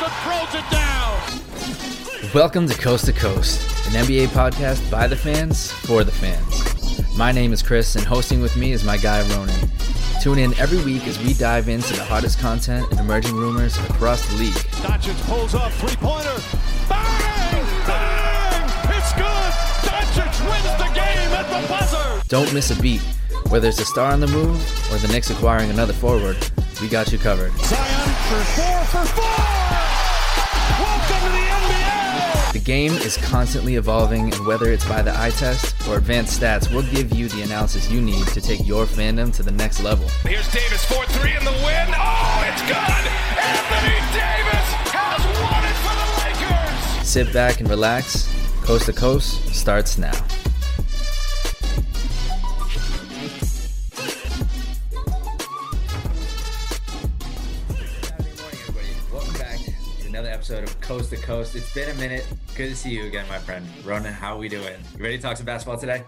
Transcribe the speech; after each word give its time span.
Boston 0.00 0.20
throws 0.22 0.54
it 0.54 0.70
down. 0.70 2.32
Welcome 2.32 2.68
to 2.68 2.78
Coast 2.78 3.06
to 3.06 3.12
Coast, 3.12 3.60
an 3.88 4.04
NBA 4.04 4.28
podcast 4.28 4.88
by 4.90 5.08
the 5.08 5.16
fans 5.16 5.72
for 5.72 6.04
the 6.04 6.12
fans. 6.12 7.16
My 7.16 7.32
name 7.32 7.52
is 7.52 7.62
Chris, 7.62 7.96
and 7.96 8.04
hosting 8.04 8.40
with 8.40 8.56
me 8.56 8.70
is 8.70 8.84
my 8.84 8.96
guy 8.96 9.28
Ronan. 9.34 9.68
Tune 10.22 10.38
in 10.38 10.54
every 10.58 10.78
week 10.84 11.08
as 11.08 11.18
we 11.18 11.32
dive 11.34 11.68
into 11.68 11.94
the 11.94 12.04
hottest 12.04 12.38
content 12.38 12.86
and 12.92 13.00
emerging 13.00 13.34
rumors 13.34 13.76
across 13.90 14.24
the 14.28 14.36
league. 14.36 14.54
Doncic 14.82 15.20
pulls 15.26 15.54
up 15.54 15.72
three 15.72 15.96
pointer. 15.96 16.40
Bang! 16.88 17.66
Bang! 17.86 18.70
It's 18.96 19.12
good. 19.14 19.52
Doncic 19.82 20.48
wins 20.48 20.78
the 20.78 20.94
game 20.94 21.32
at 21.32 21.46
the 21.48 21.68
buzzer. 21.68 22.22
Don't 22.28 22.52
miss 22.54 22.70
a 22.70 22.80
beat. 22.80 23.02
Whether 23.48 23.68
it's 23.68 23.80
a 23.80 23.84
star 23.84 24.12
on 24.12 24.20
the 24.20 24.28
move 24.28 24.60
or 24.92 24.98
the 24.98 25.08
Knicks 25.08 25.30
acquiring 25.30 25.70
another 25.70 25.92
forward, 25.94 26.36
we 26.80 26.88
got 26.88 27.10
you 27.10 27.18
covered. 27.18 27.52
Zion 27.58 28.10
for 28.28 28.44
four 28.44 28.84
for 28.84 29.04
four. 29.20 29.47
The 32.58 32.64
game 32.64 32.92
is 32.92 33.16
constantly 33.18 33.76
evolving, 33.76 34.34
and 34.34 34.44
whether 34.44 34.72
it's 34.72 34.84
by 34.84 35.00
the 35.00 35.16
eye 35.16 35.30
test 35.30 35.76
or 35.88 35.96
advanced 35.96 36.40
stats, 36.40 36.68
we'll 36.68 36.82
give 36.90 37.14
you 37.14 37.28
the 37.28 37.42
analysis 37.42 37.88
you 37.88 38.00
need 38.00 38.26
to 38.26 38.40
take 38.40 38.66
your 38.66 38.84
fandom 38.84 39.32
to 39.36 39.44
the 39.44 39.52
next 39.52 39.80
level. 39.84 40.08
Here's 40.24 40.50
Davis 40.50 40.84
4-3 40.86 41.38
in 41.38 41.44
the 41.44 41.52
win. 41.52 41.88
Oh, 41.94 42.44
it's 42.48 42.62
good. 42.62 43.04
Anthony 43.38 43.94
Davis 44.10 44.68
has 44.90 45.22
won 45.38 45.62
it 45.70 45.76
for 45.86 45.94
the 45.94 46.08
Lakers. 46.98 47.08
Sit 47.08 47.32
back 47.32 47.60
and 47.60 47.70
relax. 47.70 48.28
Coast 48.64 48.86
to 48.86 48.92
Coast 48.92 49.54
starts 49.54 49.96
now. 49.96 50.10
Coast 60.88 61.10
to 61.10 61.18
Coast. 61.18 61.54
It's 61.54 61.74
been 61.74 61.90
a 61.90 61.94
minute. 62.00 62.26
Good 62.56 62.70
to 62.70 62.74
see 62.74 62.88
you 62.88 63.04
again, 63.04 63.28
my 63.28 63.36
friend. 63.36 63.68
Ronan, 63.84 64.14
how 64.14 64.34
are 64.34 64.38
we 64.38 64.48
doing? 64.48 64.74
You 64.96 65.02
ready 65.02 65.18
to 65.18 65.22
talk 65.22 65.36
some 65.36 65.44
basketball 65.44 65.76
today? 65.76 66.02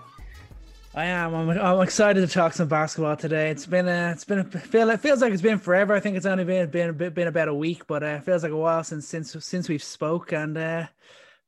I 0.95 1.05
am. 1.05 1.34
I'm, 1.34 1.50
I'm 1.50 1.83
excited 1.83 2.27
to 2.27 2.33
talk 2.33 2.55
some 2.55 2.67
basketball 2.67 3.14
today. 3.14 3.50
It's 3.50 3.67
been 3.67 3.87
a, 3.87 4.11
it's 4.11 4.25
been 4.25 4.39
a, 4.39 4.45
feel 4.45 4.89
it 4.89 5.00
feels 5.00 5.20
like 5.20 5.34
it's 5.34 5.42
been 5.42 5.59
forever. 5.59 5.92
I 5.92 6.00
think 6.00 6.17
it's 6.17 6.25
only 6.25 6.45
been 6.45 6.70
been 6.70 6.95
been, 6.95 7.12
been 7.12 7.28
about 7.28 7.48
a 7.48 7.55
week, 7.55 7.87
but 7.87 8.03
uh, 8.03 8.06
it 8.06 8.25
feels 8.25 8.42
like 8.42 8.53
a 8.53 8.56
while 8.56 8.83
since 8.83 9.06
since 9.06 9.37
since 9.45 9.69
we've 9.69 9.83
spoke, 9.83 10.33
and 10.33 10.56
uh, 10.56 10.87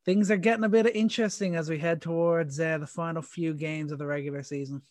things 0.05 0.31
are 0.31 0.37
getting 0.37 0.65
a 0.65 0.69
bit 0.69 0.95
interesting 0.95 1.57
as 1.57 1.71
we 1.71 1.79
head 1.79 2.03
towards 2.03 2.61
uh, 2.61 2.77
the 2.77 2.87
final 2.87 3.23
few 3.23 3.55
games 3.55 3.93
of 3.93 3.99
the 3.99 4.07
regular 4.07 4.43
season. 4.43 4.83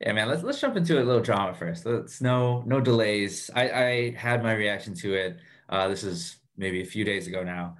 Yeah, 0.00 0.12
man. 0.12 0.28
Let's 0.28 0.42
let's 0.42 0.60
jump 0.60 0.76
into 0.76 1.00
a 1.00 1.04
little 1.04 1.22
drama 1.22 1.54
first. 1.54 1.86
Let's 1.86 2.20
no 2.20 2.64
no 2.66 2.80
delays. 2.80 3.48
I 3.54 3.70
I 3.70 4.10
had 4.18 4.42
my 4.42 4.54
reaction 4.54 4.92
to 4.94 5.14
it. 5.14 5.36
Uh, 5.68 5.86
this 5.86 6.02
is 6.02 6.38
maybe 6.56 6.82
a 6.82 6.86
few 6.86 7.04
days 7.04 7.26
ago 7.26 7.42
now. 7.42 7.76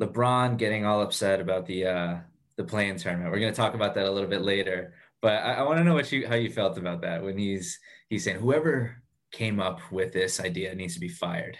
LeBron 0.00 0.56
getting 0.56 0.84
all 0.84 1.02
upset 1.02 1.40
about 1.40 1.66
the 1.66 1.86
uh, 1.86 2.16
the 2.56 2.64
play-in 2.64 2.96
tournament. 2.96 3.30
We're 3.30 3.40
gonna 3.40 3.52
talk 3.52 3.74
about 3.74 3.94
that 3.94 4.06
a 4.06 4.10
little 4.10 4.28
bit 4.28 4.42
later. 4.42 4.94
But 5.20 5.42
I, 5.42 5.54
I 5.54 5.62
want 5.62 5.78
to 5.78 5.84
know 5.84 5.94
what 5.94 6.10
you 6.10 6.26
how 6.26 6.34
you 6.34 6.50
felt 6.50 6.78
about 6.78 7.02
that 7.02 7.22
when 7.22 7.38
he's 7.38 7.78
he's 8.08 8.24
saying 8.24 8.40
whoever 8.40 9.02
came 9.30 9.60
up 9.60 9.80
with 9.90 10.12
this 10.12 10.40
idea 10.40 10.74
needs 10.74 10.94
to 10.94 11.00
be 11.00 11.08
fired. 11.08 11.56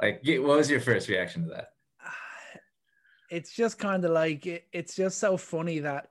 Like, 0.00 0.22
what 0.24 0.56
was 0.56 0.70
your 0.70 0.80
first 0.80 1.08
reaction 1.08 1.44
to 1.44 1.48
that? 1.50 1.68
It's 3.30 3.54
just 3.54 3.78
kind 3.78 4.04
of 4.04 4.10
like 4.10 4.44
it, 4.46 4.64
it's 4.72 4.96
just 4.96 5.18
so 5.18 5.36
funny 5.36 5.78
that 5.78 6.08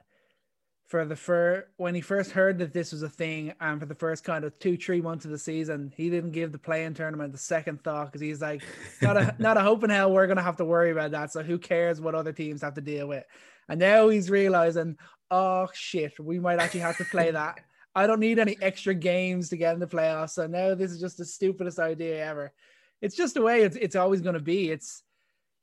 for 0.89 1.05
the 1.05 1.15
fir 1.15 1.67
when 1.77 1.93
he 1.93 2.01
first 2.01 2.31
heard 2.31 2.57
that 2.57 2.73
this 2.73 2.91
was 2.91 3.03
a 3.03 3.09
thing, 3.09 3.53
and 3.61 3.79
for 3.79 3.85
the 3.85 3.93
first 3.93 4.23
kind 4.23 4.43
of 4.43 4.57
two 4.57 4.75
three 4.75 5.01
months 5.01 5.23
of 5.23 5.29
the 5.29 5.37
season, 5.37 5.93
he 5.95 6.09
didn't 6.09 6.31
give 6.31 6.51
the 6.51 6.57
play-in 6.57 6.95
tournament 6.95 7.31
the 7.31 7.37
second 7.37 7.83
thought 7.83 8.07
because 8.07 8.21
he's 8.21 8.41
like, 8.41 8.63
not 9.01 9.15
a 9.15 9.35
not 9.37 9.55
a 9.55 9.61
hope 9.61 9.83
in 9.83 9.91
hell 9.91 10.11
we're 10.11 10.25
gonna 10.25 10.41
have 10.41 10.57
to 10.57 10.65
worry 10.65 10.89
about 10.89 11.11
that. 11.11 11.31
So 11.31 11.43
who 11.43 11.59
cares 11.59 12.01
what 12.01 12.15
other 12.15 12.33
teams 12.33 12.63
have 12.63 12.73
to 12.73 12.81
deal 12.81 13.07
with? 13.07 13.23
And 13.69 13.79
now 13.79 14.09
he's 14.09 14.31
realizing, 14.31 14.97
oh 15.29 15.69
shit, 15.73 16.19
we 16.19 16.39
might 16.39 16.59
actually 16.59 16.79
have 16.81 16.97
to 16.97 17.05
play 17.05 17.29
that. 17.31 17.59
I 17.93 18.07
don't 18.07 18.19
need 18.19 18.39
any 18.39 18.57
extra 18.59 18.95
games 18.95 19.49
to 19.49 19.57
get 19.57 19.75
in 19.75 19.79
the 19.79 19.87
playoffs. 19.87 20.31
So 20.31 20.47
now 20.47 20.73
this 20.73 20.91
is 20.91 20.99
just 20.99 21.17
the 21.17 21.25
stupidest 21.25 21.77
idea 21.77 22.25
ever. 22.25 22.51
It's 22.99 23.15
just 23.15 23.35
the 23.35 23.41
way 23.43 23.61
it's 23.61 23.75
it's 23.75 23.95
always 23.95 24.21
going 24.21 24.33
to 24.33 24.41
be. 24.41 24.71
It's 24.71 25.03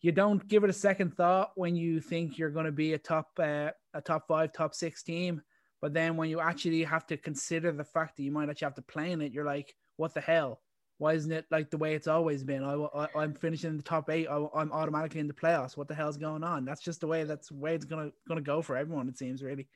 you 0.03 0.13
don't 0.13 0.47
give 0.47 0.63
it 0.63 0.71
a 0.71 0.75
second 0.75 1.17
thought 1.17 1.51
when 1.57 1.75
you 1.75 2.01
think 2.01 2.39
you're 2.39 2.51
going 2.51 2.67
to 2.67 2.73
be 2.73 2.93
a 2.93 2.99
top 2.99 3.31
uh, 3.41 3.71
a 3.97 4.01
top 4.01 4.27
five, 4.29 4.53
top 4.53 4.75
six 4.75 5.03
team. 5.03 5.43
But 5.81 5.93
then 5.93 6.17
when 6.17 6.31
you 6.31 6.41
actually 6.41 6.83
have 6.85 7.07
to 7.07 7.17
consider 7.17 7.73
the 7.73 7.85
fact 7.85 8.17
that 8.17 8.23
you 8.23 8.31
might 8.31 8.49
actually 8.49 8.67
have 8.67 8.75
to 8.77 8.83
play 8.83 9.13
in 9.13 9.21
it, 9.21 9.33
you're 9.33 9.45
like, 9.45 9.75
what 9.97 10.15
the 10.15 10.21
hell? 10.21 10.61
Why 10.99 11.13
isn't 11.13 11.31
it 11.31 11.45
like 11.51 11.71
the 11.71 11.77
way 11.77 11.95
it's 11.95 12.07
always 12.07 12.43
been? 12.43 12.65
I, 12.65 12.73
I, 13.15 13.25
am 13.25 13.35
finishing 13.35 13.71
in 13.71 13.77
the 13.77 13.83
top 13.83 14.09
eight. 14.09 14.29
I, 14.29 14.37
am 14.37 14.73
automatically 14.73 15.21
in 15.21 15.29
the 15.29 15.35
playoffs. 15.35 15.77
What 15.77 15.89
the 15.89 15.95
hell's 15.95 16.17
going 16.17 16.43
on? 16.43 16.65
That's 16.65 16.81
just 16.81 17.01
the 17.01 17.07
way. 17.07 17.25
That's 17.25 17.49
the 17.49 17.55
way 17.55 17.75
it's 17.75 17.85
gonna 17.85 18.11
gonna 18.27 18.41
go 18.41 18.63
for 18.63 18.79
everyone. 18.79 19.07
It 19.07 19.19
seems 19.19 19.43
really. 19.43 19.69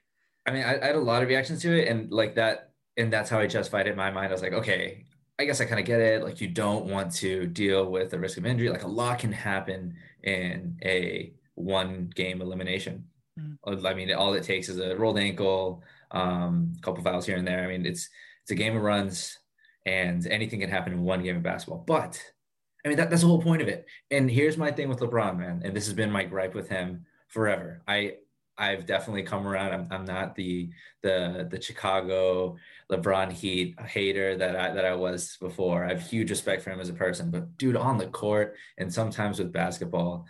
I 0.46 0.50
mean, 0.50 0.62
I, 0.62 0.80
I 0.80 0.86
had 0.86 0.96
a 0.96 1.00
lot 1.00 1.22
of 1.22 1.28
reactions 1.28 1.60
to 1.62 1.78
it, 1.78 1.88
and 1.88 2.10
like 2.10 2.36
that, 2.36 2.70
and 2.96 3.12
that's 3.12 3.28
how 3.28 3.38
I 3.38 3.46
justified 3.46 3.86
it 3.86 3.90
in 3.90 3.96
my 3.96 4.10
mind. 4.10 4.28
I 4.28 4.32
was 4.32 4.40
like, 4.40 4.54
okay, 4.54 5.04
I 5.38 5.44
guess 5.44 5.60
I 5.60 5.66
kind 5.66 5.78
of 5.78 5.84
get 5.84 6.00
it. 6.00 6.22
Like, 6.22 6.40
you 6.40 6.48
don't 6.48 6.86
want 6.86 7.12
to 7.16 7.46
deal 7.46 7.90
with 7.90 8.10
the 8.10 8.18
risk 8.18 8.38
of 8.38 8.46
injury. 8.46 8.70
Like, 8.70 8.84
a 8.84 8.88
lot 8.88 9.18
can 9.18 9.32
happen 9.32 9.96
in 10.22 10.78
a 10.82 11.34
one 11.54 12.10
game 12.14 12.40
elimination. 12.40 13.04
I 13.66 13.94
mean, 13.94 14.12
all 14.12 14.34
it 14.34 14.44
takes 14.44 14.68
is 14.68 14.78
a 14.78 14.96
rolled 14.96 15.18
ankle, 15.18 15.82
um, 16.10 16.74
a 16.78 16.80
couple 16.82 17.02
fouls 17.02 17.26
here 17.26 17.36
and 17.36 17.46
there. 17.46 17.64
I 17.64 17.66
mean, 17.66 17.86
it's 17.86 18.08
it's 18.42 18.50
a 18.50 18.54
game 18.54 18.76
of 18.76 18.82
runs 18.82 19.38
and 19.86 20.26
anything 20.26 20.60
can 20.60 20.70
happen 20.70 20.92
in 20.92 21.02
one 21.02 21.22
game 21.22 21.36
of 21.36 21.42
basketball. 21.42 21.84
But 21.86 22.22
I 22.84 22.88
mean, 22.88 22.96
that, 22.98 23.10
that's 23.10 23.22
the 23.22 23.28
whole 23.28 23.42
point 23.42 23.62
of 23.62 23.68
it. 23.68 23.86
And 24.10 24.30
here's 24.30 24.56
my 24.56 24.70
thing 24.70 24.88
with 24.88 25.00
LeBron, 25.00 25.38
man. 25.38 25.62
And 25.64 25.76
this 25.76 25.86
has 25.86 25.94
been 25.94 26.10
my 26.10 26.24
gripe 26.24 26.54
with 26.54 26.68
him 26.68 27.04
forever. 27.28 27.82
I 27.86 28.14
I've 28.58 28.84
definitely 28.84 29.22
come 29.22 29.46
around. 29.46 29.72
I'm, 29.72 29.88
I'm 29.90 30.04
not 30.04 30.34
the 30.34 30.70
the 31.02 31.48
the 31.50 31.60
Chicago 31.60 32.56
LeBron 32.90 33.32
Heat 33.32 33.80
hater 33.80 34.36
that 34.36 34.54
I 34.54 34.74
that 34.74 34.84
I 34.84 34.94
was 34.94 35.38
before. 35.40 35.84
I 35.84 35.88
have 35.88 36.02
huge 36.02 36.30
respect 36.30 36.62
for 36.62 36.70
him 36.70 36.80
as 36.80 36.90
a 36.90 36.94
person, 36.94 37.30
but 37.30 37.56
dude, 37.56 37.76
on 37.76 37.96
the 37.96 38.06
court 38.06 38.56
and 38.76 38.92
sometimes 38.92 39.38
with 39.38 39.52
basketball, 39.52 40.26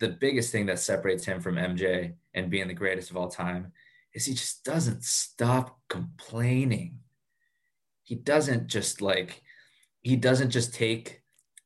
the 0.00 0.08
biggest 0.08 0.52
thing 0.52 0.66
that 0.66 0.78
separates 0.78 1.24
him 1.24 1.40
from 1.40 1.56
MJ 1.56 2.14
and 2.34 2.50
being 2.50 2.68
the 2.68 2.74
greatest 2.74 3.10
of 3.10 3.16
all 3.16 3.28
time 3.28 3.72
is 4.14 4.24
he 4.24 4.32
just 4.32 4.64
doesn't 4.64 5.04
stop 5.04 5.78
complaining 5.88 6.98
he 8.08 8.14
doesn't 8.14 8.68
just 8.68 9.02
like 9.02 9.42
he 10.00 10.16
doesn't 10.16 10.48
just 10.48 10.72
take 10.72 11.20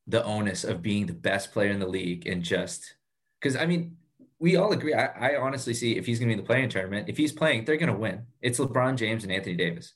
the 0.08 0.24
onus 0.24 0.64
of 0.64 0.82
being 0.82 1.06
the 1.06 1.12
best 1.12 1.52
player 1.52 1.70
in 1.70 1.78
the 1.78 1.86
league 1.86 2.26
and 2.26 2.42
just 2.42 2.96
because 3.40 3.54
I 3.54 3.64
mean 3.64 3.96
we 4.40 4.56
all 4.56 4.72
agree. 4.72 4.92
I, 4.92 5.34
I 5.34 5.36
honestly 5.36 5.72
see 5.72 5.96
if 5.96 6.04
he's 6.04 6.18
gonna 6.18 6.30
be 6.30 6.32
in 6.32 6.40
the 6.40 6.44
play-in 6.44 6.68
tournament, 6.68 7.08
if 7.08 7.16
he's 7.16 7.30
playing, 7.30 7.64
they're 7.64 7.76
gonna 7.76 7.96
win. 7.96 8.22
It's 8.40 8.58
LeBron 8.58 8.96
James 8.96 9.22
and 9.22 9.32
Anthony 9.32 9.54
Davis. 9.54 9.92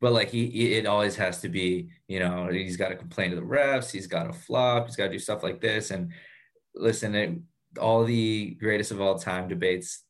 But 0.00 0.14
like 0.14 0.30
he, 0.30 0.72
it 0.72 0.86
always 0.86 1.16
has 1.16 1.42
to 1.42 1.50
be, 1.50 1.90
you 2.08 2.18
know, 2.18 2.48
he's 2.50 2.78
got 2.78 2.88
to 2.88 2.96
complain 2.96 3.28
to 3.30 3.36
the 3.36 3.42
refs, 3.42 3.90
he's 3.90 4.06
got 4.06 4.24
to 4.24 4.32
flop, 4.32 4.86
he's 4.86 4.96
got 4.96 5.04
to 5.04 5.12
do 5.12 5.18
stuff 5.18 5.42
like 5.42 5.60
this. 5.60 5.90
And 5.90 6.12
listen, 6.74 7.14
it, 7.14 7.38
all 7.80 8.04
the 8.04 8.56
greatest 8.60 8.90
of 8.90 9.00
all 9.00 9.18
time 9.18 9.48
debates, 9.48 10.02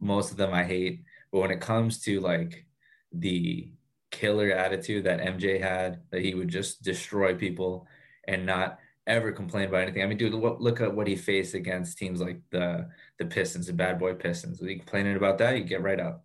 most 0.00 0.30
of 0.30 0.36
them 0.36 0.52
I 0.52 0.64
hate. 0.64 1.02
But 1.32 1.40
when 1.40 1.50
it 1.50 1.60
comes 1.60 2.00
to 2.02 2.20
like 2.20 2.66
the 3.12 3.70
killer 4.10 4.50
attitude 4.50 5.04
that 5.04 5.20
MJ 5.20 5.60
had, 5.60 6.00
that 6.10 6.22
he 6.22 6.34
would 6.34 6.48
just 6.48 6.82
destroy 6.82 7.34
people 7.34 7.86
and 8.26 8.46
not 8.46 8.78
ever 9.06 9.32
complain 9.32 9.68
about 9.68 9.82
anything. 9.82 10.02
I 10.02 10.06
mean, 10.06 10.18
dude, 10.18 10.34
look 10.34 10.80
at 10.80 10.94
what 10.94 11.06
he 11.06 11.16
faced 11.16 11.54
against 11.54 11.98
teams 11.98 12.20
like 12.20 12.40
the 12.50 12.88
the 13.18 13.24
Pistons, 13.24 13.66
the 13.66 13.72
bad 13.72 13.98
boy 13.98 14.14
Pistons. 14.14 14.60
He 14.60 14.76
complaining 14.76 15.16
about 15.16 15.38
that? 15.38 15.56
You 15.56 15.64
get 15.64 15.82
right 15.82 15.98
up. 15.98 16.24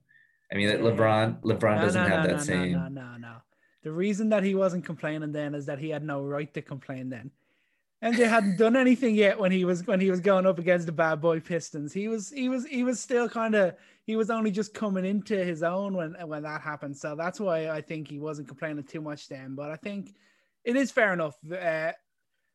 I 0.52 0.56
mean, 0.56 0.70
yeah. 0.70 0.76
LeBron 0.76 1.42
LeBron 1.42 1.78
no, 1.78 1.82
doesn't 1.82 2.04
no, 2.04 2.10
have 2.10 2.26
no, 2.26 2.36
that 2.36 2.42
same. 2.44 2.74
No, 2.74 2.88
no, 2.90 3.18
no. 3.18 3.36
The 3.84 3.92
reason 3.92 4.30
that 4.30 4.44
he 4.44 4.56
wasn't 4.56 4.86
complaining 4.86 5.32
then 5.32 5.56
is 5.56 5.66
that 5.66 5.80
he 5.80 5.90
had 5.90 6.04
no 6.04 6.22
right 6.22 6.54
to 6.54 6.62
complain 6.62 7.10
then. 7.10 7.32
MJ 8.04 8.28
hadn't 8.28 8.58
done 8.58 8.76
anything 8.76 9.16
yet 9.16 9.40
when 9.40 9.52
he 9.52 9.64
was 9.64 9.88
when 9.88 10.02
he 10.02 10.12
was 10.12 10.20
going 10.20 10.46
up 10.46 10.60
against 10.60 10.86
the 10.86 10.92
bad 10.92 11.22
boy 11.22 11.40
Pistons. 11.40 11.94
He 11.94 12.10
was 12.10 12.30
he 12.30 12.50
was 12.50 12.66
he 12.66 12.84
was 12.84 13.00
still 13.00 13.30
kind 13.30 13.56
of 13.56 13.76
he 14.06 14.18
was 14.18 14.30
only 14.30 14.52
just 14.52 14.74
coming 14.74 15.06
into 15.06 15.38
his 15.38 15.64
own 15.64 15.96
when 15.96 16.14
when 16.28 16.44
that 16.44 16.62
happened. 16.62 16.98
So 16.98 17.16
that's 17.16 17.40
why 17.40 17.70
I 17.70 17.80
think 17.80 18.10
he 18.10 18.20
wasn't 18.20 18.50
complaining 18.50 18.84
too 18.84 19.00
much 19.00 19.30
then. 19.30 19.56
But 19.56 19.72
I 19.72 19.78
think 19.78 20.16
it 20.66 20.76
is 20.76 20.92
fair 20.92 21.14
enough. 21.14 21.36
Uh, 21.50 21.94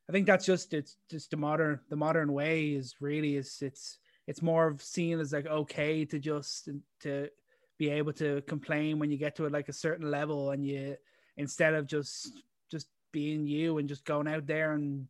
I 0.08 0.12
think 0.12 0.26
that's 0.26 0.44
just 0.44 0.74
it's 0.74 0.96
just 1.10 1.30
the 1.30 1.38
modern 1.38 1.80
the 1.88 1.96
modern 1.96 2.34
way 2.34 2.68
is 2.68 2.96
really 3.00 3.36
is 3.36 3.62
it's 3.62 3.98
it's 4.26 4.42
more 4.42 4.66
of 4.66 4.82
seen 4.82 5.18
as 5.18 5.32
like 5.32 5.46
okay 5.46 6.04
to 6.04 6.18
just 6.18 6.68
to 7.00 7.30
be 7.78 7.88
able 7.88 8.12
to 8.12 8.42
complain 8.42 8.98
when 8.98 9.10
you 9.10 9.16
get 9.16 9.34
to 9.36 9.46
it 9.46 9.52
like 9.52 9.70
a 9.70 9.72
certain 9.72 10.10
level 10.10 10.50
and 10.50 10.66
you 10.66 10.94
instead 11.38 11.72
of 11.72 11.86
just 11.86 12.32
just 12.70 12.88
being 13.12 13.46
you 13.46 13.78
and 13.78 13.88
just 13.88 14.04
going 14.04 14.28
out 14.28 14.46
there 14.46 14.72
and 14.72 15.06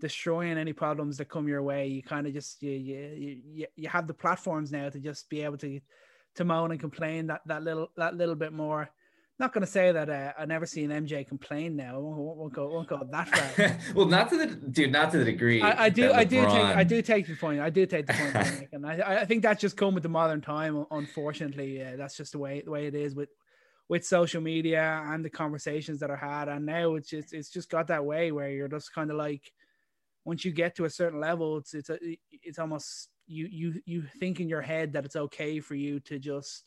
destroying 0.00 0.58
any 0.58 0.72
problems 0.72 1.16
that 1.18 1.26
come 1.26 1.48
your 1.48 1.62
way. 1.62 1.86
You 1.86 2.02
kind 2.02 2.26
of 2.26 2.32
just 2.32 2.62
you, 2.62 2.72
you 2.72 3.40
you 3.52 3.66
you 3.76 3.88
have 3.88 4.06
the 4.06 4.14
platforms 4.14 4.72
now 4.72 4.88
to 4.88 4.98
just 4.98 5.28
be 5.30 5.42
able 5.42 5.58
to 5.58 5.80
to 6.36 6.44
moan 6.44 6.70
and 6.70 6.80
complain 6.80 7.26
that 7.28 7.42
that 7.46 7.62
little 7.62 7.90
that 7.96 8.16
little 8.16 8.34
bit 8.34 8.52
more. 8.52 8.90
not 9.38 9.52
going 9.52 9.64
to 9.64 9.70
say 9.70 9.90
that 9.90 10.10
uh, 10.10 10.32
I've 10.38 10.48
never 10.48 10.66
seen 10.66 10.90
MJ 10.90 11.26
complain. 11.26 11.74
Now, 11.76 11.94
I 11.94 11.98
won't, 11.98 12.36
won't 12.36 12.52
go, 12.52 12.68
won't 12.68 12.88
go 12.88 13.08
that 13.10 13.28
far. 13.28 13.78
well, 13.94 14.06
not 14.06 14.28
to 14.30 14.36
the 14.36 14.46
dude, 14.46 14.92
not 14.92 15.10
to 15.12 15.18
the 15.18 15.24
degree. 15.24 15.62
I, 15.62 15.84
I 15.84 15.88
do, 15.88 16.12
I 16.12 16.24
do 16.24 16.42
take, 16.42 16.52
I 16.52 16.84
do 16.84 17.02
take 17.02 17.26
the 17.26 17.36
point. 17.36 17.60
I 17.60 17.70
do 17.70 17.86
take 17.86 18.06
the 18.06 18.12
point, 18.12 18.68
and 18.72 18.86
I, 18.86 19.20
I 19.22 19.24
think 19.24 19.42
that's 19.42 19.60
just 19.60 19.76
come 19.76 19.94
with 19.94 20.02
the 20.02 20.08
modern 20.10 20.40
time. 20.40 20.84
Unfortunately, 20.90 21.82
uh, 21.82 21.96
that's 21.96 22.16
just 22.16 22.32
the 22.32 22.38
way 22.38 22.62
the 22.64 22.70
way 22.70 22.86
it 22.86 22.94
is 22.94 23.14
with 23.14 23.30
with 23.90 24.06
social 24.06 24.40
media 24.40 25.02
and 25.08 25.24
the 25.24 25.28
conversations 25.28 25.98
that 25.98 26.10
are 26.10 26.16
had. 26.16 26.48
And 26.48 26.64
now 26.64 26.94
it's 26.94 27.10
just 27.10 27.34
it's 27.34 27.50
just 27.50 27.68
got 27.68 27.88
that 27.88 28.04
way 28.04 28.30
where 28.30 28.48
you're 28.48 28.68
just 28.68 28.94
kind 28.94 29.10
of 29.10 29.16
like, 29.16 29.50
once 30.24 30.44
you 30.44 30.52
get 30.52 30.76
to 30.76 30.84
a 30.84 30.90
certain 30.90 31.20
level, 31.20 31.58
it's 31.58 31.74
it's 31.74 31.90
a, 31.90 31.98
it's 32.30 32.58
almost 32.58 33.08
you 33.26 33.46
you 33.50 33.80
you 33.84 34.02
think 34.18 34.40
in 34.40 34.48
your 34.48 34.62
head 34.62 34.92
that 34.92 35.04
it's 35.04 35.16
okay 35.16 35.60
for 35.60 35.74
you 35.74 36.00
to 36.00 36.18
just 36.18 36.64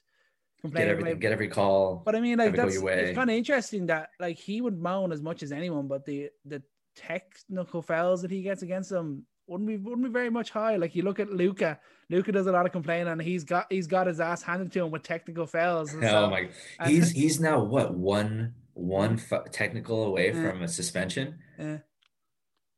Get 0.71 0.87
everything, 0.87 1.19
get 1.19 1.33
every 1.33 1.49
call. 1.49 2.01
But 2.05 2.15
I 2.15 2.21
mean, 2.21 2.37
like 2.37 2.55
that's 2.55 2.77
it's 2.77 3.15
kind 3.15 3.29
of 3.29 3.35
interesting 3.35 3.87
that 3.87 4.09
like 4.17 4.37
he 4.37 4.61
would 4.61 4.79
moan 4.79 5.11
as 5.11 5.21
much 5.21 5.43
as 5.43 5.51
anyone, 5.51 5.89
but 5.89 6.05
the 6.05 6.29
the 6.45 6.63
technical 6.95 7.81
fouls 7.81 8.21
that 8.21 8.31
he 8.31 8.41
gets 8.41 8.61
against 8.61 8.89
him 8.89 9.25
wouldn't 9.45 9.67
be 9.67 9.75
wouldn't 9.75 10.07
be 10.07 10.09
very 10.09 10.29
much 10.29 10.51
high. 10.51 10.77
Like 10.77 10.95
you 10.95 11.03
look 11.03 11.19
at 11.19 11.29
Luka, 11.29 11.79
Luka 12.09 12.31
does 12.31 12.47
a 12.47 12.51
lot 12.53 12.65
of 12.65 12.71
complaining, 12.71 13.09
and 13.09 13.21
he's 13.21 13.43
got 13.43 13.65
he's 13.69 13.87
got 13.87 14.07
his 14.07 14.21
ass 14.21 14.41
handed 14.41 14.71
to 14.71 14.85
him 14.85 14.91
with 14.91 15.03
technical 15.03 15.45
fouls. 15.45 15.93
oh 15.95 16.01
so, 16.01 16.29
my! 16.29 16.47
He's 16.85 17.11
he's 17.21 17.41
now 17.41 17.61
what 17.61 17.93
one 17.93 18.53
one 18.73 19.19
f- 19.19 19.51
technical 19.51 20.05
away 20.05 20.27
yeah. 20.27 20.49
from 20.49 20.61
a 20.63 20.69
suspension. 20.69 21.39
Yeah. 21.59 21.79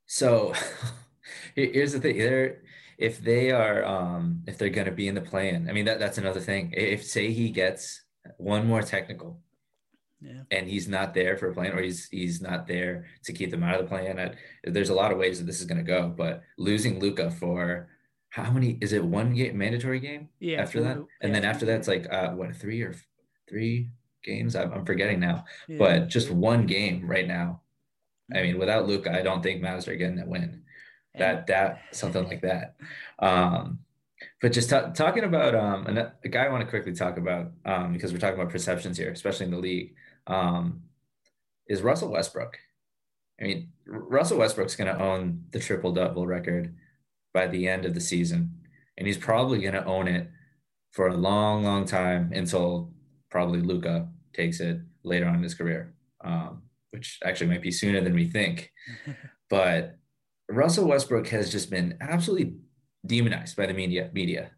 So 0.05 0.53
here's 1.55 1.93
the 1.93 1.99
thing: 1.99 2.17
there 2.17 2.61
if 2.97 3.21
they 3.21 3.51
are 3.51 3.83
um 3.85 4.41
if 4.47 4.57
they're 4.57 4.69
going 4.69 4.85
to 4.85 4.91
be 4.91 5.07
in 5.07 5.15
the 5.15 5.21
plan 5.21 5.67
i 5.69 5.73
mean 5.73 5.85
that 5.85 5.99
that's 5.99 6.17
another 6.17 6.39
thing. 6.39 6.73
If 6.75 7.03
say 7.03 7.31
he 7.31 7.49
gets 7.49 8.01
one 8.37 8.67
more 8.67 8.81
technical 8.81 9.39
yeah. 10.21 10.43
and 10.51 10.67
he's 10.67 10.87
not 10.87 11.13
there 11.13 11.37
for 11.37 11.49
a 11.49 11.53
plan 11.53 11.73
or 11.73 11.81
he's 11.81 12.07
he's 12.09 12.41
not 12.41 12.67
there 12.67 13.05
to 13.23 13.33
keep 13.33 13.51
them 13.51 13.63
out 13.63 13.75
of 13.75 13.81
the 13.81 13.89
plan 13.89 14.35
there's 14.63 14.89
a 14.89 14.93
lot 14.93 15.11
of 15.11 15.17
ways 15.17 15.39
that 15.39 15.45
this 15.45 15.59
is 15.59 15.65
going 15.65 15.77
to 15.77 15.83
go 15.83 16.13
but 16.15 16.41
losing 16.57 16.99
Luka 16.99 17.29
for 17.31 17.89
how 18.29 18.51
many 18.51 18.77
is 18.81 18.93
it 18.93 19.03
one 19.03 19.33
game 19.33 19.57
mandatory 19.57 19.99
game 19.99 20.29
yeah 20.39 20.61
after 20.61 20.81
that? 20.81 20.97
And 21.21 21.33
then 21.33 21.45
after 21.45 21.65
that 21.65 21.79
it's 21.79 21.87
like 21.87 22.11
uh 22.11 22.29
what 22.31 22.55
three 22.55 22.81
or 22.81 22.95
three 23.47 23.89
games? 24.23 24.55
I'm, 24.55 24.73
I'm 24.73 24.85
forgetting 24.85 25.19
now. 25.19 25.45
Yeah. 25.67 25.77
but 25.77 26.07
just 26.07 26.31
one 26.31 26.65
game 26.65 27.05
right 27.05 27.27
now 27.27 27.61
i 28.33 28.41
mean 28.41 28.57
without 28.57 28.87
Luka, 28.87 29.11
i 29.11 29.21
don't 29.21 29.43
think 29.43 29.61
mavs 29.61 29.87
are 29.87 29.95
getting 29.95 30.17
that 30.17 30.27
win. 30.27 30.63
That 31.17 31.47
that 31.47 31.81
something 31.91 32.25
like 32.25 32.41
that. 32.41 32.75
Um 33.19 33.79
but 34.41 34.51
just 34.51 34.69
t- 34.69 34.91
talking 34.93 35.23
about 35.23 35.55
um 35.55 35.87
a 35.87 36.29
guy 36.29 36.45
i 36.45 36.49
want 36.49 36.63
to 36.63 36.69
quickly 36.69 36.93
talk 36.93 37.17
about 37.17 37.51
um 37.65 37.93
because 37.93 38.11
we're 38.11 38.19
talking 38.19 38.39
about 38.39 38.51
perceptions 38.51 38.97
here 38.97 39.11
especially 39.11 39.45
in 39.45 39.51
the 39.51 39.57
league 39.57 39.93
um 40.27 40.81
is 41.67 41.81
russell 41.81 42.11
westbrook. 42.11 42.57
I 43.39 43.43
mean 43.45 43.69
russell 43.85 44.39
westbrook's 44.39 44.75
going 44.75 44.93
to 44.93 45.01
own 45.01 45.45
the 45.51 45.59
triple 45.59 45.91
double 45.93 46.25
record 46.25 46.75
by 47.33 47.47
the 47.47 47.67
end 47.67 47.85
of 47.85 47.93
the 47.93 48.01
season 48.01 48.51
and 48.97 49.07
he's 49.07 49.17
probably 49.17 49.59
going 49.59 49.73
to 49.73 49.85
own 49.85 50.07
it 50.07 50.29
for 50.91 51.07
a 51.07 51.17
long 51.17 51.63
long 51.63 51.85
time 51.85 52.31
until 52.33 52.91
probably 53.29 53.61
Luka 53.61 54.07
takes 54.33 54.59
it 54.61 54.79
later 55.03 55.27
on 55.27 55.35
in 55.35 55.43
his 55.43 55.53
career. 55.53 55.93
Um, 56.23 56.61
which 56.95 57.19
actually 57.23 57.47
might 57.47 57.61
be 57.61 57.71
sooner 57.71 58.01
than 58.01 58.15
we 58.15 58.25
think 58.25 58.71
but 59.49 59.97
Russell 60.49 60.87
Westbrook 60.87 61.27
has 61.27 61.51
just 61.51 61.69
been 61.69 61.97
absolutely 62.01 62.55
demonized 63.05 63.55
by 63.55 63.65
the 63.65 63.73
media. 63.73 64.09
Media. 64.13 64.51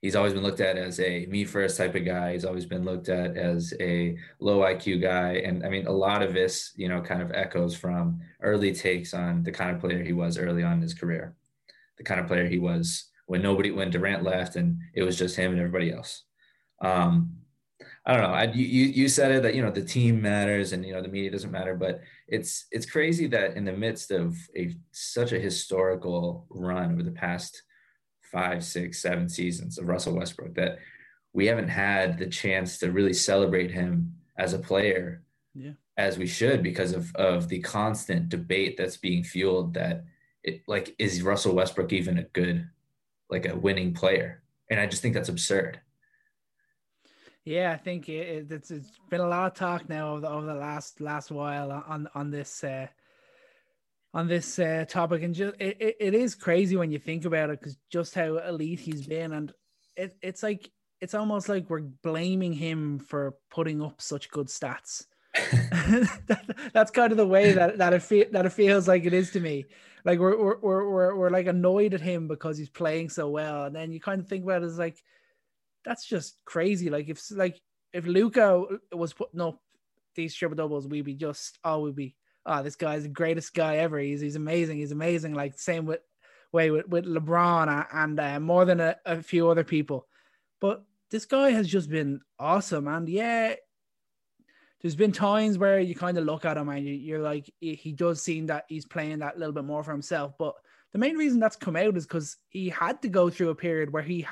He's 0.00 0.14
always 0.14 0.32
been 0.32 0.44
looked 0.44 0.60
at 0.60 0.78
as 0.78 1.00
a 1.00 1.26
me 1.26 1.44
first 1.44 1.76
type 1.76 1.94
of 1.94 2.04
guy. 2.04 2.32
He's 2.32 2.44
always 2.44 2.66
been 2.66 2.84
looked 2.84 3.08
at 3.08 3.36
as 3.36 3.74
a 3.80 4.16
low 4.38 4.60
IQ 4.60 5.02
guy, 5.02 5.42
and 5.44 5.66
I 5.66 5.68
mean 5.68 5.86
a 5.86 5.92
lot 5.92 6.22
of 6.22 6.32
this, 6.32 6.72
you 6.76 6.88
know, 6.88 7.00
kind 7.00 7.20
of 7.20 7.32
echoes 7.32 7.74
from 7.74 8.20
early 8.40 8.72
takes 8.72 9.12
on 9.12 9.42
the 9.42 9.50
kind 9.50 9.74
of 9.74 9.80
player 9.80 10.02
he 10.02 10.12
was 10.12 10.38
early 10.38 10.62
on 10.62 10.74
in 10.74 10.82
his 10.82 10.94
career, 10.94 11.34
the 11.96 12.04
kind 12.04 12.20
of 12.20 12.28
player 12.28 12.46
he 12.46 12.58
was 12.58 13.10
when 13.26 13.42
nobody, 13.42 13.70
when 13.70 13.90
Durant 13.90 14.22
left, 14.22 14.56
and 14.56 14.78
it 14.94 15.02
was 15.02 15.18
just 15.18 15.36
him 15.36 15.50
and 15.50 15.60
everybody 15.60 15.92
else. 15.92 16.22
Um, 16.80 17.37
I 18.08 18.14
don't 18.14 18.22
know. 18.22 18.34
I, 18.34 18.44
you 18.44 18.86
you 18.86 19.06
said 19.06 19.32
it 19.32 19.42
that 19.42 19.54
you 19.54 19.60
know 19.60 19.70
the 19.70 19.84
team 19.84 20.22
matters 20.22 20.72
and 20.72 20.82
you 20.84 20.94
know 20.94 21.02
the 21.02 21.08
media 21.08 21.30
doesn't 21.30 21.50
matter, 21.50 21.74
but 21.74 22.00
it's 22.26 22.64
it's 22.70 22.86
crazy 22.86 23.26
that 23.26 23.54
in 23.54 23.66
the 23.66 23.72
midst 23.72 24.10
of 24.10 24.34
a 24.56 24.74
such 24.92 25.32
a 25.32 25.38
historical 25.38 26.46
run 26.48 26.92
over 26.92 27.02
the 27.02 27.10
past 27.10 27.62
five, 28.32 28.64
six, 28.64 29.02
seven 29.02 29.28
seasons 29.28 29.76
of 29.76 29.86
Russell 29.86 30.16
Westbrook 30.16 30.54
that 30.54 30.78
we 31.34 31.44
haven't 31.44 31.68
had 31.68 32.18
the 32.18 32.26
chance 32.26 32.78
to 32.78 32.90
really 32.90 33.12
celebrate 33.12 33.70
him 33.70 34.14
as 34.38 34.54
a 34.54 34.58
player 34.58 35.22
yeah. 35.54 35.72
as 35.98 36.16
we 36.16 36.26
should 36.26 36.62
because 36.62 36.92
of 36.92 37.14
of 37.14 37.48
the 37.50 37.60
constant 37.60 38.30
debate 38.30 38.78
that's 38.78 38.96
being 38.96 39.22
fueled 39.22 39.74
that 39.74 40.06
it 40.42 40.62
like 40.66 40.94
is 40.98 41.22
Russell 41.22 41.54
Westbrook 41.54 41.92
even 41.92 42.16
a 42.16 42.22
good 42.22 42.66
like 43.28 43.46
a 43.46 43.54
winning 43.54 43.92
player? 43.92 44.42
And 44.70 44.80
I 44.80 44.86
just 44.86 45.02
think 45.02 45.12
that's 45.12 45.28
absurd. 45.28 45.80
Yeah, 47.48 47.72
I 47.72 47.78
think 47.78 48.10
it, 48.10 48.52
it's 48.52 48.70
it's 48.70 48.90
been 49.08 49.22
a 49.22 49.26
lot 49.26 49.46
of 49.46 49.54
talk 49.54 49.88
now 49.88 50.12
over 50.12 50.20
the, 50.20 50.28
over 50.28 50.44
the 50.44 50.54
last 50.54 51.00
last 51.00 51.30
while 51.30 51.72
on 51.72 52.06
on 52.14 52.30
this 52.30 52.62
uh, 52.62 52.88
on 54.12 54.28
this 54.28 54.58
uh, 54.58 54.84
topic, 54.86 55.22
and 55.22 55.34
just 55.34 55.54
it, 55.58 55.96
it 55.98 56.12
is 56.12 56.34
crazy 56.34 56.76
when 56.76 56.90
you 56.90 56.98
think 56.98 57.24
about 57.24 57.48
it 57.48 57.58
because 57.58 57.78
just 57.90 58.14
how 58.14 58.36
elite 58.36 58.80
he's 58.80 59.06
been, 59.06 59.32
and 59.32 59.54
it 59.96 60.14
it's 60.20 60.42
like 60.42 60.70
it's 61.00 61.14
almost 61.14 61.48
like 61.48 61.70
we're 61.70 61.80
blaming 61.80 62.52
him 62.52 62.98
for 62.98 63.34
putting 63.50 63.80
up 63.80 64.02
such 64.02 64.30
good 64.30 64.48
stats. 64.48 65.06
that, 66.26 66.54
that's 66.74 66.90
kind 66.90 67.12
of 67.12 67.16
the 67.16 67.26
way 67.26 67.52
that 67.52 67.78
that 67.78 67.94
it 67.94 68.02
fe- 68.02 68.28
that 68.30 68.44
it 68.44 68.52
feels 68.52 68.86
like 68.86 69.06
it 69.06 69.14
is 69.14 69.30
to 69.30 69.40
me. 69.40 69.64
Like 70.04 70.18
we're 70.18 70.36
we're 70.36 70.86
we're 70.86 71.14
we're 71.14 71.30
like 71.30 71.46
annoyed 71.46 71.94
at 71.94 72.02
him 72.02 72.28
because 72.28 72.58
he's 72.58 72.68
playing 72.68 73.08
so 73.08 73.30
well, 73.30 73.64
and 73.64 73.74
then 73.74 73.90
you 73.90 74.00
kind 74.00 74.20
of 74.20 74.28
think 74.28 74.44
about 74.44 74.62
it 74.62 74.66
as 74.66 74.78
like 74.78 75.02
that's 75.84 76.06
just 76.06 76.36
crazy. 76.44 76.90
Like 76.90 77.08
if 77.08 77.20
like 77.30 77.60
if 77.92 78.06
Luka 78.06 78.64
was 78.92 79.12
putting 79.12 79.40
up 79.40 79.60
these 80.14 80.34
triple 80.34 80.56
doubles, 80.56 80.86
we'd 80.86 81.04
be 81.04 81.14
just 81.14 81.58
oh 81.64 81.80
we'd 81.80 81.96
be 81.96 82.14
oh 82.46 82.62
this 82.62 82.76
guy's 82.76 83.04
the 83.04 83.08
greatest 83.08 83.54
guy 83.54 83.76
ever. 83.78 83.98
He's 83.98 84.20
he's 84.20 84.36
amazing. 84.36 84.78
He's 84.78 84.92
amazing. 84.92 85.34
Like 85.34 85.58
same 85.58 85.86
with 85.86 86.00
way 86.52 86.70
with, 86.70 86.88
with 86.88 87.04
LeBron 87.04 87.86
and 87.92 88.20
uh, 88.20 88.40
more 88.40 88.64
than 88.64 88.80
a, 88.80 88.96
a 89.04 89.22
few 89.22 89.48
other 89.48 89.64
people. 89.64 90.06
But 90.60 90.84
this 91.10 91.24
guy 91.24 91.50
has 91.50 91.68
just 91.68 91.88
been 91.88 92.20
awesome. 92.38 92.88
And 92.88 93.08
yeah, 93.08 93.54
there's 94.80 94.96
been 94.96 95.12
times 95.12 95.58
where 95.58 95.80
you 95.80 95.94
kind 95.94 96.18
of 96.18 96.24
look 96.24 96.44
at 96.44 96.56
him 96.56 96.68
and 96.68 96.84
you're 96.84 97.22
like, 97.22 97.52
he 97.60 97.92
does 97.92 98.22
seem 98.22 98.46
that 98.46 98.64
he's 98.68 98.86
playing 98.86 99.18
that 99.20 99.38
little 99.38 99.52
bit 99.52 99.64
more 99.64 99.82
for 99.82 99.92
himself. 99.92 100.32
But 100.38 100.54
the 100.92 100.98
main 100.98 101.16
reason 101.16 101.40
that's 101.40 101.56
come 101.56 101.76
out 101.76 101.96
is 101.96 102.06
because 102.06 102.36
he 102.48 102.68
had 102.68 103.02
to 103.02 103.08
go 103.08 103.30
through 103.30 103.50
a 103.50 103.54
period 103.54 103.92
where 103.92 104.02
he 104.02 104.26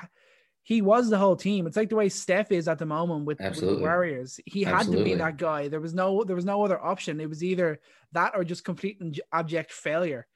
he 0.66 0.82
was 0.82 1.08
the 1.08 1.16
whole 1.16 1.36
team. 1.36 1.68
It's 1.68 1.76
like 1.76 1.90
the 1.90 1.94
way 1.94 2.08
Steph 2.08 2.50
is 2.50 2.66
at 2.66 2.80
the 2.80 2.86
moment 2.86 3.24
with, 3.24 3.38
with 3.38 3.60
the 3.60 3.78
Warriors. 3.78 4.40
He 4.46 4.64
had 4.64 4.74
Absolutely. 4.74 5.04
to 5.04 5.10
be 5.10 5.14
that 5.14 5.36
guy. 5.36 5.68
There 5.68 5.80
was 5.80 5.94
no 5.94 6.24
there 6.24 6.34
was 6.34 6.44
no 6.44 6.64
other 6.64 6.84
option. 6.84 7.20
It 7.20 7.28
was 7.28 7.44
either 7.44 7.78
that 8.10 8.32
or 8.34 8.42
just 8.42 8.64
complete 8.64 9.00
and 9.00 9.18
abject 9.32 9.70
failure. 9.70 10.26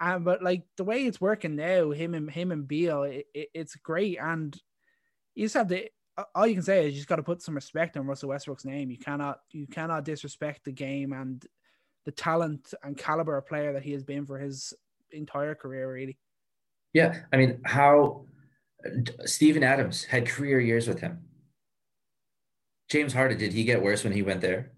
Um, 0.00 0.22
but 0.22 0.40
like 0.40 0.62
the 0.76 0.84
way 0.84 1.04
it's 1.04 1.20
working 1.20 1.56
now, 1.56 1.90
him 1.90 2.14
and 2.14 2.30
him 2.30 2.52
and 2.52 2.66
Beal, 2.68 3.02
it, 3.02 3.26
it, 3.34 3.48
it's 3.54 3.74
great. 3.74 4.20
And 4.20 4.56
you 5.34 5.46
just 5.46 5.54
have 5.54 5.66
to. 5.66 5.88
All 6.32 6.46
you 6.46 6.54
can 6.54 6.62
say 6.62 6.86
is 6.86 6.92
you 6.92 7.00
just 7.00 7.08
got 7.08 7.16
to 7.16 7.24
put 7.24 7.42
some 7.42 7.56
respect 7.56 7.96
on 7.96 8.06
Russell 8.06 8.28
Westbrook's 8.28 8.64
name. 8.64 8.88
You 8.88 8.98
cannot 8.98 9.40
you 9.50 9.66
cannot 9.66 10.04
disrespect 10.04 10.64
the 10.64 10.70
game 10.70 11.12
and 11.12 11.44
the 12.04 12.12
talent 12.12 12.72
and 12.84 12.96
caliber 12.96 13.36
of 13.36 13.48
player 13.48 13.72
that 13.72 13.82
he 13.82 13.90
has 13.94 14.04
been 14.04 14.26
for 14.26 14.38
his 14.38 14.74
entire 15.10 15.56
career. 15.56 15.92
Really. 15.92 16.18
Yeah, 16.92 17.22
I 17.32 17.36
mean, 17.36 17.62
how 17.64 18.26
Steven 19.24 19.62
Adams 19.62 20.04
had 20.04 20.28
career 20.28 20.60
years 20.60 20.88
with 20.88 21.00
him. 21.00 21.20
James 22.88 23.12
Harden, 23.12 23.38
did 23.38 23.52
he 23.52 23.64
get 23.64 23.82
worse 23.82 24.04
when 24.04 24.12
he 24.12 24.22
went 24.22 24.40
there? 24.40 24.72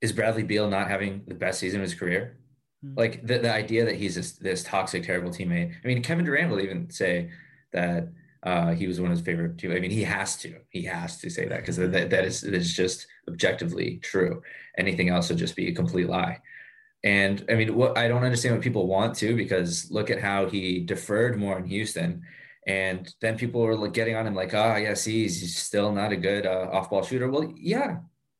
Is 0.00 0.12
Bradley 0.12 0.42
Beal 0.42 0.68
not 0.68 0.88
having 0.88 1.24
the 1.26 1.34
best 1.34 1.58
season 1.58 1.80
of 1.80 1.84
his 1.84 1.94
career? 1.94 2.38
Mm-hmm. 2.84 2.98
Like 2.98 3.26
the, 3.26 3.38
the 3.38 3.52
idea 3.52 3.84
that 3.84 3.96
he's 3.96 4.14
this, 4.14 4.32
this 4.32 4.62
toxic, 4.62 5.04
terrible 5.04 5.30
teammate. 5.30 5.74
I 5.82 5.86
mean, 5.86 6.02
Kevin 6.02 6.24
Durant 6.24 6.50
will 6.50 6.60
even 6.60 6.90
say 6.90 7.30
that 7.72 8.08
uh, 8.42 8.72
he 8.72 8.86
was 8.86 9.00
one 9.00 9.10
of 9.10 9.16
his 9.16 9.26
favorite 9.26 9.58
too. 9.58 9.72
I 9.72 9.80
mean, 9.80 9.90
he 9.90 10.04
has 10.04 10.36
to. 10.38 10.60
He 10.68 10.84
has 10.84 11.18
to 11.18 11.30
say 11.30 11.46
that 11.48 11.60
because 11.60 11.76
that, 11.76 12.10
that 12.10 12.24
is 12.24 12.42
that 12.42 12.54
is 12.54 12.72
just 12.72 13.06
objectively 13.28 13.98
true. 14.04 14.42
Anything 14.78 15.08
else 15.08 15.28
would 15.28 15.38
just 15.38 15.56
be 15.56 15.68
a 15.68 15.74
complete 15.74 16.08
lie. 16.08 16.40
And 17.02 17.44
I 17.48 17.54
mean, 17.54 17.74
what 17.74 17.98
I 17.98 18.06
don't 18.06 18.22
understand 18.22 18.54
what 18.54 18.62
people 18.62 18.86
want 18.86 19.16
to 19.16 19.34
because 19.34 19.90
look 19.90 20.10
at 20.10 20.20
how 20.20 20.48
he 20.48 20.80
deferred 20.80 21.38
more 21.38 21.58
in 21.58 21.64
Houston 21.64 22.22
and 22.66 23.14
then 23.20 23.38
people 23.38 23.62
were 23.62 23.76
like 23.76 23.92
getting 23.92 24.16
on 24.16 24.26
him 24.26 24.34
like, 24.34 24.52
oh, 24.52 24.76
yes, 24.76 25.04
he's, 25.04 25.40
he's 25.40 25.56
still 25.56 25.92
not 25.92 26.12
a 26.12 26.16
good 26.16 26.46
uh, 26.46 26.68
off 26.72 26.90
ball 26.90 27.02
shooter. 27.02 27.30
Well, 27.30 27.52
yeah, 27.56 27.98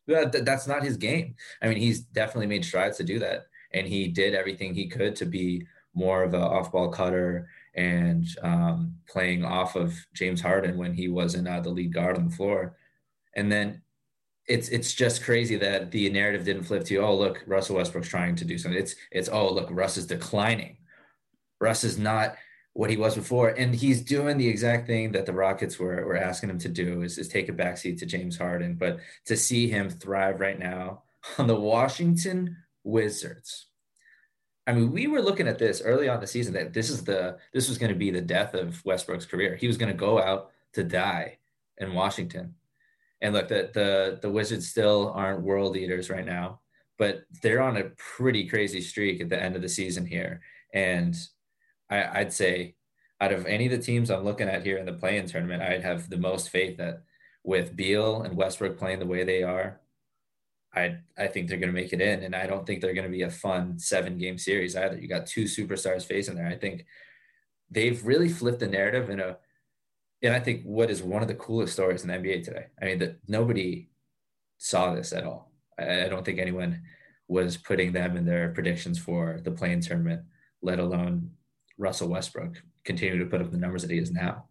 that, 0.09 0.45
that's 0.45 0.67
not 0.67 0.83
his 0.83 0.97
game. 0.97 1.37
I 1.63 1.69
mean, 1.69 1.79
he's 1.79 2.01
definitely 2.01 2.49
made 2.49 2.65
strides 2.65 2.97
to 2.97 3.05
do 3.05 3.21
that. 3.21 3.47
And 3.73 3.87
he 3.87 4.09
did 4.09 4.35
everything 4.35 4.75
he 4.75 4.89
could 4.89 5.15
to 5.17 5.27
be 5.27 5.67
more 5.95 6.25
of 6.25 6.35
an 6.35 6.43
off 6.43 6.73
ball 6.73 6.89
cutter 6.89 7.49
and 7.75 8.27
um, 8.43 8.95
playing 9.09 9.45
off 9.45 9.77
of 9.77 9.95
James 10.13 10.41
Harden 10.41 10.77
when 10.77 10.93
he 10.93 11.09
wasn't 11.09 11.47
uh, 11.47 11.61
the 11.61 11.71
lead 11.71 11.93
guard 11.95 12.17
on 12.17 12.29
the 12.29 12.35
floor. 12.35 12.77
And 13.35 13.51
then 13.51 13.83
it's 14.49 14.69
it's 14.69 14.95
just 14.95 15.25
crazy 15.25 15.57
that 15.57 15.91
the 15.91 16.09
narrative 16.11 16.45
didn't 16.45 16.63
flip 16.63 16.85
to 16.85 16.97
oh 16.99 17.17
look 17.17 17.43
Russell 17.49 17.77
Westbrook's 17.77 18.09
trying 18.09 18.37
to 18.37 18.45
do 18.45 18.57
something. 18.57 18.81
It's 18.81 18.95
it's 19.11 19.29
oh 19.29 19.53
look 19.53 19.69
Russ 19.71 19.97
is 19.97 20.07
declining. 20.07 20.79
Russ 21.61 21.83
is 21.83 21.99
not 21.99 22.37
what 22.77 22.91
he 22.91 22.97
was 22.97 23.15
before, 23.15 23.49
and 23.51 23.75
he's 23.75 24.03
doing 24.03 24.37
the 24.37 24.49
exact 24.49 24.87
thing 24.87 25.13
that 25.13 25.27
the 25.27 25.33
Rockets 25.33 25.79
were 25.79 26.05
were 26.07 26.17
asking 26.17 26.51
him 26.51 26.59
to 26.59 26.69
do 26.69 27.03
is, 27.03 27.19
is 27.19 27.29
take 27.29 27.49
a 27.49 27.53
backseat 27.53 27.99
to 27.99 28.07
James 28.07 28.37
Harden. 28.37 28.75
But 28.75 28.99
to 29.27 29.37
see 29.37 29.69
him 29.69 29.89
thrive 29.89 30.41
right 30.41 30.59
now 30.59 31.03
on 31.39 31.47
the 31.47 31.61
Washington 31.61 32.57
Wizards. 32.85 33.67
I 34.69 34.73
mean, 34.73 34.91
we 34.91 35.07
were 35.07 35.23
looking 35.23 35.47
at 35.47 35.59
this 35.59 35.81
early 35.81 36.09
on 36.09 36.21
the 36.21 36.27
season 36.27 36.55
that 36.55 36.73
this 36.73 36.91
is 36.91 37.05
the 37.05 37.39
this 37.53 37.69
was 37.69 37.79
going 37.79 37.93
to 37.93 37.99
be 37.99 38.11
the 38.11 38.21
death 38.21 38.55
of 38.55 38.85
Westbrook's 38.85 39.27
career. 39.27 39.57
He 39.57 39.69
was 39.69 39.77
going 39.77 39.93
to 39.93 39.99
go 39.99 40.21
out 40.21 40.51
to 40.73 40.83
die 40.83 41.39
in 41.79 41.95
Washington 41.95 42.55
and 43.21 43.35
look, 43.35 43.49
the 43.49 43.71
the 43.73 44.19
the 44.23 44.31
Wizards 44.31 44.69
still 44.69 45.13
aren't 45.15 45.43
world 45.43 45.73
leaders 45.73 46.11
right 46.11 46.27
now, 46.27 46.61
but 46.99 47.25
they're 47.43 47.63
on 47.63 47.77
a 47.77 47.91
pretty 47.97 48.49
crazy 48.49 48.81
streak 48.81 49.21
at 49.21 49.29
the 49.29 49.43
end 49.43 49.57
of 49.57 49.63
the 49.63 49.69
season 49.69 50.07
here. 50.07 50.41
And 50.75 51.17
I, 51.91 52.21
I'd 52.21 52.33
say 52.33 52.75
out 53.21 53.33
of 53.33 53.47
any 53.47 53.67
of 53.67 53.73
the 53.73 53.79
teams 53.79 54.11
I'm 54.11 54.25
looking 54.25 54.49
at 54.49 54.65
here 54.65 54.79
in 54.79 54.87
the 54.87 54.93
play-in 54.93 55.27
tournament, 55.27 55.63
I'd 55.63 55.83
have 55.83 56.11
the 56.11 56.19
most 56.19 56.51
faith 56.51 56.77
that 56.79 57.03
with 57.45 57.77
Beal 57.77 58.23
and 58.23 58.37
Westbrook 58.37 58.77
playing 58.79 58.99
the 58.99 59.07
way 59.07 59.25
they 59.25 59.43
are, 59.43 59.81
I 60.75 60.99
I 61.17 61.29
think 61.29 61.49
they're 61.49 61.59
going 61.59 61.73
to 61.73 61.81
make 61.81 61.93
it 61.93 62.01
in, 62.01 62.23
and 62.23 62.35
I 62.35 62.47
don't 62.47 62.67
think 62.67 62.81
they're 62.81 62.95
going 62.95 63.07
to 63.07 63.17
be 63.17 63.23
a 63.23 63.31
fun 63.31 63.79
seven 63.79 64.19
game 64.19 64.37
series 64.37 64.77
either. 64.77 64.99
You 64.99 65.09
got 65.09 65.27
two 65.27 65.45
superstars 65.45 66.05
facing 66.05 66.35
there. 66.35 66.47
I 66.47 66.57
think 66.57 66.85
they've 67.71 68.05
really 68.05 68.29
flipped 68.29 68.61
the 68.61 68.67
narrative 68.67 69.09
in 69.11 69.21
a 69.21 69.39
and 70.23 70.35
I 70.35 70.41
think 70.41 70.63
what 70.65 70.91
is 70.91 71.03
one 71.03 71.23
of 71.23 71.29
the 71.29 71.35
coolest 71.35 71.75
stories 71.75 72.03
in 72.03 72.09
the 72.09 72.15
NBA 72.15 72.43
today. 72.45 72.67
I 72.81 72.85
mean, 72.87 72.99
that 72.99 73.19
nobody 73.29 73.89
saw 74.59 74.95
this 74.95 75.13
at 75.13 75.25
all. 75.25 75.53
I, 75.79 76.05
I, 76.05 76.09
don't 76.09 76.25
think 76.25 76.39
anyone 76.39 76.83
was 77.29 77.57
putting 77.57 77.93
them 77.93 78.17
in 78.17 78.25
their 78.25 78.49
predictions 78.51 78.99
for 78.99 79.41
the 79.45 79.51
play-in 79.51 79.81
tournament, 79.81 80.23
let 80.63 80.79
alone 80.79 81.33
Russell 81.79 82.09
Westbrook 82.09 82.63
continue 82.85 83.19
to 83.19 83.27
put 83.27 83.41
up 83.41 83.51
the 83.51 83.59
numbers 83.59 83.83
that 83.83 83.91
he 83.91 83.99
is 83.99 84.11
now. 84.11 84.47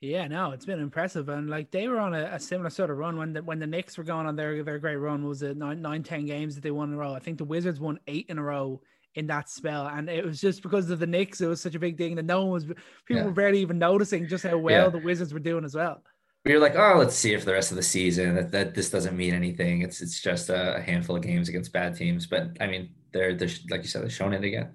Yeah, 0.00 0.28
no, 0.28 0.52
it's 0.52 0.64
been 0.64 0.80
impressive, 0.80 1.28
and 1.28 1.50
like 1.50 1.70
they 1.70 1.86
were 1.86 1.98
on 1.98 2.14
a, 2.14 2.30
a, 2.32 2.40
similar 2.40 2.70
sort 2.70 2.90
of 2.90 2.96
run 2.96 3.18
when 3.18 3.34
the 3.34 3.42
when 3.42 3.58
the 3.58 3.66
Knicks 3.66 3.98
were 3.98 4.04
going 4.04 4.26
on 4.26 4.34
their 4.34 4.64
their 4.64 4.78
great 4.78 4.96
run 4.96 5.26
was 5.26 5.42
it 5.42 5.58
nine 5.58 5.82
nine 5.82 6.02
ten 6.02 6.24
games 6.24 6.54
that 6.54 6.62
they 6.62 6.70
won 6.70 6.88
in 6.88 6.94
a 6.94 6.98
row. 6.98 7.12
I 7.12 7.18
think 7.18 7.36
the 7.36 7.44
Wizards 7.44 7.80
won 7.80 8.00
eight 8.06 8.26
in 8.30 8.38
a 8.38 8.42
row 8.42 8.80
in 9.14 9.26
that 9.26 9.48
spell. 9.48 9.86
And 9.86 10.08
it 10.08 10.24
was 10.24 10.40
just 10.40 10.62
because 10.62 10.90
of 10.90 10.98
the 10.98 11.06
Knicks, 11.06 11.40
it 11.40 11.46
was 11.46 11.60
such 11.60 11.74
a 11.74 11.78
big 11.78 11.98
thing 11.98 12.14
that 12.16 12.24
no 12.24 12.42
one 12.42 12.50
was, 12.50 12.64
people 12.64 12.76
yeah. 13.08 13.24
were 13.24 13.32
barely 13.32 13.60
even 13.60 13.78
noticing 13.78 14.28
just 14.28 14.44
how 14.44 14.56
well 14.56 14.84
yeah. 14.84 14.90
the 14.90 14.98
Wizards 14.98 15.32
were 15.32 15.40
doing 15.40 15.64
as 15.64 15.74
well. 15.74 16.02
We 16.44 16.54
were 16.54 16.60
like, 16.60 16.76
oh, 16.76 16.96
let's 16.96 17.16
see 17.16 17.34
if 17.34 17.44
the 17.44 17.52
rest 17.52 17.70
of 17.70 17.76
the 17.76 17.82
season 17.82 18.34
that, 18.34 18.50
that 18.52 18.74
this 18.74 18.88
doesn't 18.88 19.16
mean 19.16 19.34
anything. 19.34 19.82
It's 19.82 20.00
it's 20.00 20.22
just 20.22 20.48
a 20.48 20.82
handful 20.86 21.16
of 21.16 21.22
games 21.22 21.50
against 21.50 21.72
bad 21.72 21.94
teams. 21.94 22.26
But 22.26 22.56
I 22.60 22.66
mean, 22.66 22.94
they're 23.12 23.34
they're 23.34 23.50
like 23.68 23.82
you 23.82 23.88
said, 23.88 24.02
they're 24.02 24.10
showing 24.10 24.32
it 24.32 24.42
again. 24.42 24.70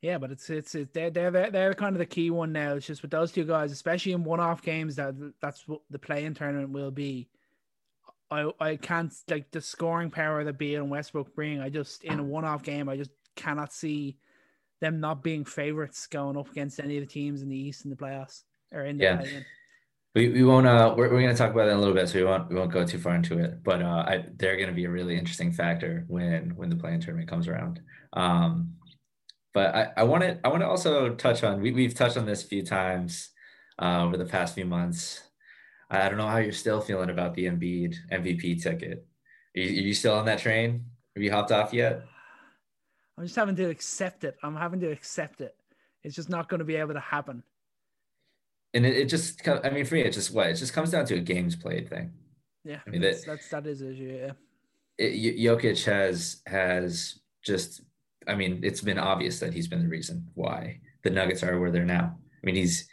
Yeah, 0.00 0.18
but 0.18 0.30
it's 0.30 0.48
it's, 0.48 0.74
it's 0.74 0.92
they're, 0.92 1.10
they're 1.10 1.50
they're 1.50 1.74
kind 1.74 1.96
of 1.96 1.98
the 1.98 2.06
key 2.06 2.30
one 2.30 2.52
now. 2.52 2.74
It's 2.74 2.86
just 2.86 3.02
with 3.02 3.10
those 3.10 3.32
two 3.32 3.44
guys, 3.44 3.72
especially 3.72 4.12
in 4.12 4.22
one-off 4.22 4.62
games, 4.62 4.96
that 4.96 5.14
that's 5.40 5.66
what 5.66 5.80
the 5.90 5.98
play-in 5.98 6.34
tournament 6.34 6.70
will 6.70 6.92
be. 6.92 7.28
I 8.30 8.50
I 8.60 8.76
can't 8.76 9.12
like 9.28 9.50
the 9.50 9.60
scoring 9.60 10.10
power 10.10 10.44
that 10.44 10.58
Beal 10.58 10.82
and 10.82 10.90
Westbrook 10.90 11.34
bring. 11.34 11.60
I 11.60 11.68
just 11.68 12.04
in 12.04 12.20
a 12.20 12.22
one-off 12.22 12.62
game, 12.62 12.88
I 12.88 12.96
just 12.96 13.10
cannot 13.34 13.72
see 13.72 14.18
them 14.80 15.00
not 15.00 15.22
being 15.22 15.44
favorites 15.44 16.06
going 16.06 16.36
up 16.36 16.50
against 16.50 16.78
any 16.78 16.96
of 16.96 17.02
the 17.02 17.12
teams 17.12 17.42
in 17.42 17.48
the 17.48 17.56
East 17.56 17.84
in 17.84 17.90
the 17.90 17.96
playoffs 17.96 18.42
or 18.72 18.84
in 18.84 18.98
the 18.98 19.04
yeah. 19.04 19.22
We, 20.14 20.30
we 20.30 20.44
won't 20.44 20.66
uh 20.66 20.94
we're, 20.96 21.10
we're 21.10 21.20
going 21.20 21.34
to 21.34 21.36
talk 21.36 21.52
about 21.52 21.66
that 21.66 21.72
in 21.72 21.76
a 21.76 21.80
little 21.80 21.94
bit 21.94 22.08
so 22.08 22.18
we 22.18 22.24
won't 22.24 22.48
we 22.48 22.56
won't 22.56 22.72
go 22.72 22.84
too 22.84 22.98
far 22.98 23.14
into 23.14 23.38
it 23.38 23.62
but 23.62 23.82
uh 23.82 24.04
I, 24.06 24.24
they're 24.36 24.56
going 24.56 24.68
to 24.68 24.74
be 24.74 24.84
a 24.84 24.90
really 24.90 25.16
interesting 25.16 25.52
factor 25.52 26.04
when 26.08 26.56
when 26.56 26.70
the 26.70 26.76
play-in 26.76 27.00
tournament 27.00 27.28
comes 27.28 27.46
around 27.46 27.80
um 28.14 28.74
but 29.58 29.74
I 29.74 29.82
I 29.96 30.02
want 30.04 30.22
to 30.24 30.38
I 30.44 30.48
want 30.48 30.62
to 30.62 30.68
also 30.68 31.14
touch 31.14 31.42
on 31.42 31.60
we, 31.60 31.70
we've 31.72 31.94
touched 31.94 32.16
on 32.16 32.26
this 32.26 32.44
a 32.44 32.46
few 32.46 32.62
times 32.62 33.30
uh, 33.82 34.04
over 34.04 34.16
the 34.16 34.30
past 34.36 34.54
few 34.54 34.64
months 34.64 35.28
I 35.90 36.08
don't 36.08 36.18
know 36.18 36.28
how 36.28 36.38
you're 36.38 36.52
still 36.52 36.80
feeling 36.80 37.10
about 37.10 37.34
the 37.34 37.46
Embiid 37.46 37.96
MVP 38.12 38.62
ticket. 38.62 39.06
Are 39.56 39.60
you, 39.60 39.68
are 39.68 39.86
you 39.88 39.94
still 39.94 40.14
on 40.14 40.26
that 40.26 40.38
train? 40.38 40.84
Have 41.16 41.22
you 41.22 41.30
hopped 41.30 41.50
off 41.50 41.72
yet? 41.72 42.02
I'm 43.16 43.24
just 43.24 43.36
having 43.36 43.56
to 43.56 43.70
accept 43.70 44.24
it. 44.24 44.36
I'm 44.42 44.54
having 44.54 44.80
to 44.80 44.90
accept 44.90 45.40
it. 45.40 45.56
It's 46.04 46.14
just 46.14 46.28
not 46.28 46.48
going 46.48 46.58
to 46.58 46.64
be 46.64 46.76
able 46.76 46.94
to 46.94 47.00
happen. 47.00 47.42
And 48.74 48.84
it, 48.84 48.96
it 48.96 49.04
just, 49.06 49.48
I 49.48 49.70
mean, 49.70 49.86
for 49.86 49.94
me, 49.94 50.02
it 50.02 50.12
just 50.12 50.32
what? 50.32 50.48
It 50.48 50.54
just 50.54 50.74
comes 50.74 50.90
down 50.90 51.06
to 51.06 51.16
a 51.16 51.20
games 51.20 51.56
played 51.56 51.88
thing. 51.88 52.12
Yeah, 52.64 52.80
I 52.86 52.90
mean 52.90 53.00
that's 53.00 53.24
that, 53.24 53.30
that's 53.30 53.48
that 53.48 53.66
is 53.66 53.80
issue. 53.80 54.18
Yeah, 54.20 54.32
it, 54.98 55.38
Jokic 55.38 55.84
has 55.86 56.42
has 56.46 57.18
just, 57.42 57.80
I 58.28 58.34
mean, 58.34 58.60
it's 58.62 58.80
been 58.80 58.98
obvious 58.98 59.40
that 59.40 59.54
he's 59.54 59.68
been 59.68 59.82
the 59.82 59.88
reason 59.88 60.26
why 60.34 60.80
the 61.02 61.10
Nuggets 61.10 61.42
are 61.42 61.58
where 61.58 61.70
they're 61.70 61.84
now. 61.84 62.16
I 62.42 62.46
mean, 62.46 62.54
he's 62.54 62.88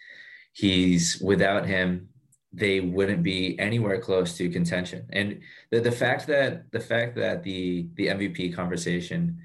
he's 0.53 1.19
without 1.21 1.65
him, 1.65 2.09
they 2.53 2.79
wouldn't 2.79 3.21
be 3.21 3.59
anywhere 3.59 3.99
close 3.99 4.37
to 4.37 4.49
contention. 4.49 5.05
And 5.11 5.41
the, 5.71 5.81
the 5.81 5.91
fact 5.91 6.27
that 6.27 6.71
the 6.71 6.79
fact 6.79 7.15
that 7.17 7.43
the 7.43 7.87
the 7.95 8.07
MVP 8.07 8.55
conversation 8.55 9.39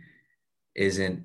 isn't 0.74 1.24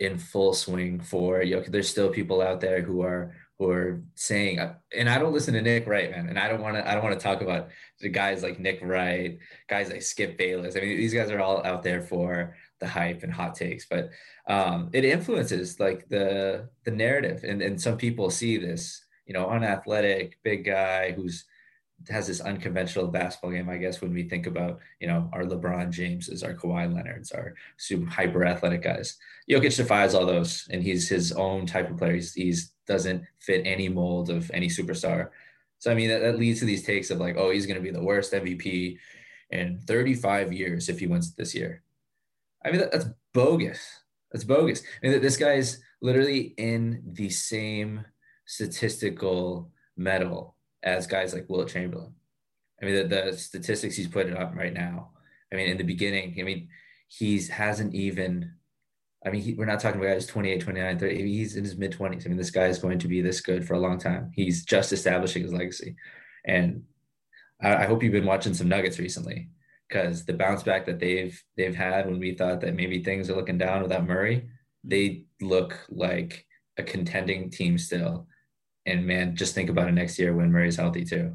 in 0.00 0.18
full 0.18 0.52
swing 0.52 1.00
for 1.00 1.42
you 1.42 1.56
know, 1.56 1.62
there's 1.68 1.88
still 1.88 2.10
people 2.10 2.40
out 2.42 2.60
there 2.60 2.82
who 2.82 3.02
are 3.02 3.34
who 3.58 3.70
are 3.70 4.02
saying 4.14 4.58
and 4.96 5.08
I 5.08 5.18
don't 5.18 5.34
listen 5.34 5.54
to 5.54 5.62
Nick 5.62 5.86
Wright, 5.86 6.10
man. 6.10 6.28
And 6.28 6.38
I 6.38 6.48
don't 6.48 6.62
want 6.62 6.76
to 6.76 6.88
I 6.88 6.94
don't 6.94 7.04
want 7.04 7.18
to 7.18 7.22
talk 7.22 7.42
about 7.42 7.68
the 8.00 8.08
guys 8.08 8.42
like 8.42 8.58
Nick 8.58 8.80
Wright, 8.82 9.38
guys 9.68 9.90
like 9.90 10.02
Skip 10.02 10.36
Bayless. 10.36 10.76
I 10.76 10.80
mean, 10.80 10.96
these 10.96 11.14
guys 11.14 11.30
are 11.30 11.40
all 11.40 11.64
out 11.64 11.82
there 11.82 12.02
for 12.02 12.56
the 12.80 12.88
hype 12.88 13.22
and 13.22 13.32
hot 13.32 13.54
takes, 13.54 13.86
but 13.86 14.10
um, 14.48 14.90
it 14.92 15.04
influences 15.04 15.78
like 15.78 16.08
the 16.08 16.68
the 16.84 16.90
narrative. 16.90 17.44
And, 17.44 17.62
and 17.62 17.80
some 17.80 17.96
people 17.96 18.30
see 18.30 18.56
this 18.56 19.04
you 19.30 19.34
know, 19.34 19.48
unathletic, 19.48 20.38
big 20.42 20.64
guy 20.64 21.12
who's 21.12 21.44
has 22.08 22.26
this 22.26 22.40
unconventional 22.40 23.06
basketball 23.06 23.52
game, 23.52 23.70
I 23.70 23.76
guess, 23.76 24.00
when 24.00 24.12
we 24.12 24.24
think 24.24 24.48
about, 24.48 24.80
you 24.98 25.06
know, 25.06 25.30
our 25.32 25.44
LeBron 25.44 25.92
Jameses, 25.92 26.42
our 26.42 26.52
Kawhi 26.52 26.92
Leonards, 26.92 27.30
our 27.30 27.54
super 27.76 28.10
hyper 28.10 28.44
athletic 28.44 28.82
guys. 28.82 29.18
Jokic 29.48 29.76
defies 29.76 30.14
all 30.14 30.26
those, 30.26 30.66
and 30.72 30.82
he's 30.82 31.08
his 31.08 31.30
own 31.30 31.64
type 31.64 31.88
of 31.88 31.96
player. 31.96 32.14
He's, 32.14 32.34
he's 32.34 32.72
doesn't 32.88 33.22
fit 33.38 33.62
any 33.64 33.88
mold 33.88 34.30
of 34.30 34.50
any 34.52 34.66
superstar. 34.66 35.28
So 35.78 35.92
I 35.92 35.94
mean, 35.94 36.08
that, 36.08 36.22
that 36.22 36.38
leads 36.38 36.58
to 36.58 36.66
these 36.66 36.82
takes 36.82 37.10
of 37.10 37.20
like, 37.20 37.36
oh, 37.36 37.52
he's 37.52 37.66
going 37.66 37.78
to 37.78 37.82
be 37.82 37.92
the 37.92 38.02
worst 38.02 38.32
MVP 38.32 38.98
in 39.50 39.78
35 39.86 40.52
years 40.52 40.88
if 40.88 40.98
he 40.98 41.06
wins 41.06 41.36
this 41.36 41.54
year. 41.54 41.84
I 42.64 42.70
mean, 42.70 42.80
that, 42.80 42.92
that's 42.92 43.06
bogus. 43.32 43.80
That's 44.32 44.44
bogus. 44.44 44.82
I 45.02 45.08
mean, 45.08 45.20
this 45.20 45.36
guy's 45.36 45.80
literally 46.02 46.54
in 46.56 47.02
the 47.04 47.30
same 47.30 48.04
statistical 48.46 49.70
medal 49.96 50.56
as 50.82 51.06
guys 51.06 51.34
like 51.34 51.48
Wilt 51.48 51.68
Chamberlain. 51.68 52.14
I 52.80 52.86
mean, 52.86 53.08
the, 53.08 53.30
the 53.30 53.36
statistics 53.36 53.96
he's 53.96 54.08
putting 54.08 54.36
up 54.36 54.54
right 54.54 54.72
now. 54.72 55.10
I 55.52 55.56
mean, 55.56 55.68
in 55.68 55.76
the 55.76 55.84
beginning, 55.84 56.36
I 56.38 56.42
mean, 56.42 56.68
he's 57.08 57.48
hasn't 57.48 57.94
even. 57.94 58.52
I 59.24 59.28
mean, 59.28 59.42
he, 59.42 59.52
we're 59.52 59.66
not 59.66 59.80
talking 59.80 60.00
about 60.00 60.14
guys 60.14 60.26
28, 60.26 60.62
29, 60.62 60.98
30. 60.98 61.28
He's 61.28 61.56
in 61.56 61.64
his 61.64 61.76
mid 61.76 61.92
20s. 61.92 62.24
I 62.24 62.28
mean, 62.28 62.38
this 62.38 62.50
guy 62.50 62.66
is 62.66 62.78
going 62.78 62.98
to 63.00 63.08
be 63.08 63.20
this 63.20 63.42
good 63.42 63.66
for 63.66 63.74
a 63.74 63.78
long 63.78 63.98
time. 63.98 64.32
He's 64.34 64.64
just 64.64 64.94
establishing 64.94 65.42
his 65.42 65.52
legacy. 65.52 65.96
And 66.46 66.84
I, 67.60 67.76
I 67.76 67.84
hope 67.84 68.02
you've 68.02 68.12
been 68.12 68.24
watching 68.24 68.54
some 68.54 68.68
Nuggets 68.68 68.98
recently 68.98 69.50
because 69.90 70.24
the 70.24 70.32
bounce 70.32 70.62
back 70.62 70.86
that 70.86 71.00
they've 71.00 71.42
they've 71.56 71.74
had 71.74 72.06
when 72.06 72.20
we 72.20 72.34
thought 72.34 72.60
that 72.60 72.74
maybe 72.74 73.02
things 73.02 73.28
are 73.28 73.36
looking 73.36 73.58
down 73.58 73.82
without 73.82 74.06
Murray, 74.06 74.36
mm-hmm. 74.36 74.48
they 74.84 75.24
look 75.40 75.84
like 75.90 76.46
a 76.78 76.82
contending 76.82 77.50
team 77.50 77.76
still 77.76 78.26
and 78.86 79.06
man, 79.06 79.36
just 79.36 79.54
think 79.54 79.70
about 79.70 79.88
it 79.88 79.92
next 79.92 80.18
year 80.18 80.34
when 80.34 80.50
Murray's 80.50 80.76
healthy 80.76 81.04
too. 81.04 81.34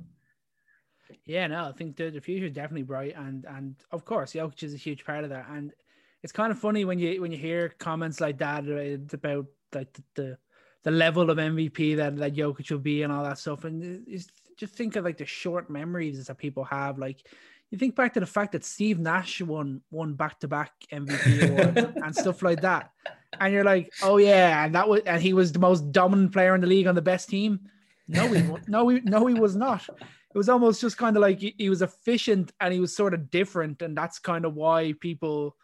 Yeah, 1.25 1.47
no, 1.47 1.65
I 1.65 1.71
think 1.71 1.95
the, 1.95 2.09
the 2.09 2.21
future 2.21 2.45
is 2.45 2.51
definitely 2.51 2.83
bright, 2.83 3.15
and 3.15 3.45
and 3.45 3.75
of 3.91 4.05
course, 4.05 4.33
Jokic 4.33 4.63
is 4.63 4.73
a 4.73 4.77
huge 4.77 5.05
part 5.05 5.23
of 5.23 5.29
that. 5.31 5.47
And 5.49 5.71
it's 6.23 6.33
kind 6.33 6.51
of 6.51 6.59
funny 6.59 6.85
when 6.85 6.99
you 6.99 7.21
when 7.21 7.31
you 7.31 7.37
hear 7.37 7.69
comments 7.69 8.19
like 8.19 8.37
that 8.39 8.65
uh, 8.67 9.15
about 9.15 9.45
like 9.73 9.93
the, 9.93 10.03
the 10.15 10.37
the 10.83 10.91
level 10.91 11.29
of 11.29 11.37
MVP 11.37 11.97
that 11.97 12.17
that 12.17 12.35
Jokic 12.35 12.69
will 12.71 12.79
be 12.79 13.03
and 13.03 13.11
all 13.11 13.23
that 13.23 13.39
stuff. 13.39 13.63
And 13.63 14.07
uh, 14.07 14.19
just 14.57 14.73
think 14.73 14.95
of 14.95 15.05
like 15.05 15.17
the 15.17 15.25
short 15.25 15.69
memories 15.69 16.25
that 16.25 16.37
people 16.37 16.63
have. 16.65 16.97
Like 16.97 17.27
you 17.71 17.77
think 17.77 17.95
back 17.95 18.13
to 18.13 18.19
the 18.19 18.25
fact 18.25 18.53
that 18.53 18.63
Steve 18.63 18.99
Nash 18.99 19.41
won 19.41 19.81
won 19.91 20.13
back 20.13 20.39
to 20.39 20.47
back 20.47 20.71
MVP 20.91 21.49
awards 21.49 21.93
and 22.03 22.15
stuff 22.15 22.41
like 22.41 22.61
that 22.61 22.91
and 23.39 23.53
you're 23.53 23.63
like, 23.63 23.93
oh 24.03 24.17
yeah, 24.17 24.65
and 24.65 24.75
that 24.75 24.87
was 24.87 25.01
and 25.05 25.21
he 25.21 25.33
was 25.33 25.51
the 25.51 25.59
most 25.59 25.91
dominant 25.91 26.31
player 26.31 26.55
in 26.55 26.61
the 26.61 26.67
league 26.67 26.87
on 26.87 26.95
the 26.95 27.01
best 27.01 27.29
team. 27.29 27.59
No, 28.07 28.27
he 28.27 28.43
no, 28.67 28.87
he 28.89 29.01
no, 29.01 29.25
he 29.25 29.33
was 29.33 29.55
not. 29.55 29.87
It 29.89 30.37
was 30.37 30.49
almost 30.49 30.81
just 30.81 30.97
kind 30.97 31.15
of 31.15 31.21
like 31.21 31.39
he, 31.39 31.55
he 31.57 31.69
was 31.69 31.81
efficient 31.81 32.51
and 32.59 32.73
he 32.73 32.79
was 32.79 32.95
sort 32.95 33.13
of 33.13 33.31
different, 33.31 33.81
and 33.81 33.97
that's 33.97 34.19
kind 34.19 34.45
of 34.45 34.53
why 34.55 34.93
people. 34.99 35.55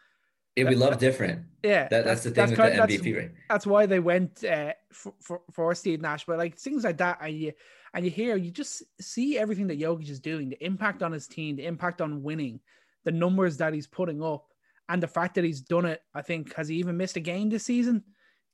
Yeah, 0.56 0.68
we 0.68 0.74
love 0.74 0.98
different. 0.98 1.44
Yeah, 1.62 1.88
that, 1.88 2.04
that's, 2.04 2.04
that's, 2.04 2.22
the 2.24 2.30
thing 2.30 2.34
that's 2.34 2.50
with 2.50 2.58
kind, 2.58 2.90
the 2.90 2.98
MVP, 2.98 3.04
that's, 3.04 3.16
right? 3.16 3.30
That's 3.48 3.66
why 3.66 3.86
they 3.86 4.00
went 4.00 4.44
uh, 4.44 4.72
for, 4.92 5.14
for 5.20 5.40
for 5.50 5.74
Steve 5.74 6.00
Nash, 6.00 6.24
but 6.26 6.38
like 6.38 6.58
things 6.58 6.84
like 6.84 6.98
that, 6.98 7.18
and 7.22 7.34
you 7.34 7.52
And 7.94 8.04
you 8.04 8.10
hear, 8.10 8.36
you 8.36 8.50
just 8.50 8.82
see 9.00 9.38
everything 9.38 9.66
that 9.66 9.78
Jokic 9.78 10.08
is 10.08 10.20
doing, 10.20 10.48
the 10.48 10.64
impact 10.64 11.02
on 11.02 11.12
his 11.12 11.26
team, 11.26 11.56
the 11.56 11.66
impact 11.66 12.00
on 12.00 12.22
winning, 12.22 12.60
the 13.04 13.12
numbers 13.12 13.58
that 13.58 13.74
he's 13.74 13.86
putting 13.86 14.22
up, 14.22 14.46
and 14.88 15.02
the 15.02 15.08
fact 15.08 15.34
that 15.34 15.44
he's 15.44 15.60
done 15.60 15.84
it. 15.84 16.00
I 16.14 16.22
think 16.22 16.54
has 16.54 16.68
he 16.68 16.76
even 16.76 16.96
missed 16.96 17.16
a 17.16 17.20
game 17.20 17.50
this 17.50 17.64
season? 17.64 18.02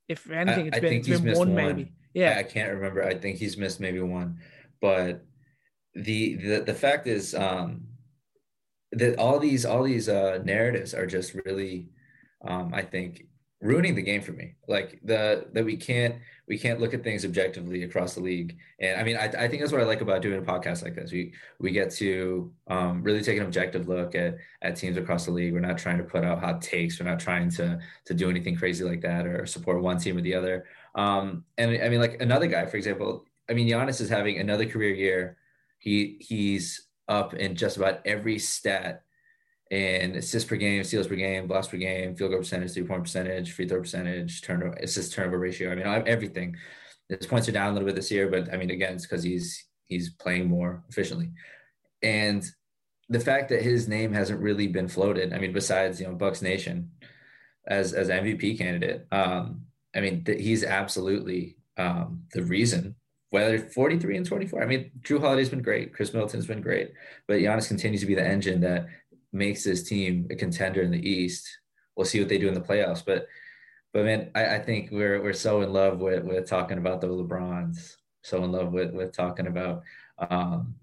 If 0.09 0.31
anything, 0.31 0.67
it's 0.67 0.77
I, 0.77 0.81
been, 0.81 0.95
it's 0.95 1.09
been 1.09 1.37
one, 1.37 1.37
one, 1.37 1.55
maybe. 1.55 1.93
Yeah, 2.15 2.35
I, 2.37 2.41
I 2.41 2.43
can't 2.43 2.73
remember. 2.73 3.05
I 3.05 3.15
think 3.15 3.39
he's 3.39 3.57
missed 3.57 3.81
maybe 3.81 4.01
one, 4.01 4.39
but 4.81 5.25
the 5.95 6.37
the 6.37 6.61
the 6.61 6.75
fact 6.75 7.07
is 7.07 7.35
um 7.35 7.83
that 8.93 9.19
all 9.19 9.39
these 9.39 9.65
all 9.65 9.83
these 9.83 10.09
uh 10.09 10.39
narratives 10.45 10.95
are 10.95 11.07
just 11.07 11.35
really 11.45 11.89
um 12.47 12.73
I 12.73 12.83
think 12.83 13.25
ruining 13.61 13.95
the 13.95 14.03
game 14.03 14.23
for 14.23 14.33
me. 14.33 14.55
Like 14.67 15.01
the 15.05 15.47
that 15.53 15.65
we 15.65 15.77
can't 15.77 16.17
we 16.49 16.59
can't 16.59 16.81
look 16.81 16.95
at 16.95 17.05
things 17.05 17.25
objectively 17.25 17.83
across 17.83 18.15
the 18.15 18.21
league. 18.21 18.57
And 18.81 18.99
I 18.99 19.05
mean, 19.05 19.17
I, 19.17 19.25
I 19.27 19.49
think 19.49 19.61
that's 19.61 19.71
what 19.71 19.81
I 19.81 19.85
like 19.85 20.01
about 20.01 20.23
doing 20.23 20.39
a 20.39 20.43
podcast 20.43 20.83
like 20.83 20.95
this. 20.95 21.13
We 21.13 21.33
we 21.59 21.71
get 21.71 21.91
to 21.93 22.51
um, 22.69 23.03
really 23.03 23.23
take 23.23 23.39
an 23.39 23.45
objective 23.45 23.89
look 23.89 24.15
at 24.15 24.39
at 24.63 24.77
teams 24.77 24.97
across 24.97 25.27
the 25.27 25.31
league. 25.31 25.53
We're 25.53 25.61
not 25.61 25.79
trying 25.79 25.99
to 25.99 26.05
put 26.05 26.25
out 26.25 26.41
hot 26.41 26.63
takes. 26.63 26.99
We're 26.99 27.09
not 27.09 27.21
trying 27.21 27.51
to 27.53 27.79
to 28.07 28.15
do 28.15 28.31
anything 28.31 28.57
crazy 28.57 28.85
like 28.85 29.03
that 29.03 29.27
or 29.27 29.47
support 29.47 29.83
one 29.83 29.99
team 29.99 30.17
or 30.17 30.23
the 30.23 30.35
other. 30.35 30.65
Um, 30.95 31.45
and 31.59 31.83
I 31.83 31.89
mean, 31.89 32.01
like 32.01 32.21
another 32.21 32.47
guy, 32.47 32.67
for 32.67 32.77
example. 32.77 33.25
I 33.51 33.55
mean, 33.55 33.67
Giannis 33.67 34.01
is 34.01 34.11
having 34.11 34.39
another 34.39 34.67
career 34.67 34.95
year. 34.95 35.39
He 35.79 36.17
he's 36.21 36.89
up 37.09 37.35
in 37.35 37.57
just 37.57 37.77
about 37.77 38.01
every 38.05 38.39
stat 38.39 39.05
and 39.71 40.17
assists 40.17 40.49
per 40.49 40.57
game, 40.57 40.83
steals 40.83 41.07
per 41.07 41.15
game, 41.15 41.47
blocks 41.47 41.69
per 41.69 41.77
game, 41.77 42.17
field 42.17 42.31
goal 42.31 42.41
percentage, 42.41 42.73
three 42.73 42.85
point 42.85 43.03
percentage, 43.03 43.53
free 43.53 43.69
throw 43.69 43.81
percentage, 43.81 44.43
turnover, 44.43 44.77
assist 44.83 45.13
turnover 45.13 45.39
ratio. 45.39 45.71
I 45.71 45.75
mean, 45.75 45.87
everything. 46.07 46.57
His 47.09 47.27
points 47.27 47.49
are 47.49 47.53
down 47.53 47.71
a 47.71 47.73
little 47.73 47.87
bit 47.87 47.95
this 47.95 48.11
year, 48.11 48.29
but 48.29 48.53
I 48.53 48.57
mean, 48.57 48.71
again, 48.71 48.95
it's 48.95 49.07
because 49.07 49.23
he's 49.23 49.65
he's 49.87 50.11
playing 50.11 50.49
more 50.49 50.85
efficiently, 50.89 51.31
and 52.03 52.45
the 53.09 53.21
fact 53.21 53.49
that 53.49 53.63
his 53.63 53.89
name 53.89 54.13
hasn't 54.13 54.41
really 54.41 54.67
been 54.67 54.89
floated. 54.89 55.33
I 55.33 55.39
mean, 55.39 55.53
besides 55.53 56.01
you 56.01 56.07
know 56.07 56.15
Bucks 56.15 56.43
Nation 56.43 56.91
as 57.67 57.93
as 57.93 58.09
MVP 58.09 58.59
candidate, 58.59 59.07
um, 59.13 59.63
I 59.95 60.01
mean, 60.01 60.25
th- 60.25 60.41
he's 60.41 60.65
absolutely 60.65 61.57
um, 61.77 62.25
the 62.33 62.43
reason. 62.43 62.95
Whether 63.31 63.59
43 63.59 64.17
and 64.17 64.27
24, 64.27 64.63
I 64.63 64.67
mean, 64.67 64.91
Jrue 65.03 65.21
Holiday's 65.21 65.51
been 65.51 65.61
great, 65.61 65.93
Khris 65.93 66.15
Middleton's 66.15 66.47
been 66.47 66.63
great, 66.63 66.93
but 67.27 67.35
Giannis 67.35 67.69
continues 67.69 68.01
to 68.01 68.07
be 68.07 68.15
the 68.15 68.27
engine 68.27 68.63
that 68.63 68.87
makes 69.33 69.65
this 69.65 69.83
team 69.83 70.27
a 70.31 70.37
contender 70.37 70.83
in 70.83 70.91
the 70.91 71.09
East. 71.09 71.49
We'll 71.97 72.07
see 72.07 72.21
what 72.21 72.29
they 72.29 72.39
do 72.39 72.49
in 72.49 72.55
the 72.55 72.61
playoffs, 72.61 73.03
but 73.05 73.27
but 73.93 74.05
man, 74.05 74.31
I, 74.35 74.57
I 74.57 74.59
think 74.59 74.91
we're 74.91 75.23
we're 75.23 75.33
so 75.33 75.63
in 75.63 75.73
love 75.73 75.99
with 76.01 76.25
with 76.25 76.47
talking 76.47 76.79
about 76.79 77.01
the 77.01 77.09
LeBrons, 77.09 77.97
so 78.23 78.45
in 78.45 78.53
love 78.53 78.73
with 78.73 78.93
with 78.93 79.13
talking 79.13 79.47
about 79.47 79.83
um, 80.19 80.75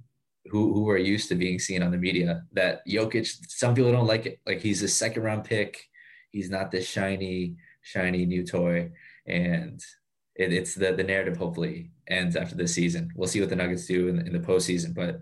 who 0.45 0.73
who 0.73 0.89
are 0.89 0.97
used 0.97 1.29
to 1.29 1.35
being 1.35 1.59
seen 1.59 1.83
on 1.83 1.91
the 1.91 1.97
media. 1.97 2.43
That 2.53 2.85
Jokic, 2.87 3.27
some 3.47 3.75
people 3.75 3.91
don't 3.91 4.07
like 4.07 4.25
it. 4.25 4.39
Like 4.45 4.61
he's 4.61 4.83
a 4.83 4.87
second 4.87 5.23
round 5.23 5.43
pick. 5.43 5.87
He's 6.31 6.49
not 6.49 6.71
this 6.71 6.87
shiny 6.87 7.55
shiny 7.81 8.25
new 8.25 8.43
toy, 8.45 8.91
and 9.27 9.81
it, 10.35 10.51
it's 10.51 10.75
the 10.75 10.93
the 10.93 11.03
narrative. 11.03 11.37
Hopefully 11.37 11.91
ends 12.07 12.35
after 12.35 12.55
this 12.55 12.73
season. 12.73 13.11
We'll 13.15 13.27
see 13.27 13.39
what 13.39 13.49
the 13.49 13.55
Nuggets 13.55 13.85
do 13.85 14.07
in, 14.09 14.19
in 14.27 14.33
the 14.33 14.39
postseason, 14.39 14.93
but 14.93 15.21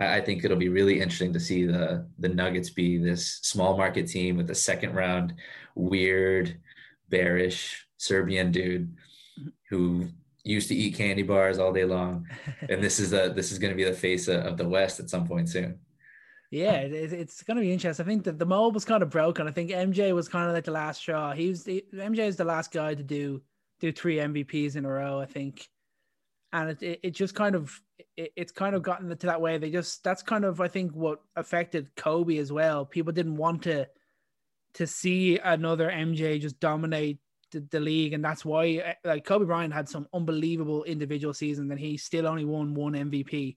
I 0.00 0.20
think 0.20 0.44
it'll 0.44 0.56
be 0.56 0.70
really 0.70 1.00
interesting 1.00 1.32
to 1.34 1.40
see 1.40 1.66
the 1.66 2.06
the 2.18 2.28
Nuggets 2.28 2.70
be 2.70 2.96
this 2.96 3.40
small 3.42 3.76
market 3.76 4.08
team 4.08 4.36
with 4.36 4.50
a 4.50 4.54
second 4.54 4.94
round 4.94 5.34
weird, 5.74 6.58
bearish 7.10 7.86
Serbian 7.98 8.50
dude 8.50 8.96
who 9.68 10.08
used 10.42 10.68
to 10.68 10.74
eat 10.74 10.94
candy 10.94 11.22
bars 11.22 11.58
all 11.58 11.72
day 11.72 11.84
long, 11.84 12.26
and 12.68 12.82
this 12.82 12.98
is 12.98 13.10
the 13.10 13.32
this 13.34 13.52
is 13.52 13.58
going 13.58 13.72
to 13.72 13.76
be 13.76 13.84
the 13.84 13.92
face 13.92 14.26
of 14.26 14.56
the 14.56 14.68
West 14.68 15.00
at 15.00 15.10
some 15.10 15.28
point 15.28 15.48
soon. 15.48 15.78
Yeah, 16.50 16.78
it's 16.80 17.44
going 17.44 17.58
to 17.58 17.62
be 17.62 17.72
interesting. 17.72 18.04
I 18.04 18.08
think 18.08 18.24
that 18.24 18.38
the 18.38 18.46
mold 18.46 18.74
was 18.74 18.84
kind 18.84 19.04
of 19.04 19.10
broken. 19.10 19.46
I 19.46 19.52
think 19.52 19.70
MJ 19.70 20.12
was 20.12 20.28
kind 20.28 20.48
of 20.48 20.54
like 20.54 20.64
the 20.64 20.72
last 20.72 21.02
straw. 21.02 21.32
He 21.32 21.48
was 21.48 21.62
the, 21.62 21.84
MJ 21.94 22.20
is 22.20 22.36
the 22.36 22.44
last 22.44 22.72
guy 22.72 22.94
to 22.94 23.02
do 23.02 23.40
do 23.80 23.92
three 23.92 24.16
MVPs 24.16 24.76
in 24.76 24.84
a 24.84 24.88
row. 24.88 25.20
I 25.20 25.26
think 25.26 25.68
and 26.52 26.70
it, 26.70 26.82
it, 26.82 27.00
it 27.02 27.10
just 27.10 27.34
kind 27.34 27.54
of 27.54 27.80
it, 28.16 28.32
it's 28.36 28.52
kind 28.52 28.74
of 28.74 28.82
gotten 28.82 29.08
to 29.08 29.26
that 29.26 29.40
way. 29.40 29.58
They 29.58 29.70
just 29.70 30.02
that's 30.04 30.22
kind 30.22 30.44
of 30.44 30.60
I 30.60 30.68
think 30.68 30.92
what 30.92 31.20
affected 31.36 31.94
Kobe 31.96 32.38
as 32.38 32.52
well. 32.52 32.84
People 32.84 33.12
didn't 33.12 33.36
want 33.36 33.62
to 33.62 33.88
to 34.74 34.86
see 34.86 35.38
another 35.38 35.90
MJ 35.90 36.40
just 36.40 36.60
dominate 36.60 37.18
the, 37.52 37.60
the 37.70 37.80
league, 37.80 38.12
and 38.12 38.24
that's 38.24 38.44
why 38.44 38.66
eh, 38.68 38.94
like 39.04 39.24
Kobe 39.24 39.46
Bryant 39.46 39.74
had 39.74 39.88
some 39.88 40.06
unbelievable 40.12 40.84
individual 40.84 41.34
seasons, 41.34 41.70
and 41.70 41.80
he 41.80 41.96
still 41.96 42.26
only 42.26 42.44
won 42.44 42.74
one 42.74 42.92
MVP. 42.92 43.56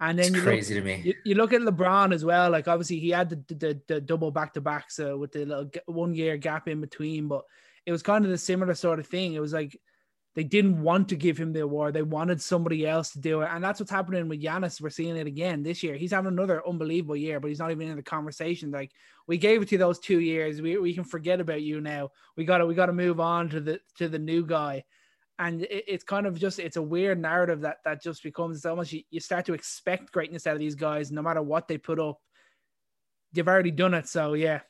And 0.00 0.16
then 0.16 0.26
it's 0.26 0.36
you 0.36 0.42
crazy 0.42 0.74
look, 0.74 0.84
to 0.84 0.86
me. 0.86 1.02
You, 1.04 1.14
you, 1.24 1.34
look 1.34 1.52
at 1.52 1.60
LeBron 1.60 2.14
as 2.14 2.24
well. 2.24 2.50
Like 2.50 2.68
obviously 2.68 3.00
he 3.00 3.10
had 3.10 3.30
the 3.30 3.54
the, 3.54 3.80
the 3.88 4.00
double 4.00 4.30
back 4.30 4.54
to 4.54 4.60
backs 4.60 5.00
uh, 5.00 5.16
with 5.16 5.32
the 5.32 5.44
little 5.44 5.70
one 5.86 6.14
year 6.14 6.36
gap 6.36 6.68
in 6.68 6.80
between, 6.80 7.26
but 7.26 7.42
it 7.84 7.90
was 7.90 8.02
kind 8.02 8.24
of 8.24 8.30
the 8.30 8.38
similar 8.38 8.74
sort 8.74 9.00
of 9.00 9.08
thing. 9.08 9.32
It 9.32 9.40
was 9.40 9.52
like 9.52 9.80
they 10.34 10.44
didn't 10.44 10.80
want 10.82 11.08
to 11.08 11.16
give 11.16 11.38
him 11.38 11.52
the 11.52 11.60
award. 11.60 11.94
They 11.94 12.02
wanted 12.02 12.40
somebody 12.40 12.86
else 12.86 13.10
to 13.10 13.20
do 13.20 13.40
it. 13.40 13.48
And 13.50 13.64
that's 13.64 13.80
what's 13.80 13.90
happening 13.90 14.28
with 14.28 14.42
Giannis. 14.42 14.80
We're 14.80 14.90
seeing 14.90 15.16
it 15.16 15.26
again 15.26 15.62
this 15.62 15.82
year. 15.82 15.96
He's 15.96 16.12
having 16.12 16.32
another 16.32 16.66
unbelievable 16.66 17.16
year, 17.16 17.40
but 17.40 17.48
he's 17.48 17.58
not 17.58 17.70
even 17.70 17.88
in 17.88 17.96
the 17.96 18.02
conversation. 18.02 18.70
Like 18.70 18.92
we 19.26 19.38
gave 19.38 19.62
it 19.62 19.68
to 19.70 19.78
those 19.78 19.98
two 19.98 20.20
years. 20.20 20.60
We, 20.60 20.76
we 20.76 20.94
can 20.94 21.04
forget 21.04 21.40
about 21.40 21.62
you 21.62 21.80
now. 21.80 22.10
We 22.36 22.44
gotta 22.44 22.66
we 22.66 22.74
gotta 22.74 22.92
move 22.92 23.20
on 23.20 23.48
to 23.50 23.60
the 23.60 23.80
to 23.96 24.08
the 24.08 24.18
new 24.18 24.44
guy. 24.46 24.84
And 25.40 25.62
it, 25.62 25.84
it's 25.88 26.04
kind 26.04 26.26
of 26.26 26.38
just 26.38 26.58
it's 26.58 26.76
a 26.76 26.82
weird 26.82 27.20
narrative 27.20 27.62
that 27.62 27.78
that 27.84 28.02
just 28.02 28.22
becomes 28.22 28.58
it's 28.58 28.66
almost 28.66 28.92
you, 28.92 29.02
you 29.10 29.20
start 29.20 29.46
to 29.46 29.54
expect 29.54 30.12
greatness 30.12 30.46
out 30.46 30.54
of 30.54 30.60
these 30.60 30.74
guys 30.74 31.10
no 31.10 31.22
matter 31.22 31.42
what 31.42 31.68
they 31.68 31.78
put 31.78 31.98
up. 31.98 32.20
You've 33.32 33.48
already 33.48 33.70
done 33.70 33.94
it. 33.94 34.06
So 34.06 34.34
yeah. 34.34 34.60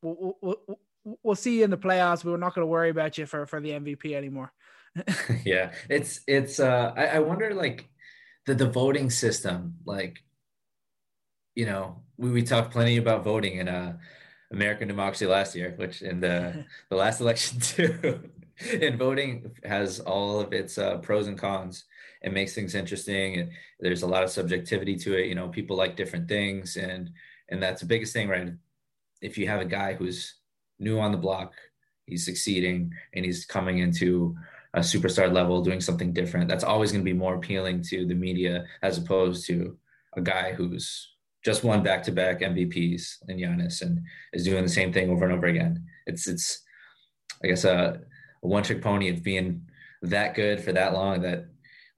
We'll, 0.00 0.36
we'll, 0.40 0.78
we'll 1.22 1.34
see 1.34 1.58
you 1.58 1.64
in 1.64 1.70
the 1.70 1.76
playoffs. 1.76 2.24
We're 2.24 2.36
not 2.36 2.54
going 2.54 2.62
to 2.62 2.70
worry 2.70 2.90
about 2.90 3.18
you 3.18 3.26
for, 3.26 3.46
for 3.46 3.60
the 3.60 3.70
MVP 3.70 4.14
anymore. 4.14 4.52
yeah, 5.44 5.72
it's 5.88 6.20
it's. 6.26 6.60
Uh, 6.60 6.92
I, 6.96 7.06
I 7.06 7.18
wonder 7.18 7.52
like 7.54 7.88
the 8.46 8.54
the 8.54 8.68
voting 8.68 9.10
system. 9.10 9.76
Like, 9.84 10.22
you 11.54 11.66
know, 11.66 12.02
we 12.16 12.30
we 12.30 12.42
talked 12.42 12.72
plenty 12.72 12.96
about 12.96 13.24
voting 13.24 13.58
in 13.58 13.68
uh 13.68 13.96
American 14.52 14.88
democracy 14.88 15.26
last 15.26 15.54
year, 15.56 15.74
which 15.76 16.02
in 16.02 16.20
the 16.20 16.64
the 16.90 16.96
last 16.96 17.20
election 17.20 17.60
too. 17.60 18.30
and 18.80 18.98
voting 18.98 19.50
has 19.64 19.98
all 20.00 20.38
of 20.38 20.52
its 20.52 20.78
uh, 20.78 20.98
pros 20.98 21.26
and 21.26 21.38
cons. 21.38 21.84
It 22.22 22.32
makes 22.32 22.54
things 22.54 22.74
interesting, 22.74 23.40
and 23.40 23.50
there's 23.80 24.02
a 24.02 24.06
lot 24.06 24.22
of 24.22 24.30
subjectivity 24.30 24.96
to 24.96 25.18
it. 25.18 25.26
You 25.26 25.34
know, 25.34 25.48
people 25.48 25.76
like 25.76 25.96
different 25.96 26.28
things, 26.28 26.76
and 26.76 27.10
and 27.48 27.62
that's 27.62 27.80
the 27.80 27.86
biggest 27.88 28.12
thing, 28.12 28.28
right? 28.28 28.52
If 29.20 29.36
you 29.38 29.48
have 29.48 29.60
a 29.60 29.66
guy 29.66 29.94
who's 29.94 30.36
new 30.78 31.00
on 31.00 31.12
the 31.12 31.18
block, 31.18 31.54
he's 32.06 32.24
succeeding, 32.24 32.92
and 33.12 33.24
he's 33.24 33.44
coming 33.44 33.78
into 33.78 34.36
a 34.74 34.80
superstar 34.80 35.32
level 35.32 35.62
doing 35.62 35.80
something 35.80 36.12
different 36.12 36.48
that's 36.48 36.64
always 36.64 36.90
going 36.92 37.04
to 37.04 37.10
be 37.10 37.16
more 37.16 37.36
appealing 37.36 37.80
to 37.80 38.04
the 38.06 38.14
media 38.14 38.64
as 38.82 38.98
opposed 38.98 39.46
to 39.46 39.76
a 40.16 40.20
guy 40.20 40.52
who's 40.52 41.14
just 41.44 41.62
won 41.62 41.82
back-to-back 41.82 42.40
MVPs 42.40 43.28
in 43.28 43.36
Giannis 43.36 43.82
and 43.82 44.00
is 44.32 44.44
doing 44.44 44.62
the 44.62 44.70
same 44.70 44.92
thing 44.92 45.10
over 45.10 45.24
and 45.24 45.34
over 45.34 45.46
again. 45.46 45.84
It's 46.06 46.26
it's 46.26 46.62
I 47.42 47.48
guess 47.48 47.64
a, 47.64 48.00
a 48.42 48.46
one-trick 48.46 48.82
pony 48.82 49.10
of 49.10 49.22
being 49.22 49.62
that 50.02 50.34
good 50.34 50.60
for 50.60 50.72
that 50.72 50.94
long 50.94 51.20
that 51.22 51.46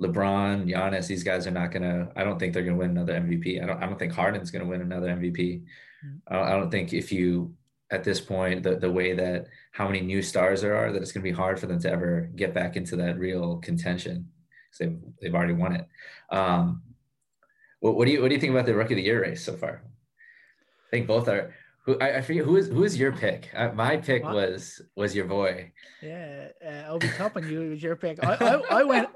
LeBron, 0.03 0.71
Giannis, 0.71 1.07
these 1.07 1.23
guys 1.23 1.47
are 1.47 1.53
not 1.53 1.73
gonna. 1.73 2.09
I 2.17 2.25
don't 2.25 2.39
think 2.39 2.53
they're 2.53 2.65
gonna 2.65 2.77
win 2.77 2.91
another 2.91 3.15
MVP. 3.15 3.63
I 3.63 3.67
don't. 3.67 3.83
I 3.83 3.87
don't 3.87 3.99
think 3.99 4.13
Harden's 4.13 4.51
gonna 4.51 4.67
win 4.67 4.83
another 4.83 5.09
MVP. 5.09 5.37
Mm-hmm. 5.37 6.17
I, 6.29 6.37
don't, 6.37 6.49
I 6.49 6.51
don't 6.53 6.71
think 6.71 6.93
if 6.93 7.11
you 7.11 7.55
at 7.91 8.03
this 8.03 8.21
point 8.21 8.63
the 8.63 8.77
the 8.77 8.91
way 8.91 9.13
that 9.13 9.47
how 9.73 9.87
many 9.87 10.01
new 10.01 10.21
stars 10.21 10.61
there 10.63 10.77
are 10.77 10.93
that 10.93 11.03
it's 11.03 11.13
going 11.13 11.23
to 11.25 11.31
be 11.31 11.37
hard 11.37 11.59
for 11.59 11.67
them 11.67 11.79
to 11.81 11.91
ever 11.91 12.31
get 12.35 12.53
back 12.53 12.77
into 12.77 12.97
that 12.97 13.19
real 13.19 13.59
contention 13.59 14.29
because 14.67 14.79
they've, 14.79 14.99
they've 15.21 15.35
already 15.35 15.53
won 15.53 15.75
it. 15.75 15.87
Um, 16.31 16.83
what, 17.81 17.97
what, 17.97 18.07
do 18.07 18.13
you 18.13 18.23
what 18.23 18.29
do 18.29 18.35
you 18.35 18.41
think 18.41 18.53
about 18.53 18.67
the 18.67 18.75
rookie 18.75 18.95
of 18.95 18.97
the 18.97 19.03
year 19.03 19.23
race 19.23 19.45
so 19.45 19.55
far? 19.55 19.83
I 19.85 20.91
think 20.91 21.07
both 21.07 21.29
are. 21.29 21.55
Who 21.85 21.97
I, 22.01 22.17
I 22.17 22.21
forget 22.21 22.45
who 22.45 22.57
is 22.57 22.69
who 22.69 22.83
is 22.83 22.99
your 22.99 23.13
pick? 23.13 23.49
Uh, 23.55 23.71
my 23.73 23.97
pick 23.97 24.25
was 24.25 24.83
was 24.97 25.15
your 25.15 25.27
boy. 25.27 25.73
Yeah, 26.03 26.49
uh, 26.67 26.91
Obi 26.91 27.09
Toppin. 27.17 27.49
You 27.49 27.71
was 27.71 27.83
your 27.83 27.95
pick. 27.95 28.25
I, 28.25 28.35
I, 28.35 28.81
I 28.81 28.83
went 28.83 29.09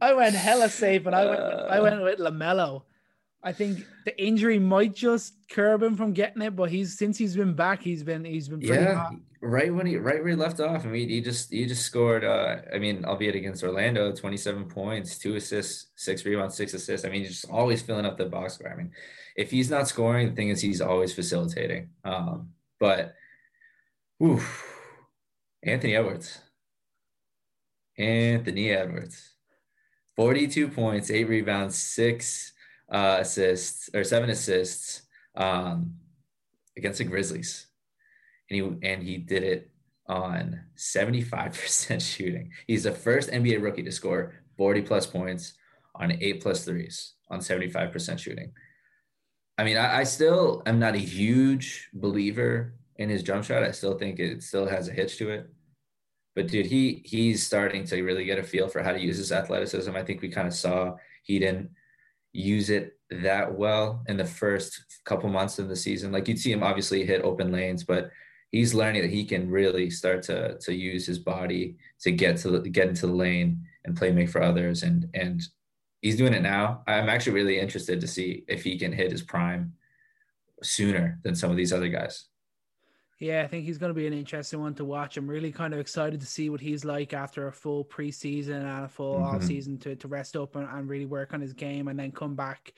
I 0.00 0.14
went 0.14 0.34
hella 0.34 0.70
safe, 0.70 1.04
and 1.04 1.14
I 1.14 1.26
went 1.26 1.40
I 1.42 1.80
went 1.80 2.02
with 2.02 2.18
LaMelo. 2.18 2.82
I 3.46 3.52
think 3.52 3.86
the 4.04 4.20
injury 4.20 4.58
might 4.58 4.92
just 4.92 5.34
curb 5.48 5.80
him 5.80 5.94
from 5.96 6.12
getting 6.12 6.42
it, 6.42 6.56
but 6.56 6.68
he's 6.68 6.98
since 6.98 7.16
he's 7.16 7.36
been 7.36 7.54
back, 7.54 7.80
he's 7.80 8.02
been 8.02 8.24
he's 8.24 8.48
been 8.48 8.60
yeah. 8.60 8.94
Hot. 8.94 9.14
Right 9.40 9.72
when 9.72 9.86
he 9.86 9.98
right 9.98 10.18
where 10.18 10.30
he 10.30 10.34
left 10.34 10.58
off, 10.58 10.84
I 10.84 10.88
mean, 10.88 11.08
he 11.08 11.20
just 11.20 11.52
he 11.52 11.64
just 11.64 11.86
scored. 11.86 12.24
Uh, 12.24 12.56
I 12.74 12.80
mean, 12.80 13.04
albeit 13.04 13.36
against 13.36 13.62
Orlando, 13.62 14.10
twenty 14.10 14.36
seven 14.36 14.64
points, 14.64 15.16
two 15.16 15.36
assists, 15.36 15.92
six 15.94 16.24
rebounds, 16.24 16.56
six 16.56 16.74
assists. 16.74 17.06
I 17.06 17.10
mean, 17.10 17.20
he's 17.22 17.40
just 17.40 17.48
always 17.48 17.80
filling 17.82 18.04
up 18.04 18.18
the 18.18 18.26
box 18.26 18.54
score. 18.54 18.68
I 18.68 18.74
mean, 18.74 18.90
if 19.36 19.52
he's 19.52 19.70
not 19.70 19.86
scoring, 19.86 20.30
the 20.30 20.34
thing 20.34 20.48
is 20.48 20.60
he's 20.60 20.80
always 20.80 21.14
facilitating. 21.14 21.90
Um, 22.04 22.48
but, 22.80 23.14
oof, 24.20 24.64
Anthony 25.62 25.94
Edwards, 25.94 26.40
Anthony 27.96 28.70
Edwards 28.70 29.34
42 30.16 30.68
points, 30.68 31.10
eight 31.10 31.28
rebounds, 31.28 31.76
six 31.76 32.54
uh, 32.90 33.18
assists 33.20 33.90
or 33.94 34.04
seven 34.04 34.30
assists 34.30 35.02
um, 35.36 35.94
against 36.76 36.98
the 36.98 37.04
Grizzlies, 37.04 37.66
and 38.50 38.56
he 38.56 38.88
and 38.88 39.02
he 39.02 39.18
did 39.18 39.42
it 39.42 39.70
on 40.08 40.60
75% 40.76 42.00
shooting. 42.16 42.50
He's 42.66 42.84
the 42.84 42.92
first 42.92 43.30
NBA 43.30 43.62
rookie 43.62 43.82
to 43.82 43.92
score 43.92 44.34
40 44.56 44.82
plus 44.82 45.06
points 45.06 45.54
on 45.94 46.12
eight 46.20 46.42
plus 46.42 46.64
threes 46.64 47.14
on 47.30 47.40
75% 47.40 48.18
shooting. 48.18 48.52
I 49.58 49.64
mean, 49.64 49.76
I, 49.76 49.98
I, 50.00 50.04
still 50.04 50.62
am 50.66 50.78
not 50.78 50.94
a 50.94 50.98
huge 50.98 51.88
believer 51.94 52.74
in 52.96 53.08
his 53.08 53.22
jump 53.22 53.44
shot. 53.44 53.62
I 53.62 53.70
still 53.70 53.98
think 53.98 54.18
it 54.18 54.42
still 54.42 54.66
has 54.66 54.88
a 54.88 54.92
hitch 54.92 55.16
to 55.18 55.30
it. 55.30 55.50
But 56.34 56.48
dude, 56.48 56.66
he 56.66 57.02
he's 57.06 57.46
starting 57.46 57.84
to 57.84 58.02
really 58.02 58.26
get 58.26 58.38
a 58.38 58.42
feel 58.42 58.68
for 58.68 58.82
how 58.82 58.92
to 58.92 59.00
use 59.00 59.16
his 59.16 59.32
athleticism. 59.32 59.96
I 59.96 60.02
think 60.02 60.20
we 60.20 60.28
kind 60.28 60.46
of 60.46 60.52
saw 60.52 60.96
he 61.22 61.38
didn't 61.38 61.70
use 62.36 62.70
it 62.70 62.98
that 63.10 63.52
well 63.52 64.04
in 64.08 64.16
the 64.16 64.24
first 64.24 65.02
couple 65.04 65.28
months 65.28 65.58
of 65.58 65.68
the 65.68 65.76
season. 65.76 66.12
Like 66.12 66.28
you'd 66.28 66.38
see 66.38 66.52
him 66.52 66.62
obviously 66.62 67.04
hit 67.04 67.22
open 67.22 67.52
lanes, 67.52 67.84
but 67.84 68.10
he's 68.50 68.74
learning 68.74 69.02
that 69.02 69.10
he 69.10 69.24
can 69.24 69.50
really 69.50 69.90
start 69.90 70.22
to 70.24 70.58
to 70.58 70.74
use 70.74 71.06
his 71.06 71.18
body 71.18 71.76
to 72.02 72.12
get 72.12 72.36
to 72.38 72.50
the, 72.50 72.68
get 72.68 72.88
into 72.88 73.06
the 73.06 73.12
lane 73.12 73.64
and 73.84 73.96
play 73.96 74.12
make 74.12 74.28
for 74.28 74.42
others. 74.42 74.82
And 74.82 75.08
and 75.14 75.40
he's 76.02 76.16
doing 76.16 76.34
it 76.34 76.42
now. 76.42 76.82
I'm 76.86 77.08
actually 77.08 77.32
really 77.32 77.58
interested 77.58 78.00
to 78.00 78.06
see 78.06 78.44
if 78.48 78.62
he 78.62 78.78
can 78.78 78.92
hit 78.92 79.10
his 79.10 79.22
prime 79.22 79.72
sooner 80.62 81.18
than 81.22 81.34
some 81.34 81.50
of 81.50 81.56
these 81.56 81.72
other 81.72 81.88
guys 81.88 82.26
yeah 83.18 83.42
i 83.42 83.46
think 83.46 83.64
he's 83.64 83.78
going 83.78 83.90
to 83.90 83.94
be 83.94 84.06
an 84.06 84.12
interesting 84.12 84.60
one 84.60 84.74
to 84.74 84.84
watch 84.84 85.16
i'm 85.16 85.28
really 85.28 85.52
kind 85.52 85.72
of 85.72 85.80
excited 85.80 86.20
to 86.20 86.26
see 86.26 86.50
what 86.50 86.60
he's 86.60 86.84
like 86.84 87.12
after 87.12 87.48
a 87.48 87.52
full 87.52 87.84
preseason 87.84 88.56
and 88.56 88.84
a 88.84 88.88
full 88.88 89.16
mm-hmm. 89.16 89.36
off 89.36 89.42
season 89.42 89.78
to, 89.78 89.96
to 89.96 90.08
rest 90.08 90.36
up 90.36 90.56
and, 90.56 90.68
and 90.68 90.88
really 90.88 91.06
work 91.06 91.32
on 91.32 91.40
his 91.40 91.52
game 91.52 91.88
and 91.88 91.98
then 91.98 92.12
come 92.12 92.34
back 92.34 92.72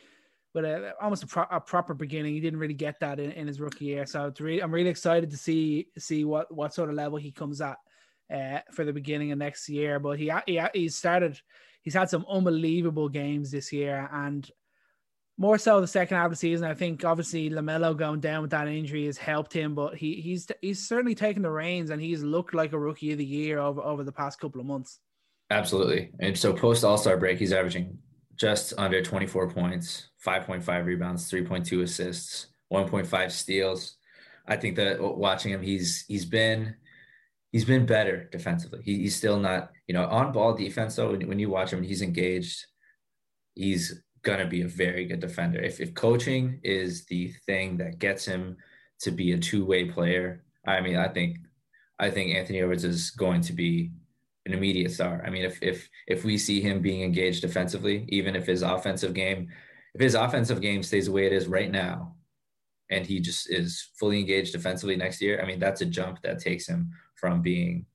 but 0.55 0.65
a, 0.65 0.95
almost 1.01 1.23
a, 1.23 1.27
pro- 1.27 1.47
a, 1.51 1.61
proper 1.61 1.95
beginning. 1.95 2.35
He 2.35 2.41
didn't 2.41 2.59
really 2.59 2.75
get 2.75 3.01
that 3.01 3.21
in, 3.21 3.33
in 3.33 3.47
his 3.47 3.61
rookie 3.61 3.87
year, 3.87 4.07
so 4.07 4.27
it's 4.27 4.41
really, 4.41 4.61
I'm 4.61 4.73
really 4.73 4.91
excited 4.91 5.31
to 5.31 5.37
see 5.37 5.89
see 5.99 6.25
what 6.25 6.53
what 6.55 6.75
sort 6.75 6.89
of 6.89 6.97
level 6.97 7.19
he 7.19 7.31
comes 7.31 7.61
at 7.61 7.77
uh, 8.33 8.61
for 8.73 8.85
the 8.85 8.93
beginning 8.93 9.33
of 9.33 9.39
next 9.39 9.69
year. 9.69 9.99
But 10.01 10.19
he 10.19 10.33
he 10.47 10.61
he 10.75 10.89
started. 10.89 11.41
He's 11.83 11.95
had 11.95 12.11
some 12.11 12.27
unbelievable 12.29 13.09
games 13.09 13.51
this 13.51 13.73
year, 13.73 14.09
and 14.13 14.51
more 15.39 15.57
so 15.57 15.81
the 15.81 15.87
second 15.87 16.17
half 16.17 16.27
of 16.27 16.33
the 16.33 16.37
season. 16.37 16.69
I 16.69 16.75
think 16.75 17.05
obviously 17.05 17.49
LaMelo 17.49 17.97
going 17.97 18.19
down 18.21 18.43
with 18.43 18.51
that 18.51 18.67
injury 18.67 19.07
has 19.07 19.17
helped 19.17 19.53
him, 19.53 19.75
but 19.75 19.95
he 19.95 20.17
he's 20.17 20.49
he's 20.61 20.87
certainly 20.87 21.15
taken 21.15 21.43
the 21.43 21.51
reins 21.51 21.91
and 21.91 22.03
he's 22.03 22.23
looked 22.23 22.55
like 22.55 22.73
a 22.73 22.79
rookie 22.79 23.13
of 23.13 23.19
the 23.19 23.25
year 23.25 23.61
over 23.61 23.81
over 23.81 24.03
the 24.03 24.13
past 24.13 24.41
couple 24.41 24.61
of 24.61 24.67
months. 24.67 24.99
Absolutely, 25.51 26.11
and 26.19 26.37
so 26.37 26.53
post 26.53 26.85
All 26.85 26.99
Star 26.99 27.17
break, 27.17 27.39
he's 27.39 27.53
averaging 27.53 27.97
just 28.37 28.75
under 28.77 29.03
24 29.03 29.51
points, 29.51 30.11
5.5 30.25 30.85
rebounds, 30.85 31.31
3.2 31.31 31.83
assists, 31.83 32.49
1.5 32.73 33.31
steals. 33.31 33.97
I 34.47 34.57
think 34.57 34.77
that 34.77 35.01
watching 35.01 35.53
him, 35.53 35.63
he's 35.63 36.05
he's 36.09 36.25
been 36.25 36.75
he's 37.53 37.65
been 37.65 37.87
better 37.87 38.29
defensively. 38.31 38.81
He, 38.83 38.99
he's 38.99 39.17
still 39.17 39.39
not, 39.39 39.71
you 39.87 39.95
know, 39.95 40.07
on 40.07 40.33
ball 40.33 40.55
defense 40.55 40.97
though. 40.97 41.13
When, 41.13 41.29
when 41.29 41.39
you 41.39 41.49
watch 41.49 41.73
him, 41.73 41.83
he's 41.83 42.03
engaged. 42.03 42.67
He's 43.55 44.03
gonna 44.29 44.47
be 44.47 44.63
a 44.63 44.69
very 44.69 45.07
good 45.07 45.21
defender. 45.21 45.59
If 45.59 45.81
if 45.81 45.95
coaching 45.95 46.61
is 46.63 47.07
the 47.07 47.33
thing 47.47 47.79
that 47.79 47.99
gets 47.99 48.25
him 48.25 48.57
to 49.01 49.11
be 49.11 49.33
a 49.33 49.39
two 49.39 49.65
way 49.65 49.87
player, 49.87 50.45
I 50.67 50.81
mean, 50.81 50.97
I 50.97 51.09
think 51.09 51.39
I 51.99 52.11
think 52.11 52.35
Anthony 52.35 52.61
Edwards 52.61 52.85
is 52.85 53.11
going 53.11 53.41
to 53.43 53.53
be 53.53 53.91
an 54.47 54.53
immediate 54.53 54.93
star. 54.93 55.23
I 55.27 55.31
mean, 55.31 55.45
if 55.45 55.63
if 55.63 55.89
if 56.07 56.25
we 56.25 56.37
see 56.37 56.61
him 56.61 56.83
being 56.83 57.03
engaged 57.03 57.41
defensively, 57.41 58.05
even 58.09 58.37
if 58.37 58.47
his 58.47 58.63
offensive 58.63 59.15
game, 59.15 59.49
if 59.95 60.01
his 60.01 60.15
offensive 60.15 60.61
game 60.61 60.83
stays 60.83 61.07
the 61.07 61.13
way 61.13 61.27
it 61.27 61.33
is 61.33 61.49
right 61.49 61.71
now, 61.71 62.15
and 62.91 63.07
he 63.07 63.21
just 63.21 63.51
is 63.51 63.91
fully 63.99 64.21
engaged 64.21 64.53
defensively 64.53 64.97
next 64.97 65.23
year, 65.23 65.41
I 65.43 65.47
mean, 65.47 65.59
that's 65.59 65.81
a 65.81 65.87
jump 65.87 66.21
that 66.23 66.39
takes 66.39 66.69
him 66.69 66.91
from 67.15 67.41
being 67.41 67.87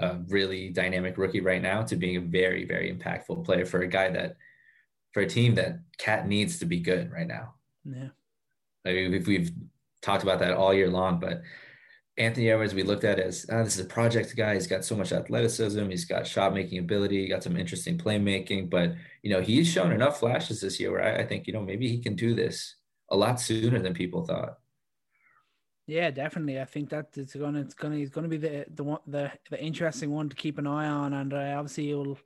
a 0.00 0.18
really 0.28 0.70
dynamic 0.70 1.18
rookie 1.18 1.40
right 1.40 1.62
now 1.62 1.82
to 1.82 1.96
being 1.96 2.16
a 2.16 2.20
very 2.20 2.64
very 2.64 2.92
impactful 2.94 3.44
player 3.44 3.66
for 3.66 3.80
a 3.82 3.88
guy 3.88 4.08
that 4.10 4.36
for 5.12 5.20
a 5.20 5.28
team 5.28 5.54
that 5.56 5.80
KAT 5.98 6.28
needs 6.28 6.58
to 6.58 6.66
be 6.66 6.80
good 6.80 7.10
right 7.12 7.26
now. 7.26 7.54
Yeah, 7.84 8.08
I 8.84 8.92
mean, 8.92 9.10
we've, 9.10 9.26
we've 9.26 9.50
talked 10.02 10.22
about 10.22 10.40
that 10.40 10.54
all 10.54 10.74
year 10.74 10.90
long, 10.90 11.20
but 11.20 11.42
Anthony 12.18 12.50
Edwards, 12.50 12.74
we 12.74 12.82
looked 12.82 13.04
at 13.04 13.20
as 13.20 13.46
oh, 13.50 13.62
this 13.62 13.78
is 13.78 13.84
a 13.84 13.88
project 13.88 14.36
guy. 14.36 14.54
He's 14.54 14.66
got 14.66 14.84
so 14.84 14.96
much 14.96 15.12
athleticism. 15.12 15.88
He's 15.88 16.04
got 16.04 16.26
shot 16.26 16.52
making 16.52 16.80
ability. 16.80 17.22
He 17.22 17.28
got 17.28 17.44
some 17.44 17.56
interesting 17.56 17.96
playmaking. 17.96 18.68
But 18.68 18.94
you 19.22 19.30
know, 19.30 19.40
he's 19.40 19.68
shown 19.68 19.92
enough 19.92 20.18
flashes 20.18 20.60
this 20.60 20.80
year 20.80 20.90
where 20.90 21.02
I, 21.02 21.22
I 21.22 21.26
think 21.26 21.46
you 21.46 21.52
know 21.52 21.62
maybe 21.62 21.88
he 21.88 22.00
can 22.00 22.16
do 22.16 22.34
this 22.34 22.74
a 23.10 23.16
lot 23.16 23.40
sooner 23.40 23.78
than 23.78 23.94
people 23.94 24.24
thought. 24.24 24.58
Yeah, 25.86 26.10
definitely. 26.10 26.60
I 26.60 26.64
think 26.64 26.90
that 26.90 27.16
it's 27.16 27.34
gonna 27.34 27.60
it's 27.60 27.74
gonna 27.74 27.96
it's 27.96 28.10
gonna 28.10 28.28
be 28.28 28.36
the 28.36 28.66
the 28.74 28.84
one 28.84 29.00
the 29.06 29.30
the 29.50 29.62
interesting 29.62 30.10
one 30.10 30.28
to 30.28 30.36
keep 30.36 30.58
an 30.58 30.66
eye 30.66 30.88
on, 30.88 31.14
and 31.14 31.32
uh, 31.32 31.54
obviously 31.56 31.92
it 31.92 31.94
will 31.94 32.18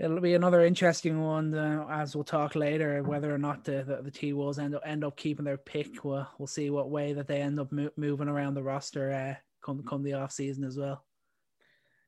it'll 0.00 0.20
be 0.20 0.34
another 0.34 0.64
interesting 0.64 1.22
one 1.22 1.54
uh, 1.54 1.86
as 1.90 2.14
we'll 2.14 2.24
talk 2.24 2.54
later 2.54 3.02
whether 3.02 3.32
or 3.32 3.38
not 3.38 3.64
the, 3.64 3.84
the, 3.84 4.00
the 4.02 4.10
T 4.10 4.32
Wolves 4.32 4.58
end 4.58 4.74
up 4.74 4.82
end 4.84 5.04
up 5.04 5.16
keeping 5.16 5.44
their 5.44 5.58
pick. 5.58 6.04
We'll, 6.04 6.26
we'll 6.38 6.46
see 6.46 6.70
what 6.70 6.90
way 6.90 7.12
that 7.12 7.28
they 7.28 7.40
end 7.40 7.60
up 7.60 7.70
mo- 7.70 7.90
moving 7.96 8.28
around 8.28 8.54
the 8.54 8.62
roster 8.62 9.12
uh, 9.12 9.34
come 9.64 9.82
come 9.82 10.02
the 10.02 10.14
off 10.14 10.32
season 10.32 10.64
as 10.64 10.76
well. 10.76 11.04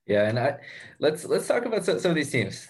Yeah, 0.07 0.29
and 0.29 0.39
I 0.39 0.57
let's 0.99 1.25
let's 1.25 1.47
talk 1.47 1.65
about 1.65 1.85
some, 1.85 2.01
some 2.01 2.11
of 2.11 2.17
these 2.17 2.33
teams. 2.33 2.69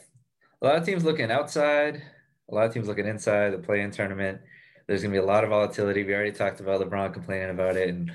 A 0.61 0.67
lot 0.67 0.77
of 0.77 0.85
teams 0.85 1.05
looking 1.05 1.31
outside, 1.31 2.03
a 2.51 2.55
lot 2.55 2.67
of 2.67 2.75
teams 2.75 2.89
looking 2.89 3.07
inside 3.07 3.51
the 3.51 3.59
play-in 3.59 3.91
tournament. 3.91 4.41
There's 4.87 5.03
gonna 5.03 5.13
be 5.13 5.19
a 5.19 5.25
lot 5.25 5.45
of 5.45 5.51
volatility. 5.51 6.05
We 6.05 6.15
already 6.15 6.33
talked 6.33 6.61
about 6.61 6.81
LeBron 6.81 7.15
complaining 7.15 7.51
about 7.51 7.77
it, 7.77 7.89
and 7.89 8.13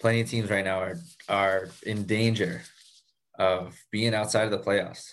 plenty 0.00 0.22
of 0.22 0.30
teams 0.30 0.50
right 0.50 0.64
now 0.64 0.80
are 0.80 0.98
are 1.28 1.68
in 1.84 2.04
danger 2.04 2.62
of 3.38 3.78
being 3.90 4.14
outside 4.14 4.44
of 4.44 4.50
the 4.50 4.58
playoffs. 4.58 5.12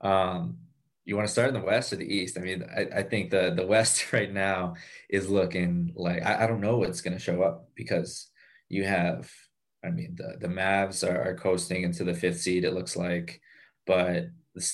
Um, 0.00 0.58
you 1.06 1.16
want 1.16 1.26
to 1.26 1.32
start 1.32 1.48
in 1.48 1.54
the 1.54 1.60
West 1.60 1.92
or 1.92 1.96
the 1.96 2.14
East? 2.14 2.36
I 2.36 2.40
mean, 2.40 2.64
I, 2.76 2.98
I 2.98 3.02
think 3.02 3.30
the 3.30 3.54
the 3.56 3.66
West 3.66 4.12
right 4.12 4.32
now 4.32 4.74
is 5.08 5.30
looking 5.30 5.92
like 5.94 6.22
I, 6.24 6.44
I 6.44 6.46
don't 6.46 6.60
know 6.60 6.76
what's 6.76 7.00
going 7.00 7.16
to 7.16 7.22
show 7.22 7.42
up 7.42 7.70
because 7.74 8.28
you 8.68 8.84
have, 8.84 9.30
I 9.84 9.90
mean, 9.90 10.16
the 10.16 10.36
the 10.40 10.52
Mavs 10.52 11.08
are, 11.08 11.30
are 11.30 11.36
coasting 11.36 11.82
into 11.82 12.04
the 12.04 12.14
fifth 12.14 12.40
seed. 12.40 12.64
It 12.64 12.74
looks 12.74 12.96
like, 12.96 13.40
but 13.86 14.26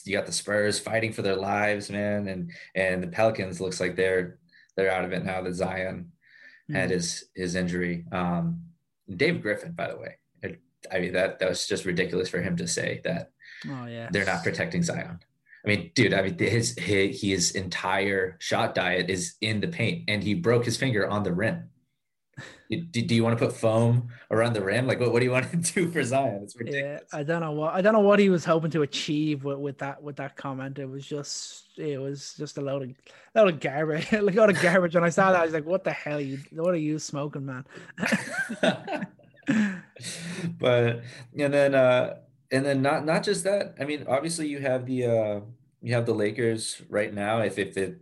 you 0.04 0.16
got 0.16 0.26
the 0.26 0.32
Spurs 0.32 0.78
fighting 0.78 1.12
for 1.12 1.22
their 1.22 1.36
lives, 1.36 1.90
man, 1.90 2.26
and 2.26 2.50
and 2.74 3.02
the 3.02 3.08
Pelicans 3.08 3.60
looks 3.60 3.78
like 3.78 3.94
they're 3.94 4.38
they're 4.76 4.90
out 4.90 5.04
of 5.04 5.12
it 5.12 5.24
now 5.24 5.42
that 5.42 5.54
Zion 5.54 6.12
mm-hmm. 6.70 6.74
had 6.74 6.90
his 6.90 7.26
his 7.34 7.54
injury. 7.54 8.06
Um, 8.10 8.62
Dave 9.14 9.42
Griffin, 9.42 9.72
by 9.72 9.88
the 9.88 9.98
way, 9.98 10.16
I 10.90 10.98
mean 10.98 11.12
that 11.12 11.38
that 11.38 11.48
was 11.48 11.66
just 11.66 11.84
ridiculous 11.84 12.28
for 12.28 12.40
him 12.40 12.56
to 12.56 12.66
say 12.66 13.00
that. 13.04 13.32
Oh 13.68 13.86
yeah, 13.86 14.08
they're 14.10 14.24
not 14.24 14.42
protecting 14.42 14.82
Zion. 14.82 15.20
I 15.64 15.68
mean, 15.68 15.92
dude, 15.94 16.12
I 16.12 16.22
mean, 16.22 16.38
his, 16.38 16.76
his 16.78 17.20
his 17.20 17.52
entire 17.52 18.36
shot 18.40 18.74
diet 18.74 19.10
is 19.10 19.34
in 19.40 19.60
the 19.60 19.68
paint, 19.68 20.04
and 20.08 20.22
he 20.22 20.34
broke 20.34 20.64
his 20.64 20.76
finger 20.76 21.08
on 21.08 21.22
the 21.22 21.32
rim. 21.32 21.70
Do, 22.70 23.02
do 23.02 23.14
you 23.14 23.22
want 23.22 23.38
to 23.38 23.44
put 23.46 23.54
foam 23.54 24.08
around 24.30 24.54
the 24.54 24.64
rim? 24.64 24.86
Like, 24.86 24.98
what, 24.98 25.12
what 25.12 25.18
do 25.20 25.26
you 25.26 25.30
want 25.30 25.50
to 25.50 25.56
do 25.74 25.90
for 25.90 26.02
Zion? 26.02 26.40
It's 26.42 26.56
ridiculous. 26.56 27.02
Yeah, 27.12 27.18
I 27.18 27.22
don't 27.22 27.40
know 27.40 27.52
what 27.52 27.74
I 27.74 27.82
don't 27.82 27.92
know 27.92 28.00
what 28.00 28.18
he 28.18 28.30
was 28.30 28.44
hoping 28.44 28.70
to 28.72 28.82
achieve 28.82 29.44
with, 29.44 29.58
with 29.58 29.78
that 29.78 30.02
with 30.02 30.16
that 30.16 30.36
comment. 30.36 30.78
It 30.78 30.86
was 30.86 31.06
just 31.06 31.78
it 31.78 32.00
was 32.00 32.34
just 32.36 32.58
a 32.58 32.60
load 32.60 32.82
of 32.82 32.90
load 33.34 33.54
of 33.54 33.60
garbage, 33.60 34.10
a 34.12 34.22
load 34.22 34.50
of 34.50 34.60
garbage. 34.62 34.94
When 34.94 35.04
I 35.04 35.10
saw 35.10 35.32
that, 35.32 35.42
I 35.42 35.44
was 35.44 35.52
like, 35.52 35.66
"What 35.66 35.84
the 35.84 35.92
hell? 35.92 36.20
You 36.20 36.38
what 36.52 36.74
are 36.74 36.76
you 36.76 36.98
smoking, 36.98 37.46
man?" 37.46 37.64
but 40.58 41.02
and 41.38 41.54
then 41.54 41.74
uh 41.74 42.16
and 42.52 42.64
then 42.64 42.82
not 42.82 43.04
not 43.04 43.24
just 43.24 43.44
that. 43.44 43.74
I 43.80 43.84
mean, 43.84 44.04
obviously 44.08 44.46
you 44.46 44.60
have 44.60 44.86
the 44.86 45.06
uh 45.06 45.40
you 45.80 45.94
have 45.94 46.06
the 46.06 46.14
Lakers 46.14 46.80
right 46.88 47.12
now. 47.12 47.40
If 47.40 47.58
if 47.58 47.76
it 47.76 48.00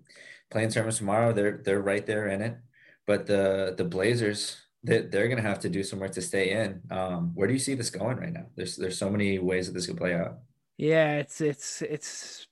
playing 0.50 0.70
tournament 0.70 0.98
tomorrow, 0.98 1.32
they're 1.32 1.60
they're 1.64 1.80
right 1.80 2.04
there 2.04 2.28
in 2.28 2.42
it. 2.42 2.58
But 3.06 3.26
the 3.26 3.74
the 3.76 3.84
Blazers, 3.84 4.56
they, 4.82 5.02
they're 5.02 5.28
gonna 5.28 5.40
have 5.42 5.60
to 5.60 5.68
do 5.68 5.82
some 5.82 6.00
work 6.00 6.12
to 6.12 6.22
stay 6.22 6.50
in. 6.50 6.82
Um, 6.90 7.32
where 7.34 7.46
do 7.46 7.54
you 7.54 7.58
see 7.58 7.74
this 7.74 7.90
going 7.90 8.18
right 8.18 8.32
now? 8.32 8.46
There's 8.56 8.76
there's 8.76 8.98
so 8.98 9.08
many 9.08 9.38
ways 9.38 9.66
that 9.66 9.72
this 9.72 9.86
could 9.86 9.96
play 9.96 10.14
out. 10.14 10.40
Yeah, 10.76 11.16
it's 11.16 11.40
it's 11.40 11.82
it's 11.82 12.46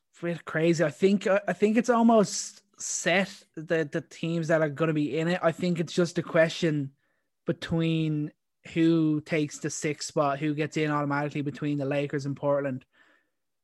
crazy. 0.45 0.85
I 0.85 0.91
think 0.91 1.27
I 1.27 1.53
think 1.53 1.77
it's 1.77 1.91
almost 1.91 2.63
set 2.79 3.31
the 3.57 3.89
the 3.91 4.01
teams 4.01 4.49
that 4.49 4.63
are 4.63 4.71
to 4.89 4.95
be 4.95 5.19
in 5.19 5.29
it. 5.29 5.41
I 5.43 5.53
think 5.53 5.81
it's 5.81 5.93
just 5.93 6.19
a 6.19 6.23
question 6.23 6.93
between 7.47 8.31
who 8.71 9.21
takes 9.23 9.59
the 9.59 9.71
sixth 9.71 10.09
spot, 10.09 10.39
who 10.39 10.55
gets 10.55 10.77
in 10.77 10.91
automatically 10.91 11.43
between 11.43 11.79
the 11.79 11.85
Lakers 11.85 12.27
and 12.27 12.37
Portland. 12.37 12.85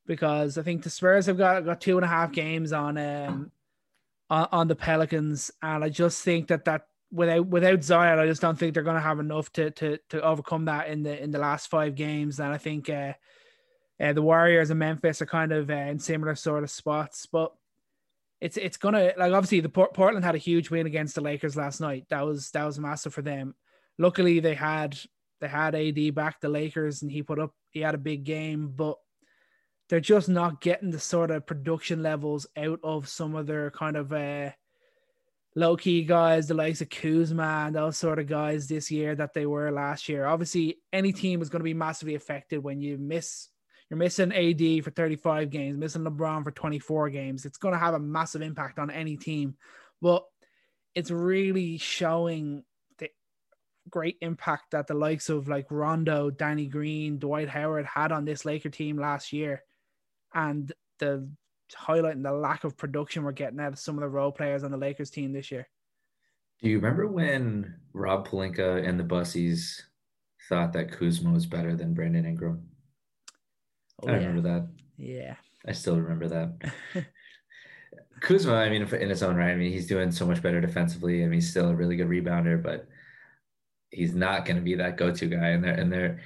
Because 0.07 0.59
I 0.59 0.62
think 0.62 0.83
the 0.83 0.90
Spurs 0.90 1.27
have 1.27 1.38
got, 1.38 1.64
got 1.64 1.81
two 1.81 1.97
and 1.97 2.05
a 2.05 2.09
half 2.09 2.33
games 2.33 2.73
on 2.73 2.99
um 2.99 3.51
on, 4.29 4.49
on 4.53 4.69
the 4.69 4.77
Pelicans, 4.77 5.51
and 5.62 5.85
I 5.85 5.88
just 5.88 6.23
think 6.23 6.49
that 6.49 6.64
that 6.64 6.87
without 7.11 7.47
without 7.47 7.83
Zion, 7.83 8.19
I 8.19 8.27
just 8.27 8.43
don't 8.43 8.59
think 8.59 8.75
they're 8.75 8.83
going 8.83 8.97
to 8.97 9.01
have 9.01 9.21
enough 9.21 9.53
to 9.53 9.71
to 9.71 9.99
to 10.11 10.23
overcome 10.23 10.64
that 10.67 10.88
in 10.88 11.03
the 11.03 11.23
in 11.23 11.31
the 11.31 11.38
last 11.38 11.69
five 11.69 11.95
games. 11.95 12.40
And 12.40 12.53
I 12.53 12.59
think 12.59 12.88
uh, 12.90 13.14
Uh, 14.01 14.12
the 14.12 14.23
Warriors 14.23 14.71
and 14.71 14.79
Memphis 14.79 15.23
are 15.23 15.27
kind 15.27 15.53
of 15.53 15.71
uh, 15.71 15.75
in 15.90 15.99
similar 16.01 16.35
sort 16.35 16.64
of 16.64 16.71
spots, 16.71 17.27
but 17.27 17.55
it's 18.40 18.57
it's 18.57 18.77
gonna 18.77 19.12
like 19.17 19.33
obviously 19.33 19.61
the 19.61 19.69
Port- 19.69 19.95
Portland 19.95 20.25
had 20.25 20.35
a 20.35 20.38
huge 20.38 20.69
win 20.69 20.87
against 20.87 21.14
the 21.14 21.21
Lakers 21.21 21.57
last 21.57 21.81
night. 21.81 22.07
That 22.09 22.27
was 22.27 22.51
that 22.51 22.67
was 22.67 22.79
massive 22.79 23.14
for 23.14 23.23
them. 23.23 23.55
Luckily, 23.99 24.41
they 24.41 24.55
had 24.55 24.99
they 25.41 25.49
had 25.49 25.75
AD 25.75 26.15
back 26.15 26.41
the 26.41 26.49
Lakers, 26.49 27.03
and 27.03 27.11
he 27.11 27.23
put 27.23 27.39
up 27.39 27.53
he 27.71 27.81
had 27.81 27.95
a 27.95 27.99
big 27.99 28.25
game, 28.25 28.73
but 28.75 28.97
they're 29.89 30.01
just 30.01 30.29
not 30.29 30.61
getting 30.61 30.91
the 30.91 30.99
sort 30.99 31.31
of 31.31 31.47
production 31.47 32.03
levels 32.03 32.47
out 32.57 32.81
of 32.83 33.09
some 33.09 33.35
of 33.35 33.47
their 33.47 33.71
kind 33.71 33.97
of 33.97 34.13
uh, 34.13 34.51
low 35.55 35.77
key 35.77 36.03
guys, 36.03 36.49
the 36.49 36.55
likes 36.55 36.81
of 36.81 36.91
Kuzma 36.91 37.65
and 37.67 37.77
those 37.77 37.99
sort 37.99 38.19
of 38.19 38.27
guys 38.27 38.67
this 38.67 38.91
year 38.91 39.15
that 39.15 39.35
they 39.35 39.47
were 39.47 39.71
last 39.71 40.09
year. 40.09 40.27
Obviously, 40.27 40.79
any 40.93 41.13
team 41.13 41.43
is 41.43 41.49
going 41.49 41.61
to 41.61 41.65
be 41.65 41.75
massively 41.75 42.15
affected 42.15 42.63
when 42.63 42.81
you 42.81 42.99
miss. 42.99 43.49
You're 43.91 43.99
missing 43.99 44.33
AD 44.33 44.83
for 44.83 44.91
35 44.91 45.51
games, 45.51 45.77
missing 45.77 46.05
LeBron 46.05 46.43
for 46.43 46.51
24 46.51 47.11
games. 47.11 47.45
It's 47.45 47.59
going 47.59 47.75
to 47.75 47.79
have 47.79 47.95
a 47.95 47.99
massive 47.99 48.41
impact 48.41 48.79
on 48.79 48.91
any 48.91 49.17
team, 49.17 49.57
but 50.01 50.25
it's 50.95 51.11
really 51.11 51.77
showing 51.77 52.65
great 53.90 54.16
impact 54.20 54.70
that 54.73 54.87
the 54.87 54.94
likes 54.94 55.29
of 55.29 55.49
like 55.49 55.66
Rondo, 55.70 56.31
Danny 56.31 56.66
Green, 56.66 57.18
Dwight 57.18 57.49
Howard 57.49 57.87
had 57.87 58.12
on 58.12 58.25
this 58.25 58.44
Laker 58.44 58.70
team 58.70 58.97
last 58.97 59.33
year, 59.33 59.62
and 60.35 60.73
the 60.99 61.29
highlighting 61.75 62.23
the 62.23 62.33
lack 62.33 62.64
of 62.64 62.77
production 62.77 63.25
we're 63.25 63.33
getting 63.33 63.61
out 63.61 63.73
of 63.73 63.79
some 63.79 63.97
of 63.97 64.03
the 64.03 64.09
role 64.09 64.33
players 64.33 64.64
on 64.64 64.70
the 64.70 64.77
Lakers 64.77 65.11
team 65.11 65.33
this 65.33 65.51
year. 65.51 65.68
Do 66.62 66.68
you 66.68 66.77
remember 66.77 67.07
when 67.07 67.75
Rob 67.92 68.29
Pelinka 68.29 68.87
and 68.87 68.99
the 68.99 69.05
Bussies 69.05 69.83
thought 70.49 70.73
that 70.75 70.92
Kuzma 70.92 71.33
was 71.33 71.47
better 71.47 71.75
than 71.75 71.94
Brandon 71.94 72.25
Ingram? 72.25 72.68
Oh, 74.03 74.09
I 74.09 74.12
yeah. 74.12 74.18
remember 74.18 74.49
that. 74.49 74.68
Yeah. 74.97 75.35
I 75.66 75.73
still 75.73 76.01
remember 76.01 76.29
that. 76.29 76.73
Kuzma, 78.20 78.55
I 78.55 78.70
mean, 78.70 78.83
in 78.83 79.11
his 79.11 79.23
own 79.23 79.37
right, 79.37 79.51
I 79.51 79.57
mean, 79.57 79.73
he's 79.73 79.87
doing 79.87 80.11
so 80.11 80.27
much 80.27 80.42
better 80.42 80.61
defensively. 80.61 81.23
I 81.23 81.27
mean, 81.27 81.35
he's 81.35 81.51
still 81.51 81.68
a 81.68 81.75
really 81.75 81.97
good 81.97 82.09
rebounder, 82.09 82.62
but 82.62 82.88
he's 83.95 84.15
not 84.15 84.45
going 84.45 84.57
to 84.57 84.63
be 84.63 84.75
that 84.75 84.97
go-to 84.97 85.27
guy. 85.27 85.49
And 85.49 85.65
they're, 85.65 85.75
and 85.75 85.93
they're, 85.93 86.21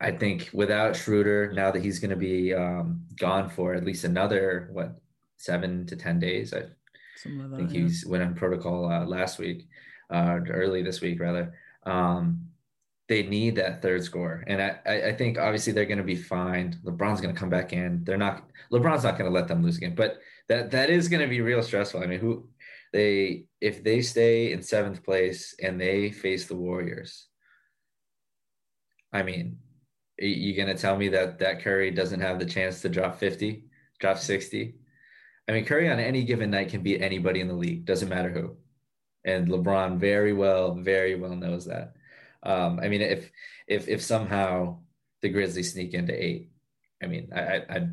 I 0.00 0.10
think 0.10 0.50
without 0.52 0.96
Schroeder, 0.96 1.52
now 1.52 1.70
that 1.70 1.82
he's 1.82 1.98
going 1.98 2.10
to 2.10 2.16
be 2.16 2.52
um, 2.52 3.02
gone 3.18 3.48
for 3.48 3.74
at 3.74 3.84
least 3.84 4.04
another 4.04 4.68
what 4.72 5.00
seven 5.36 5.86
to 5.86 5.96
ten 5.96 6.18
days, 6.18 6.52
I 6.52 6.56
like 6.58 7.50
that, 7.50 7.56
think 7.56 7.72
yeah. 7.72 7.82
he's 7.82 8.04
went 8.06 8.22
on 8.22 8.34
protocol 8.34 8.90
uh, 8.90 9.04
last 9.04 9.38
week, 9.38 9.68
uh, 10.10 10.40
early 10.48 10.82
this 10.82 11.00
week 11.00 11.20
rather. 11.20 11.54
Um, 11.84 12.48
they 13.08 13.22
need 13.22 13.56
that 13.56 13.82
third 13.82 14.02
score, 14.02 14.42
and 14.46 14.62
I, 14.62 14.78
I 14.86 15.12
think 15.14 15.38
obviously 15.38 15.72
they're 15.74 15.84
going 15.84 15.98
to 15.98 16.04
be 16.04 16.16
fine. 16.16 16.78
LeBron's 16.84 17.20
going 17.20 17.34
to 17.34 17.38
come 17.38 17.50
back 17.50 17.72
in. 17.72 18.02
They're 18.04 18.16
not. 18.16 18.48
LeBron's 18.72 19.04
not 19.04 19.18
going 19.18 19.30
to 19.30 19.34
let 19.34 19.46
them 19.46 19.62
lose 19.62 19.76
again, 19.76 19.94
but 19.94 20.20
that 20.48 20.70
that 20.70 20.88
is 20.90 21.08
going 21.08 21.20
to 21.22 21.28
be 21.28 21.40
real 21.40 21.62
stressful. 21.62 22.02
I 22.02 22.06
mean, 22.06 22.18
who 22.18 22.48
they 22.94 23.46
if 23.60 23.82
they 23.82 24.00
stay 24.00 24.52
in 24.52 24.62
seventh 24.62 25.02
place 25.02 25.54
and 25.60 25.80
they 25.80 26.12
face 26.12 26.46
the 26.46 26.54
Warriors. 26.54 27.26
I 29.12 29.24
mean, 29.24 29.58
you 30.16 30.56
gonna 30.56 30.78
tell 30.78 30.96
me 30.96 31.08
that 31.08 31.40
that 31.40 31.60
Curry 31.60 31.90
doesn't 31.90 32.20
have 32.20 32.38
the 32.38 32.46
chance 32.46 32.80
to 32.82 32.88
drop 32.88 33.18
50, 33.18 33.64
drop 33.98 34.18
60? 34.18 34.76
I 35.48 35.52
mean, 35.52 35.64
Curry 35.64 35.90
on 35.90 35.98
any 35.98 36.22
given 36.22 36.50
night 36.50 36.68
can 36.68 36.82
beat 36.82 37.02
anybody 37.02 37.40
in 37.40 37.48
the 37.48 37.54
league, 37.54 37.84
doesn't 37.84 38.08
matter 38.08 38.30
who. 38.30 38.56
And 39.24 39.48
LeBron 39.48 39.98
very 39.98 40.32
well, 40.32 40.76
very 40.76 41.16
well 41.16 41.34
knows 41.34 41.64
that. 41.66 41.94
Um, 42.44 42.78
I 42.80 42.88
mean, 42.88 43.02
if 43.02 43.28
if 43.66 43.88
if 43.88 44.02
somehow 44.02 44.78
the 45.20 45.30
Grizzlies 45.30 45.72
sneak 45.72 45.94
into 45.94 46.14
eight, 46.14 46.50
I 47.02 47.06
mean, 47.08 47.32
I 47.34 47.62
I 47.68 47.88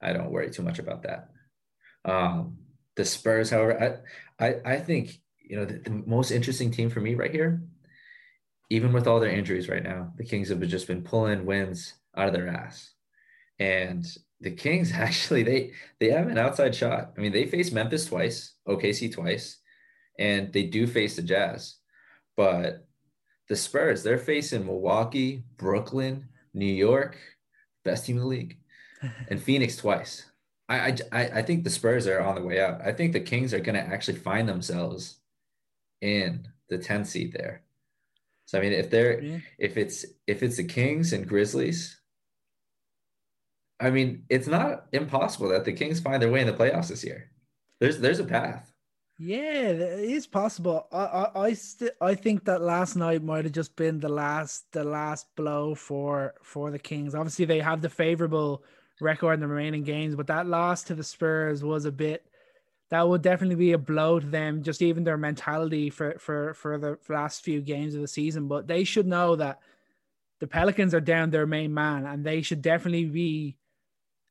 I 0.00 0.12
don't 0.12 0.30
worry 0.30 0.50
too 0.50 0.62
much 0.62 0.78
about 0.78 1.02
that. 1.02 1.30
Um, 2.04 2.58
the 2.96 3.04
Spurs, 3.04 3.50
however, 3.50 4.02
I 4.38 4.56
I, 4.64 4.76
think 4.78 5.20
you 5.42 5.56
know 5.56 5.64
the, 5.64 5.78
the 5.78 5.90
most 5.90 6.30
interesting 6.30 6.70
team 6.70 6.90
for 6.90 7.00
me 7.00 7.14
right 7.14 7.30
here 7.30 7.62
even 8.70 8.92
with 8.92 9.06
all 9.06 9.20
their 9.20 9.30
injuries 9.30 9.68
right 9.68 9.82
now, 9.82 10.12
the 10.16 10.24
Kings 10.24 10.48
have 10.48 10.60
just 10.62 10.86
been 10.86 11.02
pulling 11.02 11.46
wins 11.46 11.94
out 12.16 12.28
of 12.28 12.34
their 12.34 12.48
ass. 12.48 12.92
And 13.58 14.04
the 14.40 14.50
Kings 14.50 14.92
actually 14.94 15.42
they 15.42 15.72
they 16.00 16.10
have 16.10 16.28
an 16.28 16.38
outside 16.38 16.74
shot. 16.74 17.12
I 17.16 17.20
mean, 17.20 17.32
they 17.32 17.46
face 17.46 17.72
Memphis 17.72 18.06
twice, 18.06 18.54
OKC 18.66 19.12
twice, 19.12 19.58
and 20.18 20.52
they 20.52 20.64
do 20.64 20.86
face 20.86 21.16
the 21.16 21.22
Jazz. 21.22 21.76
But 22.36 22.86
the 23.48 23.56
Spurs, 23.56 24.02
they're 24.02 24.18
facing 24.18 24.66
Milwaukee, 24.66 25.44
Brooklyn, 25.56 26.28
New 26.52 26.64
York, 26.64 27.16
best 27.84 28.06
team 28.06 28.16
in 28.16 28.22
the 28.22 28.28
league, 28.28 28.58
and 29.28 29.40
Phoenix 29.40 29.76
twice. 29.76 30.24
I, 30.80 30.96
I 31.12 31.24
I 31.38 31.42
think 31.42 31.64
the 31.64 31.70
Spurs 31.70 32.06
are 32.06 32.20
on 32.20 32.34
the 32.34 32.42
way 32.42 32.60
out. 32.60 32.80
I 32.82 32.92
think 32.92 33.12
the 33.12 33.20
Kings 33.20 33.52
are 33.54 33.60
going 33.60 33.74
to 33.74 33.80
actually 33.80 34.18
find 34.18 34.48
themselves 34.48 35.18
in 36.00 36.48
the 36.68 36.78
10th 36.78 37.06
seed 37.06 37.32
there. 37.32 37.62
So 38.46 38.58
I 38.58 38.62
mean, 38.62 38.72
if 38.72 38.90
they're 38.90 39.20
yeah. 39.20 39.38
if 39.58 39.76
it's 39.76 40.04
if 40.26 40.42
it's 40.42 40.56
the 40.56 40.64
Kings 40.64 41.12
and 41.12 41.26
Grizzlies, 41.26 41.98
I 43.80 43.90
mean, 43.90 44.24
it's 44.28 44.46
not 44.46 44.86
impossible 44.92 45.48
that 45.48 45.64
the 45.64 45.72
Kings 45.72 46.00
find 46.00 46.22
their 46.22 46.30
way 46.30 46.40
in 46.40 46.46
the 46.46 46.52
playoffs 46.52 46.88
this 46.88 47.04
year. 47.04 47.30
There's 47.80 47.98
there's 47.98 48.20
a 48.20 48.24
path. 48.24 48.70
Yeah, 49.18 49.68
it 49.70 50.00
is 50.10 50.26
possible. 50.26 50.88
I 50.92 50.98
I 50.98 51.40
I, 51.46 51.52
st- 51.54 51.92
I 52.00 52.14
think 52.14 52.44
that 52.44 52.60
last 52.60 52.96
night 52.96 53.22
might 53.22 53.44
have 53.44 53.52
just 53.54 53.76
been 53.76 54.00
the 54.00 54.08
last 54.08 54.70
the 54.72 54.84
last 54.84 55.34
blow 55.36 55.74
for 55.74 56.34
for 56.42 56.70
the 56.70 56.78
Kings. 56.78 57.14
Obviously, 57.14 57.44
they 57.44 57.60
have 57.60 57.80
the 57.80 57.88
favorable 57.88 58.64
record 59.00 59.34
in 59.34 59.40
the 59.40 59.46
remaining 59.46 59.82
games, 59.82 60.14
but 60.14 60.28
that 60.28 60.46
loss 60.46 60.84
to 60.84 60.94
the 60.94 61.04
Spurs 61.04 61.62
was 61.62 61.84
a 61.84 61.92
bit 61.92 62.24
that 62.90 63.08
would 63.08 63.22
definitely 63.22 63.56
be 63.56 63.72
a 63.72 63.78
blow 63.78 64.20
to 64.20 64.26
them, 64.26 64.62
just 64.62 64.82
even 64.82 65.04
their 65.04 65.16
mentality 65.16 65.90
for 65.90 66.18
for 66.18 66.54
for 66.54 66.78
the 66.78 66.98
last 67.08 67.42
few 67.42 67.60
games 67.60 67.94
of 67.94 68.00
the 68.00 68.08
season. 68.08 68.46
But 68.46 68.66
they 68.68 68.84
should 68.84 69.06
know 69.06 69.36
that 69.36 69.60
the 70.40 70.46
Pelicans 70.46 70.94
are 70.94 71.00
down 71.00 71.30
their 71.30 71.46
main 71.46 71.72
man, 71.72 72.06
and 72.06 72.24
they 72.24 72.42
should 72.42 72.62
definitely 72.62 73.06
be 73.06 73.56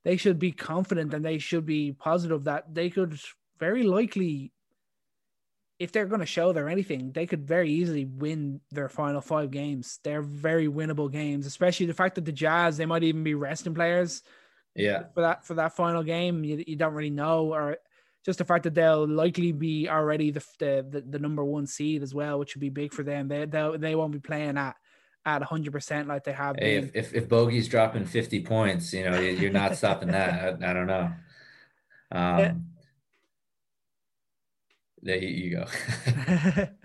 they 0.03 0.17
should 0.17 0.37
be 0.37 0.51
confident 0.51 1.13
and 1.13 1.23
they 1.23 1.39
should 1.39 1.65
be 1.65 1.93
positive 1.93 2.43
that 2.43 2.73
they 2.73 2.89
could 2.89 3.19
very 3.59 3.83
likely 3.83 4.51
if 5.79 5.91
they're 5.91 6.05
going 6.05 6.21
to 6.21 6.25
show 6.25 6.53
their 6.53 6.69
anything, 6.69 7.11
they 7.11 7.25
could 7.25 7.45
very 7.45 7.69
easily 7.69 8.05
win 8.05 8.61
their 8.71 8.87
final 8.87 9.19
five 9.19 9.51
games. 9.51 9.99
They're 10.03 10.21
very 10.21 10.67
winnable 10.67 11.11
games, 11.11 11.45
especially 11.45 11.87
the 11.87 11.93
fact 11.93 12.15
that 12.15 12.25
the 12.25 12.31
Jazz 12.31 12.77
they 12.77 12.85
might 12.85 13.03
even 13.03 13.23
be 13.23 13.33
resting 13.33 13.73
players. 13.73 14.21
Yeah, 14.75 15.03
for 15.13 15.21
that 15.21 15.45
for 15.45 15.53
that 15.55 15.75
final 15.75 16.03
game, 16.03 16.43
you, 16.43 16.63
you 16.65 16.75
don't 16.75 16.93
really 16.93 17.09
know, 17.09 17.53
or 17.53 17.77
just 18.25 18.39
the 18.39 18.45
fact 18.45 18.63
that 18.63 18.73
they'll 18.73 19.07
likely 19.07 19.51
be 19.51 19.89
already 19.89 20.31
the 20.31 20.43
the, 20.59 21.03
the, 21.07 21.19
number 21.19 21.43
one 21.43 21.67
seed 21.67 22.01
as 22.01 22.13
well, 22.13 22.39
which 22.39 22.55
would 22.55 22.61
be 22.61 22.69
big 22.69 22.93
for 22.93 23.03
them. 23.03 23.27
They 23.27 23.45
they 23.45 23.77
they 23.77 23.95
won't 23.95 24.13
be 24.13 24.19
playing 24.19 24.57
at 24.57 24.75
at 25.25 25.41
100% 25.41 26.07
like 26.07 26.23
they 26.23 26.33
have 26.33 26.57
hey, 26.59 26.75
if, 26.75 26.91
if, 26.93 27.13
if 27.13 27.29
bogey's 27.29 27.69
dropping 27.69 28.05
50 28.05 28.43
points 28.43 28.93
you 28.93 29.09
know 29.09 29.17
you're 29.19 29.51
not 29.51 29.75
stopping 29.77 30.09
that. 30.09 30.59
I, 30.61 30.69
I, 30.69 30.73
don't 30.73 30.87
know. 30.87 31.11
Um 32.11 32.39
yeah. 32.39 32.53
there 35.01 35.17
you, 35.17 35.57
go. 35.57 35.65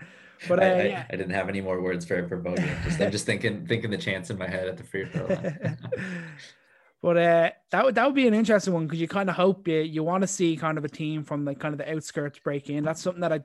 But 0.47 0.61
uh, 0.61 0.63
I, 0.63 0.83
yeah. 0.85 1.05
I, 1.11 1.15
I, 1.15 1.17
didn't 1.17 1.33
have 1.33 1.49
any 1.49 1.61
more 1.61 1.83
words 1.83 2.05
for 2.05 2.29
for 2.29 2.37
bogey. 2.37 2.63
I'm 2.63 2.85
just, 2.85 3.01
I'm 3.01 3.11
just 3.11 3.27
thinking 3.27 3.67
thinking 3.67 3.91
the 3.91 3.99
chance 3.99 4.31
in 4.31 4.39
my 4.39 4.47
head 4.47 4.69
at 4.69 4.77
the 4.77 4.85
free 4.85 5.05
throw 5.05 5.27
line 5.27 5.79
But 7.01 7.17
uh, 7.17 7.51
that 7.71 7.85
would 7.85 7.95
that 7.95 8.07
would 8.07 8.15
be 8.15 8.27
an 8.27 8.35
interesting 8.35 8.75
one 8.75 8.87
because 8.87 9.01
you 9.01 9.07
kind 9.07 9.31
of 9.31 9.37
hope 9.37 9.69
you, 9.69 9.81
you 9.81 10.03
want 10.03 10.23
to 10.23 10.27
see 10.27 10.57
kind 10.57 10.79
of 10.79 10.85
a 10.85 10.89
team 10.89 11.23
from 11.23 11.45
like 11.45 11.61
kind 11.61 11.73
of 11.73 11.79
the 11.79 11.91
outskirts 11.93 12.41
break 12.41 12.71
in. 12.71 12.85
That's 12.85 13.01
something 13.01 13.21
that 13.21 13.33
I 13.33 13.41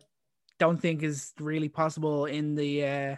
don't 0.60 0.82
think 0.82 1.04
is 1.04 1.34
really 1.39 1.70
possible 1.70 2.26
in 2.26 2.56
the 2.56 2.86
uh, 2.86 3.16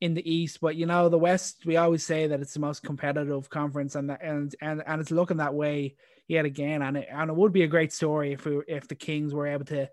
in 0.00 0.14
the 0.14 0.32
East. 0.32 0.60
But 0.60 0.76
you 0.76 0.86
know, 0.86 1.08
the 1.08 1.18
West, 1.18 1.66
we 1.66 1.76
always 1.76 2.04
say 2.04 2.28
that 2.28 2.40
it's 2.40 2.54
the 2.54 2.60
most 2.60 2.84
competitive 2.84 3.50
conference, 3.50 3.96
and 3.96 4.16
and 4.20 4.54
and 4.60 4.82
and 4.86 5.00
it's 5.00 5.10
looking 5.10 5.38
that 5.38 5.54
way 5.54 5.96
yet 6.28 6.44
again. 6.44 6.82
And 6.82 6.96
it 6.98 7.08
and 7.10 7.30
it 7.30 7.36
would 7.36 7.52
be 7.52 7.64
a 7.64 7.68
great 7.68 7.92
story 7.92 8.32
if 8.32 8.44
we, 8.44 8.60
if 8.68 8.86
the 8.86 8.94
Kings 8.94 9.34
were 9.34 9.48
able 9.48 9.64
to 9.66 9.88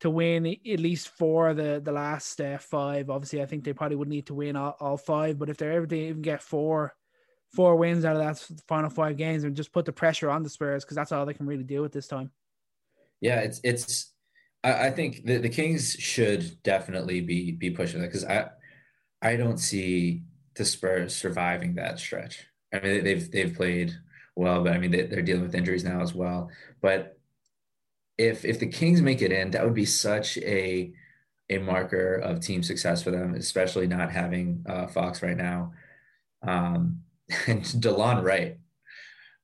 to 0.00 0.10
win 0.10 0.46
at 0.46 0.80
least 0.80 1.10
four 1.10 1.50
of 1.50 1.56
the 1.56 1.80
the 1.84 1.92
last 1.92 2.40
uh, 2.40 2.58
five. 2.58 3.10
Obviously, 3.10 3.42
I 3.42 3.46
think 3.46 3.62
they 3.62 3.72
probably 3.72 3.96
would 3.96 4.08
need 4.08 4.26
to 4.26 4.34
win 4.34 4.56
all, 4.56 4.76
all 4.80 4.96
five. 4.96 5.38
But 5.38 5.50
if 5.50 5.56
they're 5.56 5.76
able 5.76 5.86
to 5.86 5.96
even 5.96 6.22
get 6.22 6.42
four 6.42 6.94
four 7.52 7.76
wins 7.76 8.04
out 8.04 8.16
of 8.16 8.22
that 8.22 8.60
final 8.66 8.90
five 8.90 9.16
games 9.16 9.44
and 9.44 9.56
just 9.56 9.72
put 9.72 9.84
the 9.84 9.92
pressure 9.92 10.30
on 10.30 10.42
the 10.42 10.50
Spurs 10.50 10.84
because 10.84 10.96
that's 10.96 11.12
all 11.12 11.26
they 11.26 11.34
can 11.34 11.46
really 11.46 11.64
do 11.64 11.84
at 11.84 11.92
this 11.92 12.06
time. 12.06 12.30
Yeah, 13.20 13.40
it's 13.40 13.60
it's. 13.64 14.12
I, 14.62 14.88
I 14.88 14.90
think 14.90 15.24
the, 15.24 15.38
the 15.38 15.48
Kings 15.48 15.92
should 15.92 16.62
definitely 16.62 17.20
be 17.20 17.52
be 17.52 17.70
pushing 17.70 18.00
that 18.00 18.08
because 18.08 18.24
I 18.24 18.46
I 19.22 19.36
don't 19.36 19.58
see 19.58 20.22
the 20.54 20.64
Spurs 20.64 21.14
surviving 21.14 21.74
that 21.74 21.98
stretch. 21.98 22.46
I 22.72 22.80
mean 22.80 23.04
they've 23.04 23.30
they've 23.30 23.54
played 23.54 23.94
well, 24.36 24.62
but 24.62 24.72
I 24.72 24.78
mean 24.78 24.90
they, 24.90 25.02
they're 25.02 25.22
dealing 25.22 25.42
with 25.42 25.54
injuries 25.54 25.84
now 25.84 26.00
as 26.00 26.14
well. 26.14 26.50
But 26.80 27.18
if 28.16 28.44
if 28.44 28.60
the 28.60 28.66
Kings 28.66 29.00
make 29.00 29.22
it 29.22 29.32
in, 29.32 29.52
that 29.52 29.64
would 29.64 29.74
be 29.74 29.86
such 29.86 30.38
a 30.38 30.92
a 31.50 31.58
marker 31.58 32.16
of 32.16 32.40
team 32.40 32.62
success 32.62 33.02
for 33.02 33.10
them, 33.10 33.34
especially 33.34 33.86
not 33.86 34.12
having 34.12 34.64
uh, 34.68 34.86
Fox 34.86 35.22
right 35.22 35.36
now. 35.36 35.72
Um, 36.42 37.02
and 37.46 37.62
Delon 37.64 38.22
Wright. 38.22 38.58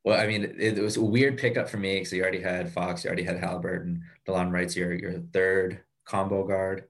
Well, 0.04 0.20
I 0.20 0.26
mean, 0.26 0.44
it, 0.44 0.78
it, 0.78 0.82
was 0.82 0.98
a 0.98 1.02
weird 1.02 1.38
pickup 1.38 1.68
for 1.68 1.78
me 1.78 1.96
because 1.96 2.12
you 2.12 2.22
already 2.22 2.40
had 2.40 2.70
Fox, 2.70 3.04
you 3.04 3.08
already 3.08 3.22
had 3.22 3.40
Haliburton. 3.40 4.00
Delon 4.28 4.52
Wright's 4.52 4.76
your 4.76 4.92
your 4.92 5.20
third 5.32 5.80
combo 6.04 6.46
guard, 6.46 6.84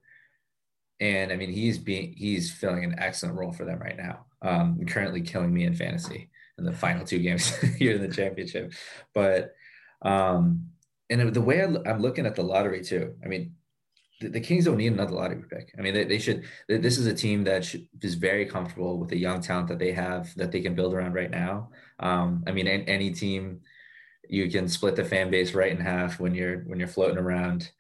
and 0.99 1.33
I 1.33 1.37
mean 1.37 1.51
he's 1.51 1.79
being 1.79 2.15
he's 2.17 2.53
filling 2.53 2.85
an 2.85 2.97
excellent 2.99 3.37
role 3.37 3.53
for 3.53 3.65
them 3.65 3.79
right 3.79 3.97
now. 3.97 4.27
Um, 4.43 4.85
currently 4.87 5.21
killing 5.21 5.55
me 5.55 5.65
in 5.65 5.75
fantasy 5.75 6.29
in 6.59 6.65
the 6.65 6.73
final 6.73 7.07
two 7.07 7.21
games 7.21 7.55
here 7.79 7.95
in 7.95 8.03
the 8.03 8.15
championship, 8.15 8.73
but 9.15 9.55
um, 10.03 10.67
and 11.09 11.33
the 11.33 11.41
way 11.41 11.63
I'm 11.63 12.01
looking 12.01 12.27
at 12.27 12.35
the 12.35 12.43
lottery 12.43 12.83
too. 12.83 13.15
I 13.25 13.29
mean, 13.29 13.55
the, 14.21 14.41
Kings 14.41 14.65
don't 14.65 14.77
need 14.77 14.93
another 14.93 15.13
lottery 15.13 15.43
pick. 15.51 15.75
I 15.79 15.83
mean, 15.83 15.95
they, 15.95 16.05
they 16.05 16.19
should. 16.19 16.45
This 16.69 16.99
is 16.99 17.07
a 17.07 17.15
team 17.15 17.45
that 17.45 17.65
should, 17.65 17.87
is 18.01 18.15
very 18.15 18.47
comfortable 18.47 18.99
with 18.99 19.11
the 19.11 19.19
young 19.19 19.41
talent 19.41 19.69
that 19.69 19.79
they 19.79 19.93
have 19.93 20.35
that 20.37 20.53
they 20.53 20.61
can 20.61 20.75
build 20.75 20.95
around 20.95 21.15
right 21.15 21.31
now. 21.31 21.71
Um, 21.99 22.45
I 22.47 22.53
mean, 22.53 22.69
any 22.69 23.11
team 23.11 23.61
you 24.29 24.51
can 24.51 24.69
split 24.69 24.97
the 24.97 25.05
fan 25.05 25.31
base 25.31 25.53
right 25.55 25.73
in 25.73 25.81
half 25.81 26.19
when 26.21 26.35
you're 26.35 26.61
when 26.61 26.79
you're 26.79 26.89
floating 26.89 27.19
around 27.19 27.71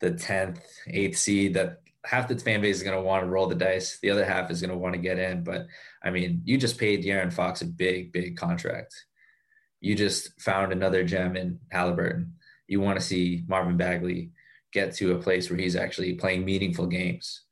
the 0.00 0.10
10th, 0.10 0.60
8th 0.88 1.16
seed 1.16 1.54
that 1.54 1.80
half 2.04 2.28
the 2.28 2.38
fan 2.38 2.60
base 2.60 2.76
is 2.76 2.82
going 2.82 2.96
to 2.96 3.02
want 3.02 3.22
to 3.22 3.28
roll 3.28 3.46
the 3.46 3.54
dice. 3.54 3.98
The 4.00 4.10
other 4.10 4.24
half 4.24 4.50
is 4.50 4.60
going 4.60 4.70
to 4.70 4.76
want 4.76 4.94
to 4.94 5.00
get 5.00 5.18
in. 5.18 5.44
But 5.44 5.66
I 6.02 6.10
mean, 6.10 6.42
you 6.44 6.56
just 6.56 6.78
paid 6.78 7.04
De'Aaron 7.04 7.32
Fox 7.32 7.62
a 7.62 7.66
big, 7.66 8.12
big 8.12 8.36
contract. 8.36 8.94
You 9.80 9.94
just 9.94 10.40
found 10.40 10.72
another 10.72 11.04
gem 11.04 11.36
in 11.36 11.58
Haliburton. 11.72 12.32
You 12.66 12.80
want 12.80 12.98
to 12.98 13.04
see 13.04 13.44
Marvin 13.46 13.76
Bagley 13.76 14.30
get 14.72 14.94
to 14.96 15.12
a 15.12 15.18
place 15.18 15.48
where 15.50 15.58
he's 15.58 15.76
actually 15.76 16.14
playing 16.14 16.44
meaningful 16.44 16.86
games. 16.86 17.42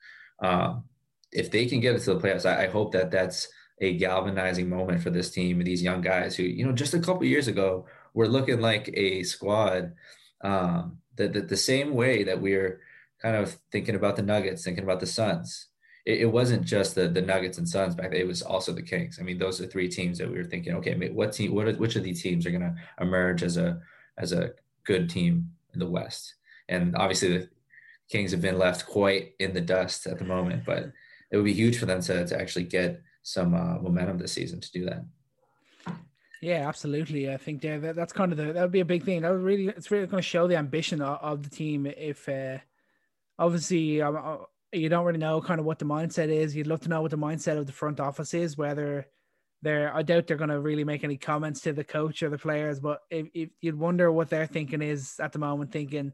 Um, 0.41 0.85
if 1.33 1.51
they 1.51 1.67
can 1.67 1.81
get 1.81 1.95
it 1.95 2.01
to 2.01 2.15
the 2.15 2.21
playoffs, 2.21 2.47
I, 2.47 2.65
I, 2.65 2.67
hope 2.69 2.93
that 2.93 3.11
that's 3.11 3.49
a 3.81 3.97
galvanizing 3.97 4.69
moment 4.69 5.03
for 5.03 5.11
this 5.11 5.31
team 5.31 5.59
and 5.59 5.67
these 5.67 5.83
young 5.83 6.03
guys 6.03 6.37
who, 6.37 6.43
you 6.43 6.65
know, 6.65 6.73
just 6.73 6.95
a 6.95 7.01
couple 7.01 7.25
years 7.25 7.49
ago 7.49 7.87
were 8.15 8.29
looking 8.29 8.61
like 8.61 8.91
a 8.95 9.23
squad 9.23 9.95
um, 10.43 10.99
that, 11.17 11.33
that 11.33 11.49
the 11.49 11.57
same 11.57 11.95
way 11.95 12.25
that 12.25 12.41
we're 12.41 12.81
kind 13.21 13.37
of 13.37 13.59
thinking 13.73 13.95
about 13.95 14.17
the 14.17 14.23
Nuggets, 14.23 14.65
thinking 14.65 14.85
about 14.85 15.01
the 15.01 15.07
Suns. 15.07 15.69
It, 16.05 16.21
it 16.23 16.27
wasn't 16.27 16.65
just 16.65 16.95
the 16.95 17.09
the 17.09 17.23
Nuggets 17.23 17.59
and 17.59 17.69
Suns 17.69 17.95
back 17.95 18.13
then; 18.13 18.21
it 18.21 18.27
was 18.27 18.43
also 18.43 18.73
the 18.73 18.83
Kings. 18.83 19.19
I 19.21 19.25
mean, 19.25 19.39
those 19.39 19.61
are 19.61 19.67
three 19.67 19.89
teams 19.89 20.19
that 20.19 20.31
we 20.31 20.37
were 20.37 20.45
thinking, 20.45 20.75
okay, 20.77 20.95
what 21.11 21.33
team, 21.33 21.55
what 21.55 21.79
which 21.79 21.97
of 21.97 22.05
these 22.05 22.23
teams 22.23 22.47
are 22.47 22.51
going 22.51 22.63
to 22.63 22.75
emerge 23.01 23.43
as 23.43 23.57
a 23.57 23.81
as 24.19 24.33
a 24.33 24.53
good 24.85 25.11
team 25.11 25.51
in 25.73 25.81
the 25.81 25.91
West? 25.91 26.36
And 26.69 26.97
obviously, 26.97 27.39
the 27.39 27.49
Kings 28.11 28.31
have 28.31 28.41
been 28.41 28.59
left 28.59 28.87
quite 28.87 29.35
in 29.39 29.53
the 29.53 29.61
dust 29.61 30.07
at 30.07 30.19
the 30.19 30.25
moment, 30.25 30.65
but 30.65 30.93
it 31.31 31.37
would 31.37 31.45
be 31.45 31.53
huge 31.53 31.79
for 31.79 31.87
them 31.87 32.01
to, 32.03 32.27
to 32.27 32.41
actually 32.41 32.65
get 32.65 33.03
some 33.23 33.55
uh, 33.55 33.79
momentum 33.79 34.19
this 34.19 34.33
season 34.33 34.61
to 34.61 34.73
do 34.73 34.85
that. 34.85 35.05
Yeah, 36.41 36.69
absolutely. 36.69 37.33
I 37.33 37.39
think 37.39 37.65
yeah, 37.65 37.79
that, 37.79 37.97
that's 37.97 38.13
kind 38.13 38.31
of 38.31 38.39
the 38.39 38.53
that 38.53 38.63
would 38.63 38.71
be 38.71 38.81
a 38.81 38.85
big 38.85 39.05
thing. 39.05 39.23
That 39.23 39.33
would 39.33 39.43
really 39.43 39.69
it's 39.69 39.91
really 39.91 40.07
going 40.07 40.23
to 40.23 40.29
show 40.29 40.47
the 40.47 40.57
ambition 40.57 41.01
of, 41.01 41.19
of 41.21 41.43
the 41.43 41.51
team. 41.51 41.87
If 41.87 42.29
uh, 42.29 42.59
obviously 43.39 44.03
um, 44.03 44.21
uh, 44.23 44.37
you 44.73 44.89
don't 44.89 45.05
really 45.05 45.19
know 45.19 45.41
kind 45.41 45.59
of 45.59 45.67
what 45.67 45.79
the 45.79 45.87
mindset 45.87 46.29
is, 46.29 46.55
you'd 46.55 46.67
love 46.67 46.81
to 46.81 46.89
know 46.89 47.03
what 47.03 47.11
the 47.11 47.19
mindset 47.19 47.59
of 47.59 47.67
the 47.67 47.73
front 47.73 47.99
office 47.99 48.35
is. 48.35 48.57
Whether 48.57 49.09
they're, 49.63 49.95
I 49.95 50.03
doubt 50.03 50.27
they're 50.27 50.37
going 50.37 50.51
to 50.51 50.61
really 50.61 50.85
make 50.85 51.03
any 51.03 51.17
comments 51.17 51.63
to 51.63 51.73
the 51.73 51.83
coach 51.83 52.23
or 52.23 52.29
the 52.29 52.39
players, 52.39 52.79
but 52.79 53.01
if, 53.11 53.27
if 53.35 53.49
you'd 53.61 53.79
wonder 53.79 54.13
what 54.13 54.29
their 54.29 54.47
thinking 54.47 54.83
is 54.83 55.19
at 55.19 55.33
the 55.33 55.39
moment, 55.39 55.73
thinking 55.73 56.13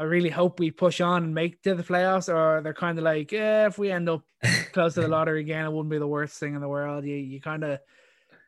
I 0.00 0.04
really 0.04 0.30
hope 0.30 0.58
we 0.58 0.70
push 0.70 1.02
on 1.02 1.24
and 1.24 1.34
make 1.34 1.60
to 1.62 1.74
the 1.74 1.82
playoffs, 1.82 2.32
or 2.32 2.62
they're 2.62 2.72
kind 2.72 2.96
of 2.96 3.04
like, 3.04 3.32
yeah, 3.32 3.66
if 3.66 3.78
we 3.78 3.90
end 3.90 4.08
up 4.08 4.22
close 4.72 4.94
to 4.94 5.02
the 5.02 5.08
lottery 5.08 5.42
again, 5.42 5.66
it 5.66 5.70
wouldn't 5.70 5.90
be 5.90 5.98
the 5.98 6.06
worst 6.06 6.40
thing 6.40 6.54
in 6.54 6.62
the 6.62 6.68
world. 6.68 7.04
You 7.04 7.16
you 7.16 7.38
kind 7.38 7.62
of 7.62 7.80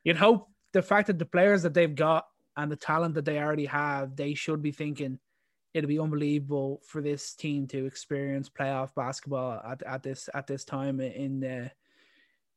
you'd 0.02 0.16
hope 0.16 0.48
the 0.72 0.80
fact 0.80 1.08
that 1.08 1.18
the 1.18 1.26
players 1.26 1.62
that 1.64 1.74
they've 1.74 1.94
got 1.94 2.24
and 2.56 2.72
the 2.72 2.76
talent 2.76 3.16
that 3.16 3.26
they 3.26 3.38
already 3.38 3.66
have, 3.66 4.16
they 4.16 4.32
should 4.32 4.62
be 4.62 4.72
thinking 4.72 5.18
it'd 5.74 5.88
be 5.88 5.98
unbelievable 5.98 6.80
for 6.86 7.02
this 7.02 7.34
team 7.34 7.66
to 7.66 7.84
experience 7.84 8.48
playoff 8.48 8.94
basketball 8.94 9.60
at, 9.70 9.82
at 9.82 10.02
this 10.02 10.30
at 10.32 10.46
this 10.46 10.64
time 10.64 11.00
in 11.00 11.40
the 11.40 11.70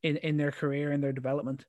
in 0.04 0.16
in 0.18 0.38
their 0.38 0.54
career 0.54 0.94
and 0.94 1.04
their 1.04 1.12
development. 1.12 1.66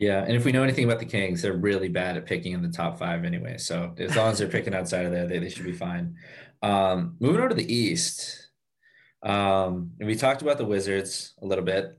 Yeah, 0.00 0.24
and 0.24 0.34
if 0.34 0.46
we 0.46 0.52
know 0.52 0.62
anything 0.62 0.84
about 0.86 0.98
the 0.98 1.04
Kings, 1.04 1.42
they're 1.42 1.52
really 1.52 1.88
bad 1.90 2.16
at 2.16 2.24
picking 2.24 2.52
in 2.52 2.62
the 2.62 2.70
top 2.70 2.98
five 2.98 3.22
anyway. 3.22 3.58
So 3.58 3.94
as 3.98 4.16
long 4.16 4.32
as 4.32 4.38
they're 4.38 4.48
picking 4.48 4.74
outside 4.74 5.04
of 5.04 5.12
there, 5.12 5.26
they, 5.26 5.38
they 5.38 5.50
should 5.50 5.66
be 5.66 5.74
fine. 5.74 6.16
Um, 6.62 7.16
moving 7.20 7.38
over 7.40 7.50
to 7.50 7.54
the 7.54 7.72
East, 7.72 8.48
um, 9.22 9.92
and 10.00 10.06
we 10.08 10.14
talked 10.16 10.40
about 10.40 10.56
the 10.56 10.64
Wizards 10.64 11.34
a 11.42 11.46
little 11.46 11.64
bit. 11.64 11.98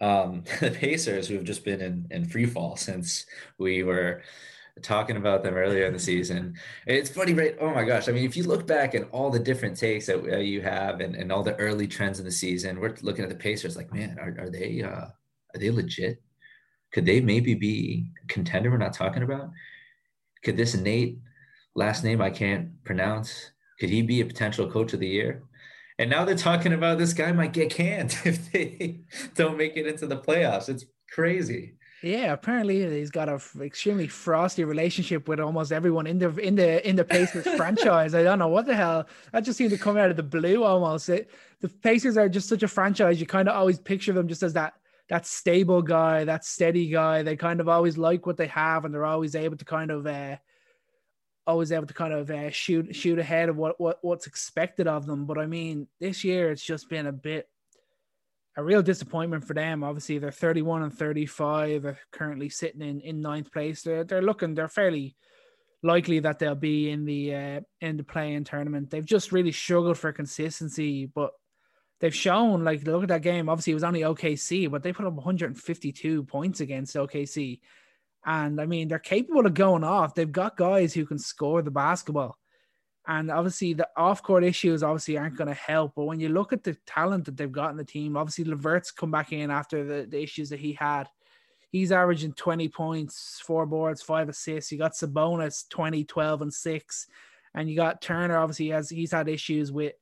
Um, 0.00 0.42
the 0.60 0.72
Pacers, 0.72 1.28
who 1.28 1.36
have 1.36 1.44
just 1.44 1.64
been 1.64 1.80
in, 1.80 2.08
in 2.10 2.24
free 2.24 2.46
fall 2.46 2.74
since 2.76 3.26
we 3.58 3.84
were 3.84 4.22
talking 4.82 5.16
about 5.16 5.44
them 5.44 5.54
earlier 5.54 5.86
in 5.86 5.92
the 5.92 6.00
season. 6.00 6.56
It's 6.84 7.10
funny, 7.10 7.32
right? 7.32 7.56
Oh 7.60 7.70
my 7.72 7.84
gosh. 7.84 8.08
I 8.08 8.12
mean, 8.12 8.24
if 8.24 8.36
you 8.36 8.42
look 8.42 8.66
back 8.66 8.96
at 8.96 9.08
all 9.10 9.30
the 9.30 9.38
different 9.38 9.76
takes 9.76 10.06
that 10.06 10.18
uh, 10.18 10.38
you 10.38 10.62
have 10.62 11.00
and, 11.00 11.14
and 11.14 11.30
all 11.30 11.44
the 11.44 11.56
early 11.56 11.86
trends 11.86 12.18
in 12.18 12.24
the 12.24 12.32
season, 12.32 12.80
we're 12.80 12.96
looking 13.02 13.22
at 13.22 13.30
the 13.30 13.36
Pacers 13.36 13.76
like, 13.76 13.92
man, 13.94 14.18
are, 14.18 14.36
are 14.38 14.50
they 14.50 14.82
uh, 14.82 15.06
are 15.54 15.58
they 15.60 15.70
legit? 15.70 16.20
Could 16.96 17.04
they 17.04 17.20
maybe 17.20 17.52
be 17.52 18.06
a 18.24 18.26
contender 18.26 18.70
we're 18.70 18.78
not 18.78 18.94
talking 18.94 19.22
about? 19.22 19.50
Could 20.42 20.56
this 20.56 20.74
Nate 20.74 21.18
last 21.74 22.02
name 22.02 22.22
I 22.22 22.30
can't 22.30 22.82
pronounce 22.84 23.50
could 23.78 23.90
he 23.90 24.00
be 24.00 24.22
a 24.22 24.24
potential 24.24 24.70
coach 24.70 24.94
of 24.94 25.00
the 25.00 25.06
year? 25.06 25.42
And 25.98 26.08
now 26.08 26.24
they're 26.24 26.34
talking 26.34 26.72
about 26.72 26.96
this 26.96 27.12
guy 27.12 27.32
might 27.32 27.52
get 27.52 27.68
canned 27.68 28.16
if 28.24 28.50
they 28.50 29.02
don't 29.34 29.58
make 29.58 29.76
it 29.76 29.86
into 29.86 30.06
the 30.06 30.16
playoffs. 30.16 30.70
It's 30.70 30.86
crazy. 31.12 31.74
Yeah, 32.02 32.32
apparently 32.32 32.88
he's 32.98 33.10
got 33.10 33.28
a 33.28 33.38
extremely 33.60 34.08
frosty 34.08 34.64
relationship 34.64 35.28
with 35.28 35.38
almost 35.38 35.72
everyone 35.72 36.06
in 36.06 36.18
the 36.18 36.34
in 36.38 36.54
the 36.54 36.88
in 36.88 36.96
the 36.96 37.04
Pacers 37.04 37.46
franchise. 37.58 38.14
I 38.14 38.22
don't 38.22 38.38
know 38.38 38.48
what 38.48 38.64
the 38.64 38.74
hell 38.74 39.06
that 39.32 39.40
just 39.40 39.58
seemed 39.58 39.72
to 39.72 39.78
come 39.78 39.98
out 39.98 40.08
of 40.08 40.16
the 40.16 40.22
blue 40.22 40.64
almost. 40.64 41.10
It, 41.10 41.28
the 41.60 41.68
Pacers 41.68 42.16
are 42.16 42.30
just 42.30 42.48
such 42.48 42.62
a 42.62 42.68
franchise. 42.68 43.20
You 43.20 43.26
kind 43.26 43.50
of 43.50 43.54
always 43.54 43.78
picture 43.78 44.14
them 44.14 44.28
just 44.28 44.42
as 44.42 44.54
that 44.54 44.72
that 45.08 45.26
stable 45.26 45.82
guy, 45.82 46.24
that 46.24 46.44
steady 46.44 46.88
guy. 46.88 47.22
They 47.22 47.36
kind 47.36 47.60
of 47.60 47.68
always 47.68 47.96
like 47.96 48.26
what 48.26 48.36
they 48.36 48.48
have, 48.48 48.84
and 48.84 48.92
they're 48.92 49.04
always 49.04 49.34
able 49.34 49.56
to 49.56 49.64
kind 49.64 49.90
of 49.90 50.06
uh, 50.06 50.36
always 51.46 51.72
able 51.72 51.86
to 51.86 51.94
kind 51.94 52.12
of 52.12 52.30
uh, 52.30 52.50
shoot 52.50 52.94
shoot 52.94 53.18
ahead 53.18 53.48
of 53.48 53.56
what, 53.56 53.80
what 53.80 53.98
what's 54.02 54.26
expected 54.26 54.86
of 54.86 55.06
them. 55.06 55.26
But 55.26 55.38
I 55.38 55.46
mean, 55.46 55.86
this 56.00 56.24
year 56.24 56.50
it's 56.50 56.64
just 56.64 56.88
been 56.88 57.06
a 57.06 57.12
bit 57.12 57.48
a 58.56 58.64
real 58.64 58.82
disappointment 58.82 59.44
for 59.44 59.54
them. 59.54 59.84
Obviously, 59.84 60.18
they're 60.18 60.30
31 60.30 60.82
and 60.82 60.92
35. 60.92 61.82
They're 61.82 61.98
currently 62.10 62.48
sitting 62.48 62.80
in, 62.80 63.00
in 63.00 63.20
ninth 63.20 63.52
place. 63.52 63.82
They're, 63.82 64.02
they're 64.02 64.22
looking, 64.22 64.54
they're 64.54 64.68
fairly 64.68 65.14
likely 65.82 66.20
that 66.20 66.38
they'll 66.38 66.54
be 66.54 66.90
in 66.90 67.04
the 67.04 67.34
uh, 67.34 67.60
in 67.80 67.98
the 67.98 68.02
play-in 68.02 68.44
tournament. 68.44 68.90
They've 68.90 69.04
just 69.04 69.30
really 69.30 69.52
struggled 69.52 69.98
for 69.98 70.12
consistency, 70.12 71.06
but 71.06 71.32
they've 72.00 72.14
shown 72.14 72.64
like 72.64 72.86
look 72.86 73.02
at 73.02 73.08
that 73.08 73.22
game. 73.22 73.48
Obviously, 73.48 73.72
it 73.72 73.74
was 73.74 73.84
only 73.84 74.00
OKC, 74.00 74.70
but 74.70 74.82
they 74.82 74.92
put 74.92 75.06
up 75.06 75.14
152 75.14 76.24
points 76.24 76.60
against 76.60 76.96
OKC. 76.96 77.60
And 78.24 78.60
I 78.60 78.66
mean, 78.66 78.88
they're 78.88 78.98
capable 78.98 79.46
of 79.46 79.54
going 79.54 79.84
off. 79.84 80.14
They've 80.14 80.30
got 80.30 80.56
guys 80.56 80.92
who 80.92 81.06
can 81.06 81.18
score 81.18 81.62
the 81.62 81.70
basketball. 81.70 82.36
And 83.08 83.30
obviously, 83.30 83.72
the 83.72 83.88
off 83.96 84.22
court 84.22 84.42
issues 84.42 84.82
obviously 84.82 85.16
aren't 85.16 85.36
going 85.36 85.48
to 85.48 85.54
help. 85.54 85.92
But 85.94 86.06
when 86.06 86.18
you 86.18 86.28
look 86.28 86.52
at 86.52 86.64
the 86.64 86.76
talent 86.86 87.26
that 87.26 87.36
they've 87.36 87.50
got 87.50 87.70
in 87.70 87.76
the 87.76 87.84
team, 87.84 88.16
obviously, 88.16 88.44
LeVert's 88.44 88.90
come 88.90 89.12
back 89.12 89.32
in 89.32 89.50
after 89.50 89.84
the, 89.84 90.06
the 90.08 90.20
issues 90.20 90.50
that 90.50 90.58
he 90.58 90.72
had. 90.72 91.08
He's 91.70 91.92
averaging 91.92 92.32
20 92.32 92.68
points, 92.68 93.40
four 93.44 93.64
boards, 93.64 94.02
five 94.02 94.28
assists. 94.28 94.72
You 94.72 94.78
got 94.78 94.94
Sabonis 94.94 95.68
20, 95.68 96.04
12, 96.04 96.42
and 96.42 96.52
six. 96.52 97.06
And 97.54 97.70
you 97.70 97.76
got 97.76 98.02
Turner, 98.02 98.38
obviously, 98.38 98.68
has 98.70 98.90
he's 98.90 99.12
had 99.12 99.28
issues 99.28 99.70
with 99.70 99.92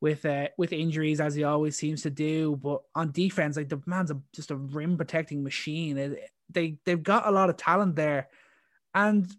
with 0.00 0.24
uh, 0.24 0.48
with 0.56 0.72
injuries 0.72 1.20
as 1.20 1.34
he 1.34 1.44
always 1.44 1.76
seems 1.76 2.02
to 2.02 2.10
do. 2.10 2.56
But 2.56 2.82
on 2.94 3.12
defense, 3.12 3.56
like 3.56 3.68
the 3.68 3.80
man's 3.86 4.10
a, 4.10 4.20
just 4.34 4.50
a 4.50 4.56
rim 4.56 4.96
protecting 4.96 5.42
machine. 5.42 5.98
It, 5.98 6.30
they 6.48 6.78
they've 6.84 7.02
got 7.02 7.26
a 7.26 7.30
lot 7.30 7.50
of 7.50 7.56
talent 7.56 7.96
there, 7.96 8.28
and 8.94 9.30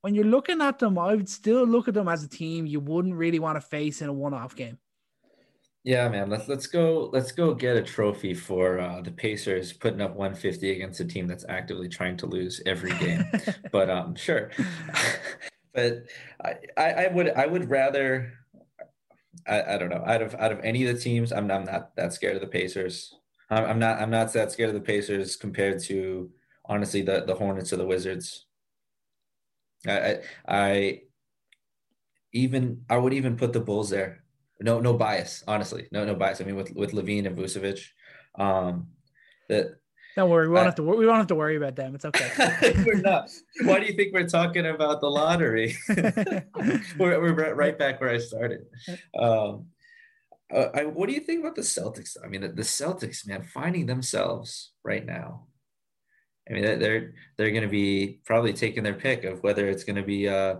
when 0.00 0.14
you're 0.14 0.24
looking 0.24 0.62
at 0.62 0.78
them, 0.78 0.98
I 0.98 1.14
would 1.14 1.28
still 1.28 1.64
look 1.66 1.88
at 1.88 1.94
them 1.94 2.08
as 2.08 2.24
a 2.24 2.28
team 2.28 2.66
you 2.66 2.80
wouldn't 2.80 3.14
really 3.14 3.38
want 3.38 3.56
to 3.56 3.60
face 3.60 4.00
in 4.00 4.08
a 4.08 4.12
one-off 4.12 4.56
game. 4.56 4.78
Yeah, 5.84 6.08
man. 6.08 6.28
Let's 6.28 6.46
let's 6.46 6.66
go. 6.66 7.08
Let's 7.12 7.32
go 7.32 7.54
get 7.54 7.76
a 7.76 7.82
trophy 7.82 8.34
for 8.34 8.78
uh, 8.78 9.00
the 9.00 9.10
Pacers 9.10 9.72
putting 9.72 10.02
up 10.02 10.10
150 10.10 10.70
against 10.72 11.00
a 11.00 11.06
team 11.06 11.26
that's 11.26 11.46
actively 11.48 11.88
trying 11.88 12.18
to 12.18 12.26
lose 12.26 12.60
every 12.66 12.92
game. 12.98 13.24
but 13.72 13.88
um, 13.88 14.14
sure. 14.14 14.50
but 15.74 16.04
I, 16.44 16.54
I, 16.76 16.92
I 16.92 17.08
would 17.08 17.30
I 17.30 17.46
would 17.46 17.70
rather 17.70 18.30
I, 19.46 19.74
I 19.74 19.78
don't 19.78 19.90
know 19.90 20.02
out 20.06 20.22
of 20.22 20.34
out 20.34 20.52
of 20.52 20.60
any 20.64 20.84
of 20.86 20.94
the 20.94 21.00
teams 21.00 21.32
I'm 21.32 21.50
I'm 21.50 21.64
not 21.64 21.94
that 21.96 22.12
scared 22.12 22.34
of 22.36 22.40
the 22.40 22.48
Pacers. 22.48 23.14
I'm, 23.48 23.64
I'm 23.64 23.78
not 23.78 24.00
I'm 24.00 24.10
not 24.10 24.32
that 24.32 24.52
scared 24.52 24.70
of 24.70 24.74
the 24.74 24.80
Pacers 24.80 25.36
compared 25.36 25.80
to 25.84 26.30
honestly 26.64 27.02
the 27.02 27.24
the 27.24 27.34
Hornets 27.34 27.72
or 27.72 27.76
the 27.76 27.86
Wizards. 27.86 28.46
I, 29.86 29.92
I, 29.92 30.18
I 30.48 31.00
even 32.32 32.84
I 32.88 32.96
would 32.96 33.14
even 33.14 33.36
put 33.36 33.52
the 33.52 33.60
Bulls 33.60 33.90
there. 33.90 34.24
No 34.60 34.80
no 34.80 34.94
bias, 34.94 35.42
honestly. 35.46 35.88
No 35.90 36.04
no 36.04 36.14
bias. 36.14 36.40
I 36.40 36.44
mean 36.44 36.56
with 36.56 36.74
with 36.74 36.92
LaVine 36.92 37.26
and 37.26 37.36
Vucevic, 37.36 37.86
um, 38.34 38.88
that 39.48 39.76
Don't 40.16 40.28
worry, 40.28 40.48
we 40.48 40.54
won't 40.54 40.66
have 40.66 40.74
to. 40.76 40.82
We 40.82 41.06
won't 41.06 41.18
have 41.18 41.26
to 41.28 41.34
worry 41.34 41.56
about 41.56 41.76
them. 41.76 41.94
It's 41.94 42.04
okay. 42.04 42.74
we're 42.86 43.00
not. 43.00 43.30
Why 43.62 43.78
do 43.78 43.86
you 43.86 43.92
think 43.92 44.12
we're 44.12 44.26
talking 44.26 44.66
about 44.66 45.00
the 45.00 45.08
lottery? 45.08 45.76
we're, 46.98 47.20
we're 47.20 47.54
right 47.54 47.78
back 47.78 48.00
where 48.00 48.10
I 48.10 48.18
started. 48.18 48.66
Um, 49.18 49.66
uh, 50.52 50.66
I, 50.74 50.84
what 50.86 51.08
do 51.08 51.14
you 51.14 51.20
think 51.20 51.40
about 51.40 51.54
the 51.54 51.62
Celtics? 51.62 52.16
I 52.24 52.26
mean, 52.26 52.40
the, 52.40 52.48
the 52.48 52.62
Celtics, 52.62 53.26
man, 53.26 53.42
finding 53.42 53.86
themselves 53.86 54.72
right 54.82 55.06
now. 55.06 55.46
I 56.48 56.54
mean, 56.54 56.62
they're 56.62 57.12
they're 57.36 57.50
going 57.50 57.62
to 57.62 57.68
be 57.68 58.20
probably 58.24 58.52
taking 58.52 58.82
their 58.82 58.94
pick 58.94 59.22
of 59.24 59.42
whether 59.44 59.68
it's 59.68 59.84
going 59.84 59.96
to 59.96 60.02
be 60.02 60.28
uh, 60.28 60.56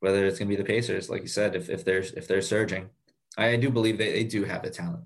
whether 0.00 0.26
it's 0.26 0.38
going 0.38 0.50
to 0.50 0.56
be 0.56 0.62
the 0.62 0.68
Pacers, 0.68 1.08
like 1.08 1.22
you 1.22 1.28
said, 1.28 1.56
if 1.56 1.70
if 1.70 1.84
they're 1.84 2.04
if 2.16 2.28
they're 2.28 2.42
surging. 2.42 2.90
I 3.38 3.56
do 3.56 3.70
believe 3.70 3.96
they, 3.96 4.12
they 4.12 4.24
do 4.24 4.44
have 4.44 4.62
the 4.62 4.70
talent. 4.70 5.04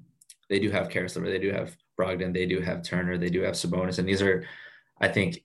They 0.49 0.59
do 0.59 0.71
have 0.71 0.91
Caris 0.91 1.15
they 1.15 1.39
do 1.39 1.53
have 1.53 1.77
Brogdon, 1.99 2.33
they 2.33 2.47
do 2.47 2.61
have 2.61 2.83
Turner, 2.83 3.19
they 3.19 3.31
do 3.31 3.43
have 3.43 3.55
Sabonis, 3.55 3.99
and 3.99 4.09
these 4.09 4.23
are, 4.23 4.45
I 5.01 5.09
think, 5.09 5.45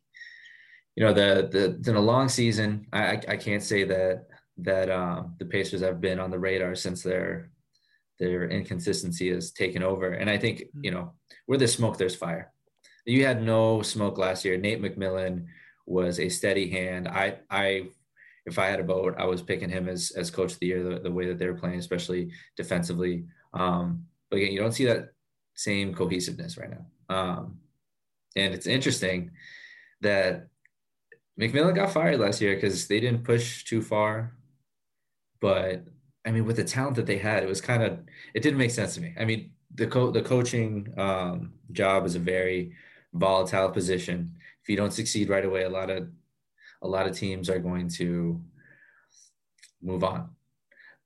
you 0.96 1.06
know, 1.06 1.14
the 1.14 1.78
the 1.82 1.90
in 1.90 1.96
a 1.96 2.02
long 2.02 2.30
season, 2.30 2.88
I 2.92 3.22
I 3.28 3.38
can't 3.38 3.64
say 3.64 3.84
that 3.86 4.28
that 4.58 4.90
um, 4.90 5.36
the 5.40 5.46
Pacers 5.46 5.82
have 5.82 6.02
been 6.02 6.20
on 6.20 6.32
the 6.32 6.40
radar 6.40 6.76
since 6.76 7.04
their 7.04 7.52
their 8.20 8.50
inconsistency 8.50 9.32
has 9.34 9.52
taken 9.52 9.84
over, 9.84 10.12
and 10.12 10.30
I 10.30 10.38
think 10.38 10.60
mm-hmm. 10.60 10.80
you 10.84 10.92
know 10.92 11.14
where 11.46 11.58
there's 11.58 11.76
smoke, 11.76 11.98
there's 11.98 12.16
fire. 12.16 12.52
You 13.06 13.26
had 13.26 13.42
no 13.42 13.82
smoke 13.82 14.18
last 14.18 14.46
year. 14.46 14.58
Nate 14.58 14.82
McMillan 14.82 15.46
was 15.86 16.20
a 16.20 16.30
steady 16.30 16.70
hand. 16.70 17.08
I 17.08 17.38
I 17.50 17.88
if 18.46 18.60
I 18.60 18.68
had 18.68 18.80
a 18.80 18.84
vote, 18.84 19.16
I 19.18 19.26
was 19.26 19.42
picking 19.42 19.70
him 19.70 19.88
as 19.88 20.12
as 20.12 20.32
coach 20.32 20.54
of 20.54 20.60
the 20.60 20.68
year. 20.68 20.84
The, 20.84 21.00
the 21.00 21.12
way 21.12 21.28
that 21.28 21.40
they 21.40 21.48
were 21.48 21.58
playing, 21.58 21.80
especially 21.80 22.32
defensively. 22.58 23.26
Um, 23.54 24.06
but 24.30 24.38
again, 24.38 24.52
you 24.52 24.60
don't 24.60 24.74
see 24.74 24.86
that 24.86 25.10
same 25.60 25.94
cohesiveness 25.94 26.58
right 26.58 26.72
now. 26.72 26.86
Um, 27.16 27.60
and 28.36 28.54
it's 28.54 28.66
interesting 28.66 29.32
that 30.00 30.48
McMillan 31.40 31.76
got 31.76 31.92
fired 31.92 32.20
last 32.20 32.40
year 32.40 32.56
because 32.56 32.88
they 32.88 33.02
didn't 33.02 33.26
push 33.26 33.66
too 33.66 33.82
far. 33.82 34.32
But 35.42 35.84
I 36.26 36.32
mean, 36.32 36.46
with 36.46 36.56
the 36.56 36.64
talent 36.64 36.96
that 36.96 37.06
they 37.06 37.18
had, 37.18 37.44
it 37.44 37.50
was 37.50 37.60
kind 37.60 37.84
of 37.84 38.00
it 38.34 38.42
didn't 38.42 38.58
make 38.58 38.72
sense 38.72 38.96
to 38.96 39.02
me. 39.02 39.14
I 39.20 39.26
mean, 39.26 39.52
the 39.76 39.88
co- 39.88 40.12
the 40.12 40.22
coaching 40.22 40.94
um, 40.98 41.54
job 41.74 42.06
is 42.06 42.16
a 42.16 42.20
very 42.20 42.74
volatile 43.14 43.70
position. 43.70 44.36
If 44.62 44.70
you 44.70 44.78
don't 44.78 44.94
succeed 44.94 45.30
right 45.30 45.46
away, 45.46 45.64
a 45.64 45.70
lot 45.70 45.90
of 45.90 46.08
a 46.82 46.88
lot 46.88 47.08
of 47.08 47.18
teams 47.18 47.50
are 47.50 47.60
going 47.60 47.90
to 48.00 48.42
move 49.82 50.04
on. 50.06 50.30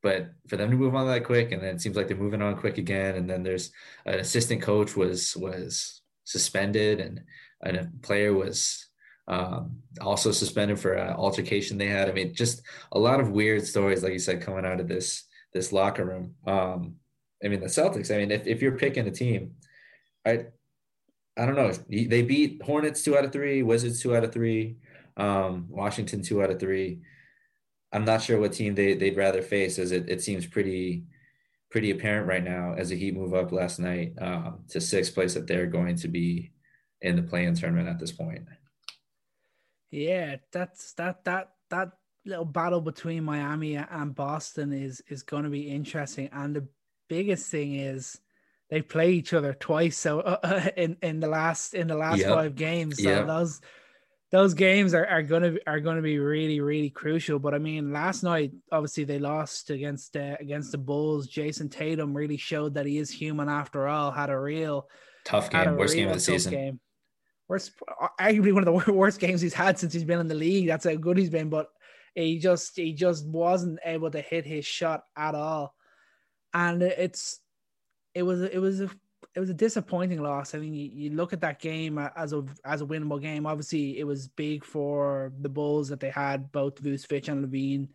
But 0.03 0.33
for 0.47 0.57
them 0.57 0.69
to 0.69 0.77
move 0.77 0.95
on 0.95 1.07
that 1.07 1.23
quick, 1.23 1.51
and 1.53 1.63
then 1.63 1.75
it 1.75 1.81
seems 1.81 1.95
like 1.95 2.07
they're 2.07 2.17
moving 2.17 2.41
on 2.41 2.57
quick 2.57 2.77
again, 2.77 3.15
and 3.15 3.27
then 3.29 3.41
there's 3.41 3.71
an 4.05 4.19
assistant 4.19 4.61
coach 4.61 4.95
was 4.95 5.35
was 5.37 6.01
suspended, 6.25 6.99
and, 6.99 7.21
and 7.63 7.77
a 7.77 7.89
player 8.01 8.33
was 8.33 8.85
um, 9.27 9.77
also 10.01 10.31
suspended 10.31 10.77
for 10.79 10.93
an 10.93 11.13
altercation 11.13 11.77
they 11.77 11.87
had. 11.87 12.09
I 12.09 12.11
mean, 12.11 12.35
just 12.35 12.61
a 12.91 12.99
lot 12.99 13.21
of 13.21 13.31
weird 13.31 13.65
stories, 13.65 14.03
like 14.03 14.13
you 14.13 14.19
said, 14.19 14.41
coming 14.41 14.65
out 14.65 14.81
of 14.81 14.87
this 14.87 15.23
this 15.53 15.71
locker 15.71 16.05
room. 16.05 16.35
Um, 16.45 16.95
I 17.43 17.47
mean, 17.47 17.61
the 17.61 17.67
Celtics. 17.67 18.13
I 18.13 18.17
mean, 18.17 18.31
if, 18.31 18.47
if 18.47 18.61
you're 18.61 18.77
picking 18.77 19.07
a 19.07 19.11
team, 19.11 19.53
I 20.25 20.47
I 21.37 21.45
don't 21.45 21.55
know. 21.55 21.71
They 21.89 22.21
beat 22.21 22.61
Hornets 22.61 23.03
two 23.03 23.17
out 23.17 23.25
of 23.25 23.31
three, 23.31 23.63
Wizards 23.63 24.01
two 24.01 24.15
out 24.15 24.23
of 24.23 24.33
three, 24.33 24.75
um, 25.17 25.67
Washington 25.69 26.21
two 26.21 26.43
out 26.43 26.51
of 26.51 26.59
three. 26.59 26.99
I'm 27.93 28.05
not 28.05 28.21
sure 28.21 28.39
what 28.39 28.53
team 28.53 28.75
they 28.75 28.95
they'd 28.95 29.15
rather 29.15 29.41
face, 29.41 29.77
as 29.79 29.91
it, 29.91 30.09
it 30.09 30.21
seems 30.21 30.45
pretty 30.45 31.05
pretty 31.69 31.91
apparent 31.91 32.27
right 32.27 32.43
now 32.43 32.73
as 32.77 32.89
the 32.89 32.95
Heat 32.95 33.15
move 33.15 33.33
up 33.33 33.51
last 33.51 33.79
night 33.79 34.13
um, 34.19 34.59
to 34.69 34.81
sixth 34.81 35.13
place 35.13 35.33
that 35.33 35.47
they're 35.47 35.67
going 35.67 35.95
to 35.97 36.07
be 36.07 36.51
in 37.01 37.15
the 37.15 37.23
play-in 37.23 37.55
tournament 37.55 37.89
at 37.89 37.99
this 37.99 38.11
point. 38.11 38.43
Yeah, 39.91 40.37
that's 40.51 40.93
that 40.93 41.23
that 41.25 41.51
that 41.69 41.91
little 42.25 42.45
battle 42.45 42.81
between 42.81 43.23
Miami 43.23 43.75
and 43.75 44.15
Boston 44.15 44.73
is 44.73 45.01
is 45.07 45.23
going 45.23 45.43
to 45.43 45.49
be 45.49 45.69
interesting, 45.69 46.29
and 46.33 46.55
the 46.55 46.67
biggest 47.09 47.49
thing 47.49 47.75
is 47.75 48.19
they 48.69 48.81
play 48.81 49.11
each 49.11 49.33
other 49.33 49.53
twice 49.53 49.97
so 49.97 50.21
uh, 50.21 50.69
in 50.77 50.97
in 51.03 51.19
the 51.19 51.27
last 51.27 51.75
in 51.75 51.87
the 51.87 51.95
last 51.95 52.19
yep. 52.19 52.29
five 52.29 52.55
games. 52.55 53.01
So 53.01 53.09
yep. 53.09 53.27
those 53.27 53.61
those 54.33 54.55
games 54.55 54.95
are, 54.95 55.05
are 55.05 55.21
gonna 55.21 55.57
are 55.67 55.79
gonna 55.79 56.01
be 56.01 56.17
really 56.17 56.59
really 56.59 56.89
crucial. 56.89 57.37
But 57.37 57.53
I 57.53 57.59
mean, 57.59 57.93
last 57.93 58.23
night 58.23 58.51
obviously 58.71 59.03
they 59.03 59.19
lost 59.19 59.69
against 59.69 60.17
uh, 60.17 60.37
against 60.39 60.71
the 60.71 60.79
Bulls. 60.79 61.27
Jayson 61.27 61.69
Tatum 61.69 62.17
really 62.17 62.37
showed 62.37 62.73
that 62.73 62.87
he 62.87 62.97
is 62.97 63.11
human 63.11 63.47
after 63.47 63.87
all. 63.87 64.09
Had 64.09 64.31
a 64.31 64.39
real 64.39 64.89
tough 65.23 65.51
game, 65.51 65.77
worst 65.77 65.95
game 65.95 66.07
of 66.07 66.15
the 66.15 66.19
season. 66.19 66.51
Game. 66.51 66.79
Worst, 67.47 67.73
arguably 68.19 68.53
one 68.53 68.67
of 68.67 68.85
the 68.85 68.91
worst 68.93 69.19
games 69.19 69.39
he's 69.39 69.53
had 69.53 69.77
since 69.77 69.93
he's 69.93 70.03
been 70.03 70.19
in 70.19 70.27
the 70.27 70.33
league. 70.33 70.65
That's 70.65 70.85
how 70.85 70.95
good 70.95 71.19
he's 71.19 71.29
been. 71.29 71.49
But 71.49 71.67
he 72.15 72.39
just 72.39 72.75
he 72.75 72.93
just 72.93 73.27
wasn't 73.27 73.81
able 73.85 74.09
to 74.09 74.21
hit 74.21 74.47
his 74.47 74.65
shot 74.65 75.03
at 75.15 75.35
all, 75.35 75.75
and 76.55 76.81
it's 76.81 77.39
it 78.15 78.23
was 78.23 78.41
it 78.41 78.57
was 78.57 78.81
a 78.81 78.89
it 79.35 79.39
was 79.39 79.49
a 79.49 79.53
disappointing 79.53 80.21
loss. 80.21 80.53
I 80.53 80.59
mean, 80.59 80.73
you, 80.73 80.89
you 80.93 81.09
look 81.11 81.33
at 81.33 81.41
that 81.41 81.59
game 81.59 81.97
uh, 81.97 82.09
as 82.15 82.33
a 82.33 82.43
as 82.65 82.81
a 82.81 82.85
winnable 82.85 83.21
game. 83.21 83.45
Obviously, 83.45 83.99
it 83.99 84.03
was 84.03 84.27
big 84.27 84.63
for 84.63 85.33
the 85.41 85.49
Bulls 85.49 85.89
that 85.89 85.99
they 85.99 86.11
had 86.11 86.51
both 86.51 86.81
Vucevic 86.81 87.29
and 87.29 87.43
LaVine 87.45 87.89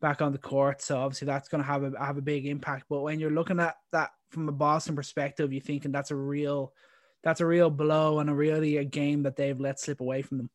back 0.00 0.20
on 0.20 0.32
the 0.32 0.38
court. 0.38 0.82
So 0.82 0.98
obviously, 0.98 1.26
that's 1.26 1.48
going 1.48 1.62
to 1.62 1.66
have 1.66 1.82
a 1.82 1.92
have 1.98 2.18
a 2.18 2.22
big 2.22 2.46
impact. 2.46 2.86
But 2.90 3.00
when 3.00 3.20
you're 3.20 3.30
looking 3.30 3.60
at 3.60 3.76
that 3.92 4.10
from 4.30 4.48
a 4.48 4.52
Boston 4.52 4.94
perspective, 4.94 5.52
you're 5.52 5.62
thinking 5.62 5.92
that's 5.92 6.10
a 6.10 6.16
real 6.16 6.74
that's 7.22 7.40
a 7.40 7.46
real 7.46 7.70
blow 7.70 8.18
and 8.18 8.28
a 8.28 8.34
really 8.34 8.76
a 8.76 8.84
game 8.84 9.22
that 9.22 9.36
they've 9.36 9.60
let 9.60 9.80
slip 9.80 10.00
away 10.00 10.22
from 10.22 10.38
them. 10.38 10.50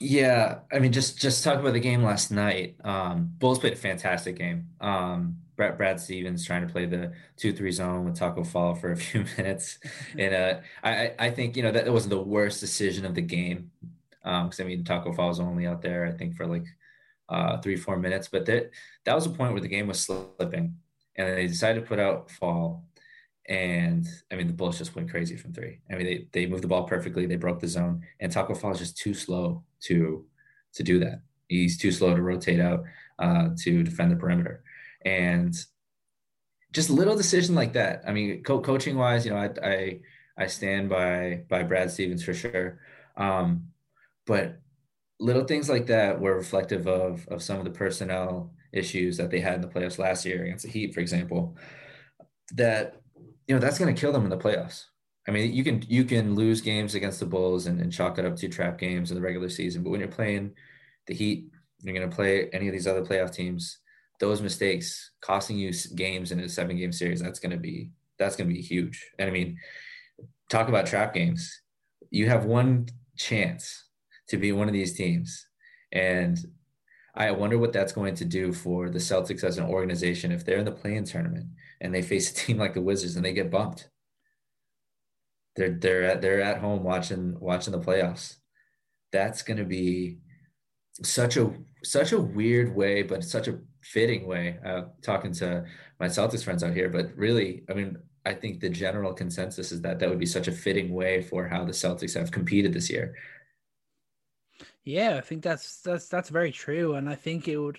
Yeah, 0.00 0.60
I 0.72 0.80
mean, 0.80 0.92
just 0.92 1.18
just 1.20 1.44
talk 1.44 1.58
about 1.60 1.72
the 1.72 1.80
game 1.80 2.02
last 2.02 2.30
night. 2.30 2.76
Um, 2.84 3.32
Bulls 3.38 3.58
played 3.58 3.72
a 3.74 3.76
fantastic 3.76 4.36
game. 4.36 4.68
Um, 4.80 5.38
Brad, 5.56 5.78
Brad 5.78 6.00
Stevens 6.00 6.44
trying 6.44 6.66
to 6.66 6.72
play 6.72 6.84
the 6.86 7.12
two 7.36 7.52
three 7.52 7.70
zone 7.70 8.04
with 8.04 8.16
Tacko 8.18 8.44
Fall 8.44 8.74
for 8.74 8.92
a 8.92 8.96
few 9.04 9.24
minutes, 9.38 9.78
and 10.18 10.34
uh, 10.34 10.60
I 10.82 11.12
I 11.18 11.30
think 11.30 11.56
you 11.56 11.62
know 11.62 11.70
that 11.72 11.90
wasn't 11.90 12.10
the 12.10 12.20
worst 12.22 12.60
decision 12.60 13.06
of 13.06 13.14
the 13.14 13.22
game, 13.22 13.70
because 14.22 14.60
um, 14.60 14.66
I 14.66 14.68
mean 14.68 14.84
Tacko 14.84 15.12
Fall 15.14 15.28
was 15.28 15.40
only 15.40 15.66
out 15.66 15.80
there 15.80 16.06
I 16.06 16.12
think 16.12 16.36
for 16.36 16.46
like 16.46 16.66
uh, 17.28 17.58
three 17.58 17.76
four 17.76 17.96
minutes, 17.96 18.28
but 18.28 18.46
that 18.46 18.70
that 19.04 19.14
was 19.14 19.26
a 19.26 19.30
point 19.30 19.52
where 19.52 19.62
the 19.62 19.68
game 19.68 19.86
was 19.86 20.00
slipping, 20.00 20.76
and 21.16 21.38
they 21.38 21.46
decided 21.46 21.80
to 21.80 21.86
put 21.86 22.00
out 22.00 22.30
Fall, 22.32 22.84
and 23.48 24.06
I 24.30 24.36
mean 24.36 24.46
the 24.46 24.52
Bulls 24.52 24.78
just 24.78 24.94
went 24.94 25.10
crazy 25.10 25.36
from 25.36 25.52
three. 25.52 25.80
I 25.90 25.96
mean 25.96 26.06
they 26.06 26.28
they 26.32 26.46
moved 26.46 26.64
the 26.64 26.68
ball 26.68 26.84
perfectly, 26.84 27.26
they 27.26 27.36
broke 27.36 27.60
the 27.60 27.68
zone, 27.68 28.02
and 28.20 28.32
Tacko 28.32 28.54
Fall 28.54 28.72
is 28.72 28.78
just 28.78 28.96
too 28.96 29.14
slow 29.14 29.64
to 29.82 30.24
to 30.74 30.82
do 30.82 30.98
that. 31.00 31.22
He's 31.48 31.78
too 31.78 31.92
slow 31.92 32.14
to 32.14 32.22
rotate 32.22 32.60
out 32.60 32.84
uh, 33.18 33.50
to 33.58 33.82
defend 33.82 34.10
the 34.10 34.16
perimeter 34.16 34.64
and 35.04 35.54
just 36.72 36.90
little 36.90 37.16
decision 37.16 37.54
like 37.54 37.74
that. 37.74 38.02
I 38.06 38.12
mean, 38.12 38.42
co- 38.42 38.60
coaching 38.60 38.96
wise, 38.96 39.24
you 39.24 39.32
know, 39.32 39.38
I, 39.38 39.50
I, 39.62 40.00
I 40.36 40.46
stand 40.48 40.88
by, 40.88 41.44
by 41.48 41.62
Brad 41.62 41.90
Stevens 41.90 42.24
for 42.24 42.34
sure. 42.34 42.80
Um, 43.16 43.68
but 44.26 44.60
little 45.20 45.44
things 45.44 45.68
like 45.68 45.86
that 45.86 46.20
were 46.20 46.34
reflective 46.34 46.88
of, 46.88 47.26
of 47.28 47.42
some 47.42 47.58
of 47.58 47.64
the 47.64 47.70
personnel 47.70 48.52
issues 48.72 49.16
that 49.18 49.30
they 49.30 49.38
had 49.38 49.54
in 49.54 49.60
the 49.60 49.68
playoffs 49.68 49.98
last 49.98 50.24
year 50.24 50.42
against 50.42 50.64
the 50.64 50.70
Heat, 50.70 50.92
for 50.92 51.00
example, 51.00 51.56
that, 52.54 53.00
you 53.46 53.54
know, 53.54 53.60
that's 53.60 53.78
going 53.78 53.94
to 53.94 54.00
kill 54.00 54.12
them 54.12 54.24
in 54.24 54.30
the 54.30 54.38
playoffs. 54.38 54.84
I 55.26 55.30
mean, 55.30 55.52
you 55.52 55.64
can, 55.64 55.82
you 55.88 56.04
can 56.04 56.34
lose 56.34 56.60
games 56.60 56.94
against 56.94 57.20
the 57.20 57.26
Bulls 57.26 57.66
and, 57.66 57.80
and 57.80 57.92
chalk 57.92 58.18
it 58.18 58.26
up 58.26 58.36
to 58.36 58.48
trap 58.48 58.78
games 58.78 59.10
in 59.10 59.16
the 59.16 59.22
regular 59.22 59.48
season, 59.48 59.82
but 59.82 59.90
when 59.90 60.00
you're 60.00 60.08
playing 60.08 60.52
the 61.06 61.14
Heat, 61.14 61.46
you're 61.82 61.94
going 61.94 62.08
to 62.08 62.14
play 62.14 62.48
any 62.52 62.66
of 62.68 62.72
these 62.72 62.86
other 62.86 63.04
playoff 63.04 63.32
teams 63.32 63.78
those 64.20 64.42
mistakes 64.42 65.10
costing 65.20 65.58
you 65.58 65.72
games 65.94 66.32
in 66.32 66.40
a 66.40 66.48
seven 66.48 66.76
game 66.76 66.92
series, 66.92 67.20
that's 67.20 67.40
going 67.40 67.50
to 67.50 67.58
be, 67.58 67.90
that's 68.18 68.36
going 68.36 68.48
to 68.48 68.54
be 68.54 68.60
huge. 68.60 69.04
And 69.18 69.28
I 69.28 69.32
mean, 69.32 69.58
talk 70.48 70.68
about 70.68 70.86
trap 70.86 71.14
games. 71.14 71.62
You 72.10 72.28
have 72.28 72.44
one 72.44 72.88
chance 73.16 73.84
to 74.28 74.36
be 74.36 74.52
one 74.52 74.68
of 74.68 74.74
these 74.74 74.94
teams. 74.94 75.46
And 75.92 76.38
I 77.14 77.30
wonder 77.30 77.58
what 77.58 77.72
that's 77.72 77.92
going 77.92 78.14
to 78.16 78.24
do 78.24 78.52
for 78.52 78.88
the 78.88 78.98
Celtics 78.98 79.44
as 79.44 79.58
an 79.58 79.66
organization 79.66 80.32
if 80.32 80.44
they're 80.44 80.58
in 80.58 80.64
the 80.64 80.72
play-in 80.72 81.04
tournament 81.04 81.46
and 81.80 81.94
they 81.94 82.02
face 82.02 82.30
a 82.30 82.34
team 82.46 82.58
like 82.58 82.74
the 82.74 82.80
Wizards 82.80 83.16
and 83.16 83.24
they 83.24 83.32
get 83.32 83.50
bumped. 83.50 83.88
They're 85.56 85.70
they're 85.70 86.04
at 86.04 86.22
they're 86.22 86.42
at 86.42 86.58
home 86.58 86.82
watching 86.82 87.38
watching 87.38 87.72
the 87.72 87.80
playoffs. 87.80 88.36
That's 89.12 89.42
going 89.42 89.58
to 89.58 89.64
be 89.64 90.18
such 91.02 91.36
a 91.36 91.52
such 91.84 92.12
a 92.12 92.20
weird 92.20 92.74
way, 92.74 93.02
but 93.02 93.22
such 93.22 93.48
a 93.48 93.60
fitting 93.82 94.26
way. 94.26 94.58
Uh, 94.64 94.82
talking 95.02 95.32
to 95.34 95.64
my 96.00 96.06
Celtics 96.06 96.44
friends 96.44 96.64
out 96.64 96.74
here, 96.74 96.88
but 96.88 97.16
really, 97.16 97.62
I 97.70 97.74
mean, 97.74 97.98
I 98.26 98.32
think 98.34 98.60
the 98.60 98.70
general 98.70 99.12
consensus 99.12 99.70
is 99.70 99.82
that 99.82 99.98
that 99.98 100.08
would 100.08 100.18
be 100.18 100.26
such 100.26 100.48
a 100.48 100.52
fitting 100.52 100.92
way 100.92 101.22
for 101.22 101.46
how 101.46 101.64
the 101.64 101.72
Celtics 101.72 102.18
have 102.18 102.30
competed 102.30 102.72
this 102.72 102.90
year. 102.90 103.14
Yeah, 104.84 105.16
I 105.16 105.20
think 105.20 105.42
that's 105.42 105.80
that's 105.82 106.08
that's 106.08 106.28
very 106.28 106.52
true, 106.52 106.94
and 106.94 107.08
I 107.08 107.14
think 107.14 107.48
it 107.48 107.56
would 107.56 107.78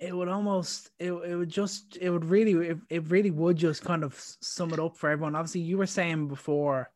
it 0.00 0.16
would 0.16 0.28
almost 0.28 0.90
it, 0.98 1.12
it 1.12 1.36
would 1.36 1.50
just 1.50 1.98
it 2.00 2.10
would 2.10 2.24
really 2.24 2.68
it, 2.68 2.78
it 2.88 3.10
really 3.10 3.30
would 3.30 3.56
just 3.56 3.84
kind 3.84 4.02
of 4.02 4.14
sum 4.40 4.72
it 4.72 4.80
up 4.80 4.96
for 4.96 5.10
everyone. 5.10 5.36
Obviously, 5.36 5.60
you 5.60 5.76
were 5.78 5.86
saying 5.86 6.28
before 6.28 6.90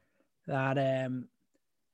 that 0.47 0.79
um 0.79 1.29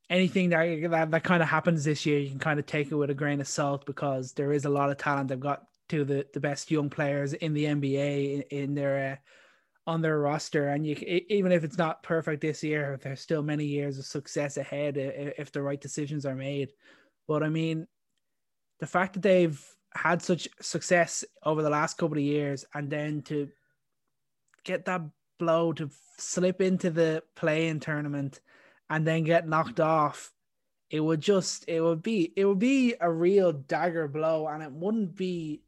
anything 0.08 0.50
that 0.50 0.90
that, 0.90 1.10
that 1.10 1.24
kind 1.24 1.42
of 1.42 1.48
happens 1.48 1.84
this 1.84 2.06
year, 2.06 2.18
you 2.18 2.30
can 2.30 2.38
kind 2.38 2.60
of 2.60 2.66
take 2.66 2.90
it 2.90 2.94
with 2.94 3.10
a 3.10 3.14
grain 3.14 3.40
of 3.40 3.48
salt 3.48 3.84
because 3.86 4.32
there 4.32 4.52
is 4.52 4.64
a 4.64 4.70
lot 4.70 4.90
of 4.90 4.98
talent. 4.98 5.28
They've 5.28 5.40
got 5.40 5.64
of 5.92 6.06
the, 6.06 6.24
the 6.32 6.38
best 6.38 6.70
young 6.70 6.88
players 6.88 7.32
in 7.32 7.52
the 7.52 7.64
NBA 7.64 8.34
in, 8.34 8.42
in 8.58 8.74
their 8.74 9.12
uh, 9.12 9.90
on 9.90 10.02
their 10.02 10.20
roster, 10.20 10.68
and 10.68 10.86
you 10.86 10.94
even 11.28 11.50
if 11.50 11.64
it's 11.64 11.78
not 11.78 12.04
perfect 12.04 12.42
this 12.42 12.62
year, 12.62 13.00
there's 13.02 13.20
still 13.20 13.42
many 13.42 13.64
years 13.64 13.98
of 13.98 14.04
success 14.04 14.56
ahead 14.56 14.96
if 14.96 15.50
the 15.50 15.62
right 15.62 15.80
decisions 15.80 16.24
are 16.24 16.36
made. 16.36 16.68
But 17.26 17.42
I 17.42 17.48
mean, 17.48 17.88
the 18.78 18.86
fact 18.86 19.14
that 19.14 19.22
they've 19.22 19.60
had 19.94 20.22
such 20.22 20.48
success 20.60 21.24
over 21.44 21.62
the 21.62 21.70
last 21.70 21.98
couple 21.98 22.16
of 22.16 22.22
years, 22.22 22.64
and 22.74 22.90
then 22.90 23.22
to 23.22 23.48
get 24.64 24.84
that 24.84 25.02
blow 25.38 25.72
to 25.72 25.90
slip 26.18 26.60
into 26.60 26.90
the 26.90 27.22
play-in 27.34 27.80
tournament 27.80 28.40
and 28.88 29.06
then 29.06 29.24
get 29.24 29.48
knocked 29.48 29.80
off, 29.80 30.32
it 30.90 31.00
would 31.00 31.20
just 31.20 31.64
it 31.68 31.80
would 31.80 32.02
be 32.02 32.32
it 32.36 32.44
would 32.44 32.58
be 32.58 32.94
a 33.00 33.10
real 33.10 33.52
dagger 33.52 34.08
blow, 34.08 34.46
and 34.46 34.62
it 34.62 34.72
wouldn't 34.72 35.16
be 35.16 35.62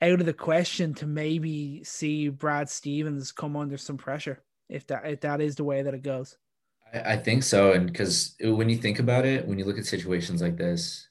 out 0.00 0.20
of 0.20 0.26
the 0.26 0.32
question 0.32 0.94
to 0.94 1.06
maybe 1.06 1.82
see 1.84 2.28
Brad 2.28 2.68
Stevens 2.68 3.32
come 3.32 3.56
under 3.56 3.76
some 3.76 3.96
pressure 3.96 4.42
if 4.68 4.86
that 4.88 5.06
if 5.06 5.20
that 5.20 5.40
is 5.40 5.56
the 5.56 5.64
way 5.64 5.82
that 5.82 5.94
it 5.94 6.02
goes. 6.02 6.36
I, 6.92 7.14
I 7.14 7.16
think 7.16 7.42
so, 7.42 7.72
and 7.72 7.86
because 7.86 8.34
when 8.40 8.68
you 8.68 8.76
think 8.76 8.98
about 8.98 9.24
it, 9.24 9.46
when 9.46 9.58
you 9.58 9.64
look 9.64 9.78
at 9.78 9.86
situations 9.86 10.42
like 10.42 10.56
this, 10.56 11.07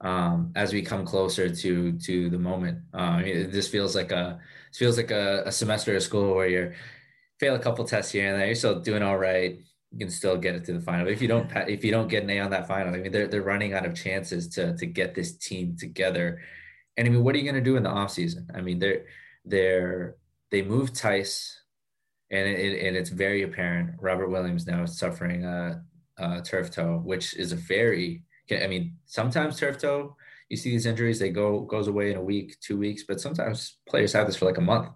um, 0.00 0.52
as 0.54 0.72
we 0.72 0.82
come 0.82 1.04
closer 1.04 1.54
to 1.54 1.92
to 1.92 2.30
the 2.30 2.38
moment, 2.38 2.78
uh, 2.94 2.98
I 3.18 3.22
mean, 3.22 3.50
this 3.50 3.68
feels 3.68 3.96
like 3.96 4.12
a 4.12 4.38
feels 4.72 4.96
like 4.96 5.10
a, 5.10 5.42
a 5.46 5.52
semester 5.52 5.96
of 5.96 6.02
school 6.02 6.34
where 6.34 6.48
you're 6.48 6.74
fail 7.38 7.54
a 7.54 7.58
couple 7.58 7.84
tests 7.84 8.12
here 8.12 8.28
and 8.28 8.40
there, 8.40 8.46
you're 8.46 8.54
still 8.54 8.80
doing 8.80 9.02
all 9.02 9.18
right. 9.18 9.58
You 9.92 9.98
can 9.98 10.10
still 10.10 10.36
get 10.36 10.54
it 10.54 10.64
to 10.66 10.72
the 10.72 10.80
final. 10.80 11.04
But 11.04 11.12
if 11.12 11.22
you 11.22 11.28
don't, 11.28 11.50
if 11.68 11.84
you 11.84 11.90
don't 11.90 12.08
get 12.08 12.22
an 12.22 12.30
A 12.30 12.40
on 12.40 12.50
that 12.50 12.68
final, 12.68 12.94
I 12.94 12.98
mean, 12.98 13.12
they're 13.12 13.26
they're 13.26 13.42
running 13.42 13.72
out 13.72 13.86
of 13.86 13.94
chances 13.94 14.48
to 14.48 14.76
to 14.76 14.86
get 14.86 15.14
this 15.14 15.36
team 15.36 15.76
together. 15.78 16.40
And 16.96 17.06
I 17.06 17.10
mean, 17.10 17.24
what 17.24 17.34
are 17.34 17.38
you 17.38 17.44
going 17.44 17.62
to 17.62 17.70
do 17.70 17.76
in 17.76 17.84
the 17.84 17.90
off 17.90 18.10
season? 18.10 18.48
I 18.54 18.60
mean, 18.60 18.78
they're 18.78 19.06
they're 19.44 20.16
they 20.50 20.62
moved 20.62 20.94
Theis, 20.94 21.54
and 22.30 22.46
it, 22.46 22.86
and 22.86 22.96
it's 22.96 23.10
very 23.10 23.42
apparent. 23.42 23.92
Robert 24.00 24.28
Williams 24.28 24.66
now 24.66 24.82
is 24.82 24.98
suffering 24.98 25.44
a, 25.44 25.82
a 26.18 26.42
turf 26.42 26.70
toe, 26.70 27.00
which 27.02 27.34
is 27.36 27.52
a 27.52 27.56
very 27.56 28.24
I 28.50 28.66
mean, 28.66 28.96
sometimes 29.06 29.58
turf 29.58 29.78
toe, 29.78 30.16
you 30.48 30.56
see 30.56 30.70
these 30.70 30.86
injuries, 30.86 31.18
they 31.18 31.30
go 31.30 31.60
goes 31.60 31.88
away 31.88 32.10
in 32.10 32.16
a 32.16 32.22
week, 32.22 32.58
two 32.60 32.78
weeks, 32.78 33.04
but 33.06 33.20
sometimes 33.20 33.76
players 33.88 34.12
have 34.12 34.26
this 34.26 34.36
for 34.36 34.46
like 34.46 34.58
a 34.58 34.62
month. 34.62 34.88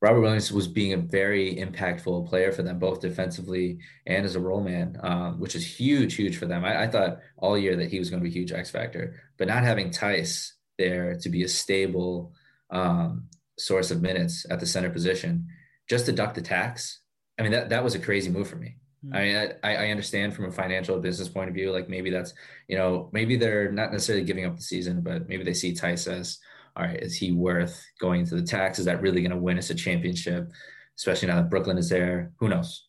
Robert 0.00 0.20
Williams 0.20 0.52
was 0.52 0.68
being 0.68 0.92
a 0.92 0.98
very 0.98 1.56
impactful 1.56 2.28
player 2.28 2.52
for 2.52 2.62
them, 2.62 2.78
both 2.78 3.00
defensively 3.00 3.78
and 4.06 4.24
as 4.24 4.36
a 4.36 4.40
role 4.40 4.60
man, 4.60 4.96
um, 5.02 5.40
which 5.40 5.56
is 5.56 5.66
huge, 5.66 6.14
huge 6.14 6.36
for 6.36 6.46
them. 6.46 6.64
I, 6.64 6.84
I, 6.84 6.86
thought 6.86 7.18
all 7.36 7.58
year 7.58 7.74
that 7.74 7.90
he 7.90 7.98
was 7.98 8.08
going 8.08 8.22
to 8.22 8.24
be 8.24 8.30
a 8.30 8.38
huge 8.38 8.52
X 8.52 8.70
factor, 8.70 9.20
but 9.38 9.48
not 9.48 9.64
having 9.64 9.90
Theis 9.90 10.52
there 10.78 11.16
to 11.16 11.28
be 11.28 11.42
a 11.42 11.48
stable 11.48 12.32
um, 12.70 13.24
source 13.58 13.90
of 13.90 14.00
minutes 14.00 14.46
at 14.48 14.60
the 14.60 14.66
center 14.66 14.90
position, 14.90 15.48
just 15.90 16.06
to 16.06 16.12
duck 16.12 16.34
the 16.34 16.42
tax. 16.42 17.00
I 17.36 17.42
mean, 17.42 17.52
that, 17.52 17.70
that 17.70 17.82
was 17.82 17.96
a 17.96 17.98
crazy 17.98 18.30
move 18.30 18.48
for 18.48 18.56
me. 18.56 18.76
Mm-hmm. 19.04 19.14
I 19.14 19.22
mean, 19.22 19.52
I, 19.62 19.86
I 19.86 19.90
understand 19.90 20.34
from 20.34 20.46
a 20.46 20.52
financial 20.52 20.98
business 20.98 21.28
point 21.28 21.48
of 21.48 21.54
view, 21.54 21.70
like 21.70 21.88
maybe 21.88 22.10
that's, 22.10 22.34
you 22.66 22.76
know, 22.76 23.08
maybe 23.12 23.36
they're 23.36 23.70
not 23.70 23.92
necessarily 23.92 24.24
giving 24.24 24.44
up 24.44 24.56
the 24.56 24.62
season, 24.62 25.02
but 25.02 25.28
maybe 25.28 25.44
they 25.44 25.54
see 25.54 25.72
Theis 25.72 26.08
as, 26.08 26.38
all 26.76 26.84
right, 26.84 27.00
is 27.00 27.16
he 27.16 27.32
worth 27.32 27.84
going 28.00 28.24
to 28.26 28.36
the 28.36 28.42
tax? 28.42 28.78
Is 28.78 28.84
that 28.86 29.00
really 29.00 29.20
going 29.20 29.30
to 29.30 29.36
win 29.36 29.58
us 29.58 29.70
a 29.70 29.74
championship? 29.74 30.50
Especially 30.96 31.28
now 31.28 31.36
that 31.36 31.50
Brooklyn 31.50 31.78
is 31.78 31.88
there. 31.88 32.32
Who 32.38 32.48
knows? 32.48 32.86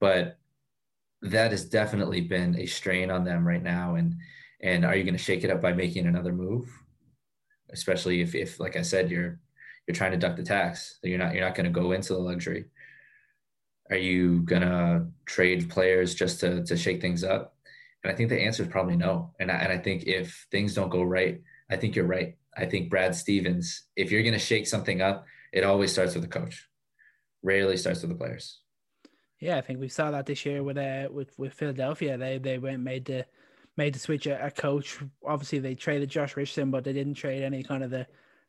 But 0.00 0.38
that 1.22 1.50
has 1.50 1.66
definitely 1.66 2.22
been 2.22 2.58
a 2.58 2.66
strain 2.66 3.10
on 3.10 3.24
them 3.24 3.46
right 3.46 3.62
now. 3.62 3.96
And 3.96 4.14
and 4.62 4.84
are 4.84 4.94
you 4.94 5.04
going 5.04 5.16
to 5.16 5.22
shake 5.22 5.44
it 5.44 5.50
up 5.50 5.60
by 5.60 5.72
making 5.72 6.06
another 6.06 6.32
move? 6.32 6.68
Especially 7.70 8.20
if, 8.20 8.34
if 8.34 8.60
like 8.60 8.76
I 8.76 8.82
said, 8.82 9.10
you're 9.10 9.38
you're 9.86 9.94
trying 9.94 10.12
to 10.12 10.18
duck 10.18 10.36
the 10.36 10.42
tax. 10.42 10.98
You're 11.02 11.18
not 11.18 11.34
you're 11.34 11.44
not 11.44 11.54
going 11.54 11.64
to 11.64 11.80
go 11.80 11.92
into 11.92 12.14
the 12.14 12.18
luxury. 12.18 12.66
Are 13.90 13.96
you 13.96 14.40
gonna 14.42 15.08
trade 15.26 15.68
players 15.68 16.14
just 16.14 16.40
to 16.40 16.64
to 16.64 16.76
shake 16.76 17.00
things 17.00 17.24
up? 17.24 17.56
And 18.02 18.12
I 18.12 18.16
think 18.16 18.30
the 18.30 18.40
answer 18.40 18.62
is 18.62 18.68
probably 18.68 18.96
no. 18.96 19.34
And 19.40 19.50
I, 19.50 19.56
and 19.56 19.72
I 19.72 19.78
think 19.78 20.04
if 20.04 20.46
things 20.50 20.74
don't 20.74 20.88
go 20.88 21.02
right, 21.02 21.40
I 21.70 21.76
think 21.76 21.94
you're 21.94 22.06
right. 22.06 22.36
I 22.56 22.64
think 22.64 22.90
Brad 22.90 23.14
Stevens, 23.14 23.84
if 23.96 24.10
you're 24.10 24.22
going 24.22 24.32
to 24.32 24.38
shake 24.38 24.66
something 24.66 25.02
up, 25.02 25.26
it 25.52 25.64
always 25.64 25.92
starts 25.92 26.14
with 26.14 26.22
the 26.22 26.28
coach. 26.28 26.66
Rarely 27.42 27.76
starts 27.76 28.02
with 28.02 28.10
the 28.10 28.16
players. 28.16 28.60
Yeah, 29.38 29.56
I 29.56 29.60
think 29.60 29.80
we 29.80 29.88
saw 29.88 30.10
that 30.10 30.26
this 30.26 30.44
year 30.44 30.62
with 30.62 30.76
uh 30.76 31.08
with 31.10 31.38
with 31.38 31.54
Philadelphia. 31.54 32.18
They 32.18 32.36
they 32.38 32.58
went 32.58 32.80
made 32.80 33.06
the 33.06 33.24
made 33.76 33.94
the 33.94 33.98
switch 33.98 34.26
a, 34.26 34.46
a 34.46 34.50
coach. 34.50 34.98
Obviously, 35.24 35.58
they 35.58 35.74
traded 35.74 36.10
Josh 36.10 36.36
Richardson, 36.36 36.70
but 36.70 36.84
they 36.84 36.92
didn't 36.92 37.14
trade 37.14 37.42
any 37.42 37.62
kind 37.62 37.82
of 37.82 37.90
the 37.90 38.06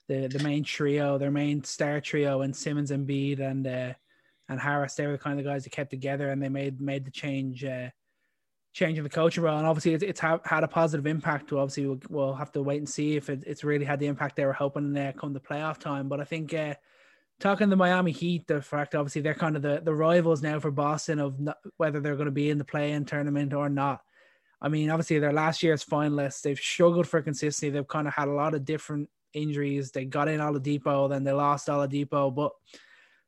the 0.10 0.28
the 0.28 0.44
main 0.44 0.66
trio, 0.66 1.18
their 1.18 1.32
main 1.32 1.64
star 1.64 2.02
trio, 2.02 2.42
and 2.42 2.54
Simmons 2.54 2.92
and 2.92 3.08
Embiid 3.08 3.40
and 3.40 3.66
uh, 3.66 3.94
and 4.52 4.60
Harris. 4.60 4.94
They 4.96 5.06
were 5.08 5.14
the 5.14 5.18
kind 5.18 5.40
of 5.40 5.46
guys 5.46 5.64
that 5.64 5.72
kept 5.72 5.90
together, 5.90 6.30
and 6.30 6.42
they 6.42 6.50
made 6.50 6.80
made 6.82 7.06
the 7.06 7.12
change. 7.12 7.64
Uh, 7.64 7.90
changing 8.74 9.04
the 9.04 9.10
coaching 9.10 9.44
role, 9.44 9.58
and 9.58 9.68
obviously 9.68 9.94
it's, 9.94 10.04
it's 10.04 10.22
had 10.22 10.64
a 10.64 10.68
positive 10.68 11.06
impact. 11.06 11.52
Obviously, 11.52 11.88
we'll, 11.88 12.00
we'll, 12.10 12.34
have 12.34 12.54
to 12.54 12.64
wait 12.64 12.78
and 12.78 12.88
see 12.88 13.18
if 13.18 13.30
it, 13.30 13.44
it's 13.46 13.66
really 13.66 13.84
had 13.84 14.00
the 14.00 14.08
impact 14.08 14.38
they 14.38 14.46
were 14.46 14.54
hoping 14.54 14.98
uh, 14.98 15.12
come 15.18 15.34
the 15.34 15.42
playoff 15.42 15.78
time. 15.78 16.08
But 16.08 16.22
I 16.22 16.24
think 16.24 16.54
uh, 16.54 16.76
talking 17.42 17.70
the 17.70 17.76
Miami 17.76 18.12
Heat, 18.12 18.48
the 18.48 18.62
fact 18.62 18.96
obviously 18.96 19.22
they're 19.22 19.34
kind 19.34 19.58
of 19.58 19.62
the, 19.62 19.82
the 19.84 19.94
rivals 19.94 20.42
now 20.42 20.60
for 20.60 20.72
Boston 20.72 21.20
of 21.20 21.40
not, 21.40 21.58
whether 21.78 22.00
they're 22.00 22.16
going 22.16 22.26
to 22.26 22.32
be 22.32 22.50
in 22.50 22.58
the 22.58 22.64
play-in 22.64 23.04
tournament 23.04 23.54
or 23.54 23.68
not. 23.68 24.02
I 24.62 24.70
mean, 24.70 24.90
obviously 24.90 25.20
they're 25.20 25.34
last 25.34 25.64
year's 25.64 25.84
finalists. 25.84 26.42
They've 26.42 26.58
struggled 26.58 27.08
for 27.08 27.22
consistency. 27.22 27.72
They've 27.72 27.88
kind 27.88 28.08
of 28.08 28.14
had 28.14 28.30
a 28.30 28.34
lot 28.34 28.54
of 28.54 28.64
different 28.64 29.10
injuries. 29.34 29.92
They 29.92 30.06
got 30.06 30.28
in 30.30 30.40
Oladipo, 30.40 31.10
then 31.10 31.24
they 31.24 31.32
lost 31.32 31.68
Oladipo, 31.68 32.34
but 32.34 32.52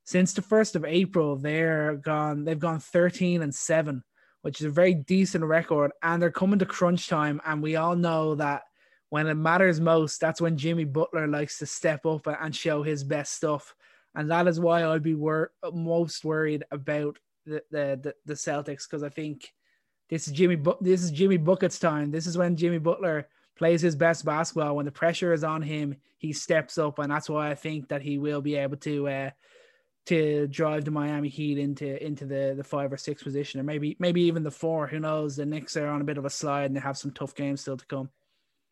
since 0.04 0.34
the 0.34 0.42
first 0.42 0.76
of 0.76 0.86
April, 0.86 1.36
they're 1.36 1.96
gone. 1.96 2.44
They've 2.44 2.60
gone 2.60 2.80
thirteen 2.80 3.42
and 3.42 3.54
seven 3.54 4.04
which 4.44 4.60
is 4.60 4.66
a 4.68 4.70
very 4.70 4.94
decent 4.94 5.44
record. 5.44 5.92
And 6.04 6.22
they're 6.22 6.30
coming 6.30 6.60
to 6.60 6.66
crunch 6.66 7.08
time. 7.08 7.42
And 7.46 7.64
we 7.64 7.78
all 7.78 7.96
know 7.96 8.36
that 8.36 8.64
when 9.10 9.26
it 9.28 9.36
matters 9.36 9.80
most, 9.80 10.20
that's 10.20 10.42
when 10.42 10.58
Jimmy 10.58 10.84
Butler 10.84 11.28
likes 11.28 11.58
to 11.60 11.66
step 11.66 12.06
up 12.06 12.28
and 12.28 12.56
show 12.56 12.84
his 12.84 13.04
best 13.04 13.34
stuff. 13.34 13.74
And 14.16 14.30
that 14.30 14.48
is 14.48 14.60
why 14.60 14.84
I'd 14.86 15.02
be 15.02 15.16
wor- 15.16 15.54
most 15.74 16.26
worried 16.26 16.66
about 16.72 17.18
the, 17.46 17.64
the, 17.72 18.00
the, 18.04 18.16
the 18.26 18.34
Celtics 18.34 18.84
because 18.88 19.02
I 19.02 19.10
think 19.10 19.50
this 20.10 20.28
is 20.28 20.34
Jimmy 20.34 20.56
Bu- 20.58 20.76
this 20.82 21.04
is 21.04 21.12
Jimmy 21.12 21.38
Bucket's 21.38 21.80
time. 21.80 22.12
This 22.12 22.28
is 22.28 22.38
when 22.38 22.58
Jimmy 22.58 22.80
Butler 22.80 23.30
plays 23.58 23.82
his 23.82 23.96
best 23.96 24.26
basketball. 24.26 24.76
When 24.76 24.86
the 24.86 24.92
pressure 24.92 25.32
is 25.32 25.44
on 25.44 25.62
him, 25.62 25.96
he 26.18 26.34
steps 26.34 26.78
up, 26.78 27.00
and 27.00 27.12
that's 27.12 27.30
why 27.30 27.50
I 27.50 27.56
think 27.56 27.88
that 27.90 28.02
he 28.02 28.18
will 28.18 28.42
be 28.42 28.56
able 28.56 28.78
to 28.78 29.08
uh, 29.08 29.30
to 30.06 30.48
drive 30.48 30.86
the 30.86 30.92
Miami 30.92 31.30
Heat 31.30 31.58
into 31.58 32.04
into 32.06 32.26
the 32.26 32.54
the 32.58 32.64
five 32.64 32.92
or 32.92 32.98
six 32.98 33.24
position, 33.24 33.60
or 33.60 33.64
maybe 33.64 33.96
maybe 34.00 34.22
even 34.24 34.44
the 34.44 34.52
four. 34.52 34.88
Who 34.88 35.00
knows? 35.00 35.36
The 35.36 35.46
Knicks 35.46 35.78
are 35.78 35.88
on 35.88 36.02
a 36.02 36.04
bit 36.04 36.18
of 36.18 36.26
a 36.26 36.30
slide 36.30 36.66
and 36.66 36.76
they 36.76 36.82
have 36.82 36.98
some 36.98 37.12
tough 37.12 37.36
games 37.36 37.62
still 37.62 37.78
to 37.78 37.86
come. 37.86 38.10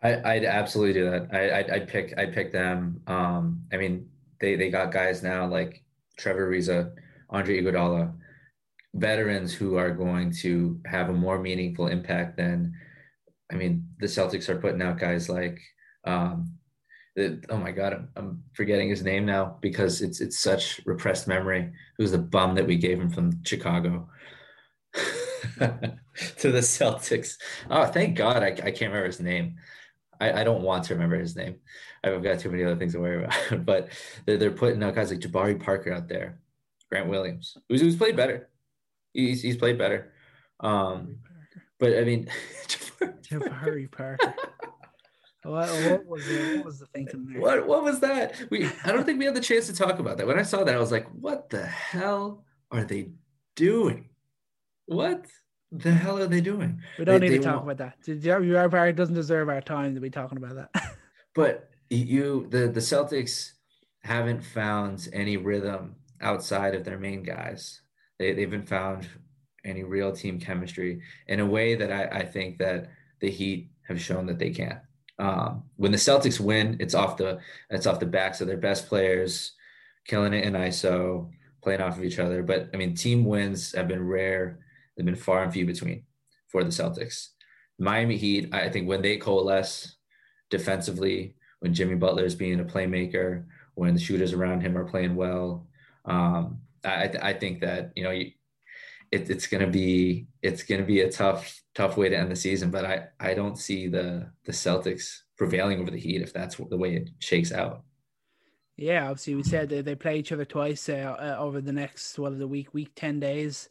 I, 0.04 0.40
would 0.40 0.46
absolutely 0.46 0.94
do 0.94 1.12
that. 1.12 1.28
I, 1.32 1.60
I'd, 1.60 1.70
I'd, 1.70 1.88
pick 1.88 2.14
I'd 2.18 2.34
pick 2.34 2.52
them. 2.52 3.02
Um, 3.06 3.64
I 3.72 3.78
mean, 3.78 4.10
they 4.40 4.56
they 4.56 4.70
got 4.70 4.92
guys 4.92 5.22
now 5.22 5.48
like 5.48 5.84
Trevor 6.18 6.50
Ariza, 6.50 6.92
Andre 7.30 7.62
Iguodala, 7.62 8.14
veterans 8.96 9.54
who 9.54 9.76
are 9.76 9.92
going 9.92 10.32
to 10.42 10.80
have 10.86 11.10
a 11.10 11.14
more 11.14 11.40
meaningful 11.40 11.88
impact 11.88 12.38
than. 12.38 12.74
I 13.52 13.56
mean, 13.56 13.86
the 14.00 14.08
Celtics 14.08 14.48
are 14.48 14.60
putting 14.60 14.82
out 14.82 14.98
guys 14.98 15.28
like 15.28 15.60
um, 16.06 16.54
oh 17.18 17.58
my 17.58 17.72
god, 17.72 17.94
I'm, 17.94 18.10
I'm, 18.16 18.44
forgetting 18.54 18.90
his 18.90 19.04
name 19.04 19.26
now 19.26 19.58
because 19.62 20.02
it's 20.02 20.22
it's 20.22 20.40
such 20.40 20.80
repressed 20.86 21.28
memory. 21.28 21.72
Who's 21.98 22.12
the 22.12 22.18
bum 22.18 22.56
that 22.56 22.68
we 22.68 22.78
gave 22.78 23.00
him 23.00 23.10
from 23.10 23.44
Chicago 23.44 24.10
to 24.94 26.52
the 26.52 26.60
Celtics? 26.60 27.36
Oh, 27.70 27.86
thank 27.86 28.16
God, 28.18 28.44
I, 28.44 28.48
I 28.48 28.72
can't 28.72 28.92
remember 28.92 29.08
his 29.08 29.20
name. 29.20 29.58
I, 30.22 30.42
I 30.42 30.44
don't 30.44 30.62
want 30.62 30.86
to 30.86 30.94
remember 30.94 31.18
his 31.18 31.36
name. 31.36 31.56
I've 32.04 32.24
got 32.24 32.40
too 32.40 32.50
many 32.50 32.64
other 32.64 32.78
things 32.78 32.94
to 32.94 33.00
worry 33.00 33.24
about. 33.24 33.66
but 33.66 33.90
they're, 34.26 34.38
they're 34.38 34.52
putting 34.52 34.82
out 34.84 34.96
guys 34.96 35.12
like 35.12 35.20
Jabari 35.20 35.62
Parker 35.62 35.92
out 35.92 36.08
there, 36.08 36.40
Grant 36.90 37.10
Williams, 37.10 37.58
who's, 37.68 37.82
who's 37.82 37.96
played 37.96 38.16
better. 38.16 38.50
He's 39.14 39.42
he's 39.42 39.58
played 39.58 39.78
better. 39.78 40.14
Um, 40.62 41.18
but 41.80 41.98
I 41.98 42.04
mean, 42.04 42.30
Jabari 43.24 43.92
Parker. 43.92 44.34
What, 45.44 45.70
what 45.70 46.06
was 46.06 46.28
the, 46.28 46.56
what 46.58 46.66
was 46.66 46.80
the 46.80 46.86
thinking 46.88 47.26
there? 47.26 47.42
What 47.42 47.66
what 47.66 47.84
was 47.84 48.00
that? 48.02 48.40
We 48.52 48.70
I 48.84 48.92
don't 48.92 49.06
think 49.06 49.18
we 49.18 49.26
had 49.26 49.36
the 49.36 49.42
chance 49.42 49.66
to 49.68 49.74
talk 49.74 49.98
about 49.98 50.18
that. 50.18 50.28
When 50.28 50.38
I 50.38 50.44
saw 50.44 50.64
that, 50.64 50.76
I 50.76 50.80
was 50.80 50.92
like, 50.92 51.08
what 51.10 51.50
the 51.50 51.66
hell 51.66 52.44
are 52.70 52.84
they 52.84 53.10
doing? 53.56 54.10
What 54.86 55.26
the 55.72 55.92
hell 55.92 56.20
are 56.20 56.28
they 56.28 56.42
doing? 56.42 56.82
We 57.00 57.06
don't 57.06 57.22
they, 57.22 57.30
need 57.30 57.38
to 57.38 57.44
talk 57.44 57.64
about 57.64 57.78
that. 57.78 57.96
Your 58.08 58.70
part 58.70 58.96
doesn't 58.96 59.16
deserve 59.16 59.50
our 59.50 59.62
time 59.62 59.96
to 59.96 60.02
be 60.02 60.12
talking 60.12 60.38
about 60.38 60.56
that. 60.56 60.96
but 61.34 61.70
you 61.90 62.46
the 62.50 62.68
the 62.68 62.80
Celtics 62.80 63.54
haven't 64.04 64.44
found 64.44 65.10
any 65.12 65.38
rhythm 65.38 65.96
outside 66.22 66.76
of 66.76 66.84
their 66.84 67.00
main 67.00 67.24
guys. 67.24 67.82
They 68.20 68.34
they've 68.34 68.50
been 68.50 68.66
found 68.66 69.08
any 69.66 69.84
real 69.84 70.12
team 70.12 70.40
chemistry 70.40 71.02
in 71.28 71.40
a 71.40 71.46
way 71.46 71.76
that 71.76 71.92
I, 71.92 72.20
I 72.20 72.26
think 72.26 72.58
that 72.60 72.90
the 73.20 73.30
Heat 73.30 73.72
have 73.88 74.02
shown 74.02 74.26
that 74.28 74.40
they 74.40 74.50
can. 74.50 74.82
Um, 75.22 75.64
when 75.76 75.92
the 75.92 76.00
Celtics 76.00 76.40
win, 76.40 76.78
it's 76.80 76.96
off 76.96 77.16
the 77.16 77.40
it's 77.70 77.86
off 77.86 78.00
the 78.00 78.08
backs 78.08 78.42
of 78.42 78.48
their 78.48 78.58
best 78.58 78.88
players, 78.88 79.52
killing 80.08 80.34
it 80.34 80.44
in 80.44 80.54
ISO, 80.54 81.30
playing 81.62 81.80
off 81.80 81.96
of 81.96 82.04
each 82.04 82.18
other. 82.18 82.42
But 82.42 82.72
I 82.74 82.78
mean, 82.78 82.96
team 82.96 83.24
wins 83.24 83.72
have 83.74 83.88
been 83.88 84.08
rare; 84.08 84.58
they've 84.98 85.06
been 85.06 85.16
far 85.16 85.44
and 85.44 85.54
few 85.54 85.64
between 85.64 86.06
for 86.48 86.64
the 86.64 86.72
Celtics. 86.72 87.28
Miami 87.78 88.18
Heat, 88.18 88.50
I 88.52 88.70
think 88.70 88.88
when 88.88 89.04
they 89.04 89.18
coalesce 89.18 89.96
defensively, 90.50 91.36
when 91.60 91.74
Jimmy 91.74 91.96
Butler 91.96 92.26
is 92.26 92.36
being 92.36 92.60
a 92.60 92.66
playmaker, 92.66 93.46
when 93.76 93.94
the 93.94 94.00
shooters 94.00 94.34
around 94.34 94.62
him 94.62 94.76
are 94.76 94.90
playing 94.90 95.16
well, 95.16 95.68
um, 96.06 96.62
I, 96.84 97.12
I 97.22 97.34
think 97.34 97.62
that 97.62 97.92
you 97.96 98.04
know 98.04 98.24
it, 99.12 99.30
it's 99.30 99.48
going 99.48 99.64
to 99.64 99.70
be 99.70 100.28
it's 100.42 100.64
going 100.64 100.82
to 100.82 100.88
be 100.88 101.02
a 101.02 101.12
tough 101.12 101.62
tough 101.76 101.98
way 101.98 102.10
to 102.10 102.18
end 102.18 102.32
the 102.32 102.36
season. 102.36 102.72
But 102.72 102.86
I 102.86 103.08
I 103.20 103.34
don't 103.34 103.58
see 103.58 103.88
the 103.88 104.32
the 104.46 104.52
Celtics 104.52 105.20
prevailing 105.38 105.80
over 105.80 105.92
the 105.92 106.00
Heat 106.00 106.22
if 106.22 106.34
that's 106.34 106.56
the 106.56 106.78
way 106.78 106.96
it 106.96 107.10
shakes 107.20 107.52
out. 107.52 107.84
Yeah, 108.78 109.10
obviously 109.10 109.36
we 109.36 109.44
said 109.44 109.70
they, 109.70 109.82
they 109.82 109.96
play 109.96 110.18
each 110.18 110.32
other 110.32 110.46
twice 110.46 110.90
uh, 110.90 111.16
uh, 111.20 111.36
over 111.40 111.62
the 111.62 111.74
next 111.74 112.18
is 112.18 112.38
the 112.38 112.48
week 112.48 112.74
week 112.74 112.92
ten 112.96 113.20
days. 113.20 113.70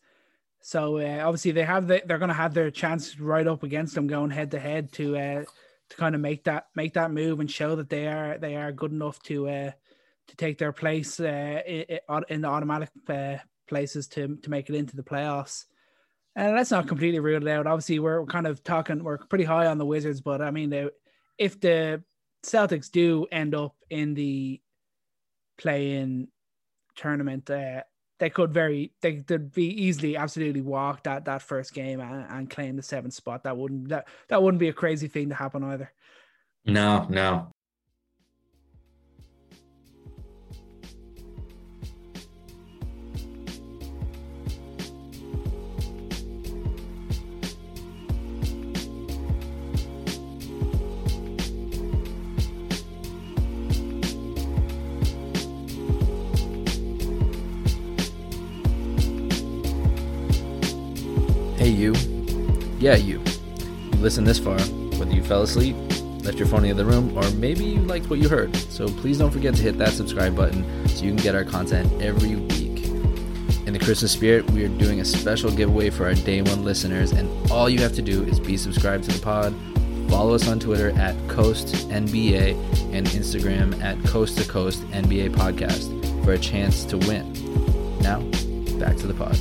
So 0.62 0.98
uh, 0.98 1.22
obviously 1.24 1.52
they 1.52 1.64
have 1.64 1.86
the, 1.86 2.02
they're 2.04 2.18
going 2.18 2.28
to 2.28 2.34
have 2.34 2.52
their 2.52 2.70
chance 2.70 3.18
right 3.18 3.46
up 3.46 3.62
against 3.62 3.94
them 3.94 4.06
going 4.06 4.30
head 4.30 4.50
to 4.50 4.60
head 4.60 4.92
to 4.92 5.16
uh, 5.16 5.44
to 5.88 5.96
kind 5.96 6.14
of 6.14 6.20
make 6.20 6.44
that 6.44 6.66
make 6.76 6.94
that 6.94 7.10
move 7.10 7.40
and 7.40 7.50
show 7.50 7.76
that 7.76 7.88
they 7.88 8.06
are 8.06 8.36
they 8.38 8.56
are 8.56 8.72
good 8.72 8.92
enough 8.92 9.20
to 9.22 9.48
uh, 9.48 9.70
to 10.28 10.36
take 10.36 10.58
their 10.58 10.72
place 10.72 11.18
uh, 11.18 11.62
in 12.28 12.42
the 12.42 12.48
automatic 12.48 12.90
uh, 13.08 13.36
places 13.70 14.06
to 14.08 14.36
to 14.42 14.50
make 14.50 14.68
it 14.68 14.74
into 14.74 14.96
the 14.96 15.02
playoffs. 15.02 15.64
And 16.36 16.56
that's 16.56 16.70
not 16.70 16.86
completely 16.86 17.20
ruled 17.20 17.48
out. 17.48 17.66
Obviously, 17.66 17.98
we're 17.98 18.24
kind 18.26 18.46
of 18.46 18.62
talking. 18.62 19.02
We're 19.02 19.18
pretty 19.18 19.44
high 19.44 19.66
on 19.66 19.78
the 19.78 19.86
Wizards, 19.86 20.20
but 20.20 20.42
I 20.42 20.50
mean, 20.50 20.70
they, 20.70 20.88
if 21.38 21.60
the 21.60 22.02
Celtics 22.44 22.90
do 22.90 23.26
end 23.32 23.54
up 23.54 23.74
in 23.88 24.14
the 24.14 24.60
play-in 25.58 26.28
tournament, 26.94 27.50
uh, 27.50 27.82
they 28.18 28.30
could 28.30 28.52
very 28.52 28.92
they 29.00 29.16
could 29.16 29.50
be 29.52 29.66
easily 29.84 30.16
absolutely 30.16 30.60
walk 30.60 31.02
that 31.04 31.24
that 31.24 31.42
first 31.42 31.74
game 31.74 32.00
and, 32.00 32.26
and 32.28 32.50
claim 32.50 32.76
the 32.76 32.82
seventh 32.82 33.14
spot. 33.14 33.44
That 33.44 33.56
wouldn't 33.56 33.88
that 33.88 34.06
that 34.28 34.42
wouldn't 34.42 34.60
be 34.60 34.68
a 34.68 34.74
crazy 34.74 35.08
thing 35.08 35.30
to 35.30 35.34
happen 35.34 35.64
either. 35.64 35.90
No, 36.64 37.06
no. 37.08 37.50
You, 61.80 61.94
yeah, 62.78 62.96
you, 62.96 63.22
you 63.58 63.98
listened 63.98 64.26
this 64.26 64.38
far, 64.38 64.58
whether 64.98 65.12
you 65.12 65.22
fell 65.24 65.42
asleep, 65.42 65.74
left 66.22 66.38
your 66.38 66.46
phone 66.46 66.64
in 66.64 66.76
the 66.76 66.84
room, 66.84 67.16
or 67.16 67.28
maybe 67.32 67.64
you 67.64 67.80
liked 67.80 68.10
what 68.10 68.18
you 68.18 68.28
heard. 68.28 68.54
So 68.54 68.86
please 68.86 69.18
don't 69.18 69.30
forget 69.30 69.54
to 69.54 69.62
hit 69.62 69.78
that 69.78 69.92
subscribe 69.94 70.36
button 70.36 70.88
so 70.88 71.04
you 71.04 71.10
can 71.10 71.22
get 71.22 71.34
our 71.34 71.44
content 71.44 71.90
every 72.02 72.36
week. 72.36 72.84
In 73.66 73.72
the 73.72 73.78
Christmas 73.78 74.12
spirit, 74.12 74.48
we 74.50 74.64
are 74.64 74.68
doing 74.68 75.00
a 75.00 75.04
special 75.04 75.50
giveaway 75.50 75.90
for 75.90 76.04
our 76.04 76.14
day 76.14 76.42
one 76.42 76.64
listeners, 76.64 77.12
and 77.12 77.50
all 77.50 77.70
you 77.70 77.78
have 77.80 77.94
to 77.94 78.02
do 78.02 78.24
is 78.24 78.38
be 78.38 78.56
subscribed 78.56 79.04
to 79.04 79.12
the 79.12 79.20
pod, 79.20 79.54
follow 80.10 80.34
us 80.34 80.48
on 80.48 80.58
Twitter 80.58 80.90
at 80.98 81.16
Coast 81.28 81.88
NBA, 81.88 82.52
and 82.92 83.06
Instagram 83.06 83.80
at 83.82 84.02
Coast 84.04 84.38
to 84.38 84.48
Coast 84.48 84.82
NBA 84.90 85.34
Podcast 85.34 86.24
for 86.24 86.32
a 86.32 86.38
chance 86.38 86.84
to 86.84 86.98
win. 86.98 87.32
Now, 88.00 88.20
back 88.78 88.96
to 88.96 89.06
the 89.06 89.14
pod. 89.14 89.38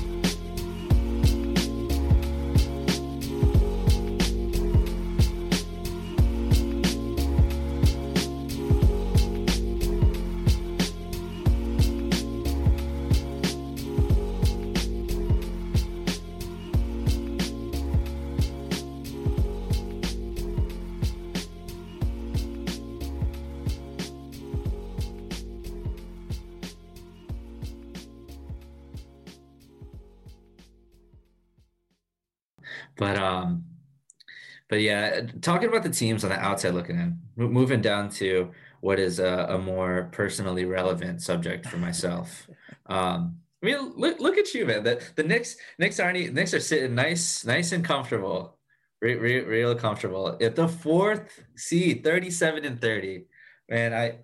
Talking 35.41 35.69
about 35.69 35.83
the 35.83 35.89
teams 35.89 36.23
on 36.23 36.29
the 36.29 36.39
outside 36.39 36.73
looking 36.73 36.97
in, 36.97 37.19
moving 37.35 37.81
down 37.81 38.09
to 38.09 38.51
what 38.81 38.99
is 38.99 39.19
a, 39.19 39.47
a 39.49 39.57
more 39.57 40.09
personally 40.11 40.65
relevant 40.65 41.21
subject 41.21 41.65
for 41.67 41.77
myself. 41.77 42.47
Um, 42.87 43.37
I 43.61 43.65
mean, 43.65 43.93
look, 43.95 44.19
look 44.19 44.37
at 44.37 44.53
you, 44.53 44.65
man. 44.65 44.83
The 44.83 45.03
the 45.15 45.23
Knicks 45.23 45.57
Knicks 45.77 45.99
aren't 45.99 46.33
Knicks 46.33 46.53
are 46.53 46.59
sitting 46.59 46.95
nice, 46.95 47.45
nice 47.45 47.73
and 47.73 47.83
comfortable, 47.83 48.57
real, 49.01 49.19
real, 49.19 49.45
real 49.45 49.75
comfortable 49.75 50.37
at 50.39 50.55
the 50.55 50.67
fourth 50.67 51.43
seed, 51.57 52.03
thirty-seven 52.03 52.63
and 52.63 52.79
thirty. 52.79 53.25
Man, 53.69 53.93
I 53.93 54.19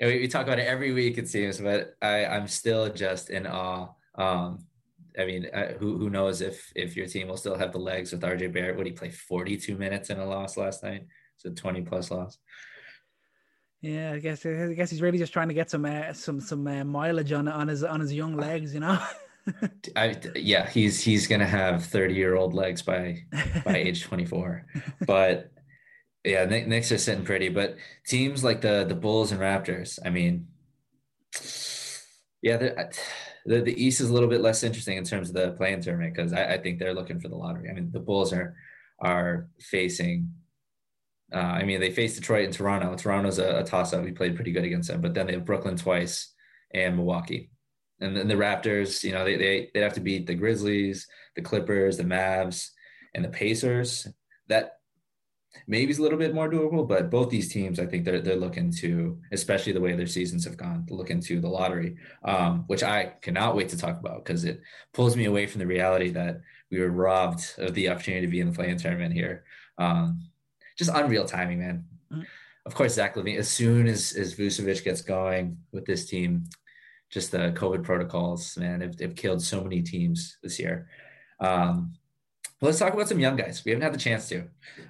we, 0.00 0.20
we 0.20 0.28
talk 0.28 0.46
about 0.46 0.58
it 0.58 0.66
every 0.66 0.92
week 0.92 1.18
it 1.18 1.28
seems, 1.28 1.60
but 1.60 1.94
I 2.00 2.24
I'm 2.24 2.48
still 2.48 2.88
just 2.90 3.28
in 3.28 3.46
awe. 3.46 3.88
Um, 4.14 4.64
I 5.18 5.24
mean, 5.24 5.46
uh, 5.52 5.74
who 5.78 5.96
who 5.96 6.10
knows 6.10 6.40
if 6.40 6.72
if 6.74 6.96
your 6.96 7.06
team 7.06 7.28
will 7.28 7.36
still 7.36 7.56
have 7.56 7.72
the 7.72 7.78
legs 7.78 8.12
with 8.12 8.22
RJ 8.22 8.52
Barrett? 8.52 8.76
Would 8.76 8.86
he 8.86 8.92
play 8.92 9.10
42 9.10 9.76
minutes 9.76 10.10
in 10.10 10.18
a 10.18 10.26
loss 10.26 10.56
last 10.56 10.82
night? 10.82 11.06
It's 11.36 11.44
a 11.44 11.50
20 11.50 11.82
plus 11.82 12.10
loss. 12.10 12.38
Yeah, 13.80 14.12
I 14.12 14.18
guess 14.18 14.44
I 14.46 14.72
guess 14.72 14.90
he's 14.90 15.02
really 15.02 15.18
just 15.18 15.32
trying 15.32 15.48
to 15.48 15.54
get 15.54 15.70
some 15.70 15.84
uh, 15.84 16.12
some 16.12 16.40
some 16.40 16.66
uh, 16.66 16.84
mileage 16.84 17.32
on 17.32 17.48
on 17.48 17.68
his 17.68 17.84
on 17.84 18.00
his 18.00 18.12
young 18.12 18.36
legs, 18.36 18.72
you 18.72 18.80
know. 18.80 18.98
I, 19.96 20.18
yeah, 20.34 20.68
he's 20.68 21.02
he's 21.02 21.26
gonna 21.26 21.46
have 21.46 21.84
30 21.84 22.14
year 22.14 22.34
old 22.34 22.54
legs 22.54 22.80
by 22.80 23.24
by 23.64 23.76
age 23.76 24.02
24, 24.08 24.64
but 25.06 25.52
yeah, 26.24 26.46
Knicks 26.46 26.90
are 26.92 26.98
sitting 26.98 27.24
pretty. 27.24 27.50
But 27.50 27.76
teams 28.06 28.42
like 28.42 28.62
the 28.62 28.86
the 28.88 28.94
Bulls 28.94 29.32
and 29.32 29.40
Raptors, 29.40 29.98
I 30.02 30.08
mean, 30.08 30.48
yeah, 32.40 32.88
the, 33.46 33.60
the 33.60 33.82
East 33.82 34.00
is 34.00 34.10
a 34.10 34.12
little 34.12 34.28
bit 34.28 34.40
less 34.40 34.62
interesting 34.62 34.96
in 34.96 35.04
terms 35.04 35.28
of 35.28 35.34
the 35.34 35.52
play-in 35.52 35.80
tournament 35.80 36.14
because 36.14 36.32
I, 36.32 36.54
I, 36.54 36.58
think 36.58 36.78
they're 36.78 36.94
looking 36.94 37.20
for 37.20 37.28
the 37.28 37.36
lottery. 37.36 37.68
I 37.68 37.74
mean, 37.74 37.90
the 37.92 38.00
Bulls 38.00 38.32
are 38.32 38.56
are 39.00 39.48
facing. 39.60 40.30
Uh, 41.32 41.38
I 41.38 41.64
mean, 41.64 41.80
they 41.80 41.90
faced 41.90 42.16
Detroit 42.16 42.44
and 42.44 42.54
Toronto. 42.54 42.94
Toronto's 42.96 43.38
a, 43.38 43.60
a 43.60 43.64
toss-up. 43.64 44.04
We 44.04 44.12
played 44.12 44.36
pretty 44.36 44.52
good 44.52 44.64
against 44.64 44.88
them, 44.88 45.00
but 45.00 45.14
then 45.14 45.26
they 45.26 45.32
have 45.32 45.44
Brooklyn 45.44 45.76
twice 45.76 46.32
and 46.72 46.96
Milwaukee, 46.96 47.50
and 48.00 48.16
then 48.16 48.28
the 48.28 48.34
Raptors. 48.34 49.02
You 49.02 49.12
know, 49.12 49.24
they 49.24 49.36
they 49.36 49.70
they 49.74 49.80
have 49.80 49.94
to 49.94 50.00
beat 50.00 50.26
the 50.26 50.34
Grizzlies, 50.34 51.06
the 51.36 51.42
Clippers, 51.42 51.96
the 51.96 52.04
Mavs, 52.04 52.70
and 53.14 53.24
the 53.24 53.30
Pacers. 53.30 54.08
That 54.48 54.78
maybe 55.66 55.90
it's 55.90 55.98
a 55.98 56.02
little 56.02 56.18
bit 56.18 56.34
more 56.34 56.50
doable, 56.50 56.86
but 56.86 57.10
both 57.10 57.30
these 57.30 57.52
teams, 57.52 57.78
I 57.78 57.86
think 57.86 58.04
they're 58.04 58.20
they're 58.20 58.36
looking 58.36 58.70
to, 58.72 59.18
especially 59.32 59.72
the 59.72 59.80
way 59.80 59.94
their 59.94 60.06
seasons 60.06 60.44
have 60.44 60.56
gone, 60.56 60.86
to 60.86 60.94
look 60.94 61.10
into 61.10 61.40
the 61.40 61.48
lottery, 61.48 61.96
um, 62.24 62.64
which 62.66 62.82
I 62.82 63.14
cannot 63.20 63.56
wait 63.56 63.68
to 63.70 63.78
talk 63.78 63.98
about 63.98 64.24
because 64.24 64.44
it 64.44 64.60
pulls 64.92 65.16
me 65.16 65.26
away 65.26 65.46
from 65.46 65.60
the 65.60 65.66
reality 65.66 66.10
that 66.10 66.40
we 66.70 66.80
were 66.80 66.90
robbed 66.90 67.54
of 67.58 67.74
the 67.74 67.88
opportunity 67.88 68.26
to 68.26 68.30
be 68.30 68.40
in 68.40 68.48
the 68.48 68.54
play-in 68.54 68.78
tournament 68.78 69.14
here. 69.14 69.44
Um, 69.78 70.28
just 70.76 70.90
unreal 70.92 71.24
timing, 71.24 71.60
man. 71.60 71.84
Mm-hmm. 72.12 72.22
Of 72.66 72.74
course, 72.74 72.94
Zach 72.94 73.14
LaVine. 73.14 73.38
As 73.38 73.50
soon 73.50 73.86
as 73.86 74.12
as 74.12 74.34
Vucevic 74.34 74.84
gets 74.84 75.02
going 75.02 75.58
with 75.72 75.84
this 75.84 76.06
team, 76.06 76.44
just 77.10 77.30
the 77.30 77.52
COVID 77.56 77.84
protocols, 77.84 78.56
man, 78.56 78.80
have, 78.80 78.98
have 78.98 79.14
killed 79.14 79.42
so 79.42 79.62
many 79.62 79.82
teams 79.82 80.38
this 80.42 80.58
year. 80.58 80.88
Um, 81.40 81.94
let's 82.60 82.78
talk 82.78 82.94
about 82.94 83.08
some 83.08 83.20
young 83.20 83.36
guys. 83.36 83.62
We 83.64 83.72
haven't 83.72 83.82
had 83.82 83.94
the 83.94 83.98
chance 83.98 84.28
to. 84.28 84.44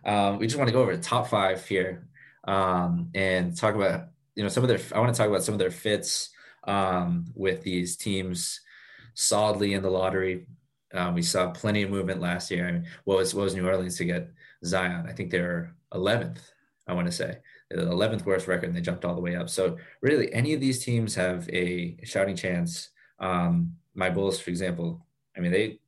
Um, 0.05 0.39
we 0.39 0.47
just 0.47 0.57
want 0.57 0.69
to 0.69 0.73
go 0.73 0.83
over 0.83 0.97
the 0.97 1.03
top 1.03 1.29
five 1.29 1.67
here 1.67 2.09
um, 2.45 3.11
and 3.15 3.57
talk 3.57 3.75
about 3.75 4.09
you 4.35 4.43
know 4.43 4.49
some 4.49 4.65
of 4.65 4.69
their. 4.69 4.81
I 4.95 5.01
want 5.01 5.15
to 5.15 5.19
talk 5.19 5.29
about 5.29 5.43
some 5.43 5.55
of 5.55 5.59
their 5.59 5.71
fits 5.71 6.31
um, 6.65 7.27
with 7.35 7.63
these 7.63 7.97
teams 7.97 8.61
solidly 9.15 9.75
in 9.75 9.83
the 9.83 9.91
lottery. 9.91 10.47
Um, 10.93 11.15
we 11.15 11.23
saw 11.23 11.51
plenty 11.51 11.83
of 11.83 11.91
movement 11.91 12.21
last 12.21 12.51
year. 12.51 12.85
What 13.05 13.19
was 13.19 13.35
what 13.35 13.45
was 13.45 13.55
New 13.55 13.67
Orleans 13.67 13.97
to 13.99 14.05
get 14.05 14.31
Zion? 14.65 15.07
I 15.09 15.13
think 15.13 15.31
they're 15.31 15.75
11th. 15.93 16.39
I 16.87 16.93
want 16.93 17.07
to 17.07 17.13
say 17.13 17.39
the 17.71 17.87
11th 17.87 18.25
worst 18.25 18.47
record, 18.47 18.67
and 18.67 18.77
they 18.77 18.81
jumped 18.81 19.05
all 19.05 19.15
the 19.15 19.21
way 19.21 19.37
up. 19.37 19.49
So 19.49 19.79
really, 20.01 20.33
any 20.33 20.55
of 20.55 20.61
these 20.61 20.85
teams 20.85 21.15
have 21.15 21.49
a 21.51 21.97
shouting 22.05 22.37
chance. 22.37 22.91
Um, 23.19 23.75
my 23.95 24.11
Bulls, 24.11 24.39
for 24.39 24.51
example, 24.51 25.07
I 25.37 25.41
mean, 25.41 25.53
they 25.53 25.79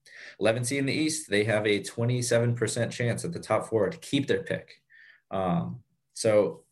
11 0.40 0.64
seed 0.64 0.78
in 0.78 0.86
the 0.86 0.92
East, 0.92 1.30
they 1.30 1.44
have 1.44 1.66
a 1.66 1.80
27% 1.80 2.90
chance 2.90 3.24
at 3.24 3.32
the 3.32 3.40
top 3.40 3.68
four 3.68 3.88
to 3.88 3.99
keep 3.99 4.26
their 4.26 4.42
pick. 4.42 4.82
Um, 5.30 5.80
so 6.14 6.62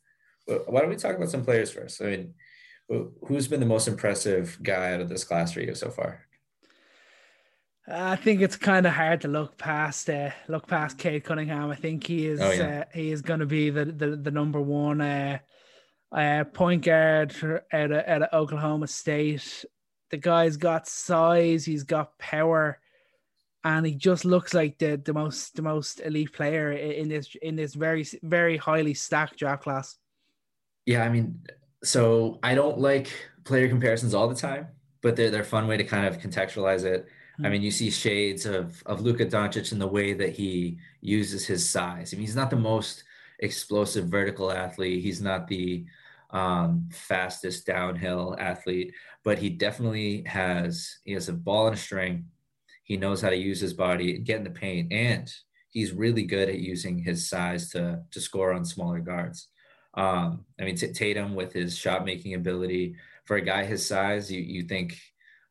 why 0.45 0.81
don't 0.81 0.89
we 0.89 0.95
talk 0.95 1.15
about 1.15 1.29
some 1.29 1.43
players 1.43 1.71
first? 1.71 2.01
I 2.01 2.05
mean, 2.05 2.33
who's 3.27 3.47
been 3.47 3.59
the 3.59 3.65
most 3.65 3.87
impressive 3.87 4.57
guy 4.61 4.93
out 4.93 5.01
of 5.01 5.09
this 5.09 5.23
class 5.23 5.53
for 5.53 5.61
you 5.61 5.73
so 5.73 5.89
far? 5.89 6.25
I 7.87 8.15
think 8.15 8.41
it's 8.41 8.55
kind 8.55 8.85
of 8.85 8.93
hard 8.93 9.21
to 9.21 9.27
look 9.27 9.57
past 9.57 10.09
uh, 10.09 10.31
look 10.47 10.65
past 10.67 10.97
Cade 10.97 11.23
Cunningham. 11.23 11.69
I 11.69 11.75
think 11.75 12.05
he 12.05 12.25
is 12.25 12.41
oh, 12.41 12.51
yeah. 12.51 12.79
uh, 12.79 12.83
he 12.93 13.11
is 13.11 13.21
going 13.21 13.41
to 13.41 13.45
be 13.45 13.69
the, 13.69 13.85
the 13.85 14.15
the 14.15 14.31
number 14.31 14.59
one 14.59 15.01
uh, 15.01 15.37
uh, 16.11 16.45
point 16.45 16.83
guard 16.83 17.35
out 17.71 17.91
of, 17.91 18.03
out 18.07 18.23
of 18.23 18.29
Oklahoma 18.33 18.87
State. 18.87 19.65
The 20.11 20.17
guy's 20.17 20.57
got 20.57 20.87
size, 20.87 21.65
he's 21.65 21.83
got 21.83 22.17
power, 22.19 22.79
and 23.63 23.85
he 23.85 23.95
just 23.95 24.25
looks 24.25 24.53
like 24.53 24.77
the, 24.77 24.97
the 25.03 25.13
most 25.13 25.55
the 25.55 25.61
most 25.61 25.99
elite 25.99 26.33
player 26.33 26.71
in 26.71 27.09
this 27.09 27.35
in 27.41 27.55
this 27.55 27.73
very 27.73 28.05
very 28.21 28.57
highly 28.57 28.93
stacked 28.93 29.37
draft 29.37 29.63
class. 29.63 29.97
Yeah, 30.85 31.03
I 31.03 31.09
mean, 31.09 31.39
so 31.83 32.39
I 32.43 32.53
don't 32.53 32.79
like 32.79 33.11
player 33.43 33.67
comparisons 33.67 34.13
all 34.13 34.27
the 34.27 34.35
time, 34.35 34.67
but 35.01 35.15
they're 35.15 35.31
they're 35.31 35.41
a 35.41 35.45
fun 35.45 35.67
way 35.67 35.77
to 35.77 35.83
kind 35.83 36.05
of 36.05 36.19
contextualize 36.19 36.83
it. 36.83 37.07
I 37.43 37.49
mean, 37.49 37.61
you 37.61 37.71
see 37.71 37.89
shades 37.91 38.45
of 38.45 38.81
of 38.85 39.01
Luka 39.01 39.25
Doncic 39.25 39.71
in 39.71 39.79
the 39.79 39.87
way 39.87 40.13
that 40.13 40.35
he 40.35 40.77
uses 41.01 41.45
his 41.45 41.69
size. 41.69 42.13
I 42.13 42.17
mean, 42.17 42.25
he's 42.25 42.35
not 42.35 42.49
the 42.49 42.55
most 42.55 43.03
explosive 43.39 44.05
vertical 44.05 44.51
athlete. 44.51 45.03
He's 45.03 45.21
not 45.21 45.47
the 45.47 45.85
um, 46.29 46.89
fastest 46.91 47.65
downhill 47.65 48.35
athlete, 48.39 48.93
but 49.25 49.39
he 49.39 49.49
definitely 49.49 50.23
has 50.27 50.99
he 51.03 51.11
has 51.11 51.27
a 51.27 51.33
ball 51.33 51.67
and 51.67 51.75
a 51.75 51.79
string. 51.79 52.27
He 52.83 52.95
knows 52.95 53.21
how 53.21 53.31
to 53.31 53.35
use 53.35 53.59
his 53.59 53.73
body, 53.73 54.15
and 54.15 54.25
get 54.25 54.37
in 54.37 54.43
the 54.45 54.51
paint, 54.51 54.93
and 54.93 55.29
he's 55.71 55.91
really 55.91 56.23
good 56.23 56.47
at 56.47 56.59
using 56.59 56.99
his 56.99 57.27
size 57.27 57.71
to 57.71 58.01
to 58.11 58.21
score 58.21 58.53
on 58.53 58.63
smaller 58.63 58.99
guards. 58.99 59.49
Um, 59.95 60.45
I 60.59 60.63
mean, 60.63 60.75
Tatum 60.75 61.35
with 61.35 61.51
his 61.51 61.77
shot 61.77 62.05
making 62.05 62.35
ability 62.35 62.95
for 63.25 63.37
a 63.37 63.41
guy 63.41 63.65
his 63.65 63.85
size, 63.85 64.31
you 64.31 64.41
you 64.41 64.63
think 64.63 64.97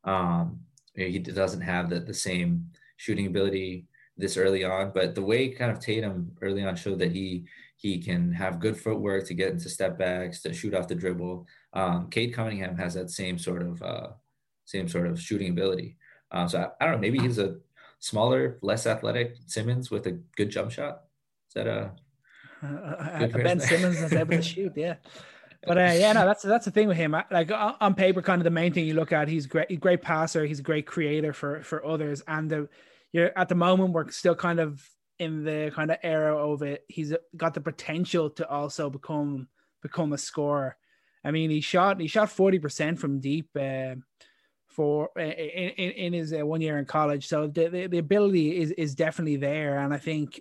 um, 0.05 0.61
he 0.95 1.19
doesn't 1.19 1.61
have 1.63 1.91
the, 1.91 2.01
the 2.01 2.15
same 2.15 2.71
shooting 2.97 3.27
ability 3.27 3.87
this 4.17 4.37
early 4.37 4.65
on, 4.65 4.93
but 4.95 5.17
the 5.17 5.23
way 5.23 5.49
kind 5.49 5.73
of 5.73 5.81
Tatum 5.81 6.31
early 6.41 6.63
on 6.63 6.77
showed 6.77 7.01
that 7.01 7.11
he 7.11 7.45
he 7.85 7.99
can 7.99 8.33
have 8.33 8.61
good 8.61 8.81
footwork 8.81 9.27
to 9.27 9.35
get 9.35 9.53
into 9.53 9.69
step 9.69 9.99
backs 9.99 10.41
to 10.41 10.55
shoot 10.55 10.73
off 10.73 10.89
the 10.89 10.95
dribble. 10.95 11.47
Um, 11.75 12.09
Cade 12.09 12.33
Cunningham 12.33 12.79
has 12.79 12.95
that 12.95 13.11
same 13.11 13.37
sort 13.37 13.61
of 13.61 13.83
uh, 13.83 14.09
same 14.65 14.89
sort 14.89 15.07
of 15.07 15.21
shooting 15.21 15.51
ability. 15.51 15.99
Um, 16.31 16.49
so 16.49 16.61
I, 16.61 16.69
I, 16.81 16.87
don't 16.87 16.95
know. 16.95 17.01
Maybe 17.03 17.19
he's 17.19 17.39
a 17.39 17.57
smaller, 17.99 18.59
less 18.63 18.87
athletic 18.87 19.37
Simmons 19.45 19.91
with 19.91 20.07
a 20.07 20.13
good 20.35 20.49
jump 20.49 20.71
shot. 20.71 21.03
Is 21.49 21.55
that 21.57 21.67
a 21.67 21.93
uh, 22.63 23.27
Ben 23.27 23.61
Simmons 23.61 24.01
is 24.01 24.15
able 24.15 24.37
to 24.37 24.43
shoot? 24.43 24.73
Yeah. 24.75 24.95
But 25.67 25.79
uh, 25.79 25.93
yeah, 25.95 26.13
no, 26.13 26.27
that's 26.27 26.43
that's 26.43 26.67
the 26.67 26.71
thing 26.71 26.89
with 26.89 26.99
him. 26.99 27.17
Like 27.31 27.51
on 27.51 27.95
paper, 27.95 28.21
kind 28.21 28.39
of 28.39 28.45
the 28.45 28.51
main 28.51 28.75
thing 28.75 28.87
you 28.87 28.93
look 28.93 29.13
at, 29.13 29.29
he's 29.29 29.47
great, 29.47 29.81
great 29.81 30.03
passer, 30.03 30.45
he's 30.45 30.59
a 30.59 30.63
great 30.63 30.87
creator 30.87 31.33
for 31.33 31.63
for 31.63 31.83
others, 31.87 32.23
and 32.29 32.51
the 32.51 32.69
you're 33.13 33.31
at 33.35 33.49
the 33.49 33.55
moment 33.55 33.95
we're 33.95 34.11
still 34.11 34.35
kind 34.35 34.61
of 34.61 34.87
in 35.19 35.45
the 35.45 35.71
kind 35.75 35.91
of 35.91 35.99
era 36.03 36.37
of 36.37 36.63
it. 36.63 36.85
He's 36.89 37.15
got 37.37 37.55
the 37.55 37.61
potential 37.61 38.31
to 38.31 38.49
also 38.49 38.91
become 38.91 39.49
become 39.83 40.13
a 40.13 40.19
scorer. 40.19 40.77
I 41.25 41.31
mean, 41.31 41.51
he 41.51 41.61
shot 41.61 42.01
he 42.01 42.09
shot 42.09 42.31
forty 42.31 42.59
percent 42.59 42.99
from 42.99 43.21
deep 43.21 43.49
uh, 43.59 43.95
for 44.69 45.11
in, 45.17 45.31
in, 45.31 45.91
in 45.91 46.13
his 46.13 46.33
uh, 46.33 46.45
one 46.45 46.61
year 46.61 46.79
in 46.79 46.85
college, 46.85 47.27
so 47.29 47.47
the, 47.47 47.69
the 47.69 47.87
the 47.87 47.99
ability 47.99 48.61
is 48.61 48.73
is 48.73 48.95
definitely 48.95 49.37
there, 49.37 49.79
and 49.79 49.95
I 49.95 49.99
think 49.99 50.41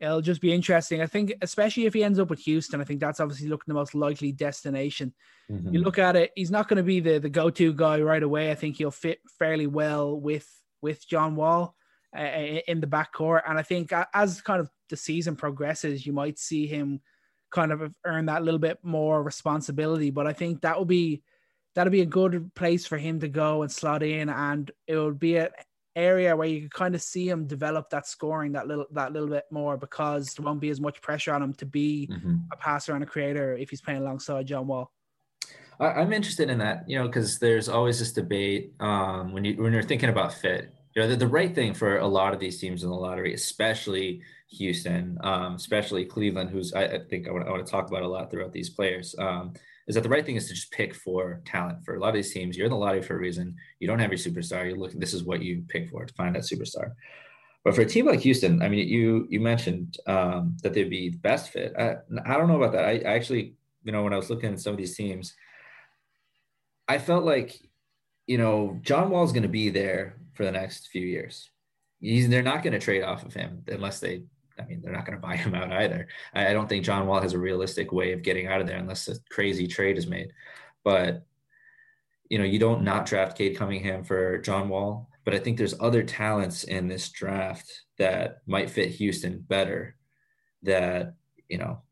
it'll 0.00 0.20
just 0.20 0.42
be 0.42 0.52
interesting. 0.52 1.00
I 1.00 1.06
think, 1.06 1.32
especially 1.40 1.86
if 1.86 1.94
he 1.94 2.04
ends 2.04 2.18
up 2.18 2.28
with 2.28 2.40
Houston, 2.40 2.80
I 2.80 2.84
think 2.84 3.00
that's 3.00 3.20
obviously 3.20 3.48
looking 3.48 3.72
the 3.72 3.74
most 3.74 3.94
likely 3.94 4.32
destination. 4.32 5.14
Mm-hmm. 5.50 5.72
You 5.72 5.80
look 5.80 5.98
at 5.98 6.16
it; 6.16 6.32
he's 6.34 6.50
not 6.50 6.68
going 6.68 6.78
to 6.78 6.82
be 6.82 7.00
the 7.00 7.18
the 7.18 7.30
go 7.30 7.48
to 7.48 7.72
guy 7.72 8.00
right 8.00 8.22
away. 8.22 8.50
I 8.50 8.54
think 8.56 8.76
he'll 8.76 8.90
fit 8.90 9.20
fairly 9.38 9.66
well 9.66 10.18
with 10.18 10.48
with 10.82 11.08
John 11.08 11.36
Wall 11.36 11.74
uh, 12.16 12.60
in 12.66 12.80
the 12.80 12.86
backcourt, 12.86 13.42
and 13.46 13.58
I 13.58 13.62
think 13.62 13.92
as 14.14 14.40
kind 14.40 14.60
of 14.60 14.70
the 14.88 14.96
season 14.96 15.36
progresses, 15.36 16.06
you 16.06 16.12
might 16.12 16.38
see 16.38 16.66
him 16.66 17.00
kind 17.50 17.72
of 17.72 17.94
earn 18.04 18.26
that 18.26 18.42
little 18.42 18.58
bit 18.58 18.78
more 18.82 19.22
responsibility. 19.22 20.10
But 20.10 20.26
I 20.26 20.32
think 20.32 20.62
that 20.62 20.76
will 20.76 20.84
be 20.84 21.22
that'll 21.74 21.90
be 21.90 22.00
a 22.00 22.06
good 22.06 22.54
place 22.54 22.86
for 22.86 22.96
him 22.96 23.20
to 23.20 23.28
go 23.28 23.62
and 23.62 23.70
slot 23.70 24.02
in, 24.02 24.28
and 24.28 24.70
it 24.86 24.96
will 24.96 25.12
be 25.12 25.36
a 25.36 25.50
area 25.96 26.36
where 26.36 26.46
you 26.46 26.60
can 26.60 26.68
kind 26.68 26.94
of 26.94 27.00
see 27.00 27.28
him 27.28 27.46
develop 27.46 27.88
that 27.88 28.06
scoring 28.06 28.52
that 28.52 28.68
little 28.68 28.84
that 28.92 29.12
little 29.12 29.28
bit 29.28 29.44
more 29.50 29.78
because 29.78 30.34
there 30.34 30.44
won't 30.44 30.60
be 30.60 30.68
as 30.68 30.78
much 30.78 31.00
pressure 31.00 31.32
on 31.32 31.42
him 31.42 31.54
to 31.54 31.64
be 31.64 32.06
mm-hmm. 32.12 32.36
a 32.52 32.56
passer 32.56 32.94
and 32.94 33.02
a 33.02 33.06
creator 33.06 33.56
if 33.56 33.70
he's 33.70 33.80
playing 33.80 34.02
alongside 34.02 34.46
John 34.46 34.66
Wall. 34.66 34.92
I'm 35.78 36.12
interested 36.12 36.48
in 36.48 36.58
that, 36.58 36.88
you 36.88 36.98
know, 36.98 37.06
because 37.06 37.38
there's 37.38 37.68
always 37.68 37.98
this 37.98 38.12
debate 38.12 38.72
um, 38.80 39.32
when 39.32 39.44
you 39.44 39.62
when 39.62 39.72
you're 39.72 39.82
thinking 39.82 40.08
about 40.08 40.32
fit. 40.32 40.72
You 40.96 41.02
know, 41.02 41.08
the, 41.08 41.16
the, 41.16 41.26
right 41.26 41.54
thing 41.54 41.74
for 41.74 41.98
a 41.98 42.06
lot 42.06 42.32
of 42.32 42.40
these 42.40 42.58
teams 42.58 42.82
in 42.82 42.88
the 42.88 42.96
lottery, 42.96 43.34
especially 43.34 44.22
Houston, 44.48 45.18
um, 45.20 45.56
especially 45.56 46.06
Cleveland, 46.06 46.48
who's 46.48 46.72
I, 46.72 46.84
I 46.84 46.98
think 47.00 47.28
I 47.28 47.32
want, 47.32 47.46
I 47.46 47.54
to 47.54 47.64
talk 47.64 47.88
about 47.88 48.02
a 48.02 48.08
lot 48.08 48.30
throughout 48.30 48.54
these 48.54 48.70
players. 48.70 49.14
Um, 49.18 49.52
is 49.88 49.94
that 49.94 50.00
the 50.00 50.08
right 50.08 50.24
thing 50.24 50.36
is 50.36 50.48
to 50.48 50.54
just 50.54 50.72
pick 50.72 50.94
for 50.94 51.42
talent 51.44 51.84
for 51.84 51.96
a 51.96 52.00
lot 52.00 52.08
of 52.08 52.14
these 52.14 52.32
teams. 52.32 52.56
You're 52.56 52.64
in 52.64 52.72
the 52.72 52.78
lottery 52.78 53.02
for 53.02 53.14
a 53.14 53.18
reason. 53.18 53.56
You 53.78 53.86
don't 53.86 53.98
have 53.98 54.10
your 54.10 54.18
superstar. 54.18 54.64
You're 54.64 54.78
looking. 54.78 54.98
This 54.98 55.12
is 55.12 55.22
what 55.22 55.42
you 55.42 55.64
pick 55.68 55.90
for 55.90 56.06
to 56.06 56.14
find 56.14 56.34
that 56.34 56.44
superstar. 56.44 56.92
But 57.62 57.74
for 57.74 57.82
a 57.82 57.86
team 57.86 58.06
like 58.06 58.20
Houston, 58.20 58.62
I 58.62 58.70
mean, 58.70 58.88
you 58.88 59.26
you 59.28 59.38
mentioned 59.38 59.98
um, 60.06 60.56
that 60.62 60.72
they'd 60.72 60.88
be 60.88 61.10
the 61.10 61.18
best 61.18 61.50
fit. 61.52 61.74
I, 61.78 61.96
I 62.24 62.38
don't 62.38 62.48
know 62.48 62.56
about 62.56 62.72
that. 62.72 62.86
I, 62.86 62.92
I 63.06 63.14
actually, 63.16 63.52
you 63.84 63.92
know, 63.92 64.02
when 64.02 64.14
I 64.14 64.16
was 64.16 64.30
looking 64.30 64.54
at 64.54 64.60
some 64.60 64.72
of 64.72 64.78
these 64.78 64.96
teams, 64.96 65.34
I 66.88 66.96
felt 66.96 67.26
like, 67.26 67.60
you 68.26 68.38
know, 68.38 68.80
John 68.80 69.10
Wall's 69.10 69.32
going 69.32 69.42
to 69.42 69.48
be 69.50 69.68
there 69.68 70.16
for 70.36 70.44
the 70.44 70.52
next 70.52 70.88
few 70.88 71.06
years. 71.06 71.50
He's, 72.00 72.28
they're 72.28 72.42
not 72.42 72.62
going 72.62 72.74
to 72.74 72.78
trade 72.78 73.02
off 73.02 73.24
of 73.24 73.34
him 73.34 73.62
unless 73.68 74.00
they 74.00 74.24
I 74.58 74.64
mean, 74.64 74.80
they're 74.82 74.92
not 74.92 75.06
going 75.06 75.18
to 75.20 75.26
buy 75.26 75.36
him 75.36 75.54
out 75.54 75.72
either. 75.72 76.08
I 76.34 76.52
don't 76.52 76.68
think 76.68 76.84
John 76.84 77.06
Wall 77.06 77.20
has 77.20 77.32
a 77.32 77.38
realistic 77.38 77.92
way 77.92 78.12
of 78.12 78.22
getting 78.22 78.46
out 78.46 78.60
of 78.60 78.66
there 78.66 78.78
unless 78.78 79.08
a 79.08 79.16
crazy 79.30 79.66
trade 79.66 79.98
is 79.98 80.06
made. 80.06 80.32
But 80.84 81.24
you 82.28 82.38
know, 82.38 82.44
you 82.44 82.58
don't 82.58 82.82
not 82.82 83.06
draft 83.06 83.38
Cade 83.38 83.56
Cunningham 83.56 84.02
for 84.02 84.38
John 84.38 84.68
Wall, 84.68 85.08
but 85.24 85.34
I 85.34 85.38
think 85.38 85.58
there's 85.58 85.78
other 85.78 86.02
talents 86.02 86.64
in 86.64 86.88
this 86.88 87.08
draft 87.10 87.84
that 87.98 88.38
might 88.46 88.70
fit 88.70 88.90
Houston 88.90 89.38
better. 89.38 89.96
That 90.62 91.14
you 91.48 91.58
know, 91.58 91.82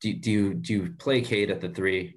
do, 0.00 0.12
do 0.12 0.30
you 0.30 0.54
do 0.54 0.72
you 0.74 0.94
play 0.98 1.22
Cade 1.22 1.50
at 1.50 1.62
the 1.62 1.70
three, 1.70 2.16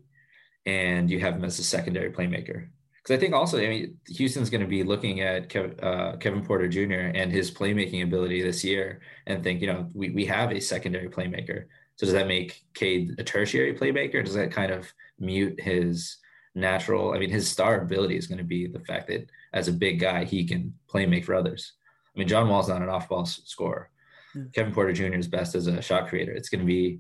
and 0.66 1.10
you 1.10 1.20
have 1.22 1.36
him 1.36 1.46
as 1.46 1.60
a 1.60 1.64
secondary 1.64 2.12
playmaker? 2.12 2.68
Because 3.08 3.18
I 3.18 3.22
think 3.22 3.34
also, 3.34 3.58
I 3.58 3.70
mean, 3.70 3.98
Houston's 4.08 4.50
going 4.50 4.62
to 4.62 4.68
be 4.68 4.84
looking 4.84 5.22
at 5.22 5.48
Kev, 5.48 5.82
uh, 5.82 6.18
Kevin 6.18 6.44
Porter 6.44 6.68
Jr. 6.68 7.12
and 7.16 7.32
his 7.32 7.50
playmaking 7.50 8.04
ability 8.04 8.42
this 8.42 8.66
year 8.66 9.00
and 9.28 9.42
think, 9.42 9.62
you 9.62 9.68
know, 9.68 9.90
we, 9.94 10.10
we 10.10 10.26
have 10.26 10.52
a 10.52 10.60
secondary 10.60 11.08
playmaker. 11.08 11.68
So 11.96 12.06
does 12.06 12.12
that 12.12 12.28
make 12.28 12.66
Cade 12.74 13.16
a 13.18 13.24
tertiary 13.24 13.74
playmaker? 13.76 14.26
Does 14.26 14.34
that 14.34 14.52
kind 14.52 14.74
of 14.74 14.92
mute 15.20 15.58
his 15.58 16.18
natural? 16.54 17.14
I 17.14 17.20
mean, 17.20 17.30
his 17.30 17.48
star 17.48 17.80
ability 17.80 18.18
is 18.18 18.28
going 18.28 18.40
to 18.40 18.44
be 18.44 18.68
the 18.68 18.82
fact 18.82 19.08
that 19.08 19.30
as 19.54 19.70
a 19.70 19.74
big 19.74 20.02
guy, 20.02 20.26
he 20.26 20.46
can 20.46 20.74
play 20.90 21.06
make 21.06 21.24
for 21.24 21.34
others. 21.34 21.76
I 22.14 22.20
mean, 22.20 22.28
John 22.28 22.50
Wall's 22.50 22.68
not 22.68 22.82
an 22.82 22.90
off 22.90 23.08
ball 23.08 23.26
scorer. 23.26 23.90
Mm. 24.36 24.54
Kevin 24.54 24.74
Porter 24.74 24.92
Jr. 24.92 25.18
is 25.18 25.30
best 25.30 25.56
as 25.56 25.68
a 25.68 25.82
shot 25.82 26.10
creator. 26.10 26.34
It's 26.34 26.50
going 26.50 26.60
to 26.60 26.68
be, 26.68 27.00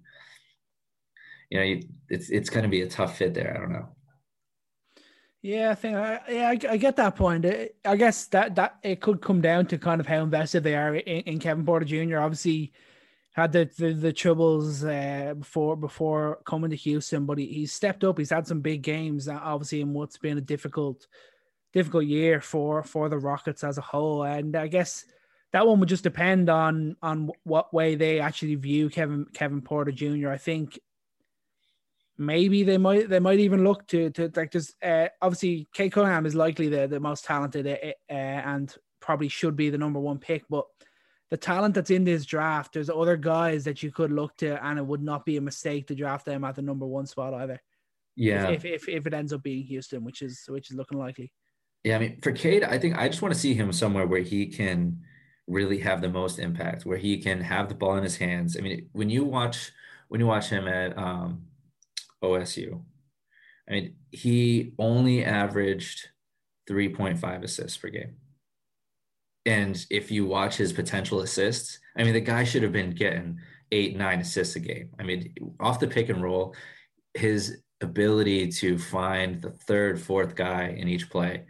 you 1.49 1.59
know, 1.59 1.81
it's 2.07 2.29
it's 2.29 2.49
going 2.49 2.63
to 2.63 2.69
be 2.69 2.83
a 2.83 2.89
tough 2.89 3.17
fit 3.17 3.33
there. 3.33 3.53
I 3.53 3.59
don't 3.59 3.73
know. 3.73 3.89
Yeah, 5.41 5.71
I 5.71 5.75
think 5.75 5.95
I 5.95 6.19
yeah 6.29 6.47
I, 6.49 6.73
I, 6.73 6.77
get 6.77 6.95
that 6.95 7.15
point. 7.15 7.45
I 7.85 7.95
guess 7.95 8.25
that 8.27 8.55
that 8.55 8.77
it 8.83 9.01
could 9.01 9.21
come 9.21 9.39
down 9.39 9.67
to 9.67 9.77
kind 9.77 10.01
of 10.01 10.07
how 10.07 10.23
invested 10.23 10.63
they 10.63 10.75
are 10.75 10.95
in, 10.95 11.21
in 11.21 11.39
Kevin 11.39 11.65
Porter 11.65 11.85
Jr. 11.85 12.19
Obviously, 12.19 12.73
had 13.33 13.51
the 13.51 13.69
the, 13.77 13.93
the 13.93 14.13
troubles 14.13 14.83
uh, 14.83 15.35
before 15.37 15.75
before 15.75 16.39
coming 16.45 16.71
to 16.71 16.75
Houston, 16.75 17.25
but 17.25 17.37
he, 17.37 17.45
he's 17.45 17.71
stepped 17.71 18.03
up. 18.03 18.17
He's 18.17 18.31
had 18.31 18.47
some 18.47 18.61
big 18.61 18.81
games, 18.81 19.27
uh, 19.27 19.39
obviously, 19.41 19.81
in 19.81 19.93
what's 19.93 20.17
been 20.17 20.39
a 20.39 20.41
difficult 20.41 21.07
difficult 21.71 22.05
year 22.05 22.41
for 22.41 22.81
for 22.81 23.07
the 23.07 23.19
Rockets 23.19 23.63
as 23.63 23.77
a 23.77 23.81
whole. 23.81 24.23
And 24.23 24.55
I 24.55 24.67
guess 24.67 25.05
that 25.53 25.67
one 25.67 25.79
would 25.79 25.89
just 25.89 26.03
depend 26.03 26.49
on 26.49 26.95
on 27.03 27.29
what 27.43 27.73
way 27.73 27.93
they 27.93 28.19
actually 28.19 28.55
view 28.55 28.89
Kevin 28.89 29.27
Kevin 29.33 29.61
Porter 29.61 29.91
Jr. 29.91 30.29
I 30.29 30.37
think 30.37 30.79
maybe 32.17 32.63
they 32.63 32.77
might 32.77 33.09
they 33.09 33.19
might 33.19 33.39
even 33.39 33.63
look 33.63 33.87
to 33.87 34.09
to 34.11 34.31
like 34.35 34.51
just 34.51 34.75
uh, 34.83 35.07
obviously 35.21 35.67
Cade 35.73 35.91
Cunningham 35.91 36.25
is 36.25 36.35
likely 36.35 36.67
the 36.67 36.87
the 36.87 36.99
most 36.99 37.25
talented 37.25 37.67
uh, 37.67 37.87
uh, 38.09 38.13
and 38.13 38.73
probably 38.99 39.27
should 39.27 39.55
be 39.55 39.69
the 39.69 39.77
number 39.77 39.99
one 39.99 40.17
pick, 40.17 40.43
but 40.49 40.65
the 41.29 41.37
talent 41.37 41.75
that's 41.75 41.91
in 41.91 42.05
this 42.05 42.25
draft, 42.25 42.73
there's 42.73 42.89
other 42.89 43.17
guys 43.17 43.65
that 43.65 43.83
you 43.83 43.91
could 43.91 44.11
look 44.11 44.35
to, 44.37 44.63
and 44.65 44.79
it 44.79 44.85
would 44.85 45.03
not 45.03 45.25
be 45.25 45.37
a 45.37 45.41
mistake 45.41 45.87
to 45.87 45.95
draft 45.95 46.25
them 46.25 46.43
at 46.43 46.55
the 46.55 46.61
number 46.61 46.85
one 46.85 47.05
spot 47.05 47.33
either. 47.33 47.61
Yeah, 48.15 48.47
if 48.49 48.65
if, 48.65 48.87
if, 48.87 48.89
if 48.89 49.07
it 49.07 49.13
ends 49.13 49.33
up 49.33 49.43
being 49.43 49.63
Houston, 49.63 50.03
which 50.03 50.21
is 50.21 50.43
which 50.47 50.71
is 50.71 50.77
looking 50.77 50.97
likely. 50.97 51.31
Yeah, 51.83 51.97
I 51.97 51.99
mean, 51.99 52.19
for 52.21 52.31
Cade, 52.31 52.63
I 52.63 52.77
think 52.77 52.97
I 52.97 53.07
just 53.07 53.21
want 53.21 53.33
to 53.33 53.39
see 53.39 53.53
him 53.53 53.71
somewhere 53.71 54.07
where 54.07 54.21
he 54.21 54.47
can 54.47 54.99
really 55.45 55.79
have 55.79 56.01
the 56.01 56.09
most 56.09 56.39
impact, 56.39 56.85
where 56.85 56.97
he 56.97 57.17
can 57.17 57.39
have 57.41 57.69
the 57.69 57.75
ball 57.75 57.95
in 57.95 58.03
his 58.03 58.17
hands. 58.17 58.57
I 58.57 58.61
mean, 58.61 58.89
when 58.93 59.09
you 59.09 59.23
watch 59.23 59.71
when 60.07 60.19
you 60.19 60.27
watch 60.27 60.49
him 60.49 60.67
at 60.67 60.97
um, 60.97 61.43
OSU, 62.23 62.81
I 63.69 63.71
mean, 63.71 63.95
he 64.11 64.73
only 64.79 65.23
averaged 65.25 66.09
3.5 66.69 67.43
assists 67.43 67.77
per 67.77 67.89
game. 67.89 68.15
And 69.45 69.85
if 69.89 70.11
you 70.11 70.25
watch 70.25 70.57
his 70.57 70.73
potential 70.73 71.21
assists, 71.21 71.79
I 71.97 72.03
mean, 72.03 72.13
the 72.13 72.21
guy 72.21 72.43
should 72.43 72.63
have 72.63 72.73
been 72.73 72.91
getting 72.91 73.39
eight, 73.71 73.97
nine 73.97 74.19
assists 74.19 74.55
a 74.55 74.59
game. 74.59 74.89
I 74.99 75.03
mean, 75.03 75.33
off 75.59 75.79
the 75.79 75.87
pick 75.87 76.09
and 76.09 76.21
roll, 76.21 76.55
his 77.13 77.61
ability 77.81 78.49
to 78.49 78.77
find 78.77 79.41
the 79.41 79.51
third, 79.51 79.99
fourth 80.01 80.35
guy 80.35 80.75
in 80.77 80.87
each 80.87 81.09
play 81.09 81.45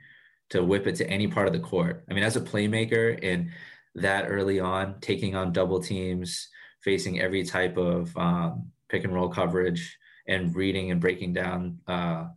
to 0.49 0.63
whip 0.63 0.87
it 0.87 0.95
to 0.95 1.09
any 1.09 1.27
part 1.27 1.47
of 1.47 1.53
the 1.53 1.59
court. 1.59 2.05
I 2.09 2.13
mean, 2.13 2.23
as 2.23 2.35
a 2.35 2.41
playmaker 2.41 3.19
and 3.21 3.49
that 3.95 4.25
early 4.27 4.59
on, 4.59 4.99
taking 5.01 5.35
on 5.35 5.51
double 5.51 5.81
teams, 5.81 6.49
facing 6.83 7.19
every 7.19 7.43
type 7.43 7.77
of 7.77 8.15
um, 8.15 8.71
pick 8.89 9.03
and 9.03 9.13
roll 9.13 9.29
coverage, 9.29 9.97
and 10.27 10.55
reading 10.55 10.91
and 10.91 11.01
breaking 11.01 11.33
down 11.33 11.79
uh, 11.87 12.27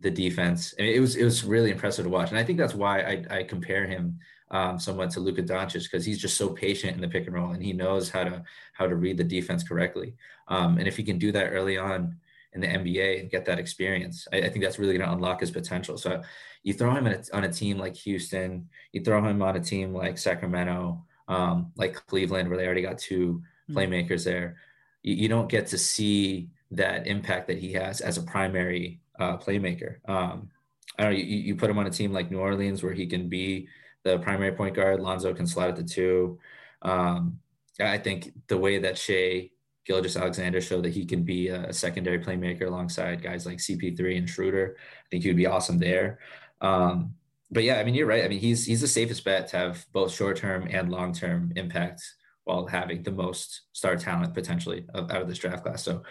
the 0.00 0.10
defense. 0.10 0.74
I 0.78 0.82
mean, 0.82 0.94
it 0.94 1.00
was 1.00 1.16
it 1.16 1.24
was 1.24 1.44
really 1.44 1.70
impressive 1.70 2.04
to 2.04 2.10
watch, 2.10 2.30
and 2.30 2.38
I 2.38 2.44
think 2.44 2.58
that's 2.58 2.74
why 2.74 3.00
I, 3.00 3.38
I 3.38 3.42
compare 3.44 3.86
him 3.86 4.18
um, 4.50 4.78
somewhat 4.78 5.10
to 5.10 5.20
Luka 5.20 5.42
Doncic 5.42 5.84
because 5.84 6.04
he's 6.04 6.20
just 6.20 6.36
so 6.36 6.48
patient 6.50 6.94
in 6.94 7.00
the 7.00 7.08
pick 7.08 7.26
and 7.26 7.34
roll, 7.34 7.52
and 7.52 7.62
he 7.62 7.72
knows 7.72 8.10
how 8.10 8.24
to 8.24 8.42
how 8.72 8.86
to 8.86 8.96
read 8.96 9.16
the 9.16 9.24
defense 9.24 9.62
correctly. 9.62 10.14
Um, 10.48 10.78
and 10.78 10.86
if 10.86 10.96
he 10.96 11.02
can 11.02 11.18
do 11.18 11.32
that 11.32 11.48
early 11.48 11.78
on 11.78 12.16
in 12.52 12.60
the 12.60 12.66
NBA 12.66 13.20
and 13.20 13.30
get 13.30 13.44
that 13.46 13.58
experience, 13.58 14.28
I, 14.32 14.38
I 14.38 14.48
think 14.48 14.64
that's 14.64 14.78
really 14.78 14.96
going 14.96 15.08
to 15.08 15.14
unlock 15.14 15.40
his 15.40 15.50
potential. 15.50 15.98
So 15.98 16.22
you 16.62 16.72
throw 16.72 16.94
him 16.94 17.06
a, 17.06 17.22
on 17.32 17.44
a 17.44 17.52
team 17.52 17.78
like 17.78 17.96
Houston, 17.96 18.68
you 18.92 19.02
throw 19.02 19.24
him 19.24 19.42
on 19.42 19.56
a 19.56 19.60
team 19.60 19.92
like 19.94 20.18
Sacramento, 20.18 21.02
um, 21.28 21.72
like 21.76 21.94
Cleveland, 22.06 22.48
where 22.48 22.58
they 22.58 22.66
already 22.66 22.82
got 22.82 22.98
two 22.98 23.42
hmm. 23.66 23.76
playmakers 23.76 24.24
there. 24.24 24.56
You, 25.02 25.14
you, 25.14 25.28
don't 25.28 25.48
get 25.48 25.66
to 25.68 25.78
see 25.78 26.48
that 26.76 27.06
impact 27.06 27.46
that 27.48 27.58
he 27.58 27.72
has 27.72 28.00
as 28.00 28.18
a 28.18 28.22
primary 28.22 29.00
uh, 29.18 29.36
playmaker. 29.36 29.96
Um, 30.08 30.50
I 30.98 31.04
don't 31.04 31.12
know. 31.12 31.18
You, 31.18 31.24
you 31.24 31.56
put 31.56 31.70
him 31.70 31.78
on 31.78 31.86
a 31.86 31.90
team 31.90 32.12
like 32.12 32.30
New 32.30 32.38
Orleans 32.38 32.82
where 32.82 32.92
he 32.92 33.06
can 33.06 33.28
be 33.28 33.68
the 34.04 34.18
primary 34.18 34.52
point 34.52 34.74
guard. 34.74 35.00
Lonzo 35.00 35.34
can 35.34 35.46
slide 35.46 35.70
at 35.70 35.76
the 35.76 35.82
two. 35.82 36.38
Um, 36.82 37.38
I 37.80 37.98
think 37.98 38.32
the 38.46 38.58
way 38.58 38.78
that 38.78 38.98
Shai 38.98 39.50
Gilgeous-Alexander 39.86 40.60
showed 40.60 40.84
that 40.84 40.94
he 40.94 41.04
can 41.04 41.24
be 41.24 41.48
a 41.48 41.72
secondary 41.72 42.18
playmaker 42.18 42.66
alongside 42.66 43.22
guys 43.22 43.44
like 43.44 43.58
CP3 43.58 44.18
and 44.18 44.28
Schroeder, 44.28 44.76
I 44.78 45.06
think 45.10 45.22
he 45.22 45.28
would 45.28 45.36
be 45.36 45.46
awesome 45.46 45.78
there. 45.78 46.20
Um, 46.60 47.14
but 47.50 47.64
yeah, 47.64 47.76
I 47.76 47.84
mean, 47.84 47.94
you're 47.94 48.06
right. 48.06 48.24
I 48.24 48.28
mean, 48.28 48.40
he's 48.40 48.64
he's 48.64 48.80
the 48.80 48.88
safest 48.88 49.24
bet 49.24 49.48
to 49.48 49.56
have 49.56 49.86
both 49.92 50.12
short 50.12 50.36
term 50.36 50.66
and 50.70 50.90
long 50.90 51.12
term 51.12 51.52
impact 51.56 52.02
while 52.44 52.66
having 52.66 53.02
the 53.02 53.12
most 53.12 53.62
star 53.72 53.96
talent 53.96 54.34
potentially 54.34 54.86
out 54.94 55.10
of 55.10 55.28
this 55.28 55.38
draft 55.38 55.62
class. 55.62 55.82
So 55.82 56.02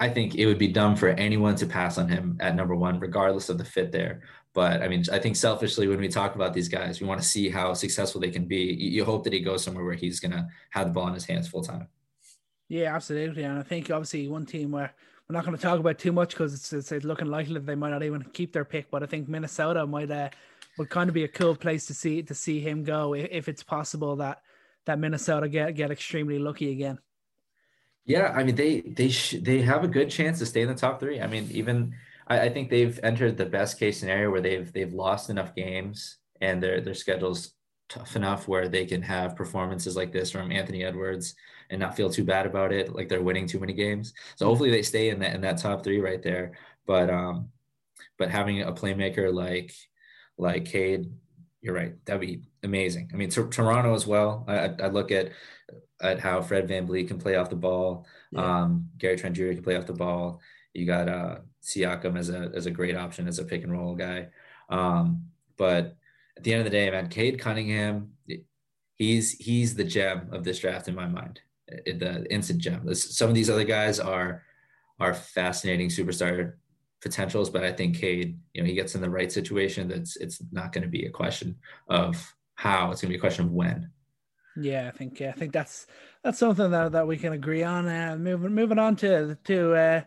I 0.00 0.08
think 0.08 0.36
it 0.36 0.46
would 0.46 0.58
be 0.58 0.68
dumb 0.68 0.94
for 0.94 1.08
anyone 1.08 1.56
to 1.56 1.66
pass 1.66 1.98
on 1.98 2.08
him 2.08 2.36
at 2.40 2.54
number 2.54 2.76
one, 2.76 3.00
regardless 3.00 3.48
of 3.48 3.58
the 3.58 3.64
fit 3.64 3.90
there. 3.90 4.22
But 4.54 4.82
I 4.82 4.88
mean, 4.88 5.04
I 5.12 5.18
think 5.18 5.36
selfishly, 5.36 5.88
when 5.88 6.00
we 6.00 6.08
talk 6.08 6.34
about 6.34 6.54
these 6.54 6.68
guys, 6.68 7.00
we 7.00 7.06
want 7.06 7.20
to 7.20 7.26
see 7.26 7.48
how 7.48 7.74
successful 7.74 8.20
they 8.20 8.30
can 8.30 8.46
be. 8.46 8.74
You, 8.74 9.04
hope 9.04 9.24
that 9.24 9.32
he 9.32 9.40
goes 9.40 9.62
somewhere 9.62 9.84
where 9.84 9.94
he's 9.94 10.20
going 10.20 10.32
to 10.32 10.46
have 10.70 10.86
the 10.88 10.92
ball 10.92 11.08
in 11.08 11.14
his 11.14 11.24
hands 11.24 11.48
full 11.48 11.62
time. 11.62 11.88
Yeah, 12.68 12.94
absolutely. 12.94 13.42
And 13.44 13.58
I 13.58 13.62
think 13.62 13.90
obviously 13.90 14.28
one 14.28 14.46
team 14.46 14.70
where 14.70 14.94
we're 15.28 15.34
not 15.34 15.44
going 15.44 15.56
to 15.56 15.62
talk 15.62 15.80
about 15.80 15.98
too 15.98 16.12
much 16.12 16.30
because 16.30 16.54
it's, 16.54 16.72
it's, 16.72 16.92
it's, 16.92 17.04
looking 17.04 17.28
likely 17.28 17.54
that 17.54 17.66
they 17.66 17.74
might 17.74 17.90
not 17.90 18.02
even 18.02 18.22
keep 18.32 18.52
their 18.52 18.64
pick. 18.64 18.90
But 18.90 19.02
I 19.02 19.06
think 19.06 19.28
Minnesota 19.28 19.86
might 19.86 20.10
uh, 20.10 20.30
would 20.76 20.90
kind 20.90 21.08
of 21.08 21.14
be 21.14 21.24
a 21.24 21.28
cool 21.28 21.56
place 21.56 21.86
to 21.86 21.94
see 21.94 22.22
to 22.22 22.34
see 22.34 22.60
him 22.60 22.84
go 22.84 23.14
if, 23.14 23.28
if 23.30 23.48
it's 23.48 23.62
possible 23.62 24.16
that 24.16 24.42
that 24.86 24.98
Minnesota 24.98 25.48
get 25.48 25.74
get 25.74 25.90
extremely 25.90 26.38
lucky 26.38 26.70
again. 26.70 26.98
Yeah, 28.08 28.32
I 28.34 28.42
mean 28.44 28.56
they 28.56 28.80
they 28.82 29.10
sh- 29.10 29.36
they 29.42 29.62
have 29.62 29.84
a 29.84 29.88
good 29.88 30.10
chance 30.10 30.38
to 30.40 30.46
stay 30.46 30.62
in 30.62 30.68
the 30.68 30.74
top 30.74 31.00
three. 31.00 31.20
I 31.20 31.26
mean, 31.26 31.48
even 31.52 31.94
I, 32.26 32.40
I 32.42 32.50
think 32.50 32.70
they've 32.70 32.98
entered 33.02 33.36
the 33.36 33.46
best 33.46 33.78
case 33.78 34.00
scenario 34.00 34.30
where 34.30 34.40
they've 34.40 34.72
they've 34.72 34.92
lost 34.94 35.30
enough 35.30 35.54
games 35.54 36.18
and 36.40 36.62
their 36.62 36.80
their 36.80 36.94
schedules 36.94 37.54
tough 37.90 38.16
enough 38.16 38.48
where 38.48 38.68
they 38.68 38.86
can 38.86 39.02
have 39.02 39.36
performances 39.36 39.96
like 39.96 40.12
this 40.12 40.30
from 40.30 40.52
Anthony 40.52 40.84
Edwards 40.84 41.34
and 41.70 41.80
not 41.80 41.96
feel 41.96 42.10
too 42.10 42.24
bad 42.24 42.46
about 42.46 42.72
it, 42.72 42.94
like 42.94 43.08
they're 43.10 43.22
winning 43.22 43.46
too 43.46 43.60
many 43.60 43.74
games. 43.74 44.14
So 44.36 44.46
hopefully 44.46 44.70
they 44.70 44.82
stay 44.82 45.10
in 45.10 45.20
that 45.20 45.34
in 45.36 45.42
that 45.42 45.58
top 45.58 45.84
three 45.84 46.00
right 46.00 46.22
there. 46.22 46.58
But 46.86 47.10
um, 47.10 47.50
but 48.18 48.30
having 48.30 48.62
a 48.62 48.72
playmaker 48.72 49.32
like 49.34 49.74
like 50.38 50.66
Cade, 50.66 51.12
you're 51.60 51.74
right, 51.74 51.94
that'd 52.04 52.20
be 52.20 52.42
amazing. 52.62 53.10
I 53.12 53.16
mean, 53.16 53.30
Toronto 53.30 53.94
as 53.94 54.06
well. 54.06 54.44
I, 54.48 54.74
I 54.80 54.88
look 54.88 55.10
at 55.10 55.30
at 56.00 56.20
how 56.20 56.40
Fred 56.40 56.68
Van 56.68 56.86
VanVleet 56.86 57.08
can 57.08 57.18
play 57.18 57.34
off 57.34 57.50
the 57.50 57.56
ball. 57.56 58.06
Yeah. 58.30 58.62
Um, 58.62 58.88
Gary 58.98 59.16
Trent 59.16 59.34
Jr. 59.34 59.54
can 59.54 59.62
play 59.62 59.76
off 59.76 59.86
the 59.86 59.92
ball. 59.92 60.40
You 60.72 60.86
got 60.86 61.08
uh, 61.08 61.38
Siakam 61.62 62.16
as 62.16 62.30
a 62.30 62.52
as 62.54 62.66
a 62.66 62.70
great 62.70 62.96
option 62.96 63.26
as 63.26 63.38
a 63.38 63.44
pick 63.44 63.64
and 63.64 63.72
roll 63.72 63.94
guy. 63.94 64.28
Um, 64.68 65.26
but 65.56 65.96
at 66.36 66.44
the 66.44 66.52
end 66.52 66.60
of 66.60 66.64
the 66.64 66.70
day, 66.70 66.88
man, 66.90 67.08
Cade 67.08 67.40
Cunningham, 67.40 68.12
he's 68.94 69.32
he's 69.32 69.74
the 69.74 69.84
gem 69.84 70.28
of 70.30 70.44
this 70.44 70.60
draft 70.60 70.88
in 70.88 70.94
my 70.94 71.06
mind. 71.06 71.40
The 71.68 72.26
instant 72.30 72.60
gem. 72.60 72.94
Some 72.94 73.28
of 73.28 73.34
these 73.34 73.50
other 73.50 73.64
guys 73.64 73.98
are 73.98 74.42
are 75.00 75.14
fascinating 75.14 75.88
superstar 75.88 76.54
potentials, 77.00 77.50
but 77.50 77.64
I 77.64 77.72
think 77.72 77.98
Cade, 77.98 78.38
you 78.54 78.62
know, 78.62 78.66
he 78.66 78.74
gets 78.74 78.94
in 78.94 79.00
the 79.00 79.10
right 79.10 79.30
situation. 79.30 79.88
That's 79.88 80.16
it's 80.16 80.42
not 80.52 80.72
going 80.72 80.82
to 80.82 80.88
be 80.88 81.06
a 81.06 81.10
question 81.10 81.56
of 81.88 82.34
how; 82.54 82.90
it's 82.90 83.00
going 83.00 83.10
to 83.10 83.14
be 83.14 83.18
a 83.18 83.20
question 83.20 83.46
of 83.46 83.52
when. 83.52 83.90
Yeah, 84.60 84.90
I 84.92 84.96
think 84.96 85.20
yeah, 85.20 85.30
I 85.30 85.32
think 85.32 85.52
that's 85.52 85.86
that's 86.22 86.38
something 86.38 86.70
that, 86.70 86.92
that 86.92 87.06
we 87.06 87.16
can 87.16 87.32
agree 87.32 87.62
on. 87.62 87.86
Uh, 87.86 88.16
moving 88.18 88.54
moving 88.54 88.78
on 88.78 88.96
to 88.96 89.36
to 89.44 89.74
uh, 89.74 90.00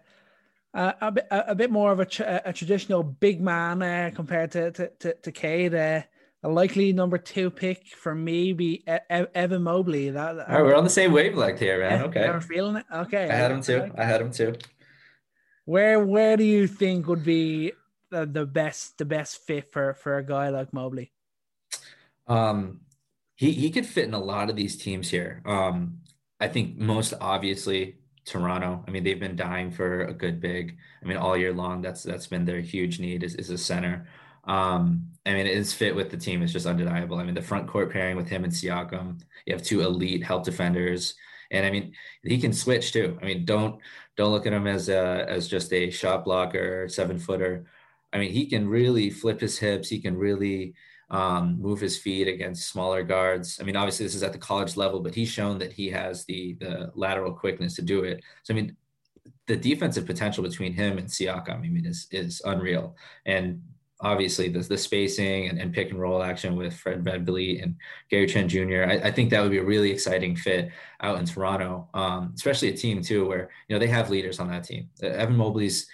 a, 0.74 0.96
a, 1.02 1.12
bit, 1.12 1.28
a, 1.32 1.56
bit 1.56 1.72
more 1.72 1.92
of 1.92 2.00
a, 2.00 2.42
a 2.46 2.54
traditional 2.54 3.04
big 3.04 3.42
man 3.42 3.82
uh, 3.82 4.12
compared 4.14 4.52
to 4.52 4.72
to 4.72 4.90
to, 5.00 5.14
to 5.14 5.32
Cade. 5.32 5.74
Uh, 5.74 6.02
a 6.44 6.50
likely 6.50 6.92
number 6.92 7.20
two 7.20 7.52
pick 7.52 7.90
for 7.90 8.16
me 8.16 8.52
be 8.52 8.84
Evan 8.88 9.62
Mobley. 9.62 10.10
That 10.10 10.40
All 10.40 10.56
right, 10.56 10.64
we're 10.64 10.76
on 10.76 10.84
the 10.84 10.90
same 10.90 11.12
wavelength 11.12 11.60
here, 11.60 11.80
man. 11.80 12.02
Okay, 12.06 12.28
I'm 12.28 12.42
feeling 12.42 12.78
it. 12.78 12.86
Okay, 12.92 13.30
I 13.30 13.36
had 13.36 13.52
him 13.52 13.62
too. 13.62 13.92
I 13.96 14.04
had 14.04 14.22
him 14.22 14.32
too. 14.32 14.56
Where 15.72 16.06
where 16.06 16.36
do 16.36 16.44
you 16.44 16.68
think 16.68 17.08
would 17.08 17.24
be 17.24 17.72
the, 18.10 18.26
the 18.26 18.46
best 18.46 18.98
the 18.98 19.06
best 19.06 19.48
fit 19.48 19.72
for 19.72 19.94
for 19.94 20.18
a 20.18 20.26
guy 20.26 20.50
like 20.50 20.74
Mobley? 20.74 21.14
Um, 22.28 22.82
he 23.38 23.54
he 23.54 23.70
could 23.70 23.86
fit 23.86 24.04
in 24.04 24.14
a 24.14 24.20
lot 24.20 24.50
of 24.50 24.58
these 24.58 24.76
teams 24.76 25.10
here. 25.10 25.42
Um, 25.46 26.02
I 26.42 26.50
think 26.50 26.76
most 26.76 27.14
obviously 27.22 27.96
Toronto. 28.26 28.84
I 28.86 28.92
mean, 28.92 29.06
they've 29.06 29.18
been 29.18 29.38
dying 29.38 29.72
for 29.72 30.02
a 30.02 30.14
good 30.14 30.42
big. 30.42 30.76
I 31.02 31.06
mean, 31.06 31.16
all 31.16 31.38
year 31.38 31.54
long, 31.54 31.82
that's 31.82 32.04
that's 32.04 32.28
been 32.28 32.44
their 32.44 32.60
huge 32.60 33.00
need 33.00 33.24
is, 33.24 33.36
is 33.36 33.50
a 33.50 33.58
center. 33.58 34.10
Um, 34.44 35.08
I 35.26 35.32
mean, 35.32 35.46
his 35.46 35.72
fit 35.72 35.96
with 35.96 36.10
the 36.12 36.18
team 36.18 36.44
is 36.44 36.52
just 36.52 36.66
undeniable. 36.66 37.18
I 37.18 37.24
mean, 37.24 37.36
the 37.36 37.42
front 37.42 37.70
court 37.70 37.94
pairing 37.94 38.18
with 38.18 38.28
him 38.28 38.44
and 38.44 38.52
Siakam, 38.52 39.22
you 39.46 39.54
have 39.54 39.64
two 39.64 39.80
elite 39.80 40.22
help 40.22 40.44
defenders, 40.44 41.16
and 41.52 41.66
I 41.66 41.72
mean, 41.72 41.94
he 42.24 42.40
can 42.40 42.52
switch 42.52 42.92
too. 42.92 43.18
I 43.22 43.26
mean, 43.26 43.46
don't 43.46 43.80
don't 44.18 44.32
look 44.32 44.46
at 44.46 44.54
him 44.54 44.68
as 44.68 44.90
a 44.90 45.26
as 45.28 45.48
just 45.48 45.72
a 45.74 45.90
shot 45.90 46.26
blocker, 46.26 46.88
seven 46.90 47.18
footer. 47.18 47.66
I 48.14 48.18
mean, 48.18 48.32
he 48.32 48.46
can 48.46 48.68
really 48.68 49.10
flip 49.10 49.40
his 49.40 49.58
hips. 49.58 49.88
He 49.90 50.00
can 50.00 50.18
really 50.18 50.74
um, 51.10 51.62
move 51.62 51.80
his 51.80 51.98
feet 51.98 52.28
against 52.28 52.70
smaller 52.70 53.04
guards. 53.04 53.60
I 53.60 53.64
mean, 53.64 53.76
obviously 53.76 54.06
this 54.06 54.16
is 54.16 54.24
at 54.24 54.34
the 54.34 54.40
college 54.40 54.78
level, 54.78 55.00
but 55.00 55.16
he's 55.16 55.30
shown 55.30 55.60
that 55.60 55.74
he 55.74 55.90
has 55.90 56.26
the 56.26 56.54
the 56.60 56.92
lateral 56.96 57.34
quickness 57.34 57.76
to 57.76 57.82
do 57.82 58.04
it. 58.04 58.24
So 58.44 58.54
I 58.54 58.56
mean, 58.56 58.76
the 59.48 59.56
defensive 59.56 60.06
potential 60.06 60.44
between 60.44 60.74
him 60.74 60.98
and 60.98 61.08
Siakam, 61.08 61.56
I 61.56 61.68
mean, 61.68 61.86
is 61.86 62.08
is 62.12 62.42
unreal. 62.46 62.96
And 63.26 63.62
obviously 64.02 64.50
the, 64.50 64.60
the 64.60 64.78
spacing 64.78 65.48
and, 65.48 65.60
and 65.60 65.74
pick 65.74 65.92
and 65.92 66.00
roll 66.00 66.24
action 66.24 66.56
with 66.56 66.74
Fred 66.74 67.04
VanVleet 67.04 67.64
and 67.64 67.76
Gary 68.10 68.28
Trent 68.28 68.50
Jr. 68.50 68.84
I, 68.84 69.08
I, 69.08 69.12
think 69.12 69.30
that 69.30 69.42
would 69.42 69.52
be 69.52 69.60
a 69.60 69.64
really 69.64 69.92
exciting 69.92 70.36
fit 70.36 70.72
out 71.02 71.20
in 71.20 71.26
Toronto, 71.26 71.88
um, 71.94 72.34
especially 72.36 72.70
a 72.70 72.78
team 72.78 73.02
too 73.02 73.28
where 73.28 73.50
you 73.68 73.76
know 73.76 73.80
they 73.80 73.88
have 73.88 74.10
leaders 74.10 74.40
on 74.40 74.50
that 74.50 74.64
team. 74.64 74.90
Evan 75.02 75.36
Mobley's 75.36 75.88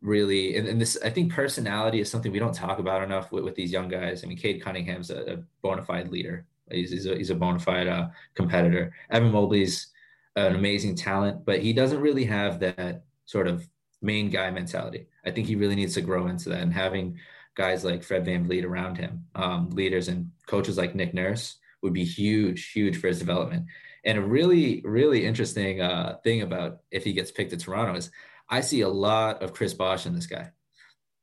really 0.00 0.56
and, 0.56 0.68
and, 0.68 0.80
this 0.80 0.96
i 1.04 1.10
think 1.10 1.32
personality 1.32 2.00
is 2.00 2.08
something 2.08 2.30
we 2.30 2.38
don't 2.38 2.54
talk 2.54 2.78
about 2.78 3.02
enough 3.02 3.32
with, 3.32 3.42
with 3.42 3.56
these 3.56 3.72
young 3.72 3.88
guys 3.88 4.22
i 4.22 4.28
mean 4.28 4.36
cade 4.36 4.62
cunningham's 4.62 5.10
a, 5.10 5.34
a 5.34 5.36
bona 5.60 5.82
fide 5.82 6.08
leader 6.08 6.46
he's, 6.70 6.92
he's, 6.92 7.06
a, 7.06 7.16
he's 7.16 7.30
a 7.30 7.34
bona 7.34 7.58
fide 7.58 7.88
uh, 7.88 8.06
competitor 8.34 8.94
evan 9.10 9.32
mobley's 9.32 9.88
an 10.36 10.54
amazing 10.54 10.94
talent 10.94 11.44
but 11.44 11.58
he 11.58 11.72
doesn't 11.72 12.00
really 12.00 12.24
have 12.24 12.60
that 12.60 13.02
sort 13.24 13.48
of 13.48 13.68
main 14.00 14.30
guy 14.30 14.50
mentality 14.50 15.06
i 15.24 15.30
think 15.30 15.46
he 15.46 15.56
really 15.56 15.74
needs 15.74 15.94
to 15.94 16.00
grow 16.00 16.26
into 16.26 16.48
that 16.48 16.62
and 16.62 16.72
having 16.72 17.18
guys 17.54 17.84
like 17.84 18.02
fred 18.02 18.24
vanvleet 18.24 18.64
around 18.64 18.96
him 18.96 19.24
um, 19.34 19.70
leaders 19.70 20.08
and 20.08 20.30
coaches 20.46 20.76
like 20.76 20.94
nick 20.94 21.12
nurse 21.12 21.56
would 21.82 21.92
be 21.92 22.04
huge 22.04 22.70
huge 22.72 22.98
for 23.00 23.08
his 23.08 23.18
development 23.18 23.66
and 24.04 24.18
a 24.18 24.22
really 24.22 24.80
really 24.84 25.26
interesting 25.26 25.80
uh, 25.80 26.16
thing 26.22 26.42
about 26.42 26.80
if 26.90 27.04
he 27.04 27.12
gets 27.12 27.30
picked 27.30 27.50
to 27.50 27.56
toronto 27.56 27.96
is 27.96 28.10
I 28.48 28.62
see 28.62 28.80
a 28.80 28.88
lot 28.88 29.42
of 29.42 29.52
Chris 29.52 29.74
Bosh 29.74 30.06
in 30.06 30.14
this 30.14 30.26
guy. 30.26 30.50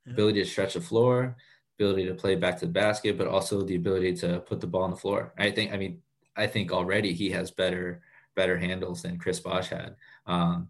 Yeah. 0.06 0.12
Ability 0.12 0.44
to 0.44 0.48
stretch 0.48 0.74
the 0.74 0.80
floor, 0.80 1.36
ability 1.78 2.06
to 2.06 2.14
play 2.14 2.36
back 2.36 2.58
to 2.58 2.66
the 2.66 2.72
basket, 2.72 3.18
but 3.18 3.26
also 3.26 3.62
the 3.62 3.76
ability 3.76 4.14
to 4.18 4.40
put 4.40 4.60
the 4.60 4.66
ball 4.66 4.82
on 4.82 4.90
the 4.90 4.96
floor. 4.96 5.32
I 5.36 5.50
think, 5.50 5.72
I 5.72 5.76
mean, 5.76 6.02
I 6.36 6.46
think 6.46 6.70
already 6.70 7.12
he 7.12 7.30
has 7.30 7.50
better 7.50 8.02
better 8.34 8.58
handles 8.58 9.00
than 9.00 9.18
Chris 9.18 9.40
Bosh 9.40 9.68
had. 9.68 9.96
Um, 10.26 10.68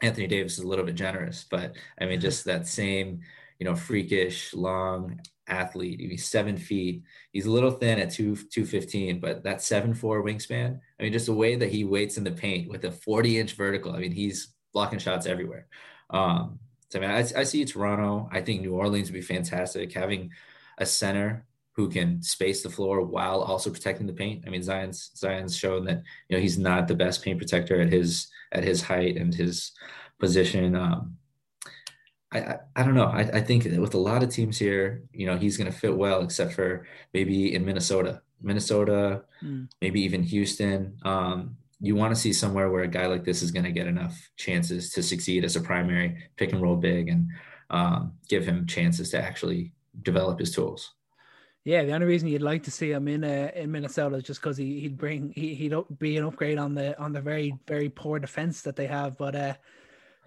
Anthony 0.00 0.26
Davis 0.26 0.58
is 0.58 0.64
a 0.64 0.66
little 0.68 0.84
bit 0.84 0.94
generous, 0.94 1.44
but 1.50 1.74
I 2.00 2.06
mean, 2.06 2.20
just 2.20 2.44
that 2.44 2.66
same, 2.66 3.20
you 3.58 3.64
know, 3.64 3.74
freakish, 3.74 4.54
long 4.54 5.20
athlete. 5.48 6.00
He's 6.00 6.26
seven 6.26 6.56
feet. 6.56 7.02
He's 7.32 7.46
a 7.46 7.50
little 7.50 7.72
thin 7.72 7.98
at 7.98 8.10
two 8.10 8.36
two 8.36 8.64
fifteen, 8.64 9.18
but 9.18 9.42
that 9.44 9.62
seven 9.62 9.94
four 9.94 10.22
wingspan. 10.22 10.78
I 10.98 11.02
mean, 11.02 11.12
just 11.12 11.26
the 11.26 11.32
way 11.32 11.56
that 11.56 11.70
he 11.70 11.84
waits 11.84 12.16
in 12.16 12.24
the 12.24 12.30
paint 12.30 12.68
with 12.68 12.84
a 12.84 12.92
forty 12.92 13.38
inch 13.38 13.54
vertical. 13.54 13.92
I 13.92 13.98
mean, 13.98 14.12
he's 14.12 14.54
blocking 14.72 14.98
shots 14.98 15.26
everywhere. 15.26 15.66
Um, 16.10 16.60
so 16.90 16.98
I 16.98 17.02
mean, 17.02 17.10
I, 17.10 17.40
I 17.40 17.42
see 17.42 17.64
Toronto. 17.64 18.28
I 18.30 18.40
think 18.40 18.60
New 18.60 18.74
Orleans 18.74 19.08
would 19.08 19.18
be 19.18 19.22
fantastic 19.22 19.92
having 19.92 20.30
a 20.78 20.86
center 20.86 21.44
who 21.78 21.88
can 21.88 22.20
space 22.20 22.60
the 22.60 22.68
floor 22.68 23.02
while 23.02 23.40
also 23.40 23.70
protecting 23.70 24.08
the 24.08 24.12
paint. 24.12 24.42
I 24.44 24.50
mean, 24.50 24.64
Zion's 24.64 25.12
Zion's 25.14 25.56
shown 25.56 25.84
that 25.84 26.02
you 26.28 26.36
know 26.36 26.42
he's 26.42 26.58
not 26.58 26.88
the 26.88 26.96
best 26.96 27.22
paint 27.22 27.38
protector 27.38 27.80
at 27.80 27.92
his 27.92 28.26
at 28.50 28.64
his 28.64 28.82
height 28.82 29.16
and 29.16 29.32
his 29.32 29.70
position. 30.18 30.74
Um, 30.74 31.16
I, 32.32 32.40
I, 32.40 32.56
I 32.74 32.82
don't 32.82 32.96
know. 32.96 33.06
I, 33.06 33.20
I 33.20 33.40
think 33.40 33.62
with 33.64 33.94
a 33.94 33.98
lot 33.98 34.24
of 34.24 34.28
teams 34.28 34.58
here, 34.58 35.04
you 35.12 35.24
know, 35.24 35.36
he's 35.36 35.56
going 35.56 35.70
to 35.70 35.78
fit 35.78 35.96
well, 35.96 36.22
except 36.22 36.52
for 36.52 36.84
maybe 37.14 37.54
in 37.54 37.64
Minnesota, 37.64 38.22
Minnesota, 38.42 39.22
mm. 39.40 39.68
maybe 39.80 40.00
even 40.00 40.24
Houston. 40.24 40.98
Um, 41.04 41.58
you 41.80 41.94
want 41.94 42.12
to 42.12 42.20
see 42.20 42.32
somewhere 42.32 42.72
where 42.72 42.82
a 42.82 42.88
guy 42.88 43.06
like 43.06 43.22
this 43.22 43.40
is 43.40 43.52
going 43.52 43.66
to 43.66 43.70
get 43.70 43.86
enough 43.86 44.30
chances 44.36 44.92
to 44.94 45.02
succeed 45.04 45.44
as 45.44 45.54
a 45.54 45.60
primary 45.60 46.24
pick 46.36 46.52
and 46.52 46.60
roll 46.60 46.74
big 46.74 47.08
and 47.08 47.28
um, 47.70 48.14
give 48.28 48.44
him 48.44 48.66
chances 48.66 49.10
to 49.10 49.22
actually 49.22 49.72
develop 50.02 50.40
his 50.40 50.50
tools. 50.50 50.94
Yeah, 51.68 51.84
the 51.84 51.92
only 51.92 52.06
reason 52.06 52.28
you'd 52.28 52.40
like 52.40 52.62
to 52.62 52.70
see 52.70 52.92
him 52.92 53.08
in 53.08 53.22
uh, 53.22 53.50
in 53.54 53.70
Minnesota 53.70 54.16
is 54.16 54.22
just 54.22 54.40
because 54.40 54.56
he, 54.56 54.80
he'd 54.80 54.96
bring 54.96 55.34
he, 55.36 55.54
he'd 55.54 55.74
be 55.98 56.16
an 56.16 56.24
upgrade 56.24 56.56
on 56.56 56.74
the 56.74 56.98
on 56.98 57.12
the 57.12 57.20
very 57.20 57.54
very 57.66 57.90
poor 57.90 58.18
defense 58.18 58.62
that 58.62 58.74
they 58.74 58.86
have. 58.86 59.18
But 59.18 59.36
uh, 59.36 59.54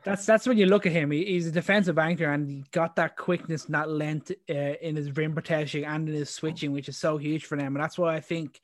that's 0.03 0.23
that's 0.27 0.45
when 0.45 0.59
you 0.59 0.67
look 0.67 0.85
at 0.85 0.91
him. 0.91 1.09
He, 1.09 1.25
he's 1.25 1.47
a 1.47 1.51
defensive 1.51 1.97
anchor 1.97 2.31
and 2.31 2.47
he 2.47 2.63
got 2.69 2.95
that 2.97 3.17
quickness 3.17 3.65
that 3.65 3.89
length 3.89 4.31
uh, 4.51 4.53
in 4.53 4.95
his 4.95 5.17
rim 5.17 5.33
protection 5.33 5.83
and 5.83 6.07
in 6.07 6.13
his 6.13 6.29
switching, 6.29 6.73
which 6.73 6.87
is 6.87 6.99
so 6.99 7.17
huge 7.17 7.45
for 7.45 7.57
them. 7.57 7.75
And 7.75 7.83
that's 7.83 7.97
why 7.97 8.15
I 8.15 8.19
think 8.19 8.61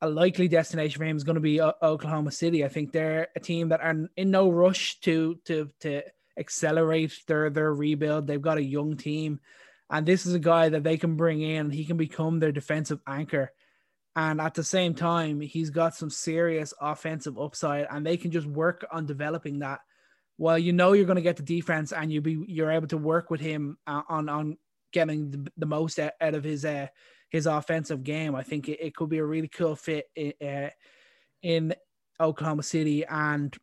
a 0.00 0.08
likely 0.08 0.46
destination 0.46 1.00
for 1.00 1.04
him 1.04 1.16
is 1.16 1.24
going 1.24 1.34
to 1.34 1.40
be 1.40 1.60
o- 1.60 1.74
Oklahoma 1.82 2.30
City. 2.30 2.64
I 2.64 2.68
think 2.68 2.92
they're 2.92 3.26
a 3.34 3.40
team 3.40 3.70
that 3.70 3.80
are 3.80 4.06
in 4.16 4.30
no 4.30 4.52
rush 4.52 5.00
to 5.00 5.36
to 5.46 5.68
to 5.80 6.02
accelerate 6.38 7.24
their 7.26 7.50
their 7.50 7.74
rebuild. 7.74 8.28
They've 8.28 8.40
got 8.40 8.58
a 8.58 8.62
young 8.62 8.96
team. 8.96 9.40
And 9.90 10.04
this 10.04 10.26
is 10.26 10.34
a 10.34 10.38
guy 10.38 10.68
that 10.68 10.82
they 10.82 10.96
can 10.96 11.16
bring 11.16 11.40
in. 11.40 11.70
He 11.70 11.84
can 11.84 11.96
become 11.96 12.38
their 12.38 12.52
defensive 12.52 13.00
anchor. 13.06 13.52
And 14.14 14.40
at 14.40 14.54
the 14.54 14.64
same 14.64 14.94
time, 14.94 15.40
he's 15.40 15.70
got 15.70 15.94
some 15.94 16.10
serious 16.10 16.74
offensive 16.80 17.38
upside, 17.38 17.86
and 17.90 18.04
they 18.04 18.16
can 18.16 18.30
just 18.30 18.46
work 18.46 18.84
on 18.90 19.06
developing 19.06 19.60
that. 19.60 19.80
Well, 20.38 20.58
you 20.58 20.72
know 20.72 20.92
you're 20.92 21.06
going 21.06 21.16
to 21.16 21.22
get 21.22 21.36
the 21.36 21.42
defense, 21.42 21.92
and 21.92 22.12
you 22.12 22.20
be 22.20 22.44
you're 22.48 22.70
able 22.70 22.88
to 22.88 22.98
work 22.98 23.30
with 23.30 23.40
him 23.40 23.78
uh, 23.86 24.02
on 24.08 24.28
on 24.28 24.56
getting 24.92 25.30
the, 25.30 25.52
the 25.56 25.66
most 25.66 26.00
out 26.00 26.14
of 26.20 26.42
his 26.42 26.64
uh, 26.64 26.88
his 27.30 27.46
offensive 27.46 28.02
game. 28.02 28.34
I 28.34 28.42
think 28.42 28.68
it, 28.68 28.80
it 28.80 28.96
could 28.96 29.08
be 29.08 29.18
a 29.18 29.24
really 29.24 29.48
cool 29.48 29.76
fit 29.76 30.06
in, 30.16 30.32
uh, 30.44 30.70
in 31.42 31.74
Oklahoma 32.20 32.64
City, 32.64 33.04
and 33.06 33.56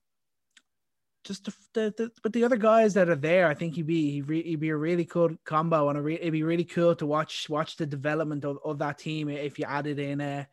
just 1.25 1.45
the, 1.73 1.93
the, 1.97 2.11
but 2.21 2.31
the 2.31 2.43
other 2.43 2.55
guys 2.55 2.93
that 2.93 3.09
are 3.09 3.15
there, 3.15 3.47
I 3.47 3.53
think 3.53 3.75
he'd 3.75 3.87
be 3.87 4.11
he'd, 4.11 4.29
re, 4.29 4.43
he'd 4.43 4.59
be 4.59 4.69
a 4.69 4.75
really 4.75 5.05
cool 5.05 5.35
combo, 5.43 5.89
and 5.89 6.03
re, 6.03 6.15
it'd 6.15 6.31
be 6.31 6.43
really 6.43 6.63
cool 6.63 6.95
to 6.95 7.05
watch 7.05 7.49
watch 7.49 7.75
the 7.75 7.85
development 7.85 8.45
of, 8.45 8.59
of 8.63 8.77
that 8.77 8.99
team 8.99 9.27
if 9.29 9.57
you 9.59 9.65
added 9.65 9.99
in 9.99 10.21
uh, 10.21 10.45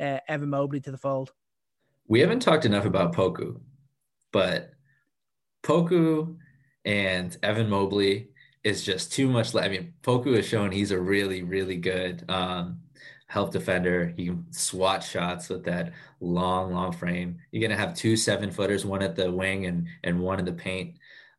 uh, 0.00 0.18
Evan 0.28 0.50
Mobley 0.50 0.80
to 0.80 0.90
the 0.90 0.98
fold. 0.98 1.32
We 2.08 2.20
haven't 2.20 2.40
talked 2.40 2.64
enough 2.64 2.84
about 2.84 3.14
Poku, 3.14 3.60
but 4.32 4.72
Poku 5.62 6.36
and 6.84 7.36
Evan 7.42 7.70
Mobley 7.70 8.30
is 8.64 8.82
just 8.82 9.12
too 9.12 9.28
much. 9.28 9.54
I 9.54 9.68
mean, 9.68 9.94
Poku 10.02 10.34
has 10.34 10.46
shown 10.46 10.72
he's 10.72 10.90
a 10.90 11.00
really 11.00 11.44
really 11.44 11.76
good 11.76 12.24
um, 12.28 12.80
help 13.36 13.52
defender. 13.52 14.14
He 14.16 14.24
can 14.28 14.50
swat 14.50 15.04
shots 15.04 15.50
with 15.50 15.62
that 15.64 15.92
long, 16.20 16.72
long 16.72 16.90
frame. 16.90 17.36
You're 17.50 17.68
gonna 17.68 17.78
have 17.78 17.94
two 17.94 18.16
seven 18.16 18.50
footers, 18.50 18.86
one 18.86 19.02
at 19.02 19.14
the 19.14 19.30
wing 19.30 19.66
and 19.66 19.88
and 20.04 20.18
one 20.20 20.38
in 20.38 20.46
the 20.46 20.54
paint. 20.54 20.96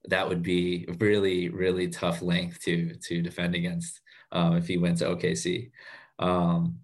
That 0.08 0.30
would 0.30 0.44
be 0.44 0.86
really, 1.00 1.50
really 1.50 1.88
tough 1.88 2.22
length 2.22 2.62
to 2.66 2.94
to 2.94 3.24
defend 3.24 3.56
against 3.56 4.02
um, 4.32 4.58
if 4.58 4.68
he 4.68 4.78
went 4.78 5.00
to 5.00 5.06
OKC. 5.06 5.72
Um, 6.20 6.78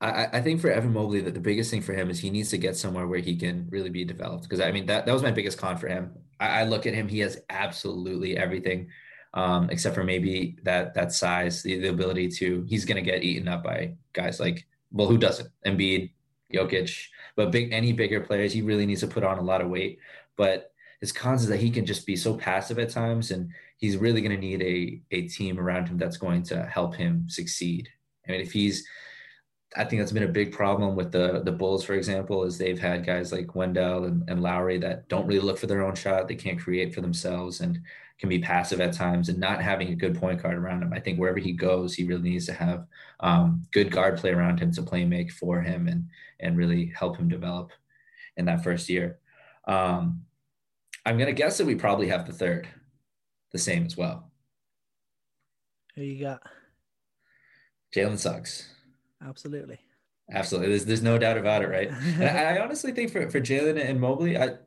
I, 0.00 0.26
I 0.32 0.40
think 0.40 0.60
for 0.60 0.68
Evan 0.68 0.92
Mobley 0.92 1.20
that 1.20 1.34
the 1.34 1.48
biggest 1.48 1.70
thing 1.70 1.80
for 1.80 1.92
him 1.92 2.10
is 2.10 2.18
he 2.18 2.30
needs 2.30 2.50
to 2.50 2.58
get 2.58 2.76
somewhere 2.76 3.06
where 3.06 3.20
he 3.20 3.36
can 3.36 3.68
really 3.70 3.90
be 3.90 4.04
developed. 4.04 4.42
Because 4.42 4.60
I 4.60 4.72
mean 4.72 4.86
that 4.86 5.06
that 5.06 5.12
was 5.12 5.22
my 5.22 5.30
biggest 5.30 5.58
con 5.58 5.78
for 5.78 5.86
him. 5.86 6.10
I, 6.40 6.62
I 6.62 6.64
look 6.64 6.86
at 6.86 6.94
him; 6.94 7.06
he 7.06 7.20
has 7.20 7.38
absolutely 7.50 8.36
everything 8.36 8.90
um, 9.34 9.70
except 9.70 9.94
for 9.94 10.04
maybe 10.04 10.56
that 10.62 10.94
that 10.94 11.12
size, 11.12 11.62
the, 11.62 11.78
the 11.78 11.88
ability 11.88 12.28
to 12.28 12.64
he's 12.68 12.84
going 12.84 13.02
to 13.02 13.10
get 13.10 13.22
eaten 13.22 13.48
up 13.48 13.64
by 13.64 13.94
guys 14.12 14.40
like 14.40 14.66
well, 14.92 15.08
who 15.08 15.18
doesn't? 15.18 15.48
Embiid, 15.66 16.10
Jokic, 16.52 17.06
but 17.34 17.50
big 17.50 17.72
any 17.72 17.92
bigger 17.92 18.20
players, 18.20 18.52
he 18.52 18.62
really 18.62 18.86
needs 18.86 19.00
to 19.00 19.06
put 19.06 19.24
on 19.24 19.38
a 19.38 19.42
lot 19.42 19.62
of 19.62 19.70
weight. 19.70 19.98
But 20.36 20.72
his 21.00 21.12
cons 21.12 21.42
is 21.42 21.48
that 21.48 21.60
he 21.60 21.70
can 21.70 21.86
just 21.86 22.06
be 22.06 22.14
so 22.14 22.36
passive 22.36 22.78
at 22.78 22.90
times, 22.90 23.30
and 23.30 23.50
he's 23.78 23.96
really 23.96 24.20
going 24.20 24.38
to 24.38 24.46
need 24.46 24.62
a 24.62 25.00
a 25.16 25.28
team 25.28 25.58
around 25.58 25.88
him 25.88 25.98
that's 25.98 26.16
going 26.16 26.42
to 26.44 26.64
help 26.66 26.94
him 26.94 27.26
succeed. 27.28 27.88
I 28.28 28.32
mean, 28.32 28.40
if 28.40 28.52
he's 28.52 28.86
I 29.74 29.84
think 29.84 30.00
that's 30.00 30.12
been 30.12 30.22
a 30.24 30.28
big 30.28 30.52
problem 30.52 30.94
with 30.94 31.12
the 31.12 31.42
the 31.44 31.52
Bulls, 31.52 31.84
for 31.84 31.94
example, 31.94 32.44
is 32.44 32.58
they've 32.58 32.78
had 32.78 33.06
guys 33.06 33.32
like 33.32 33.54
Wendell 33.54 34.04
and, 34.04 34.28
and 34.28 34.42
Lauri 34.42 34.78
that 34.78 35.08
don't 35.08 35.26
really 35.26 35.40
look 35.40 35.58
for 35.58 35.66
their 35.66 35.82
own 35.82 35.94
shot. 35.94 36.28
They 36.28 36.34
can't 36.34 36.60
create 36.60 36.94
for 36.94 37.00
themselves. 37.00 37.60
And 37.60 37.80
can 38.22 38.28
be 38.28 38.38
passive 38.38 38.80
at 38.80 38.92
times 38.92 39.28
and 39.28 39.40
not 39.40 39.60
having 39.60 39.88
a 39.88 39.96
good 39.96 40.16
point 40.16 40.40
guard 40.40 40.56
around 40.56 40.80
him. 40.80 40.92
I 40.92 41.00
think 41.00 41.18
wherever 41.18 41.40
he 41.40 41.50
goes, 41.50 41.92
he 41.92 42.04
really 42.04 42.30
needs 42.30 42.46
to 42.46 42.52
have 42.52 42.86
um, 43.18 43.66
good 43.72 43.90
guard 43.90 44.16
play 44.16 44.30
around 44.30 44.60
him 44.60 44.70
to 44.74 44.82
play 44.82 45.04
make 45.04 45.32
for 45.32 45.60
him 45.60 45.88
and 45.88 46.08
and 46.38 46.56
really 46.56 46.92
help 46.96 47.16
him 47.16 47.28
develop 47.28 47.72
in 48.36 48.44
that 48.44 48.62
first 48.62 48.88
year. 48.88 49.18
Um, 49.66 50.24
I'm 51.04 51.18
gonna 51.18 51.32
guess 51.32 51.58
that 51.58 51.66
we 51.66 51.74
probably 51.74 52.06
have 52.10 52.24
the 52.24 52.32
third, 52.32 52.68
the 53.50 53.58
same 53.58 53.86
as 53.86 53.96
well. 53.96 54.30
Who 55.96 56.02
you 56.02 56.22
got? 56.22 56.42
Jalen 57.92 58.18
Suggs. 58.18 58.68
Absolutely. 59.20 59.80
Absolutely. 60.30 60.68
There's 60.68 60.84
there's 60.84 61.02
no 61.02 61.18
doubt 61.18 61.38
about 61.38 61.62
it, 61.62 61.68
right? 61.70 61.90
and 62.20 62.38
I, 62.38 62.54
I 62.54 62.62
honestly 62.62 62.92
think 62.92 63.10
for 63.10 63.28
for 63.30 63.40
Jalen 63.40 63.84
and 63.84 64.00
Mobley, 64.00 64.38
I 64.38 64.58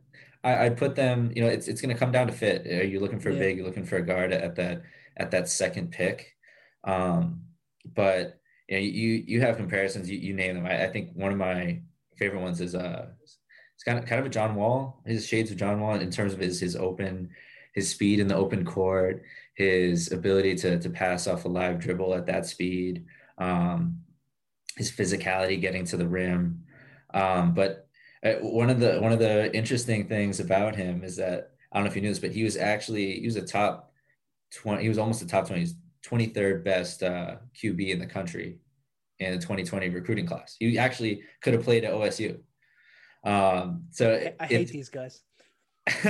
I, 0.45 0.67
I 0.67 0.69
put 0.69 0.95
them, 0.95 1.31
you 1.35 1.41
know, 1.41 1.49
it's 1.49 1.67
it's 1.67 1.81
going 1.81 1.93
to 1.93 1.99
come 1.99 2.11
down 2.11 2.27
to 2.27 2.33
fit. 2.33 2.67
Are 2.67 2.85
you 2.85 2.99
looking 2.99 3.19
for 3.19 3.31
yeah. 3.31 3.37
a 3.37 3.39
big? 3.39 3.57
You're 3.57 3.65
looking 3.65 3.85
for 3.85 3.97
a 3.97 4.05
guard 4.05 4.31
at 4.31 4.55
that 4.55 4.83
at 5.17 5.31
that 5.31 5.49
second 5.49 5.91
pick. 5.91 6.35
Um, 6.83 7.41
but 7.83 8.39
you 8.69 8.77
know, 8.77 8.83
you 8.83 9.23
you 9.27 9.41
have 9.41 9.57
comparisons. 9.57 10.09
You, 10.09 10.19
you 10.19 10.33
name 10.33 10.55
them. 10.55 10.67
I, 10.67 10.85
I 10.85 10.87
think 10.91 11.09
one 11.15 11.31
of 11.31 11.37
my 11.37 11.81
favorite 12.17 12.41
ones 12.41 12.61
is 12.61 12.75
uh, 12.75 13.07
it's 13.23 13.83
kind 13.83 13.97
of 13.97 14.05
kind 14.05 14.19
of 14.19 14.27
a 14.27 14.29
John 14.29 14.53
Wall. 14.55 15.01
His 15.05 15.27
shades 15.27 15.49
of 15.49 15.57
John 15.57 15.81
Wall 15.81 15.95
in 15.95 16.11
terms 16.11 16.33
of 16.33 16.39
his 16.39 16.59
his 16.59 16.75
open, 16.75 17.31
his 17.73 17.89
speed 17.89 18.19
in 18.19 18.27
the 18.27 18.35
open 18.35 18.63
court, 18.65 19.23
his 19.55 20.11
ability 20.11 20.55
to 20.57 20.79
to 20.79 20.89
pass 20.91 21.25
off 21.25 21.45
a 21.45 21.49
live 21.49 21.79
dribble 21.79 22.13
at 22.13 22.27
that 22.27 22.45
speed, 22.45 23.05
um, 23.39 23.99
his 24.77 24.91
physicality 24.91 25.59
getting 25.59 25.85
to 25.85 25.97
the 25.97 26.07
rim. 26.07 26.63
Um, 27.15 27.55
but 27.55 27.84
one 28.41 28.69
of 28.69 28.79
the 28.79 28.99
one 28.99 29.11
of 29.11 29.19
the 29.19 29.55
interesting 29.55 30.07
things 30.07 30.39
about 30.39 30.75
him 30.75 31.03
is 31.03 31.15
that 31.17 31.51
I 31.71 31.77
don't 31.77 31.85
know 31.85 31.89
if 31.89 31.95
you 31.95 32.01
knew 32.01 32.09
this, 32.09 32.19
but 32.19 32.31
he 32.31 32.43
was 32.43 32.57
actually 32.57 33.19
he 33.19 33.25
was 33.25 33.35
a 33.35 33.45
top 33.45 33.91
twenty. 34.53 34.83
He 34.83 34.89
was 34.89 34.97
almost 34.97 35.21
a 35.21 35.27
top 35.27 35.47
twenty. 35.47 35.67
23rd 36.05 36.63
best 36.63 37.03
uh, 37.03 37.35
QB 37.55 37.89
in 37.89 37.99
the 37.99 38.05
country 38.05 38.59
in 39.19 39.31
the 39.31 39.37
2020 39.37 39.89
recruiting 39.89 40.25
class. 40.25 40.55
He 40.59 40.77
actually 40.77 41.23
could 41.41 41.53
have 41.53 41.63
played 41.63 41.83
at 41.83 41.93
OSU. 41.93 42.39
Um, 43.23 43.85
so 43.91 44.31
I 44.39 44.45
hate 44.45 44.69
these 44.69 44.89
guys. 44.89 45.21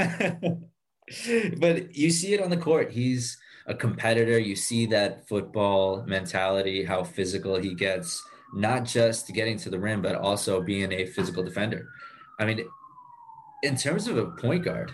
but 1.57 1.95
you 1.95 2.09
see 2.09 2.33
it 2.33 2.41
on 2.41 2.49
the 2.49 2.57
court. 2.57 2.91
He's 2.91 3.37
a 3.67 3.73
competitor. 3.73 4.37
You 4.37 4.55
see 4.55 4.85
that 4.87 5.27
football 5.27 6.03
mentality, 6.05 6.83
how 6.83 7.03
physical 7.03 7.57
he 7.57 7.73
gets, 7.73 8.21
not 8.55 8.85
just 8.85 9.27
getting 9.33 9.57
to 9.57 9.69
the 9.69 9.77
rim, 9.77 10.01
but 10.01 10.15
also 10.15 10.61
being 10.61 10.91
a 10.93 11.05
physical 11.05 11.43
defender. 11.43 11.89
I 12.39 12.45
mean, 12.45 12.65
in 13.63 13.75
terms 13.75 14.07
of 14.07 14.17
a 14.17 14.27
point 14.31 14.63
guard, 14.63 14.91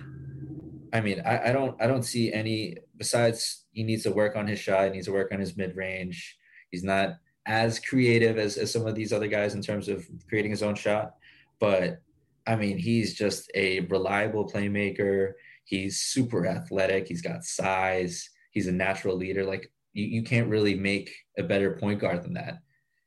I 0.92 1.00
mean, 1.00 1.22
I, 1.26 1.50
I 1.50 1.52
don't 1.54 1.80
I 1.82 1.88
don't 1.88 2.04
see 2.04 2.34
any 2.34 2.78
besides 2.98 3.66
he 3.72 3.84
needs 3.84 4.04
to 4.04 4.12
work 4.12 4.36
on 4.36 4.48
his 4.48 4.60
shot, 4.60 4.86
he 4.86 4.90
needs 4.90 5.06
to 5.06 5.14
work 5.14 5.32
on 5.32 5.40
his 5.40 5.56
mid 5.56 5.76
range. 5.76 6.38
He's 6.72 6.84
not 6.84 7.18
as 7.46 7.80
creative 7.80 8.38
as, 8.38 8.58
as 8.58 8.72
some 8.72 8.86
of 8.88 8.96
these 8.96 9.14
other 9.14 9.28
guys 9.28 9.54
in 9.54 9.62
terms 9.62 9.88
of 9.88 10.08
creating 10.28 10.52
his 10.52 10.64
own 10.64 10.76
shot. 10.76 11.16
But 11.60 12.02
I 12.48 12.56
mean, 12.56 12.80
he's 12.80 13.14
just 13.14 13.52
a 13.54 13.82
reliable 13.82 14.50
playmaker. 14.50 15.34
He's 15.66 16.02
super 16.02 16.48
athletic. 16.48 17.08
He's 17.08 17.22
got 17.22 17.44
size. 17.44 18.28
He's 18.50 18.68
a 18.68 18.72
natural 18.72 19.16
leader. 19.16 19.46
Like 19.46 19.72
you, 19.94 20.06
you 20.06 20.24
can't 20.24 20.50
really 20.50 20.76
make 20.76 21.14
a 21.38 21.44
better 21.44 21.78
point 21.78 22.00
guard 22.00 22.24
than 22.24 22.34
that 22.34 22.58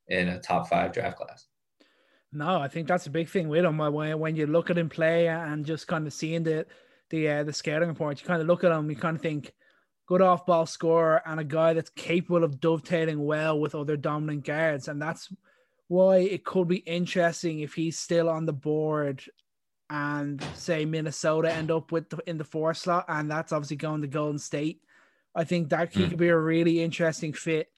in 0.09 0.29
a 0.29 0.41
top 0.41 0.69
five 0.69 0.93
draft 0.93 1.19
class. 1.19 1.47
No, 2.33 2.59
I 2.59 2.69
think 2.69 2.89
that's 2.89 3.07
a 3.07 3.11
big 3.11 3.29
thing 3.29 3.49
with 3.49 3.65
him. 3.65 3.79
When 3.79 4.19
when 4.19 4.37
you 4.37 4.47
look 4.47 4.71
at 4.71 4.79
him 4.79 4.89
play 4.89 5.29
and 5.29 5.65
just 5.65 5.87
kind 5.87 6.07
of 6.07 6.13
seeing 6.13 6.43
the 6.43 6.67
the 7.11 7.29
uh, 7.29 7.45
the 7.45 7.53
scouting 7.53 7.89
report, 7.89 8.21
you 8.21 8.27
kind 8.27 8.43
of 8.43 8.49
look 8.49 8.65
at 8.65 8.73
him, 8.73 8.91
you 8.91 8.97
kind 8.97 9.17
of 9.17 9.23
think 9.23 9.53
good 10.07 10.21
off 10.21 10.45
ball 10.45 10.67
scorer 10.67 11.23
and 11.27 11.41
a 11.41 11.45
guy 11.45 11.73
that's 11.73 11.91
capable 11.91 12.45
of 12.45 12.61
dovetailing 12.61 13.25
well 13.25 13.59
with 13.59 13.75
other 13.75 13.97
dominant 13.97 14.45
guards, 14.45 14.89
and 14.89 15.01
that's 15.01 15.33
why 15.89 16.19
it 16.19 16.45
could 16.45 16.67
be 16.67 16.79
interesting 16.79 17.61
if 17.61 17.75
he's 17.75 17.99
still 17.99 18.29
on 18.29 18.47
the 18.47 18.53
board 18.53 19.23
and 19.91 20.43
say 20.55 20.85
Minnesota 20.85 21.53
end 21.53 21.71
up 21.71 21.93
with 21.93 22.09
the, 22.11 22.19
in 22.27 22.37
the 22.37 22.45
four 22.45 22.75
slot, 22.75 23.05
and 23.09 23.31
that's 23.31 23.53
obviously 23.53 23.77
going 23.77 24.03
to 24.03 24.09
Golden 24.09 24.39
State. 24.39 24.81
I 25.35 25.45
think 25.45 25.69
that 25.71 25.93
he 25.93 26.05
mm. 26.05 26.09
could 26.09 26.19
be 26.19 26.29
a 26.29 26.39
really 26.39 26.83
interesting 26.83 27.33
fit. 27.33 27.69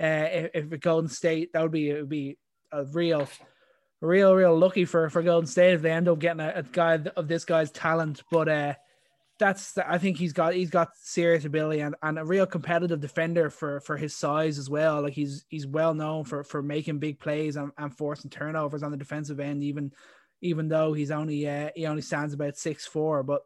Uh, 0.00 0.48
if, 0.54 0.72
if 0.72 0.80
Golden 0.80 1.10
State, 1.10 1.52
that 1.52 1.62
would 1.62 1.72
be 1.72 1.90
it 1.90 2.00
would 2.00 2.08
be 2.08 2.38
a 2.72 2.84
real, 2.84 3.28
real, 4.00 4.34
real 4.34 4.56
lucky 4.56 4.84
for 4.84 5.10
for 5.10 5.22
Golden 5.22 5.46
State 5.46 5.74
if 5.74 5.82
they 5.82 5.92
end 5.92 6.08
up 6.08 6.18
getting 6.18 6.40
a, 6.40 6.52
a 6.56 6.62
guy 6.62 6.98
of 7.16 7.28
this 7.28 7.44
guy's 7.44 7.70
talent. 7.70 8.22
But 8.30 8.48
uh, 8.48 8.74
that's 9.38 9.76
I 9.78 9.98
think 9.98 10.18
he's 10.18 10.32
got 10.32 10.54
he's 10.54 10.70
got 10.70 10.96
serious 10.96 11.44
ability 11.44 11.80
and, 11.80 11.94
and 12.02 12.18
a 12.18 12.24
real 12.24 12.46
competitive 12.46 13.00
defender 13.00 13.50
for 13.50 13.80
for 13.80 13.96
his 13.96 14.14
size 14.14 14.58
as 14.58 14.70
well. 14.70 15.02
Like 15.02 15.14
he's 15.14 15.44
he's 15.48 15.66
well 15.66 15.94
known 15.94 16.24
for 16.24 16.44
for 16.44 16.62
making 16.62 16.98
big 16.98 17.18
plays 17.18 17.56
and, 17.56 17.72
and 17.76 17.96
forcing 17.96 18.30
turnovers 18.30 18.82
on 18.82 18.90
the 18.90 18.96
defensive 18.96 19.40
end, 19.40 19.64
even 19.64 19.92
even 20.40 20.68
though 20.68 20.92
he's 20.92 21.10
only 21.10 21.48
uh, 21.48 21.70
he 21.74 21.86
only 21.86 22.02
stands 22.02 22.34
about 22.34 22.56
six 22.56 22.86
four, 22.86 23.22
but 23.22 23.42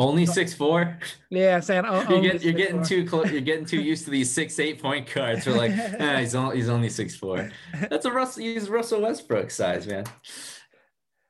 only 0.00 0.24
six 0.26 0.54
four. 0.54 0.98
Yeah, 1.28 1.60
saying 1.60 1.84
you're, 2.08 2.20
get, 2.20 2.42
you're 2.42 2.52
getting 2.54 2.82
too 2.82 3.06
close. 3.06 3.30
You're 3.30 3.42
getting 3.42 3.66
too 3.66 3.80
used 3.80 4.06
to 4.06 4.10
these 4.10 4.30
six 4.30 4.58
eight 4.58 4.82
point 4.82 5.12
guards. 5.12 5.46
We're 5.46 5.56
like, 5.56 5.72
ah, 6.00 6.16
he's 6.16 6.34
only 6.34 6.56
he's 6.56 6.68
only 6.68 6.88
six 6.88 7.14
four. 7.14 7.50
That's 7.88 8.06
a 8.06 8.10
Russell. 8.10 8.42
He's 8.42 8.68
Russell 8.68 9.02
Westbrook 9.02 9.50
size, 9.50 9.86
man. 9.86 10.06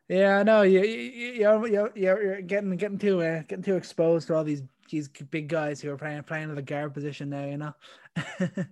Yeah, 0.09 0.39
I 0.39 0.43
know. 0.45 0.63
You 0.63 0.83
you 0.83 1.33
you're, 1.33 1.67
you're, 1.67 2.23
you're 2.23 2.41
getting 2.43 2.77
getting 2.77 2.99
too 2.99 3.21
uh, 3.21 3.43
getting 3.43 3.65
too 3.65 3.75
exposed 3.75 4.29
to 4.29 4.37
all 4.37 4.45
these 4.45 4.63
these 4.89 5.09
big 5.09 5.49
guys 5.49 5.81
who 5.81 5.91
are 5.91 5.97
playing 5.97 6.23
playing 6.23 6.49
in 6.49 6.55
the 6.55 6.63
guard 6.63 6.95
position 6.95 7.31
now. 7.31 7.45
You 7.45 7.59
know. 7.59 7.75
but 8.39 8.67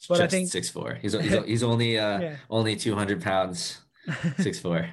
Just 0.00 0.20
I 0.20 0.26
think 0.28 0.48
six 0.48 0.70
four. 0.70 0.94
He's 0.94 1.12
he's, 1.12 1.44
he's 1.44 1.62
only 1.64 1.98
uh 1.98 2.20
yeah. 2.20 2.36
only 2.48 2.76
two 2.76 2.94
hundred 2.94 3.20
pounds. 3.20 3.80
Six 4.38 4.58
four. 4.58 4.88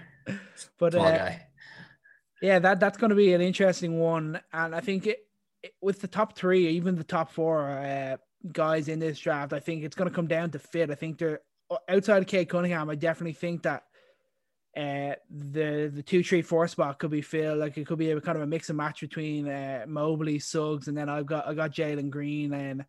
but 0.78 0.94
Small 0.94 1.06
uh, 1.06 1.18
guy. 1.18 1.48
Yeah, 2.46 2.60
that 2.60 2.80
that's 2.80 3.00
going 3.00 3.10
to 3.10 3.16
be 3.16 3.34
an 3.34 3.42
interesting 3.42 4.00
one, 4.00 4.40
and 4.54 4.76
I 4.76 4.80
think 4.80 5.08
it, 5.08 5.26
it, 5.64 5.74
with 5.82 6.00
the 6.00 6.08
top 6.08 6.38
three, 6.38 6.68
even 6.68 6.96
the 6.96 7.04
top 7.04 7.32
four 7.32 7.68
uh, 7.68 8.18
guys 8.52 8.88
in 8.88 9.00
this 9.00 9.18
draft, 9.18 9.52
I 9.52 9.60
think 9.60 9.84
it's 9.84 9.96
going 9.96 10.08
to 10.08 10.14
come 10.14 10.28
down 10.28 10.52
to 10.52 10.60
fit. 10.60 10.92
I 10.92 10.94
think 10.94 11.18
they're 11.18 11.40
outside 11.90 12.22
of 12.22 12.28
Cade 12.28 12.48
Cunningham. 12.48 12.92
I 12.92 12.94
definitely 12.94 13.34
think 13.34 13.64
that 13.64 13.86
uh, 14.78 15.16
the 15.28 15.92
the 15.92 16.04
two 16.06 16.24
three 16.24 16.44
four 16.44 16.68
spot 16.68 17.00
could 17.00 17.10
be 17.10 17.24
filled 17.24 17.58
like 17.58 17.80
it 17.80 17.88
could 17.88 17.98
be 17.98 18.12
a 18.12 18.22
kind 18.22 18.38
of 18.38 18.44
a 18.44 18.48
mix 18.48 18.70
and 18.70 18.78
match 18.78 19.02
between 19.02 19.48
uh, 19.50 19.86
Mobley, 19.88 20.38
Suggs, 20.38 20.88
and 20.88 20.96
then 20.96 21.10
I've 21.10 21.26
got 21.26 21.48
I 21.48 21.56
got 21.56 21.72
Jalen 21.72 22.12
Green 22.12 22.54
and 22.54 22.86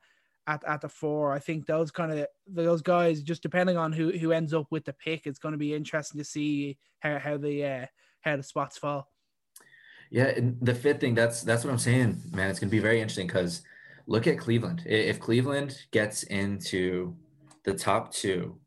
at, 0.46 0.62
at 0.66 0.82
the 0.82 0.90
four. 0.90 1.32
I 1.32 1.38
think 1.38 1.64
those 1.64 1.90
kind 1.90 2.12
of 2.12 2.26
those 2.46 2.82
guys, 2.82 3.22
just 3.22 3.42
depending 3.42 3.78
on 3.78 3.90
who 3.90 4.10
who 4.10 4.32
ends 4.32 4.52
up 4.52 4.66
with 4.70 4.84
the 4.84 4.92
pick, 4.92 5.26
it's 5.26 5.38
going 5.38 5.52
to 5.52 5.58
be 5.58 5.72
interesting 5.72 6.18
to 6.18 6.26
see 6.26 6.76
how 7.00 7.18
how 7.18 7.38
the 7.38 7.64
uh, 7.64 7.86
how 8.20 8.36
the 8.36 8.42
spots 8.42 8.76
fall. 8.76 9.08
Yeah, 10.10 10.38
the 10.60 10.74
fifth 10.74 11.00
thing 11.00 11.14
that's 11.14 11.42
that's 11.42 11.64
what 11.64 11.72
I'm 11.72 11.78
saying, 11.78 12.22
man. 12.32 12.50
It's 12.50 12.60
to 12.60 12.66
be 12.66 12.78
very 12.78 13.00
interesting 13.00 13.26
because 13.26 13.62
look 14.06 14.26
at 14.26 14.38
Cleveland. 14.38 14.82
If 14.86 15.20
Cleveland 15.20 15.76
gets 15.90 16.22
into 16.24 17.16
the 17.64 17.74
top 17.74 18.12
two, 18.12 18.58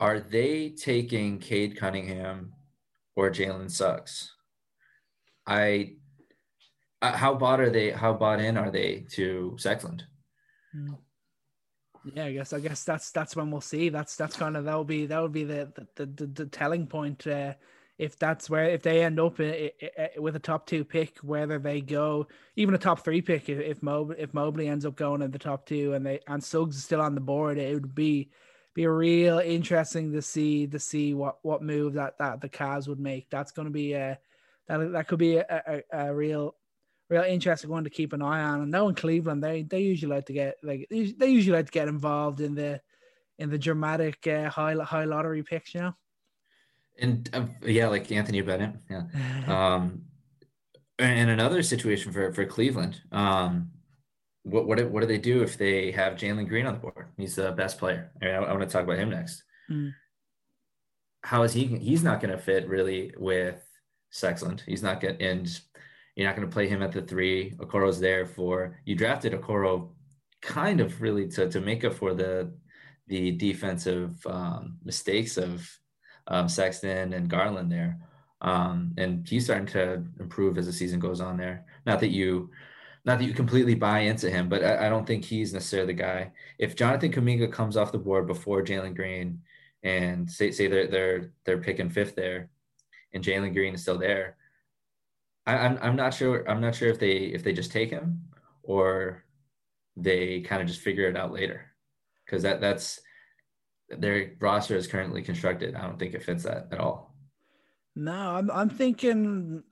are 0.00 0.20
they 0.20 0.70
taking 0.70 1.38
Cade 1.38 1.78
Cunningham 1.78 2.52
or 3.16 3.30
Jalen 3.30 3.70
Suggs? 3.70 4.32
I 5.46 5.94
uh, 7.00 7.12
how 7.12 7.34
bought 7.34 7.60
are 7.60 7.70
they? 7.70 7.90
How 7.90 8.12
bought 8.12 8.40
in 8.40 8.56
are 8.56 8.70
they 8.70 9.04
to 9.12 9.56
Sexland? 9.58 10.02
Mm. 10.74 10.96
Yeah, 12.14 12.26
I 12.26 12.32
guess 12.32 12.52
I 12.52 12.60
guess 12.60 12.84
that's 12.84 13.10
that's 13.10 13.36
when 13.36 13.50
we'll 13.50 13.60
see. 13.60 13.88
That's 13.88 14.16
that's 14.16 14.36
kind 14.36 14.56
of 14.56 14.64
that 14.64 14.74
will 14.74 14.84
be 14.84 15.06
that'll 15.06 15.28
be 15.28 15.44
the 15.44 15.72
the, 15.96 16.06
the, 16.06 16.26
the 16.26 16.46
telling 16.46 16.86
point. 16.86 17.26
Uh, 17.26 17.54
if 17.98 18.18
that's 18.18 18.50
where 18.50 18.64
if 18.64 18.82
they 18.82 19.04
end 19.04 19.20
up 19.20 19.38
in, 19.38 19.70
in, 19.80 20.22
with 20.22 20.36
a 20.36 20.40
top 20.40 20.66
two 20.66 20.84
pick, 20.84 21.18
whether 21.18 21.58
they 21.58 21.80
go 21.80 22.26
even 22.56 22.74
a 22.74 22.78
top 22.78 23.04
three 23.04 23.22
pick, 23.22 23.48
if 23.48 23.58
if 23.58 23.82
Mobley, 23.82 24.16
if 24.18 24.34
Mobley 24.34 24.68
ends 24.68 24.84
up 24.84 24.96
going 24.96 25.22
in 25.22 25.30
the 25.30 25.38
top 25.38 25.66
two 25.66 25.94
and 25.94 26.04
they 26.04 26.20
and 26.26 26.42
Suggs 26.42 26.76
is 26.76 26.84
still 26.84 27.00
on 27.00 27.14
the 27.14 27.20
board, 27.20 27.58
it 27.58 27.74
would 27.74 27.94
be 27.94 28.30
be 28.74 28.86
real 28.86 29.38
interesting 29.38 30.12
to 30.12 30.22
see 30.22 30.66
to 30.66 30.78
see 30.78 31.14
what 31.14 31.38
what 31.42 31.62
move 31.62 31.94
that 31.94 32.18
that 32.18 32.40
the 32.40 32.48
Cavs 32.48 32.88
would 32.88 32.98
make. 33.00 33.30
That's 33.30 33.52
going 33.52 33.66
to 33.66 33.72
be 33.72 33.92
a 33.92 34.18
that 34.66 34.92
that 34.92 35.06
could 35.08 35.20
be 35.20 35.36
a, 35.36 35.44
a, 35.92 36.08
a 36.08 36.14
real 36.14 36.56
real 37.08 37.22
interesting 37.22 37.70
one 37.70 37.84
to 37.84 37.90
keep 37.90 38.12
an 38.12 38.22
eye 38.22 38.42
on. 38.42 38.62
And 38.62 38.70
now 38.70 38.88
in 38.88 38.96
Cleveland, 38.96 39.44
they 39.44 39.62
they 39.62 39.80
usually 39.80 40.16
like 40.16 40.26
to 40.26 40.32
get 40.32 40.56
like 40.64 40.88
they 40.90 41.28
usually 41.28 41.56
like 41.56 41.66
to 41.66 41.72
get 41.72 41.86
involved 41.86 42.40
in 42.40 42.56
the 42.56 42.80
in 43.38 43.50
the 43.50 43.58
dramatic 43.58 44.26
uh, 44.26 44.48
high 44.48 44.74
high 44.74 45.04
lottery 45.04 45.44
picks, 45.44 45.74
you 45.74 45.80
know. 45.80 45.94
And 46.98 47.28
uh, 47.32 47.46
yeah, 47.62 47.88
like 47.88 48.10
Anthony 48.12 48.40
Bennett, 48.40 48.74
yeah. 48.88 49.04
um, 49.74 50.02
and 50.98 51.30
another 51.30 51.62
situation 51.62 52.12
for 52.12 52.32
for 52.32 52.44
Cleveland, 52.44 53.00
um, 53.10 53.70
what 54.44 54.66
what 54.66 54.90
what 54.90 55.00
do 55.00 55.06
they 55.06 55.18
do 55.18 55.42
if 55.42 55.58
they 55.58 55.90
have 55.90 56.14
Jalen 56.14 56.48
Green 56.48 56.66
on 56.66 56.74
the 56.74 56.80
board? 56.80 57.06
He's 57.16 57.34
the 57.34 57.52
best 57.52 57.78
player. 57.78 58.12
I, 58.20 58.24
mean, 58.24 58.34
I, 58.34 58.38
I 58.38 58.52
want 58.52 58.62
to 58.62 58.72
talk 58.72 58.84
about 58.84 58.98
him 58.98 59.10
next. 59.10 59.42
Mm. 59.70 59.92
How 61.22 61.42
is 61.42 61.52
he? 61.52 61.64
He's 61.64 62.04
not 62.04 62.20
going 62.20 62.30
to 62.30 62.42
fit 62.42 62.68
really 62.68 63.12
with 63.18 63.60
Sexland. 64.12 64.60
He's 64.60 64.82
not 64.82 65.00
going 65.00 65.18
to, 65.18 65.24
and 65.24 65.60
you're 66.14 66.28
not 66.28 66.36
going 66.36 66.48
to 66.48 66.52
play 66.52 66.68
him 66.68 66.82
at 66.82 66.92
the 66.92 67.02
three. 67.02 67.52
Okoro's 67.58 67.98
there 67.98 68.26
for 68.26 68.78
you 68.84 68.94
drafted 68.94 69.32
Okoro 69.32 69.88
kind 70.42 70.80
of 70.80 71.00
really 71.00 71.26
to 71.28 71.48
to 71.48 71.60
make 71.60 71.84
up 71.84 71.94
for 71.94 72.14
the 72.14 72.52
the 73.08 73.32
defensive 73.32 74.24
um, 74.26 74.78
mistakes 74.84 75.36
of 75.36 75.68
um, 76.28 76.48
Sexton 76.48 77.12
and 77.12 77.28
Garland 77.28 77.70
there. 77.70 77.98
Um, 78.40 78.94
and 78.98 79.26
he's 79.28 79.44
starting 79.44 79.66
to 79.68 80.04
improve 80.20 80.58
as 80.58 80.66
the 80.66 80.72
season 80.72 81.00
goes 81.00 81.20
on 81.20 81.36
there. 81.36 81.64
Not 81.86 82.00
that 82.00 82.10
you, 82.10 82.50
not 83.04 83.18
that 83.18 83.24
you 83.24 83.34
completely 83.34 83.74
buy 83.74 84.00
into 84.00 84.30
him, 84.30 84.48
but 84.48 84.64
I, 84.64 84.86
I 84.86 84.88
don't 84.88 85.06
think 85.06 85.24
he's 85.24 85.52
necessarily 85.52 85.94
the 85.94 86.02
guy. 86.02 86.32
If 86.58 86.76
Jonathan 86.76 87.12
Kuminga 87.12 87.52
comes 87.52 87.76
off 87.76 87.92
the 87.92 87.98
board 87.98 88.26
before 88.26 88.62
Jalen 88.62 88.96
Green, 88.96 89.40
and 89.82 90.30
say 90.30 90.50
say 90.50 90.66
they're 90.66 90.86
they're 90.86 91.32
they're 91.44 91.58
picking 91.58 91.90
fifth 91.90 92.16
there, 92.16 92.48
and 93.12 93.22
Jalen 93.22 93.52
Green 93.52 93.74
is 93.74 93.82
still 93.82 93.98
there, 93.98 94.36
I, 95.46 95.58
I'm 95.58 95.78
I'm 95.82 95.96
not 95.96 96.14
sure. 96.14 96.48
I'm 96.48 96.62
not 96.62 96.74
sure 96.74 96.88
if 96.88 96.98
they 96.98 97.16
if 97.36 97.44
they 97.44 97.52
just 97.52 97.70
take 97.70 97.90
him 97.90 98.24
or 98.62 99.24
they 99.96 100.40
kind 100.40 100.62
of 100.62 100.68
just 100.68 100.80
figure 100.80 101.08
it 101.08 101.16
out 101.16 101.32
later, 101.32 101.70
because 102.24 102.42
that 102.42 102.62
that's 102.62 103.00
their 103.98 104.32
roster 104.40 104.76
is 104.76 104.86
currently 104.86 105.22
constructed. 105.22 105.74
I 105.74 105.82
don't 105.82 105.98
think 105.98 106.14
it 106.14 106.22
fits 106.22 106.44
that 106.44 106.68
at 106.72 106.80
all. 106.80 107.14
No, 107.96 108.12
I'm 108.12 108.50
I'm 108.50 108.70
thinking 108.70 109.62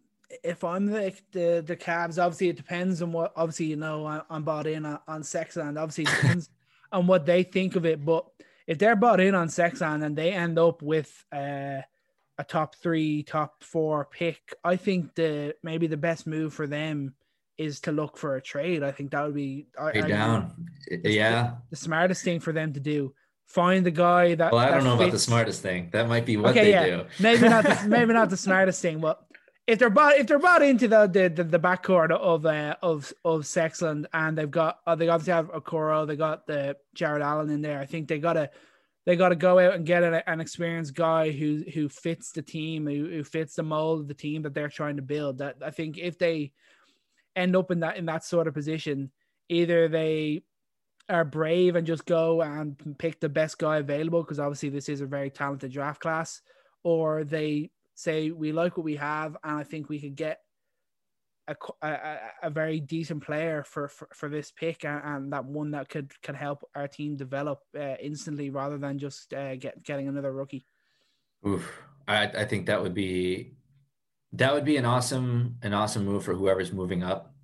if 0.44 0.65
I'm 0.65 0.86
the 0.86 1.15
the 1.32 1.65
the 1.66 1.77
Cavs, 1.77 2.23
obviously 2.23 2.49
it 2.49 2.57
depends 2.57 3.03
on 3.03 3.12
what. 3.12 3.32
Obviously, 3.36 3.66
you 3.66 3.77
know, 3.77 4.07
I, 4.07 4.23
am 4.31 4.44
bought 4.44 4.66
in 4.66 4.86
on, 4.86 4.99
on 5.09 5.23
Sexland. 5.23 5.81
Obviously, 5.81 6.05
it 6.05 6.16
depends 6.20 6.51
on 6.93 7.07
what 7.07 7.27
they 7.27 7.43
think 7.43 7.77
of 7.77 7.85
it. 7.86 8.05
But 8.05 8.27
if 8.66 8.78
they're 8.78 8.97
bought 8.97 9.20
in 9.20 9.35
on 9.35 9.49
Sexland 9.49 10.05
and 10.05 10.16
they 10.16 10.32
end 10.32 10.59
up 10.59 10.82
with 10.82 11.24
uh 11.32 11.81
a 12.39 12.44
top 12.44 12.77
three, 12.77 13.23
top 13.23 13.62
four 13.62 14.07
pick, 14.07 14.55
I 14.65 14.77
think 14.77 15.15
the 15.15 15.55
maybe 15.62 15.86
the 15.86 15.97
best 15.97 16.27
move 16.27 16.55
for 16.55 16.66
them 16.66 17.15
is 17.59 17.81
to 17.81 17.93
look 17.93 18.16
for 18.16 18.36
a 18.36 18.43
trade. 18.43 18.82
I 18.82 18.90
think 18.90 19.11
that 19.11 19.24
would 19.24 19.35
be 19.35 19.66
I, 19.78 20.01
down. 20.01 20.69
Yeah. 20.89 21.43
The, 21.43 21.57
the, 21.70 21.77
smartest 21.77 22.24
thing 22.24 22.40
for 22.40 22.53
them 22.53 22.73
to 22.73 22.81
do. 22.81 23.15
Find 23.53 23.85
the 23.85 23.91
guy 23.91 24.35
that. 24.35 24.51
Well, 24.51 24.61
I 24.61 24.70
don't 24.70 24.85
know 24.85 24.97
fits. 24.97 25.03
about 25.03 25.12
the 25.12 25.19
smartest 25.19 25.61
thing. 25.61 25.91
That 25.93 26.09
might 26.09 26.24
be 26.24 26.39
what 26.39 26.53
okay, 26.53 26.65
they 26.65 26.70
yeah. 26.70 26.87
do. 26.87 27.05
maybe 27.20 27.49
not. 27.49 27.65
The, 27.65 27.85
maybe 27.87 28.15
not 28.15 28.31
the 28.31 28.37
smartest 28.37 28.81
thing, 28.81 28.99
but 28.99 29.23
if 29.66 29.79
they're 29.79 29.91
bought 29.91 30.16
if 30.16 30.27
they're 30.27 30.39
bought 30.39 30.62
into 30.62 30.89
the 30.89 31.07
the 31.07 31.29
the, 31.29 31.45
the 31.45 31.61
backcourt 31.61 32.11
of 32.11 32.47
uh, 32.47 32.77
of 32.83 33.12
of 33.24 33.43
Sexland 33.43 34.07
and 34.12 34.37
they've 34.37 34.51
got 34.51 34.79
uh, 34.87 34.95
they 34.95 35.09
obviously 35.09 35.35
have 35.35 35.53
Okoro, 35.53 36.07
they 36.07 36.16
got 36.16 36.47
the 36.47 36.77
Jarrett 36.95 37.23
Allen 37.23 37.51
in 37.51 37.62
there. 37.62 37.79
I 37.79 37.87
think 37.87 38.09
they 38.09 38.19
got 38.19 38.35
to 38.35 38.51
they 39.05 39.16
got 39.16 39.31
to 39.31 39.37
go 39.37 39.59
out 39.59 39.74
and 39.74 39.85
get 39.85 40.03
an, 40.03 40.15
an, 40.27 40.41
experienced 40.41 40.95
guy 40.95 41.31
who 41.31 41.62
who 41.74 41.89
fits 41.89 42.33
the 42.33 42.43
team, 42.43 42.87
who, 42.87 43.09
who 43.09 43.24
fits 43.24 43.55
the 43.55 43.62
mold 43.62 44.01
of 44.01 44.09
the 44.09 44.15
team 44.15 44.43
that 44.43 44.55
they're 44.55 44.69
trying 44.69 44.97
to 44.97 45.03
build. 45.03 45.39
That 45.39 45.57
I 45.62 45.70
think 45.70 45.99
if 45.99 46.19
they 46.19 46.53
end 47.37 47.57
up 47.57 47.70
in 47.70 47.81
that 47.81 47.97
in 47.97 48.07
that 48.07 48.24
sort 48.24 48.47
of 48.47 48.55
position, 48.55 49.11
either 49.49 49.89
they 49.89 50.43
are 51.13 51.25
brave 51.25 51.77
and 51.77 51.87
just 51.87 52.07
go 52.07 52.43
and 52.43 52.77
pick 52.99 53.21
the 53.21 53.29
best 53.29 53.59
guy 53.59 53.79
available 53.79 54.23
because 54.23 54.39
obviously 54.39 54.71
this 54.71 54.89
is 54.89 55.01
a 55.01 55.07
very 55.07 55.31
talented 55.31 55.71
draft 55.71 56.01
class, 56.01 56.41
or 56.83 57.25
they 57.25 57.71
say 57.95 58.31
we 58.31 58.53
like 58.53 58.77
what 58.77 58.85
we 58.85 58.97
have 58.97 59.37
and 59.45 59.59
I 59.59 59.65
think 59.65 59.89
we 59.89 60.01
could 60.01 60.17
get 60.17 60.39
a, 61.49 61.57
a, 61.83 62.19
a 62.45 62.51
very 62.51 62.81
decent 62.81 63.23
player 63.23 63.65
for, 63.65 63.89
for, 63.89 64.09
for 64.15 64.29
this 64.29 64.53
pick 64.53 64.85
and, 64.85 65.03
and, 65.05 65.33
that 65.33 65.45
one 65.45 65.73
that 65.73 65.89
could 65.89 66.13
could 66.23 66.37
help 66.37 66.63
our 66.75 66.89
team 66.89 67.17
develop 67.17 67.61
uh, 67.79 67.97
instantly 68.01 68.51
rather 68.51 68.79
than 68.79 68.99
just 68.99 69.35
uh, 69.35 69.57
get 69.57 69.83
getting 69.83 70.09
another 70.09 70.33
rookie. 70.33 70.65
Oof. 71.47 71.69
I, 72.07 72.27
I 72.27 72.45
think 72.45 72.67
that 72.67 72.83
would 72.83 72.95
be 72.95 73.55
that 74.33 74.55
would 74.55 74.65
be 74.65 74.77
an 74.77 74.85
awesome 74.85 75.57
an 75.63 75.75
awesome 75.75 76.05
move 76.05 76.25
for 76.25 76.35
whoever's 76.35 76.73
moving 76.73 77.03
up. 77.03 77.35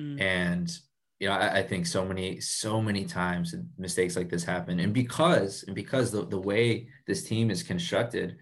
Mm. 0.00 0.20
And 0.20 0.78
you 1.20 1.28
know, 1.28 1.34
I, 1.34 1.58
I, 1.58 1.62
think 1.62 1.86
so 1.86 2.04
many 2.04 2.40
so 2.40 2.82
many 2.82 3.04
times 3.04 3.54
mistakes 3.78 4.16
like 4.16 4.28
this 4.28 4.44
happen, 4.44 4.80
and 4.80 4.92
because 4.92 5.64
and 5.66 5.74
because 5.74 6.10
the 6.10 6.26
the 6.26 6.38
way 6.38 6.88
this 7.06 7.24
team 7.24 7.50
is 7.50 7.62
constructed, 7.62 8.36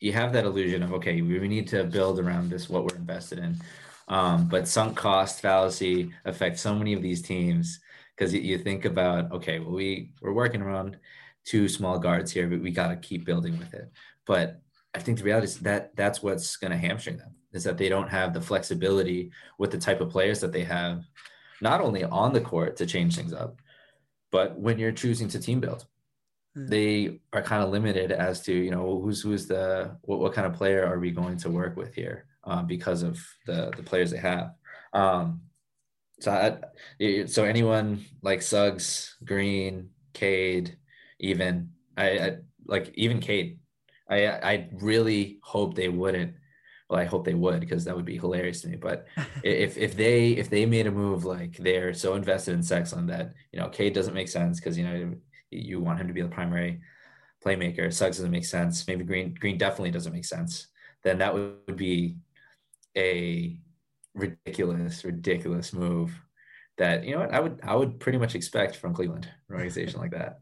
you 0.00 0.12
have 0.12 0.32
that 0.32 0.44
illusion 0.44 0.82
of 0.82 0.92
okay, 0.94 1.20
we 1.20 1.48
need 1.48 1.68
to 1.68 1.84
build 1.84 2.20
around 2.20 2.50
this 2.50 2.68
what 2.68 2.84
we're 2.84 2.96
invested 2.96 3.38
in. 3.38 3.56
Um, 4.08 4.48
but 4.48 4.68
sunk 4.68 4.96
cost 4.96 5.40
fallacy 5.40 6.12
affects 6.24 6.60
so 6.60 6.74
many 6.74 6.92
of 6.92 7.02
these 7.02 7.22
teams 7.22 7.80
because 8.16 8.32
you, 8.32 8.40
you 8.40 8.58
think 8.58 8.84
about 8.84 9.32
okay, 9.32 9.58
well 9.58 9.74
we 9.74 10.12
we're 10.22 10.32
working 10.32 10.62
around 10.62 10.98
two 11.44 11.68
small 11.68 11.98
guards 11.98 12.30
here, 12.30 12.48
but 12.48 12.60
we 12.60 12.70
got 12.70 12.88
to 12.88 12.96
keep 12.96 13.24
building 13.24 13.58
with 13.58 13.74
it. 13.74 13.90
But 14.26 14.60
I 14.94 14.98
think 15.00 15.18
the 15.18 15.24
reality 15.24 15.46
is 15.46 15.58
that 15.60 15.94
that's 15.96 16.22
what's 16.22 16.56
going 16.56 16.72
to 16.72 16.76
hamstring 16.76 17.18
them 17.18 17.34
is 17.52 17.64
that 17.64 17.78
they 17.78 17.88
don't 17.88 18.08
have 18.08 18.34
the 18.34 18.40
flexibility 18.40 19.30
with 19.58 19.70
the 19.70 19.78
type 19.78 20.00
of 20.00 20.10
players 20.10 20.40
that 20.40 20.52
they 20.52 20.64
have, 20.64 21.04
not 21.60 21.80
only 21.80 22.04
on 22.04 22.32
the 22.32 22.40
court 22.40 22.76
to 22.76 22.86
change 22.86 23.16
things 23.16 23.32
up, 23.32 23.60
but 24.30 24.58
when 24.58 24.78
you're 24.78 24.92
choosing 24.92 25.28
to 25.28 25.38
team 25.38 25.60
build, 25.60 25.86
mm. 26.56 26.68
they 26.68 27.20
are 27.32 27.42
kind 27.42 27.62
of 27.62 27.70
limited 27.70 28.12
as 28.12 28.42
to 28.42 28.52
you 28.52 28.70
know 28.70 29.00
who's 29.00 29.22
who's 29.22 29.46
the 29.46 29.96
what, 30.02 30.20
what 30.20 30.32
kind 30.32 30.46
of 30.46 30.54
player 30.54 30.84
are 30.86 30.98
we 30.98 31.10
going 31.10 31.36
to 31.38 31.50
work 31.50 31.76
with 31.76 31.94
here 31.94 32.26
uh, 32.44 32.62
because 32.62 33.02
of 33.02 33.18
the 33.46 33.72
the 33.76 33.82
players 33.82 34.10
they 34.10 34.18
have. 34.18 34.54
Um, 34.92 35.42
so 36.20 36.32
I, 37.00 37.26
so 37.26 37.44
anyone 37.44 38.04
like 38.22 38.40
Suggs, 38.40 39.16
Green, 39.24 39.90
Cade, 40.14 40.78
even 41.20 41.70
I, 41.96 42.18
I 42.18 42.36
like 42.66 42.92
even 42.94 43.20
Cade 43.20 43.58
I 44.08 44.28
I 44.28 44.68
really 44.72 45.38
hope 45.42 45.74
they 45.74 45.88
wouldn't. 45.88 46.34
Well, 46.88 47.00
I 47.00 47.04
hope 47.04 47.24
they 47.24 47.34
would 47.34 47.60
because 47.60 47.84
that 47.84 47.96
would 47.96 48.04
be 48.04 48.18
hilarious 48.18 48.60
to 48.62 48.68
me. 48.68 48.76
But 48.76 49.06
if 49.42 49.76
if 49.76 49.96
they 49.96 50.30
if 50.32 50.50
they 50.50 50.66
made 50.66 50.86
a 50.86 50.92
move 50.92 51.24
like 51.24 51.56
they're 51.56 51.94
so 51.94 52.14
invested 52.14 52.54
in 52.54 52.62
Sexton 52.62 53.06
that 53.06 53.32
you 53.52 53.60
know 53.60 53.68
Cade 53.68 53.94
doesn't 53.94 54.14
make 54.14 54.28
sense 54.28 54.60
because 54.60 54.78
you 54.78 54.84
know 54.84 55.12
you 55.50 55.80
want 55.80 56.00
him 56.00 56.08
to 56.08 56.14
be 56.14 56.22
the 56.22 56.28
primary 56.28 56.80
playmaker. 57.44 57.92
Suggs 57.92 58.18
doesn't 58.18 58.30
make 58.30 58.44
sense. 58.44 58.86
Maybe 58.86 59.04
Green 59.04 59.34
Green 59.34 59.58
definitely 59.58 59.90
doesn't 59.90 60.12
make 60.12 60.24
sense. 60.24 60.68
Then 61.02 61.18
that 61.18 61.34
would 61.34 61.76
be 61.76 62.16
a 62.96 63.58
ridiculous, 64.14 65.04
ridiculous 65.04 65.72
move 65.72 66.18
that 66.78 67.04
you 67.04 67.12
know 67.12 67.20
what 67.20 67.32
I 67.32 67.40
would 67.40 67.60
I 67.62 67.74
would 67.74 68.00
pretty 68.00 68.18
much 68.18 68.34
expect 68.34 68.76
from 68.76 68.94
Cleveland, 68.94 69.28
an 69.48 69.54
organization 69.54 70.00
like 70.00 70.12
that. 70.12 70.40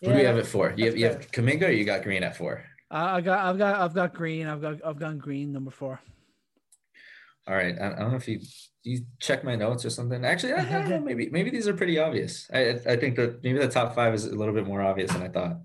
What 0.00 0.12
do 0.12 0.18
we 0.18 0.24
have 0.24 0.36
it 0.36 0.46
for? 0.46 0.74
You 0.76 0.86
have, 0.86 0.96
you 0.96 1.06
have 1.06 1.30
Kuminga 1.30 1.68
or 1.68 1.70
you 1.70 1.84
got 1.84 2.02
Green 2.02 2.22
at 2.22 2.36
four? 2.36 2.64
I 2.94 3.20
got 3.20 3.44
I've 3.44 3.58
got 3.58 3.80
I've 3.80 3.94
got 3.94 4.14
Green. 4.14 4.46
I've 4.46 4.62
got 4.62 4.84
I've 4.84 4.98
gone 4.98 5.18
Green 5.18 5.52
number 5.52 5.70
four. 5.70 6.00
All 7.46 7.54
right. 7.54 7.74
I, 7.78 7.92
I 7.92 7.98
don't 7.98 8.10
know 8.10 8.16
if 8.16 8.28
you 8.28 8.40
you 8.84 9.00
check 9.18 9.42
my 9.42 9.56
notes 9.56 9.84
or 9.84 9.90
something. 9.90 10.24
Actually, 10.24 10.52
I, 10.52 10.60
I, 10.60 10.64
don't 10.64 10.90
know. 10.90 11.00
Maybe 11.00 11.28
maybe 11.30 11.50
these 11.50 11.66
are 11.66 11.74
pretty 11.74 11.98
obvious. 11.98 12.48
I 12.52 12.78
I 12.86 12.96
think 12.96 13.16
that 13.16 13.42
maybe 13.42 13.58
the 13.58 13.68
top 13.68 13.94
five 13.94 14.14
is 14.14 14.26
a 14.26 14.34
little 14.34 14.54
bit 14.54 14.66
more 14.66 14.80
obvious 14.80 15.12
than 15.12 15.22
I 15.22 15.28
thought. 15.28 15.56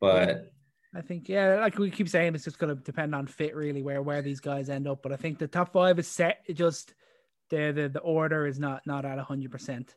But 0.00 0.52
I 0.94 1.00
think 1.00 1.28
yeah, 1.28 1.60
like 1.60 1.78
we 1.78 1.90
keep 1.90 2.08
saying, 2.08 2.34
it's 2.34 2.44
just 2.44 2.58
going 2.58 2.76
to 2.76 2.82
depend 2.82 3.14
on 3.14 3.26
fit 3.26 3.56
really 3.56 3.82
where 3.82 4.02
where 4.02 4.20
these 4.20 4.40
guys 4.40 4.68
end 4.68 4.86
up. 4.86 5.02
But 5.02 5.12
I 5.12 5.16
think 5.16 5.38
the 5.38 5.48
top 5.48 5.72
five 5.72 5.98
is 5.98 6.06
set. 6.06 6.42
It 6.46 6.54
just 6.54 6.94
the 7.48 7.72
the 7.72 7.88
the 7.88 8.00
order 8.00 8.46
is 8.46 8.58
not 8.58 8.86
not 8.86 9.06
at 9.06 9.18
hundred 9.18 9.50
percent. 9.50 9.94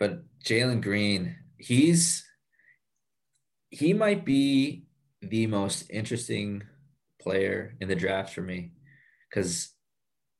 But 0.00 0.24
Jalen 0.44 0.82
Green, 0.82 1.36
he's 1.58 2.24
he 3.70 3.92
might 3.92 4.24
be 4.24 4.87
the 5.22 5.46
most 5.46 5.90
interesting 5.90 6.62
player 7.20 7.74
in 7.80 7.88
the 7.88 7.96
draft 7.96 8.32
for 8.34 8.42
me 8.42 8.72
because 9.28 9.70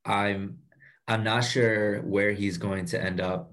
I'm 0.05 0.59
I'm 1.06 1.24
not 1.24 1.40
sure 1.40 2.00
where 2.02 2.32
he's 2.32 2.59
going 2.59 2.84
to 2.86 3.02
end 3.02 3.20
up 3.20 3.52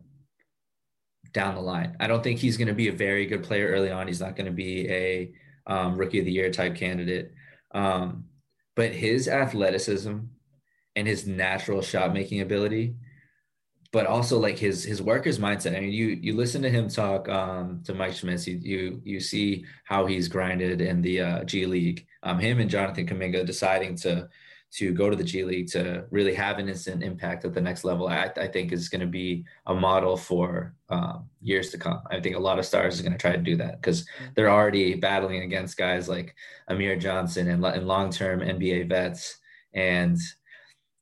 down 1.34 1.56
the 1.56 1.62
line. 1.62 1.96
I 2.00 2.08
don't 2.08 2.24
think 2.24 2.40
he's 2.40 2.58
going 2.58 2.68
to 2.68 2.74
be 2.74 2.90
a 2.90 2.94
very 2.94 3.26
good 3.26 3.44
player 3.44 3.68
early 3.68 3.92
on. 3.92 4.08
He's 4.08 4.20
not 4.20 4.36
going 4.36 4.48
to 4.48 4.52
be 4.52 4.90
a 4.90 5.32
um, 5.68 5.98
rookie 5.98 6.20
of 6.20 6.26
the 6.26 6.32
year 6.32 6.52
type 6.52 6.76
candidate. 6.76 7.32
Um, 7.74 8.26
but 8.76 8.92
his 8.92 9.28
athleticism 9.28 10.18
and 10.96 11.08
his 11.08 11.28
natural 11.28 11.82
shot 11.82 12.14
making 12.14 12.42
ability 12.42 12.96
but 13.96 14.08
also 14.08 14.38
like 14.38 14.58
his 14.58 14.84
his 14.84 15.02
workers 15.02 15.40
mindset. 15.40 15.74
I 15.74 15.80
mean, 15.80 15.94
you 15.94 16.08
you 16.22 16.36
listen 16.36 16.62
to 16.64 16.70
him 16.70 16.90
talk 16.90 17.30
um, 17.30 17.82
to 17.86 17.94
Mike 17.94 18.14
Schmitz, 18.14 18.46
you 18.46 18.60
you 18.62 19.02
you 19.06 19.22
see 19.22 19.64
how 19.86 20.06
he's 20.06 20.28
grinded 20.28 20.82
in 20.82 21.02
the 21.02 21.22
uh, 21.22 21.44
G 21.46 21.66
League. 21.66 22.06
Um, 22.22 22.38
him 22.38 22.60
and 22.60 22.70
Jonathan 22.70 23.08
Kuminga 23.08 23.46
deciding 23.46 23.96
to 24.00 24.28
to 24.74 24.94
go 24.94 25.10
to 25.10 25.16
the 25.16 25.24
G 25.24 25.46
League 25.46 25.70
to 25.70 26.04
really 26.12 26.34
have 26.34 26.60
an 26.60 26.68
instant 26.68 27.04
impact 27.04 27.46
at 27.46 27.54
the 27.54 27.62
next 27.62 27.86
level, 27.86 28.10
I, 28.10 28.30
I 28.36 28.48
think 28.48 28.74
is 28.74 28.90
going 28.90 29.00
to 29.00 29.08
be 29.08 29.46
a 29.66 29.74
model 29.74 30.18
for 30.18 30.74
um, 30.90 31.30
years 31.42 31.70
to 31.70 31.78
come. 31.78 32.02
I 32.12 32.20
think 32.20 32.36
a 32.36 32.48
lot 32.48 32.60
of 32.60 32.66
stars 32.66 33.00
are 33.00 33.04
going 33.04 33.14
to 33.14 33.18
try 33.18 33.32
to 33.32 33.50
do 33.52 33.56
that 33.56 33.80
because 33.80 34.02
mm-hmm. 34.02 34.26
they're 34.36 34.52
already 34.52 34.96
battling 34.96 35.44
against 35.44 35.78
guys 35.78 36.10
like 36.10 36.36
Amir 36.68 36.98
Johnson 36.98 37.50
and, 37.50 37.64
and 37.64 37.88
long 37.88 38.12
term 38.12 38.42
NBA 38.42 38.90
vets. 38.90 39.38
And 39.74 40.18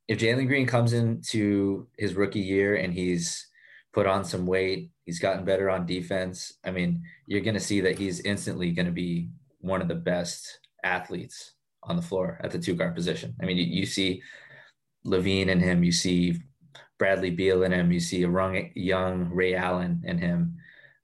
if 0.07 0.19
Jalen 0.19 0.47
Green 0.47 0.67
comes 0.67 0.93
into 0.93 1.87
his 1.97 2.15
rookie 2.15 2.39
year 2.39 2.75
and 2.75 2.93
he's 2.93 3.47
put 3.93 4.07
on 4.07 4.25
some 4.25 4.45
weight, 4.45 4.91
he's 5.05 5.19
gotten 5.19 5.45
better 5.45 5.69
on 5.69 5.85
defense. 5.85 6.53
I 6.65 6.71
mean, 6.71 7.03
you're 7.27 7.41
going 7.41 7.53
to 7.53 7.59
see 7.59 7.81
that 7.81 7.97
he's 7.97 8.19
instantly 8.21 8.71
going 8.71 8.85
to 8.85 8.91
be 8.91 9.29
one 9.59 9.81
of 9.81 9.87
the 9.87 9.95
best 9.95 10.59
athletes 10.83 11.53
on 11.83 11.95
the 11.95 12.01
floor 12.01 12.39
at 12.43 12.51
the 12.51 12.59
two 12.59 12.75
guard 12.75 12.95
position. 12.95 13.35
I 13.41 13.45
mean, 13.45 13.57
you, 13.57 13.65
you 13.65 13.85
see 13.85 14.21
LaVine 15.05 15.47
in 15.47 15.59
him, 15.59 15.83
you 15.83 15.91
see 15.91 16.41
Bradley 16.97 17.31
Beal 17.31 17.63
in 17.63 17.71
him, 17.71 17.91
you 17.91 17.99
see 17.99 18.23
a 18.23 18.69
young 18.75 19.29
Ray 19.29 19.55
Allen 19.55 20.01
in 20.05 20.17
him, 20.17 20.57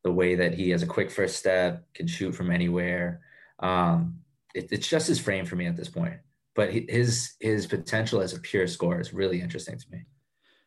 the 0.04 0.12
way 0.12 0.36
that 0.36 0.54
he 0.54 0.70
has 0.72 0.84
a 0.84 0.88
quick 0.88 1.12
first 1.12 1.38
step, 1.38 1.86
can 1.94 2.08
shoot 2.08 2.34
from 2.34 2.52
anywhere. 2.52 3.22
Um, 3.60 4.20
it, 4.54 4.70
it's 4.72 4.88
just 4.88 5.08
his 5.08 5.20
frame 5.20 5.46
for 5.46 5.56
me 5.56 5.68
at 5.68 5.76
this 5.76 5.90
point 5.90 6.20
but 6.60 6.74
his 6.74 7.36
his 7.40 7.66
potential 7.68 8.20
as 8.20 8.34
a 8.34 8.40
pure 8.42 8.68
scorer 8.68 9.00
is 9.00 9.14
really 9.14 9.40
interesting 9.40 9.80
to 9.80 9.86
me. 9.90 10.00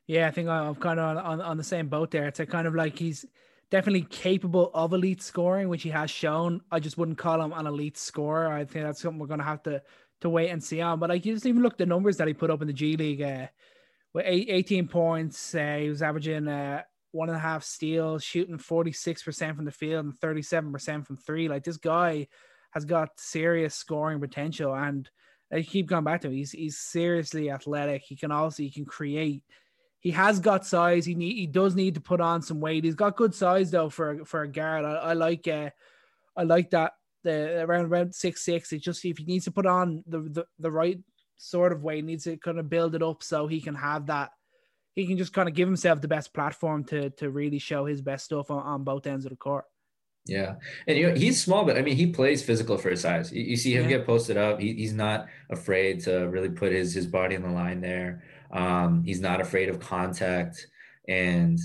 Yeah, 0.07 0.27
I 0.27 0.31
think 0.31 0.49
I'm 0.49 0.75
kind 0.77 0.99
of 0.99 1.19
on, 1.19 1.19
on, 1.19 1.41
on 1.43 1.57
the 1.59 1.63
same 1.63 1.89
boat 1.89 2.11
there. 2.11 2.27
It's 2.27 2.41
a 2.41 2.47
kind 2.47 2.67
of 2.67 2.75
like 2.75 2.99
he's 2.99 3.27
definitely 3.71 4.07
capable 4.09 4.71
of 4.73 4.95
elite 4.95 5.21
scoring, 5.21 5.69
which 5.69 5.83
he 5.83 5.91
has 5.91 6.11
shown. 6.11 6.63
I 6.71 6.81
just 6.81 6.97
wouldn't 6.97 7.19
call 7.19 7.43
him 7.43 7.53
an 7.53 7.67
elite 7.67 7.99
scorer. 7.99 8.51
I 8.51 8.65
think 8.65 8.87
that's 8.87 9.03
something 9.03 9.19
we're 9.19 9.27
going 9.27 9.41
to 9.41 9.45
have 9.45 9.63
to 9.65 9.83
to 10.23 10.31
wait 10.31 10.49
and 10.49 10.65
see 10.65 10.81
on. 10.81 10.99
But 10.99 11.11
like, 11.11 11.27
you 11.27 11.35
just 11.35 11.45
even 11.45 11.63
look 11.63 11.77
the 11.77 11.85
numbers 11.85 12.17
that 12.17 12.27
he 12.27 12.33
put 12.33 12.51
up 12.51 12.63
in 12.63 12.69
the 12.69 12.73
G 12.73 12.97
League. 12.97 13.21
Uh, 13.21 13.49
with 14.15 14.25
eight, 14.27 14.47
18 14.49 14.89
points, 14.89 15.55
uh, 15.55 15.77
he 15.79 15.91
was 15.91 16.01
averaging 16.01 16.49
uh, 16.49 16.85
one 17.11 17.29
and 17.29 17.37
a 17.37 17.41
half 17.41 17.65
steals, 17.65 18.25
shooting 18.25 18.57
46% 18.57 19.57
from 19.57 19.67
the 19.67 19.71
field 19.71 20.07
and 20.07 20.19
37% 20.19 21.07
from 21.07 21.19
three. 21.19 21.49
Like 21.49 21.65
this 21.65 21.77
guy 21.77 22.29
has 22.71 22.87
got 22.87 23.21
serious 23.21 23.75
scoring 23.75 24.21
potential 24.21 24.75
and 24.75 25.11
I 25.53 25.63
keep 25.63 25.87
going 25.87 26.05
back 26.05 26.23
to 26.23 26.29
him. 26.29 26.35
He's 26.35 26.53
he's 26.53 26.79
seriously 26.79 27.51
athletic. 27.51 28.03
He 28.03 28.17
can 28.17 28.33
also 28.33 28.63
he 28.63 28.71
can 28.71 28.85
create. 28.85 29.43
He 30.01 30.11
has 30.13 30.41
got 30.41 30.67
size. 30.67 31.05
He 31.05 31.15
need 31.15 31.37
he 31.37 31.47
does 31.47 31.75
need 31.75 31.95
to 31.95 32.01
put 32.01 32.21
on 32.21 32.43
some 32.43 32.61
weight. 32.61 32.85
He's 32.85 32.95
got 32.95 33.17
good 33.17 33.35
size 33.35 33.71
though 33.71 33.91
for 33.91 34.25
for 34.25 34.43
a 34.43 34.49
guard. 34.49 34.85
I, 34.85 34.95
I 34.95 35.13
like 35.13 35.47
uh, 35.47 35.71
I 36.37 36.45
like 36.45 36.71
that 36.71 36.93
the 37.23 37.63
around 37.63 37.87
around 37.87 38.15
six 38.15 38.45
six. 38.45 38.73
It's 38.73 38.85
just 38.85 39.05
if 39.05 39.19
he 39.19 39.25
needs 39.25 39.45
to 39.45 39.53
put 39.53 39.67
on 39.67 40.03
the, 40.07 40.21
the 40.21 40.47
the 40.59 40.71
right 40.71 40.99
sort 41.37 41.73
of 41.73 41.83
weight, 41.83 42.05
needs 42.05 42.25
to 42.25 42.37
kind 42.37 42.59
of 42.59 42.71
build 42.71 42.95
it 42.95 43.03
up 43.03 43.23
so 43.23 43.47
he 43.47 43.61
can 43.61 43.75
have 43.75 44.07
that. 44.07 44.31
He 44.95 45.07
can 45.07 45.17
just 45.17 45.33
kind 45.33 45.49
of 45.49 45.55
give 45.55 45.69
himself 45.69 46.01
the 46.01 46.09
best 46.09 46.33
platform 46.33 46.85
to 46.85 47.11
to 47.11 47.31
really 47.31 47.59
show 47.59 47.85
his 47.85 48.01
best 48.01 48.25
stuff 48.25 48.51
on, 48.51 48.63
on 48.63 48.85
both 48.85 49.07
ends 49.07 49.27
of 49.27 49.31
the 49.31 49.37
court. 49.37 49.65
Yeah, 50.25 50.55
and 50.87 50.97
you 50.97 51.09
know 51.09 51.15
he's 51.15 51.43
small, 51.43 51.65
but 51.65 51.77
I 51.77 51.83
mean 51.83 51.97
he 51.97 52.07
plays 52.07 52.45
physical 52.45 52.79
for 52.79 52.91
his 52.91 53.01
size. 53.01 53.33
You, 53.33 53.43
you 53.43 53.57
see 53.57 53.75
him 53.75 53.85
yeah. 53.85 53.97
get 53.97 54.07
posted 54.07 54.37
up. 54.37 54.61
He, 54.61 54.73
he's 54.75 54.93
not 54.93 55.27
afraid 55.51 56.01
to 56.05 56.29
really 56.29 56.51
put 56.51 56.73
his 56.73 56.95
his 56.95 57.07
body 57.07 57.35
on 57.35 57.43
the 57.43 57.51
line 57.51 57.81
there. 57.81 58.23
Um, 58.53 59.03
he's 59.03 59.21
not 59.21 59.41
afraid 59.41 59.69
of 59.69 59.81
contact, 59.81 60.65
and 61.09 61.59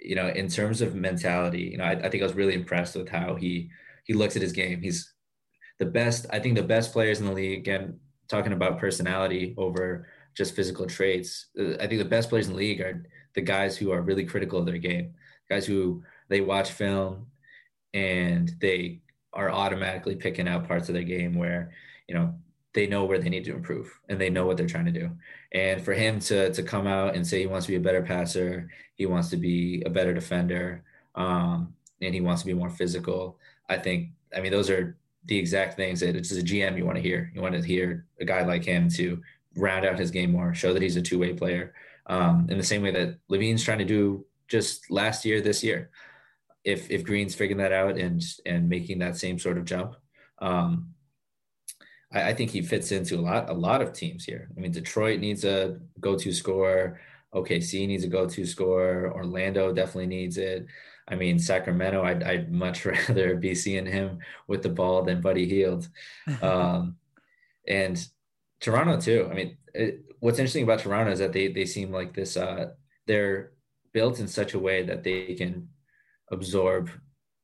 you 0.00 0.16
know 0.16 0.28
in 0.28 0.48
terms 0.48 0.80
of 0.80 0.96
mentality, 0.96 1.62
you 1.62 1.78
know 1.78 1.84
I, 1.84 1.92
I 1.92 2.08
think 2.08 2.22
I 2.22 2.26
was 2.26 2.34
really 2.34 2.54
impressed 2.54 2.96
with 2.96 3.08
how 3.08 3.36
he 3.36 3.70
he 4.04 4.12
looks 4.12 4.34
at 4.34 4.42
his 4.42 4.52
game. 4.52 4.82
He's 4.82 5.14
the 5.78 5.86
best. 5.86 6.26
I 6.30 6.40
think 6.40 6.56
the 6.56 6.64
best 6.64 6.92
players 6.92 7.20
in 7.20 7.26
the 7.26 7.32
league. 7.32 7.60
Again, 7.60 8.00
talking 8.28 8.52
about 8.52 8.78
personality 8.78 9.54
over 9.56 10.08
just 10.36 10.56
physical 10.56 10.86
traits. 10.86 11.46
Uh, 11.58 11.74
I 11.74 11.86
think 11.86 11.98
the 11.98 12.04
best 12.04 12.28
players 12.28 12.48
in 12.48 12.54
the 12.54 12.58
league 12.58 12.80
are 12.80 13.04
the 13.36 13.40
guys 13.40 13.76
who 13.76 13.92
are 13.92 14.02
really 14.02 14.24
critical 14.24 14.58
of 14.58 14.66
their 14.66 14.78
game. 14.78 15.14
Guys 15.48 15.64
who 15.64 16.02
they 16.28 16.40
watch 16.40 16.72
film 16.72 17.26
and 17.94 18.52
they 18.60 19.00
are 19.32 19.50
automatically 19.50 20.16
picking 20.16 20.48
out 20.48 20.66
parts 20.66 20.88
of 20.88 20.94
their 20.94 21.04
game 21.04 21.34
where 21.34 21.72
you 22.08 22.14
know 22.14 22.34
they 22.72 22.86
know 22.86 23.04
where 23.04 23.18
they 23.18 23.28
need 23.28 23.44
to 23.44 23.54
improve 23.54 23.92
and 24.08 24.20
they 24.20 24.30
know 24.30 24.46
what 24.46 24.56
they're 24.56 24.66
trying 24.66 24.84
to 24.84 24.92
do. 24.92 25.10
And 25.52 25.82
for 25.84 25.92
him 25.92 26.20
to 26.20 26.52
to 26.52 26.62
come 26.62 26.86
out 26.86 27.14
and 27.14 27.26
say 27.26 27.40
he 27.40 27.46
wants 27.46 27.66
to 27.66 27.72
be 27.72 27.76
a 27.76 27.80
better 27.80 28.02
passer, 28.02 28.70
he 28.94 29.06
wants 29.06 29.28
to 29.30 29.36
be 29.36 29.82
a 29.86 29.90
better 29.90 30.14
defender, 30.14 30.84
um, 31.14 31.74
and 32.00 32.14
he 32.14 32.20
wants 32.20 32.42
to 32.42 32.46
be 32.46 32.54
more 32.54 32.70
physical. 32.70 33.38
I 33.68 33.78
think 33.78 34.10
I 34.36 34.40
mean 34.40 34.52
those 34.52 34.70
are 34.70 34.96
the 35.26 35.38
exact 35.38 35.76
things 35.76 36.00
that 36.00 36.16
it's 36.16 36.32
a 36.32 36.42
GM 36.42 36.76
you 36.76 36.84
want 36.84 36.96
to 36.96 37.02
hear. 37.02 37.30
You 37.34 37.42
want 37.42 37.54
to 37.54 37.62
hear 37.62 38.06
a 38.20 38.24
guy 38.24 38.44
like 38.44 38.64
him 38.64 38.88
to 38.90 39.20
round 39.56 39.84
out 39.84 39.98
his 39.98 40.10
game 40.10 40.32
more, 40.32 40.54
show 40.54 40.72
that 40.72 40.82
he's 40.82 40.96
a 40.96 41.02
two 41.02 41.18
way 41.18 41.34
player. 41.34 41.74
Um, 42.06 42.46
in 42.48 42.58
the 42.58 42.64
same 42.64 42.82
way 42.82 42.90
that 42.92 43.18
LaVine's 43.28 43.62
trying 43.62 43.78
to 43.78 43.84
do 43.84 44.24
just 44.48 44.90
last 44.90 45.24
year, 45.24 45.40
this 45.40 45.62
year. 45.62 45.90
If 46.64 46.90
if 46.90 47.04
Green's 47.04 47.34
figuring 47.34 47.62
that 47.62 47.72
out 47.72 47.96
and 47.96 48.22
and 48.44 48.68
making 48.68 48.98
that 48.98 49.16
same 49.16 49.38
sort 49.38 49.58
of 49.58 49.64
jump, 49.64 49.96
um, 50.40 50.94
I, 52.12 52.30
I, 52.30 52.34
think 52.34 52.50
he 52.50 52.62
fits 52.62 52.92
into 52.92 53.18
a 53.18 53.20
lot 53.20 53.50
a 53.50 53.54
lot 53.54 53.82
of 53.82 53.92
teams 53.92 54.24
here. 54.24 54.48
I 54.56 54.60
mean, 54.60 54.72
Detroit 54.72 55.20
needs 55.20 55.44
a 55.44 55.78
go-to 56.00 56.32
scorer. 56.32 57.00
OKC 57.34 57.86
needs 57.86 58.04
a 58.04 58.08
go-to 58.08 58.44
score. 58.44 59.12
Orlando 59.14 59.72
definitely 59.72 60.08
needs 60.08 60.36
it. 60.36 60.66
I 61.06 61.14
mean, 61.16 61.38
Sacramento, 61.38 62.02
I'd, 62.02 62.22
I'd 62.22 62.52
much 62.52 62.84
rather 63.08 63.36
be 63.36 63.54
seeing 63.54 63.86
him 63.86 64.18
with 64.48 64.62
the 64.62 64.68
ball 64.68 65.02
than 65.02 65.20
Buddy 65.20 65.46
Hield. 65.46 65.88
Um, 66.42 66.96
and 67.68 68.04
Toronto 68.60 69.00
too. 69.00 69.28
I 69.30 69.34
mean, 69.34 69.56
it, 69.74 70.04
what's 70.20 70.38
interesting 70.38 70.64
about 70.64 70.80
Toronto 70.80 71.12
is 71.12 71.18
that 71.18 71.32
they 71.32 71.48
they 71.48 71.66
seem 71.66 71.92
like 71.92 72.14
this. 72.14 72.36
Uh, 72.36 72.70
they're 73.06 73.52
built 73.92 74.20
in 74.20 74.28
such 74.28 74.54
a 74.54 74.58
way 74.58 74.84
that 74.84 75.02
they 75.02 75.34
can 75.34 75.68
absorb 76.30 76.90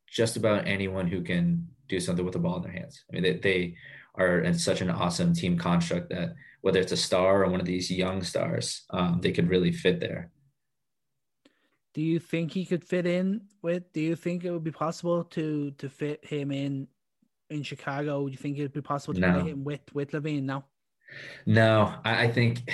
just 0.09 0.37
about 0.37 0.67
anyone 0.67 1.07
who 1.07 1.23
can 1.23 1.67
do 1.89 2.01
something 2.01 2.25
with 2.25 2.35
the 2.35 2.39
ball 2.39 2.57
in 2.57 2.63
their 2.63 2.73
hands. 2.73 3.05
I 3.11 3.15
mean, 3.15 3.23
they, 3.23 3.35
they 3.35 3.75
are 4.15 4.41
in 4.41 4.55
such 4.55 4.81
an 4.81 4.91
awesome 4.91 5.35
team 5.35 5.59
construct 5.59 6.11
that 6.11 6.35
whether 6.63 6.81
it's 6.81 6.93
a 6.93 6.97
star 6.97 7.45
or 7.45 7.51
one 7.51 7.61
of 7.61 7.67
these 7.67 7.91
young 7.91 8.23
stars, 8.23 8.85
um, 8.91 9.21
they 9.23 9.33
could 9.33 9.49
really 9.49 9.73
fit 9.73 10.01
there. 10.01 10.31
Do 11.95 12.03
you 12.03 12.19
think 12.19 12.53
he 12.53 12.67
could 12.67 12.85
fit 12.85 13.07
in 13.07 13.43
with? 13.63 13.93
Do 13.93 14.01
you 14.01 14.17
think 14.17 14.45
it 14.45 14.51
would 14.51 14.65
be 14.65 14.71
possible 14.71 15.25
to 15.25 15.71
to 15.79 15.89
fit 15.89 16.25
him 16.25 16.51
in 16.51 16.89
in 17.49 17.63
Chicago? 17.63 18.27
Do 18.27 18.33
you 18.33 18.37
think 18.37 18.59
it 18.59 18.63
would 18.63 18.73
be 18.73 18.83
possible 18.83 19.15
to 19.15 19.21
no. 19.21 19.35
fit 19.35 19.47
him 19.47 19.65
with 19.65 19.81
with 19.95 20.11
LaVine? 20.11 20.43
No. 20.43 20.65
No, 21.47 21.95
I, 22.05 22.25
I 22.25 22.33
think 22.33 22.71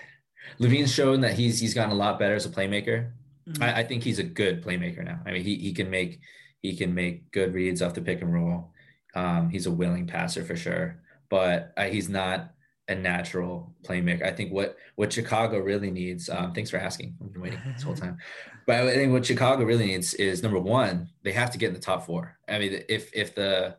LaVine's 0.60 0.92
shown 0.92 1.22
that 1.22 1.34
he's 1.34 1.58
he's 1.58 1.74
gotten 1.74 1.92
a 1.92 1.96
lot 1.96 2.18
better 2.18 2.34
as 2.34 2.46
a 2.46 2.50
playmaker. 2.50 3.10
Mm-hmm. 3.48 3.62
I, 3.62 3.78
I, 3.78 3.84
think 3.84 4.02
he's 4.02 4.18
a 4.18 4.24
good 4.24 4.62
playmaker 4.62 5.04
now. 5.04 5.20
I 5.26 5.32
mean, 5.32 5.42
he 5.42 5.56
he 5.56 5.72
can 5.72 5.90
make 5.90 6.20
he 6.60 6.76
can 6.76 6.94
make 6.94 7.30
good 7.32 7.54
reads 7.54 7.82
off 7.82 7.94
the 7.94 8.02
pick 8.02 8.22
and 8.22 8.32
roll. 8.32 8.72
Um, 9.14 9.50
he's 9.50 9.66
a 9.66 9.70
willing 9.70 10.06
passer 10.06 10.44
for 10.44 10.56
sure, 10.56 11.02
but 11.28 11.72
uh, 11.76 11.84
he's 11.84 12.08
not 12.08 12.52
a 12.88 12.94
natural 12.94 13.74
playmaker. 13.82 14.24
I 14.24 14.32
think 14.32 14.52
what 14.52 14.76
what 14.96 15.12
Chicago 15.12 15.58
really 15.58 15.90
needs. 15.90 16.28
Um, 16.28 16.52
thanks 16.52 16.70
for 16.70 16.76
asking. 16.76 17.16
I've 17.22 17.32
been 17.32 17.42
waiting 17.42 17.60
this 17.72 17.82
whole 17.82 17.94
time, 17.96 18.18
but 18.66 18.76
I 18.76 18.94
think 18.94 19.12
what 19.12 19.26
Chicago 19.26 19.64
really 19.64 19.86
needs 19.86 20.14
is 20.14 20.42
number 20.42 20.58
one, 20.58 21.08
they 21.22 21.32
have 21.32 21.50
to 21.52 21.58
get 21.58 21.68
in 21.68 21.74
the 21.74 21.80
top 21.80 22.04
four. 22.04 22.36
I 22.48 22.58
mean, 22.58 22.82
if 22.88 23.10
if 23.14 23.34
the 23.34 23.76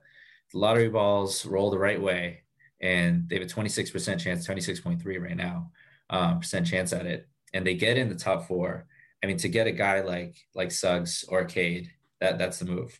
lottery 0.54 0.90
balls 0.90 1.46
roll 1.46 1.70
the 1.70 1.78
right 1.78 2.02
way, 2.02 2.42
and 2.82 3.30
they 3.30 3.36
have 3.36 3.46
a 3.46 3.48
26% 3.48 4.20
chance, 4.20 4.48
26.3 4.48 5.22
right 5.22 5.38
now, 5.38 5.72
um, 6.10 6.40
percent 6.40 6.68
chance 6.68 6.92
at 6.94 7.06
it, 7.06 7.28
and 7.54 7.66
they 7.66 7.76
get 7.76 7.98
in 7.98 8.10
the 8.10 8.16
top 8.16 8.48
four. 8.48 8.88
I 9.24 9.28
mean, 9.28 9.38
to 9.38 9.50
get 9.50 9.68
a 9.68 9.72
guy 9.72 10.02
like 10.02 10.36
like 10.56 10.72
Suggs 10.72 11.26
or 11.28 11.46
Cade, 11.46 11.92
that 12.20 12.38
that's 12.38 12.60
the 12.60 12.66
move. 12.66 13.00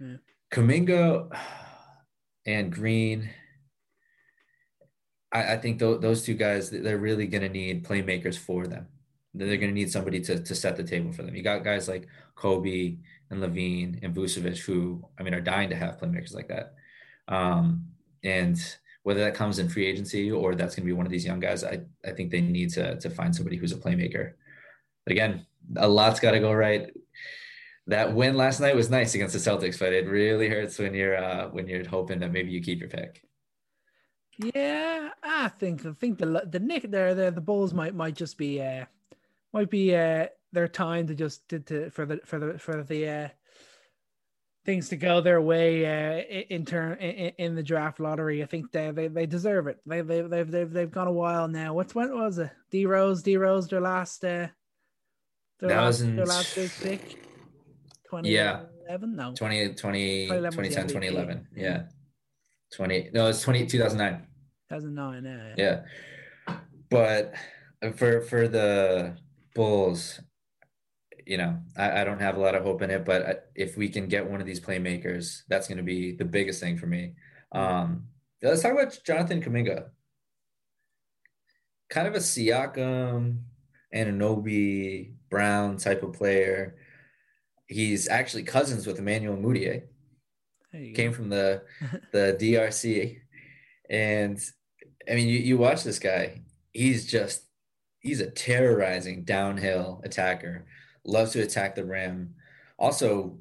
Yeah. 0.00 0.16
And 2.46 2.72
Green. 2.72 3.30
I, 5.32 5.54
I 5.54 5.56
think 5.58 5.78
th- 5.78 6.00
those 6.00 6.24
two 6.24 6.34
guys, 6.34 6.70
they're 6.70 6.98
really 6.98 7.26
going 7.28 7.42
to 7.42 7.48
need 7.48 7.84
playmakers 7.84 8.36
for 8.36 8.66
them. 8.66 8.88
They're 9.32 9.58
going 9.58 9.70
to 9.70 9.74
need 9.74 9.92
somebody 9.92 10.20
to, 10.22 10.42
to 10.42 10.54
set 10.56 10.76
the 10.76 10.82
table 10.82 11.12
for 11.12 11.22
them. 11.22 11.36
You 11.36 11.42
got 11.42 11.62
guys 11.62 11.86
like 11.86 12.08
Coby 12.34 12.98
and 13.30 13.40
LaVine 13.40 14.00
and 14.02 14.12
Vucevic, 14.12 14.58
who 14.58 15.04
I 15.18 15.22
mean 15.22 15.34
are 15.34 15.40
dying 15.40 15.70
to 15.70 15.76
have 15.76 16.00
playmakers 16.00 16.34
like 16.34 16.48
that. 16.48 16.74
Um, 17.28 17.86
and 18.24 18.58
whether 19.04 19.20
that 19.20 19.34
comes 19.34 19.60
in 19.60 19.68
free 19.68 19.86
agency 19.86 20.32
or 20.32 20.54
that's 20.54 20.74
going 20.74 20.84
to 20.84 20.92
be 20.92 20.96
one 20.96 21.06
of 21.06 21.12
these 21.12 21.24
young 21.24 21.38
guys, 21.38 21.62
I, 21.62 21.80
I 22.04 22.10
think 22.10 22.32
they 22.32 22.40
need 22.40 22.70
to, 22.70 22.98
to 22.98 23.08
find 23.08 23.34
somebody 23.34 23.56
who's 23.56 23.72
a 23.72 23.76
playmaker. 23.76 24.32
But 25.06 25.12
again, 25.12 25.46
a 25.76 25.88
lot's 25.88 26.20
got 26.20 26.32
to 26.32 26.40
go 26.40 26.52
right. 26.52 26.90
That 27.86 28.14
win 28.14 28.36
last 28.36 28.60
night 28.60 28.76
was 28.76 28.90
nice 28.90 29.14
against 29.14 29.32
the 29.32 29.40
Celtics, 29.40 29.78
but 29.78 29.92
it 29.92 30.08
really 30.08 30.48
hurts 30.48 30.78
when 30.78 30.94
you're 30.94 31.16
uh, 31.16 31.48
when 31.48 31.66
you're 31.66 31.88
hoping 31.88 32.20
that 32.20 32.32
maybe 32.32 32.50
you 32.50 32.60
keep 32.60 32.80
your 32.80 32.88
pick. 32.88 33.24
Yeah, 34.38 35.10
I 35.22 35.48
think 35.48 35.84
I 35.84 35.92
think 35.92 36.18
the 36.18 36.46
the 36.48 36.60
Nick 36.60 36.90
there 36.90 37.14
the 37.14 37.30
the 37.30 37.40
Bulls 37.40 37.74
might 37.74 37.94
might 37.94 38.14
just 38.14 38.38
be 38.38 38.62
uh 38.62 38.84
might 39.52 39.70
be 39.70 39.94
uh 39.94 40.26
their 40.52 40.68
time 40.68 41.06
to 41.08 41.14
just 41.14 41.48
to, 41.48 41.60
to 41.60 41.90
for 41.90 42.06
the 42.06 42.20
for 42.24 42.38
the 42.38 42.58
for 42.58 42.82
the 42.82 43.08
uh 43.08 43.28
things 44.64 44.88
to 44.90 44.96
go 44.96 45.20
their 45.20 45.40
way 45.40 45.86
uh, 45.86 46.22
in 46.50 46.64
turn 46.64 46.98
in, 46.98 47.32
in, 47.38 47.54
the 47.54 47.62
draft 47.62 47.98
lottery. 47.98 48.42
I 48.42 48.46
think 48.46 48.70
they 48.72 48.90
they, 48.90 49.08
they 49.08 49.26
deserve 49.26 49.66
it. 49.66 49.80
They 49.86 50.02
they 50.02 50.22
they've 50.22 50.50
they've 50.50 50.70
they've 50.70 50.90
gone 50.90 51.08
a 51.08 51.12
while 51.12 51.48
now. 51.48 51.74
What's 51.74 51.94
what 51.94 52.10
was 52.10 52.38
it? 52.38 52.50
D 52.70 52.86
Rose, 52.86 53.22
D 53.22 53.36
Rose, 53.36 53.68
their 53.68 53.80
last 53.80 54.24
uh, 54.24 54.48
their 55.60 55.76
last, 55.76 56.00
their 56.00 56.26
last 56.26 56.54
big 56.54 56.70
pick. 56.82 57.08
2011? 58.10 58.26
Yeah. 58.26 58.60
No. 59.02 59.34
20, 59.34 59.74
20, 59.74 60.28
2010, 60.28 60.88
2011. 60.88 61.46
Yeah. 61.54 61.82
20 62.74 63.10
no, 63.12 63.28
it's 63.28 63.42
20 63.42 63.66
2009. 63.66 64.26
2009, 64.70 65.24
yeah. 65.24 65.54
Yeah. 65.56 65.80
yeah. 66.48 66.56
But 66.88 67.34
for 67.96 68.20
for 68.22 68.48
the 68.48 69.16
Bulls, 69.54 70.20
you 71.26 71.36
know, 71.36 71.58
I, 71.76 72.00
I, 72.00 72.04
don't 72.04 72.20
have 72.20 72.36
a 72.36 72.40
lot 72.40 72.54
of 72.54 72.62
hope 72.62 72.82
in 72.82 72.90
it, 72.90 73.04
but 73.04 73.50
if 73.54 73.76
we 73.76 73.88
can 73.88 74.06
get 74.06 74.28
one 74.28 74.40
of 74.40 74.46
these 74.46 74.60
playmakers, 74.60 75.42
that's 75.48 75.68
going 75.68 75.78
to 75.78 75.84
be 75.84 76.16
the 76.16 76.24
biggest 76.24 76.60
thing 76.60 76.76
for 76.76 76.86
me. 76.86 77.14
Um, 77.52 78.06
let's 78.42 78.62
talk 78.62 78.72
about 78.72 78.98
Jonathan 79.04 79.42
Kuminga. 79.42 79.86
Kind 81.88 82.08
of 82.08 82.14
a 82.14 82.18
Siakam, 82.18 83.42
Anunoby, 83.94 85.12
Brown 85.30 85.76
type 85.76 86.02
of 86.02 86.12
player. 86.12 86.76
He's 87.66 88.08
actually 88.08 88.42
cousins 88.42 88.86
with 88.86 88.98
Emmanuel 88.98 89.36
Mudiay. 89.36 89.84
Came 90.72 91.10
go. 91.10 91.16
from 91.16 91.28
the 91.28 91.62
the 92.12 92.36
DRC, 92.38 93.18
and 93.88 94.38
I 95.08 95.14
mean, 95.14 95.28
you, 95.28 95.38
you 95.38 95.58
watch 95.58 95.82
this 95.82 95.98
guy. 95.98 96.42
He's 96.72 97.10
just 97.10 97.42
he's 98.00 98.20
a 98.20 98.30
terrorizing 98.30 99.24
downhill 99.24 100.00
attacker 100.04 100.66
loves 101.04 101.32
to 101.32 101.42
attack 101.42 101.74
the 101.74 101.84
rim. 101.84 102.34
Also, 102.78 103.38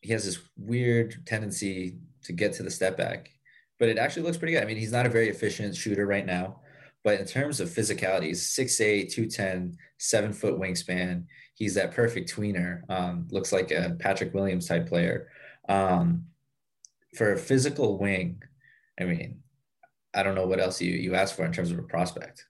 he 0.00 0.12
has 0.12 0.24
this 0.24 0.38
weird 0.56 1.26
tendency 1.26 1.98
to 2.22 2.32
get 2.32 2.52
to 2.54 2.62
the 2.62 2.70
step 2.70 2.96
back, 2.96 3.30
but 3.78 3.88
it 3.88 3.98
actually 3.98 4.22
looks 4.22 4.36
pretty 4.36 4.52
good. 4.52 4.62
I 4.62 4.66
mean, 4.66 4.76
he's 4.76 4.92
not 4.92 5.06
a 5.06 5.10
very 5.10 5.28
efficient 5.28 5.74
shooter 5.76 6.06
right 6.06 6.26
now, 6.26 6.60
but 7.04 7.20
in 7.20 7.26
terms 7.26 7.60
of 7.60 7.68
physicality, 7.68 8.26
he's 8.26 8.48
6'8, 8.48 9.12
210, 9.12 9.76
seven 9.98 10.32
foot 10.32 10.58
wingspan. 10.58 11.24
He's 11.54 11.74
that 11.74 11.92
perfect 11.92 12.34
tweener. 12.34 12.88
Um, 12.90 13.28
looks 13.30 13.52
like 13.52 13.70
a 13.70 13.96
Patrick 13.98 14.34
Williams 14.34 14.66
type 14.66 14.88
player. 14.88 15.28
Um, 15.68 16.26
for 17.16 17.32
a 17.32 17.38
physical 17.38 17.98
wing, 17.98 18.42
I 19.00 19.04
mean, 19.04 19.40
I 20.14 20.22
don't 20.22 20.34
know 20.34 20.46
what 20.46 20.60
else 20.60 20.80
you, 20.80 20.92
you 20.92 21.14
ask 21.14 21.36
for 21.36 21.44
in 21.44 21.52
terms 21.52 21.70
of 21.70 21.78
a 21.78 21.82
prospect. 21.82 22.46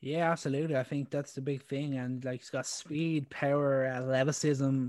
Yeah, 0.00 0.30
absolutely. 0.30 0.76
I 0.76 0.84
think 0.84 1.10
that's 1.10 1.32
the 1.32 1.40
big 1.40 1.64
thing. 1.64 1.94
And 1.94 2.24
like 2.24 2.40
he's 2.40 2.50
got 2.50 2.66
speed, 2.66 3.30
power, 3.30 3.84
athleticism, 3.84 4.88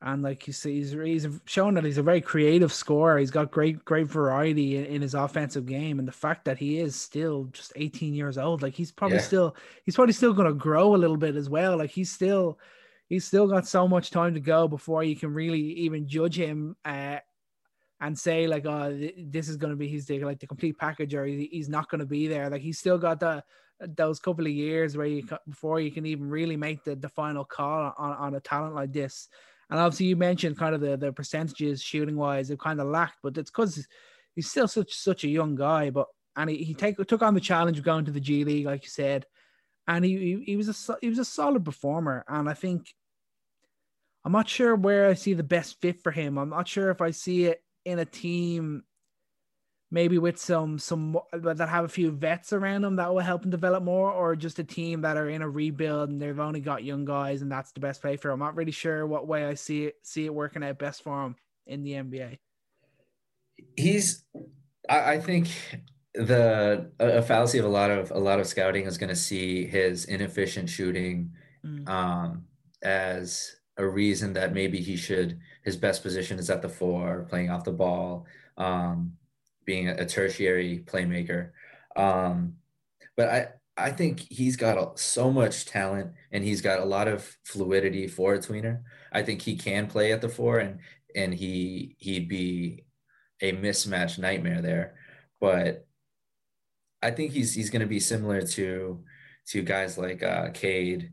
and 0.00 0.22
like 0.22 0.46
you 0.46 0.52
see, 0.52 0.76
he's 0.76 0.92
he's 0.92 1.26
shown 1.44 1.74
that 1.74 1.84
he's 1.84 1.98
a 1.98 2.02
very 2.02 2.20
creative 2.20 2.72
scorer. 2.72 3.18
He's 3.18 3.32
got 3.32 3.50
great 3.50 3.84
great 3.84 4.06
variety 4.06 4.76
in, 4.76 4.84
in 4.84 5.02
his 5.02 5.14
offensive 5.14 5.66
game, 5.66 5.98
and 5.98 6.06
the 6.06 6.12
fact 6.12 6.44
that 6.44 6.58
he 6.58 6.78
is 6.78 6.94
still 6.94 7.44
just 7.46 7.72
18 7.74 8.14
years 8.14 8.38
old, 8.38 8.62
like 8.62 8.74
he's 8.74 8.92
probably 8.92 9.16
yeah. 9.16 9.22
still 9.24 9.56
he's 9.84 9.96
probably 9.96 10.12
still 10.12 10.32
going 10.32 10.46
to 10.46 10.54
grow 10.54 10.94
a 10.94 10.96
little 10.96 11.16
bit 11.16 11.34
as 11.34 11.50
well. 11.50 11.76
Like 11.76 11.90
he's 11.90 12.12
still 12.12 12.58
he's 13.08 13.24
still 13.24 13.48
got 13.48 13.66
so 13.66 13.88
much 13.88 14.10
time 14.10 14.34
to 14.34 14.40
go 14.40 14.68
before 14.68 15.02
you 15.02 15.16
can 15.16 15.34
really 15.34 15.60
even 15.60 16.06
judge 16.06 16.36
him. 16.36 16.76
Uh, 16.84 17.18
and 18.00 18.16
say 18.16 18.46
like, 18.46 18.64
oh, 18.64 18.96
this 19.18 19.48
is 19.48 19.56
going 19.56 19.72
to 19.72 19.76
be 19.76 19.88
his 19.88 20.08
like 20.08 20.38
the 20.38 20.46
complete 20.46 20.78
package, 20.78 21.14
or 21.14 21.24
he's 21.26 21.68
not 21.68 21.90
going 21.90 21.98
to 21.98 22.06
be 22.06 22.28
there. 22.28 22.48
Like 22.48 22.62
he's 22.62 22.78
still 22.78 22.98
got 22.98 23.18
the 23.18 23.42
those 23.80 24.18
couple 24.18 24.46
of 24.46 24.52
years 24.52 24.96
where 24.96 25.06
you 25.06 25.26
before 25.48 25.80
you 25.80 25.90
can 25.90 26.06
even 26.06 26.28
really 26.28 26.56
make 26.56 26.84
the, 26.84 26.96
the 26.96 27.08
final 27.08 27.44
call 27.44 27.92
on, 27.98 28.12
on 28.12 28.34
a 28.34 28.40
talent 28.40 28.74
like 28.74 28.92
this. 28.92 29.28
And 29.70 29.78
obviously, 29.78 30.06
you 30.06 30.16
mentioned 30.16 30.58
kind 30.58 30.74
of 30.74 30.80
the, 30.80 30.96
the 30.96 31.12
percentages 31.12 31.82
shooting 31.82 32.16
wise, 32.16 32.50
it 32.50 32.58
kind 32.58 32.80
of 32.80 32.86
lacked, 32.86 33.18
but 33.22 33.36
it's 33.36 33.50
because 33.50 33.86
he's 34.34 34.50
still 34.50 34.68
such 34.68 34.94
such 34.94 35.24
a 35.24 35.28
young 35.28 35.54
guy. 35.54 35.90
But 35.90 36.06
and 36.36 36.48
he, 36.48 36.56
he 36.58 36.74
take, 36.74 36.96
took 37.06 37.22
on 37.22 37.34
the 37.34 37.40
challenge 37.40 37.78
of 37.78 37.84
going 37.84 38.04
to 38.06 38.12
the 38.12 38.20
G 38.20 38.44
League, 38.44 38.66
like 38.66 38.84
you 38.84 38.90
said, 38.90 39.26
and 39.86 40.04
he, 40.04 40.16
he 40.16 40.42
he 40.46 40.56
was 40.56 40.68
a 40.68 40.96
he 41.00 41.08
was 41.08 41.18
a 41.18 41.24
solid 41.24 41.64
performer. 41.64 42.24
And 42.28 42.48
I 42.48 42.54
think 42.54 42.94
I'm 44.24 44.32
not 44.32 44.48
sure 44.48 44.74
where 44.74 45.08
I 45.08 45.14
see 45.14 45.34
the 45.34 45.42
best 45.42 45.80
fit 45.80 46.02
for 46.02 46.12
him. 46.12 46.38
I'm 46.38 46.50
not 46.50 46.68
sure 46.68 46.90
if 46.90 47.00
I 47.00 47.10
see 47.10 47.44
it 47.46 47.62
in 47.84 47.98
a 47.98 48.04
team 48.04 48.84
maybe 49.90 50.18
with 50.18 50.38
some 50.38 50.78
some 50.78 51.18
that 51.32 51.68
have 51.68 51.84
a 51.84 51.88
few 51.88 52.10
vets 52.10 52.52
around 52.52 52.82
them 52.82 52.96
that 52.96 53.12
will 53.12 53.20
help 53.20 53.42
them 53.42 53.50
develop 53.50 53.82
more, 53.82 54.12
or 54.12 54.36
just 54.36 54.58
a 54.58 54.64
team 54.64 55.00
that 55.02 55.16
are 55.16 55.28
in 55.28 55.42
a 55.42 55.48
rebuild 55.48 56.10
and 56.10 56.20
they've 56.20 56.38
only 56.38 56.60
got 56.60 56.84
young 56.84 57.04
guys 57.04 57.42
and 57.42 57.50
that's 57.50 57.72
the 57.72 57.80
best 57.80 58.02
play 58.02 58.16
for 58.16 58.28
them. 58.28 58.42
I'm 58.42 58.46
not 58.48 58.56
really 58.56 58.72
sure 58.72 59.06
what 59.06 59.26
way 59.26 59.46
I 59.46 59.54
see 59.54 59.84
it 59.86 59.96
see 60.02 60.26
it 60.26 60.34
working 60.34 60.62
out 60.62 60.78
best 60.78 61.02
for 61.02 61.24
him 61.24 61.36
in 61.66 61.82
the 61.82 61.92
NBA. 61.92 62.38
He's, 63.76 64.24
I, 64.88 65.14
I 65.14 65.20
think 65.20 65.48
the 66.14 66.90
a 66.98 67.22
fallacy 67.22 67.58
of 67.58 67.64
a 67.64 67.68
lot 67.68 67.90
of 67.90 68.10
a 68.10 68.18
lot 68.18 68.40
of 68.40 68.46
scouting 68.46 68.86
is 68.86 68.98
going 68.98 69.10
to 69.10 69.16
see 69.16 69.66
his 69.66 70.04
inefficient 70.04 70.68
shooting 70.68 71.32
mm. 71.64 71.88
um, 71.88 72.44
as 72.82 73.56
a 73.76 73.86
reason 73.86 74.32
that 74.32 74.52
maybe 74.52 74.80
he 74.80 74.96
should 74.96 75.38
his 75.62 75.76
best 75.76 76.02
position 76.02 76.38
is 76.38 76.50
at 76.50 76.62
the 76.62 76.68
four, 76.68 77.26
playing 77.28 77.50
off 77.50 77.64
the 77.64 77.72
ball. 77.72 78.26
Um, 78.56 79.12
being 79.68 79.90
a, 79.90 80.06
tertiary 80.06 80.82
playmaker. 80.86 81.50
Um, 81.94 82.54
but 83.18 83.28
I, 83.28 83.48
I 83.76 83.90
think 83.90 84.20
he's 84.20 84.56
got 84.56 84.98
so 84.98 85.30
much 85.30 85.66
talent 85.66 86.12
and 86.32 86.42
he's 86.42 86.62
got 86.62 86.80
a 86.80 86.86
lot 86.86 87.06
of 87.06 87.36
fluidity 87.44 88.06
for 88.06 88.32
a 88.32 88.38
tweener. 88.38 88.80
I 89.12 89.22
think 89.22 89.42
he 89.42 89.56
can 89.56 89.86
play 89.86 90.10
at 90.12 90.22
the 90.22 90.28
four 90.30 90.60
and 90.60 90.78
and 91.14 91.34
he 91.34 91.96
he'd 91.98 92.30
be 92.30 92.86
a 93.42 93.52
mismatch 93.52 94.18
nightmare 94.18 94.62
there. 94.62 94.94
But 95.38 95.86
I 97.02 97.10
think 97.10 97.32
he's 97.32 97.54
he's 97.54 97.68
going 97.68 97.82
to 97.82 97.94
be 97.96 98.00
similar 98.00 98.40
to 98.40 99.04
to 99.48 99.62
guys 99.62 99.98
like 99.98 100.22
uh, 100.22 100.48
Cade 100.54 101.12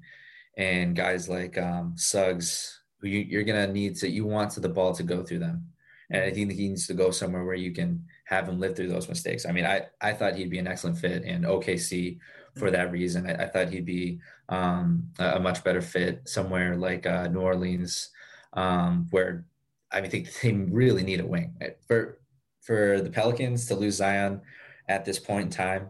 and 0.57 0.95
guys 0.95 1.27
like 1.27 1.57
um, 1.57 1.95
Suggs, 1.97 2.81
who 3.01 3.09
you, 3.09 3.19
you're 3.19 3.43
going 3.43 3.67
to 3.67 3.73
need 3.73 3.97
to 3.97 4.09
you 4.09 4.25
want 4.25 4.51
to 4.51 4.61
the 4.61 4.69
ball 4.69 4.93
to 4.95 5.03
go 5.03 5.23
through 5.23 5.39
them, 5.39 5.67
and 6.09 6.23
I 6.23 6.31
think 6.31 6.53
he 6.53 6.69
needs 6.69 6.87
to 6.87 6.93
go 6.93 7.11
somewhere 7.11 7.43
where 7.43 7.63
you 7.65 7.73
can 7.73 8.05
have 8.25 8.49
him 8.49 8.59
live 8.59 8.75
through 8.75 8.89
those 8.89 9.07
mistakes. 9.07 9.45
I 9.45 9.51
mean, 9.51 9.65
I, 9.65 9.83
I 10.01 10.13
thought 10.13 10.35
he'd 10.35 10.49
be 10.49 10.59
an 10.59 10.67
excellent 10.67 10.97
fit 10.97 11.23
in 11.23 11.43
OKC 11.43 12.19
for 12.57 12.71
that 12.71 12.91
reason. 12.91 13.29
I, 13.29 13.43
I 13.43 13.47
thought 13.47 13.69
he'd 13.69 13.85
be 13.85 14.19
um, 14.49 15.09
a, 15.19 15.39
much 15.39 15.63
better 15.63 15.81
fit 15.81 16.27
somewhere 16.27 16.75
like 16.75 17.05
uh, 17.05 17.27
New 17.27 17.41
Orleans, 17.41 18.09
um, 18.53 19.07
where 19.11 19.45
I 19.91 20.01
mean, 20.01 20.11
think 20.11 20.33
they 20.41 20.51
really 20.53 21.03
need 21.03 21.19
a 21.19 21.25
wing 21.25 21.55
for 21.87 22.19
for 22.61 22.99
the 23.01 23.11
Pelicans 23.11 23.67
to 23.67 23.75
lose 23.75 23.97
Zion 23.97 24.41
at 24.89 25.05
this 25.05 25.19
point 25.19 25.45
in 25.45 25.49
time. 25.51 25.89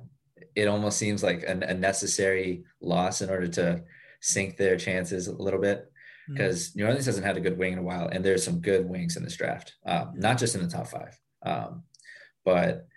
It 0.56 0.68
almost 0.68 0.98
seems 0.98 1.24
like 1.24 1.44
a, 1.44 1.58
a 1.70 1.74
necessary 1.74 2.64
loss 2.82 3.22
in 3.22 3.30
order 3.30 3.48
to 3.48 3.84
sink 4.20 4.58
their 4.58 4.76
chances 4.78 5.28
a 5.28 5.34
little 5.34 5.62
bit 5.62 5.90
because 6.28 6.70
mm-hmm. 6.70 6.80
New 6.80 6.86
Orleans 6.86 7.06
hasn't 7.06 7.26
had 7.26 7.38
a 7.38 7.42
good 7.42 7.58
wing 7.58 7.74
in 7.74 7.80
a 7.80 7.84
while, 7.84 8.08
and 8.08 8.24
there's 8.24 8.44
some 8.44 8.60
good 8.60 8.90
wings 8.90 9.16
in 9.16 9.24
this 9.24 9.38
draft, 9.38 9.76
um, 9.86 10.14
not 10.16 10.38
just 10.38 10.56
in 10.56 10.62
the 10.62 10.70
top 10.70 10.88
five. 10.88 11.18
Um, 11.44 11.84
but 12.46 12.88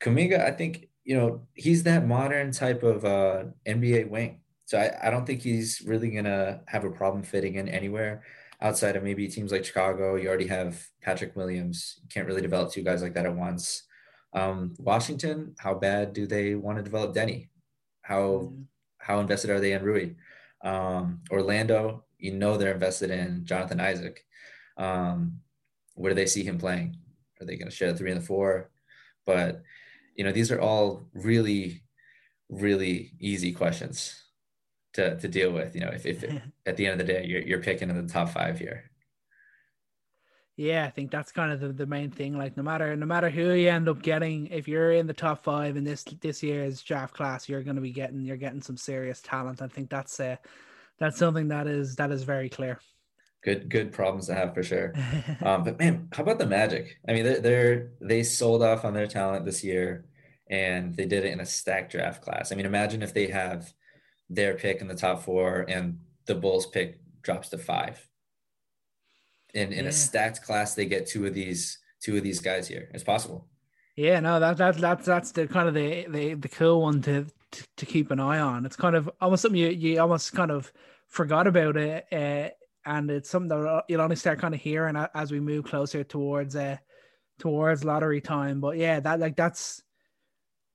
Kuminga, 0.00 0.44
I 0.44 0.52
think, 0.52 0.88
you 1.04 1.16
know, 1.16 1.46
he's 1.54 1.82
that 1.82 2.06
modern 2.06 2.52
type 2.52 2.82
of 2.82 3.04
uh, 3.04 3.44
NBA 3.66 4.08
wing. 4.08 4.40
So 4.66 4.78
I, 4.78 5.08
I 5.08 5.10
don't 5.10 5.26
think 5.26 5.42
he's 5.42 5.82
really 5.84 6.10
going 6.10 6.24
to 6.24 6.60
have 6.66 6.84
a 6.84 6.90
problem 6.90 7.22
fitting 7.22 7.56
in 7.56 7.68
anywhere 7.68 8.22
outside 8.60 8.96
of 8.96 9.02
maybe 9.02 9.28
teams 9.28 9.52
like 9.52 9.64
Chicago. 9.64 10.16
You 10.16 10.28
already 10.28 10.46
have 10.46 10.86
Patrick 11.02 11.36
Williams. 11.36 11.98
You 12.02 12.08
can't 12.08 12.26
really 12.26 12.42
develop 12.42 12.72
two 12.72 12.82
guys 12.82 13.02
like 13.02 13.14
that 13.14 13.26
at 13.26 13.34
once. 13.34 13.84
Um, 14.32 14.74
Washington, 14.78 15.54
how 15.58 15.74
bad 15.74 16.12
do 16.12 16.26
they 16.26 16.54
want 16.54 16.78
to 16.78 16.84
develop 16.84 17.14
Deni? 17.14 17.48
How 18.02 18.20
mm-hmm. 18.20 18.62
how 18.98 19.20
invested 19.20 19.50
are 19.50 19.60
they 19.60 19.72
in 19.72 19.82
Rui? 19.82 20.14
Um, 20.62 21.20
Orlando, 21.30 22.04
you 22.18 22.32
know 22.32 22.56
they're 22.56 22.74
invested 22.74 23.10
in 23.10 23.44
Jonathan 23.44 23.80
Isaac. 23.80 24.24
Um, 24.76 25.40
where 25.94 26.10
do 26.10 26.14
they 26.14 26.26
see 26.26 26.44
him 26.44 26.58
playing? 26.58 26.96
Are 27.40 27.46
they 27.46 27.56
going 27.56 27.70
to 27.70 27.74
share 27.74 27.92
the 27.92 27.98
three 27.98 28.10
and 28.10 28.20
the 28.20 28.26
four? 28.26 28.70
But 29.26 29.62
you 30.14 30.24
know, 30.24 30.32
these 30.32 30.50
are 30.50 30.60
all 30.60 31.02
really, 31.14 31.82
really 32.48 33.12
easy 33.20 33.52
questions 33.52 34.20
to 34.94 35.18
to 35.18 35.28
deal 35.28 35.52
with. 35.52 35.74
You 35.74 35.82
know, 35.82 35.90
if 35.90 36.06
if 36.06 36.24
at 36.66 36.76
the 36.76 36.86
end 36.86 37.00
of 37.00 37.06
the 37.06 37.12
day 37.12 37.24
you're 37.26 37.42
you're 37.42 37.62
picking 37.62 37.90
in 37.90 38.06
the 38.06 38.12
top 38.12 38.30
five 38.30 38.58
here. 38.58 38.90
Yeah, 40.56 40.84
I 40.86 40.90
think 40.90 41.12
that's 41.12 41.30
kind 41.30 41.52
of 41.52 41.60
the, 41.60 41.68
the 41.68 41.86
main 41.86 42.10
thing. 42.10 42.36
Like 42.36 42.56
no 42.56 42.64
matter 42.64 42.96
no 42.96 43.06
matter 43.06 43.30
who 43.30 43.52
you 43.52 43.68
end 43.68 43.88
up 43.88 44.02
getting, 44.02 44.48
if 44.48 44.66
you're 44.66 44.90
in 44.90 45.06
the 45.06 45.14
top 45.14 45.44
five 45.44 45.76
in 45.76 45.84
this 45.84 46.02
this 46.20 46.42
year's 46.42 46.82
draft 46.82 47.14
class, 47.14 47.48
you're 47.48 47.62
going 47.62 47.76
to 47.76 47.82
be 47.82 47.92
getting 47.92 48.22
you're 48.22 48.36
getting 48.36 48.62
some 48.62 48.76
serious 48.76 49.20
talent. 49.20 49.62
I 49.62 49.68
think 49.68 49.88
that's 49.88 50.18
uh, 50.18 50.36
that's 50.98 51.16
something 51.16 51.48
that 51.48 51.68
is 51.68 51.94
that 51.96 52.10
is 52.10 52.24
very 52.24 52.48
clear 52.48 52.80
good 53.42 53.68
good 53.68 53.92
problems 53.92 54.26
to 54.26 54.34
have 54.34 54.54
for 54.54 54.62
sure. 54.62 54.94
Um, 55.42 55.62
but 55.62 55.78
man, 55.78 56.08
how 56.12 56.22
about 56.22 56.38
the 56.38 56.46
Magic? 56.46 56.98
I 57.08 57.12
mean, 57.12 57.24
they're, 57.24 57.40
they're 57.40 57.90
they 58.00 58.22
sold 58.22 58.62
off 58.62 58.84
on 58.84 58.92
their 58.92 59.06
talent 59.06 59.44
this 59.44 59.62
year, 59.62 60.06
and 60.50 60.96
they 60.96 61.06
did 61.06 61.24
it 61.24 61.32
in 61.32 61.40
a 61.40 61.46
stacked 61.46 61.92
draft 61.92 62.22
class. 62.22 62.50
I 62.50 62.56
mean, 62.56 62.66
imagine 62.66 63.02
if 63.02 63.14
they 63.14 63.28
have 63.28 63.72
their 64.28 64.54
pick 64.54 64.80
in 64.80 64.88
the 64.88 64.94
top 64.94 65.22
four 65.22 65.64
and 65.68 66.00
the 66.26 66.34
Bulls 66.34 66.66
pick 66.66 67.00
drops 67.22 67.50
to 67.50 67.58
five. 67.58 68.04
In 69.54 69.72
in 69.72 69.84
yeah. 69.84 69.90
a 69.90 69.92
stacked 69.92 70.42
class, 70.42 70.74
they 70.74 70.86
get 70.86 71.06
two 71.06 71.26
of 71.26 71.34
these 71.34 71.78
two 72.02 72.16
of 72.16 72.22
these 72.22 72.40
guys 72.40 72.66
here. 72.66 72.90
It's 72.92 73.04
possible. 73.04 73.48
Yeah, 73.96 74.20
no, 74.20 74.38
that 74.40 74.56
that 74.58 74.76
that's 74.76 75.06
that's 75.06 75.32
the 75.32 75.46
kind 75.46 75.68
of 75.68 75.74
the 75.74 76.06
the, 76.08 76.34
the 76.34 76.48
cool 76.48 76.82
one 76.82 77.02
to, 77.02 77.26
to, 77.52 77.64
to 77.78 77.86
keep 77.86 78.10
an 78.10 78.20
eye 78.20 78.38
on. 78.38 78.66
It's 78.66 78.76
kind 78.76 78.94
of 78.94 79.10
almost 79.20 79.42
something 79.42 79.60
you 79.60 79.68
you 79.68 80.00
almost 80.00 80.32
kind 80.32 80.50
of 80.50 80.72
forgot 81.08 81.46
about 81.46 81.76
it 81.76 82.06
uh, 82.12 82.50
and 82.88 83.10
it's 83.10 83.28
something 83.28 83.48
that 83.50 83.84
you'll 83.88 84.00
only 84.00 84.16
start 84.16 84.40
kind 84.40 84.54
of 84.54 84.60
hearing 84.60 84.96
as 85.14 85.30
we 85.30 85.40
move 85.40 85.64
closer 85.64 86.02
towards 86.02 86.56
uh 86.56 86.78
towards 87.38 87.84
lottery 87.84 88.20
time. 88.20 88.60
But 88.60 88.78
yeah, 88.78 88.98
that 89.00 89.20
like 89.20 89.36
that's 89.36 89.82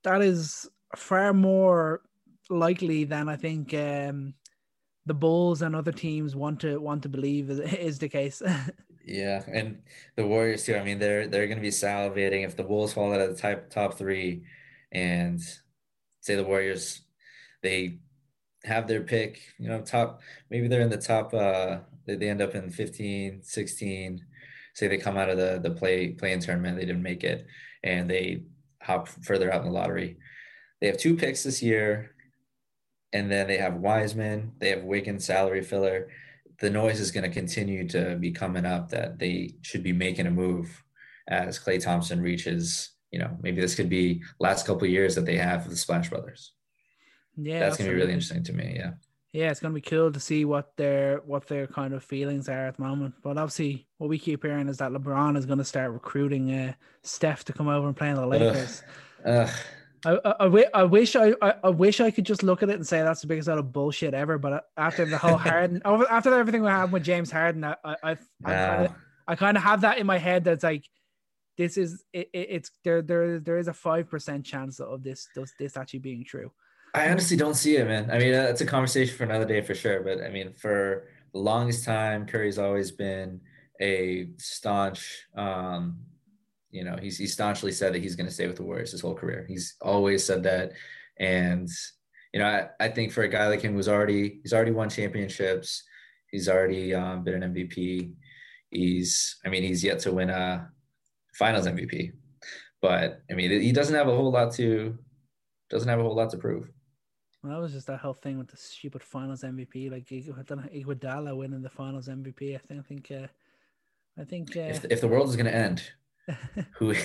that 0.04 0.22
is 0.22 0.70
far 0.96 1.34
more 1.34 2.02
likely 2.50 3.04
than 3.04 3.28
I 3.28 3.36
think 3.36 3.74
um 3.74 4.36
the 5.06 5.14
Bulls 5.14 5.62
and 5.62 5.76
other 5.76 5.92
teams 5.92 6.36
want 6.36 6.62
to 6.62 6.80
want 6.80 7.04
to 7.04 7.10
believe 7.10 7.50
is, 7.50 7.60
is 7.60 8.00
the 8.00 8.10
case. 8.10 8.42
yeah, 9.06 9.44
and 9.52 9.82
the 10.16 10.26
Warriors 10.26 10.64
too. 10.64 10.76
I 10.76 10.84
mean, 10.84 11.00
they're 11.00 11.28
they're 11.28 11.48
going 11.48 11.58
to 11.58 11.62
be 11.62 11.70
salivating 11.70 12.46
if 12.46 12.56
the 12.56 12.64
Bulls 12.64 12.94
fall 12.94 13.12
out 13.12 13.22
of 13.22 13.36
the 13.36 13.42
top 13.42 13.70
top 13.70 13.98
three, 13.98 14.44
and 14.92 15.42
say 16.22 16.36
the 16.36 16.44
Warriors 16.44 17.02
they 17.64 17.98
have 18.64 18.88
their 18.88 19.02
pick. 19.02 19.42
You 19.58 19.70
know, 19.70 19.82
top 19.82 20.22
maybe 20.52 20.68
they're 20.68 20.82
in 20.82 20.90
the 20.90 20.98
top 20.98 21.34
uh 21.34 21.80
they, 22.06 22.16
they 22.16 22.30
end 22.30 22.42
up 22.42 22.56
in 22.56 22.70
15, 22.70 23.42
16. 23.44 24.26
Say 24.76 24.88
they 24.88 24.98
come 24.98 25.18
out 25.18 25.30
of 25.30 25.38
the 25.38 25.60
the 25.62 25.72
play 25.72 26.10
play-in 26.10 26.40
tournament, 26.40 26.78
they 26.78 26.86
didn't 26.86 27.04
make 27.04 27.24
it, 27.24 27.46
and 27.84 28.10
they 28.10 28.44
hop 28.82 29.08
further 29.08 29.54
out 29.54 29.62
in 29.62 29.68
the 29.68 29.74
lottery. 29.74 30.18
They 30.82 30.88
have 30.88 30.98
two 30.98 31.16
picks 31.16 31.44
this 31.44 31.62
year, 31.62 32.16
and 33.14 33.32
then 33.32 33.48
they 33.48 33.58
have 33.58 33.76
Wiseman. 33.76 34.54
They 34.58 34.70
have 34.70 34.84
Wiggins 34.84 35.26
salary 35.26 35.62
filler. 35.62 36.10
The 36.60 36.72
noise 36.72 37.00
is 37.00 37.12
going 37.12 37.24
to 37.24 37.30
continue 37.30 37.88
to 37.90 38.16
be 38.16 38.32
coming 38.32 38.66
up 38.66 38.90
that 38.90 39.20
they 39.20 39.54
should 39.62 39.84
be 39.84 39.94
making 39.94 40.26
a 40.26 40.32
move 40.32 40.84
as 41.28 41.60
Klay 41.60 41.82
Thompson 41.82 42.20
reaches. 42.20 42.92
You 43.12 43.20
know, 43.20 43.38
maybe 43.42 43.62
this 43.62 43.76
could 43.76 43.90
be 43.90 44.24
last 44.40 44.66
couple 44.66 44.88
years 44.88 45.14
that 45.16 45.26
they 45.26 45.38
have 45.38 45.70
the 45.70 45.76
Splash 45.76 46.10
Brothers. 46.10 46.54
Yeah, 47.38 47.60
that's 47.60 47.78
going 47.78 47.90
to 47.90 47.96
be 47.96 48.02
really 48.02 48.14
interesting 48.14 48.44
to 48.46 48.54
me. 48.54 48.74
Yeah 48.76 48.94
yeah, 49.34 49.50
it's 49.50 49.60
gonna 49.60 49.74
be 49.74 49.82
cool 49.82 50.12
to 50.12 50.20
see 50.20 50.46
what 50.46 50.78
their 50.78 51.18
what 51.26 51.48
their 51.48 51.66
kind 51.66 51.96
of 51.96 52.04
feelings 52.04 52.48
are 52.48 52.68
at 52.68 52.78
the 52.78 52.84
moment. 52.84 53.16
But 53.24 53.40
obviously, 53.40 53.88
what 53.98 54.08
we 54.08 54.20
keep 54.20 54.44
hearing 54.44 54.70
is 54.70 54.78
that 54.78 54.92
LeBron 54.92 55.36
is 55.38 55.48
gonna 55.48 55.66
start 55.66 55.92
recruiting 55.92 56.54
uh, 56.54 56.74
Steph 57.02 57.44
to 57.46 57.54
come 57.54 57.68
over 57.68 57.88
and 57.88 57.98
play 57.98 58.10
in 58.10 58.16
the 58.16 58.28
Lakers. 58.28 58.84
Ugh. 59.26 59.50
I, 60.06 60.20
I, 60.26 60.66
I, 60.74 60.84
wish 60.84 61.16
I, 61.16 61.34
I 61.42 61.70
wish 61.70 62.02
I 62.02 62.12
could 62.12 62.26
just 62.26 62.44
look 62.44 62.62
at 62.62 62.70
it 62.70 62.76
and 62.76 62.86
say 62.86 63.02
that's 63.02 63.22
the 63.22 63.28
biggest 63.28 63.48
out 63.48 63.58
of 63.58 63.72
bullshit 63.72 64.14
ever. 64.14 64.38
But 64.38 64.66
after 64.76 65.06
the 65.06 65.18
whole 65.18 65.38
Harden, 65.38 65.82
after 65.86 66.38
everything 66.38 66.62
we 66.62 66.70
had 66.70 66.92
with 66.92 67.04
James 67.04 67.32
Harden, 67.32 67.64
I 67.64 67.76
I 67.84 67.96
I, 68.04 68.16
kind 68.46 68.86
of, 68.86 68.96
I 69.28 69.36
kind 69.36 69.58
of 69.58 69.64
have 69.64 69.82
that 69.82 69.98
in 69.98 70.06
my 70.06 70.18
head 70.18 70.44
that's 70.44 70.64
like 70.64 70.86
this 71.58 71.78
is 71.78 72.04
it, 72.14 72.30
it's 72.34 72.70
there 72.84 73.02
there 73.02 73.40
there 73.40 73.58
is 73.58 73.68
a 73.68 73.74
five 73.74 74.10
percent 74.10 74.46
chance 74.46 74.80
of 74.80 75.04
this 75.04 75.28
this 75.36 75.54
this 75.58 75.78
actually 75.78 76.00
being 76.00 76.24
true. 76.24 76.52
I 76.94 77.10
honestly 77.10 77.36
don't 77.36 77.56
see 77.56 77.78
it, 77.78 77.88
man. 77.88 78.12
I 78.12 78.20
mean, 78.20 78.34
it's 78.34 78.62
a 78.62 78.66
conversation 78.66 79.18
for 79.18 79.24
another 79.24 79.46
day 79.46 79.62
for 79.62 79.74
sure. 79.74 80.02
But 80.02 80.24
I 80.24 80.30
mean, 80.30 80.54
for 80.54 81.08
the 81.34 81.40
longest 81.40 81.86
time, 81.86 82.28
Curry's 82.28 82.60
always 82.60 82.92
been 82.92 83.42
a 83.82 84.28
staunch, 84.38 85.26
um, 85.36 85.98
you 86.70 86.84
know, 86.84 86.96
he's 87.02 87.18
he 87.18 87.28
staunchly 87.28 87.72
said 87.72 87.94
that 87.94 88.02
he's 88.02 88.16
going 88.16 88.28
to 88.28 88.34
stay 88.34 88.48
with 88.48 88.58
the 88.58 88.64
Warriors 88.64 88.92
his 88.92 89.02
whole 89.02 89.16
career. 89.16 89.46
He's 89.48 89.76
always 89.82 90.24
said 90.26 90.44
that, 90.44 90.74
and 91.20 91.68
you 92.34 92.40
know, 92.40 92.48
I, 92.48 92.86
I 92.86 92.90
think 92.90 93.12
for 93.12 93.24
a 93.24 93.28
guy 93.28 93.48
like 93.48 93.62
him 93.62 93.74
who's 93.74 93.90
already 93.90 94.40
he's 94.44 94.54
already 94.54 94.72
won 94.72 94.90
championships, 94.90 95.84
he's 96.32 96.50
already 96.50 96.94
um, 96.94 97.24
been 97.24 97.42
an 97.42 97.54
MVP. 97.54 98.14
He's, 98.72 99.38
I 99.46 99.50
mean, 99.50 99.62
he's 99.62 99.84
yet 99.84 100.00
to 100.00 100.12
win 100.12 100.32
a 100.32 100.68
Finals 101.36 101.68
MVP, 101.68 102.12
but 102.82 103.22
I 103.30 103.34
mean, 103.36 103.52
he 103.62 103.72
doesn't 103.72 103.96
have 103.96 104.08
a 104.08 104.16
whole 104.16 104.32
lot 104.32 104.54
to 104.54 104.98
doesn't 105.70 105.90
have 105.90 106.00
a 106.00 106.04
whole 106.04 106.16
lot 106.16 106.30
to 106.32 106.38
prove. 106.38 106.70
Well, 107.44 107.54
that 107.54 107.62
was 107.62 107.74
just 107.74 107.88
that 107.88 108.00
whole 108.00 108.14
thing 108.14 108.38
with 108.38 108.48
the 108.48 108.58
stupid 108.58 109.04
Finals 109.04 109.44
MVP, 109.44 109.92
like 109.92 110.06
Iguodala 110.06 111.36
winning 111.36 111.62
the 111.62 111.70
Finals 111.70 112.08
MVP. 112.08 112.56
I 112.56 112.58
think, 112.58 112.80
I 112.80 112.84
think, 112.84 113.12
uh, 113.12 113.28
I 114.18 114.24
think. 114.24 114.56
Uh, 114.56 114.62
if, 114.62 114.86
if 114.86 115.02
the 115.02 115.10
world 115.10 115.28
is 115.28 115.36
going 115.36 115.48
to 115.48 115.56
end, 115.56 115.84
who 116.76 116.96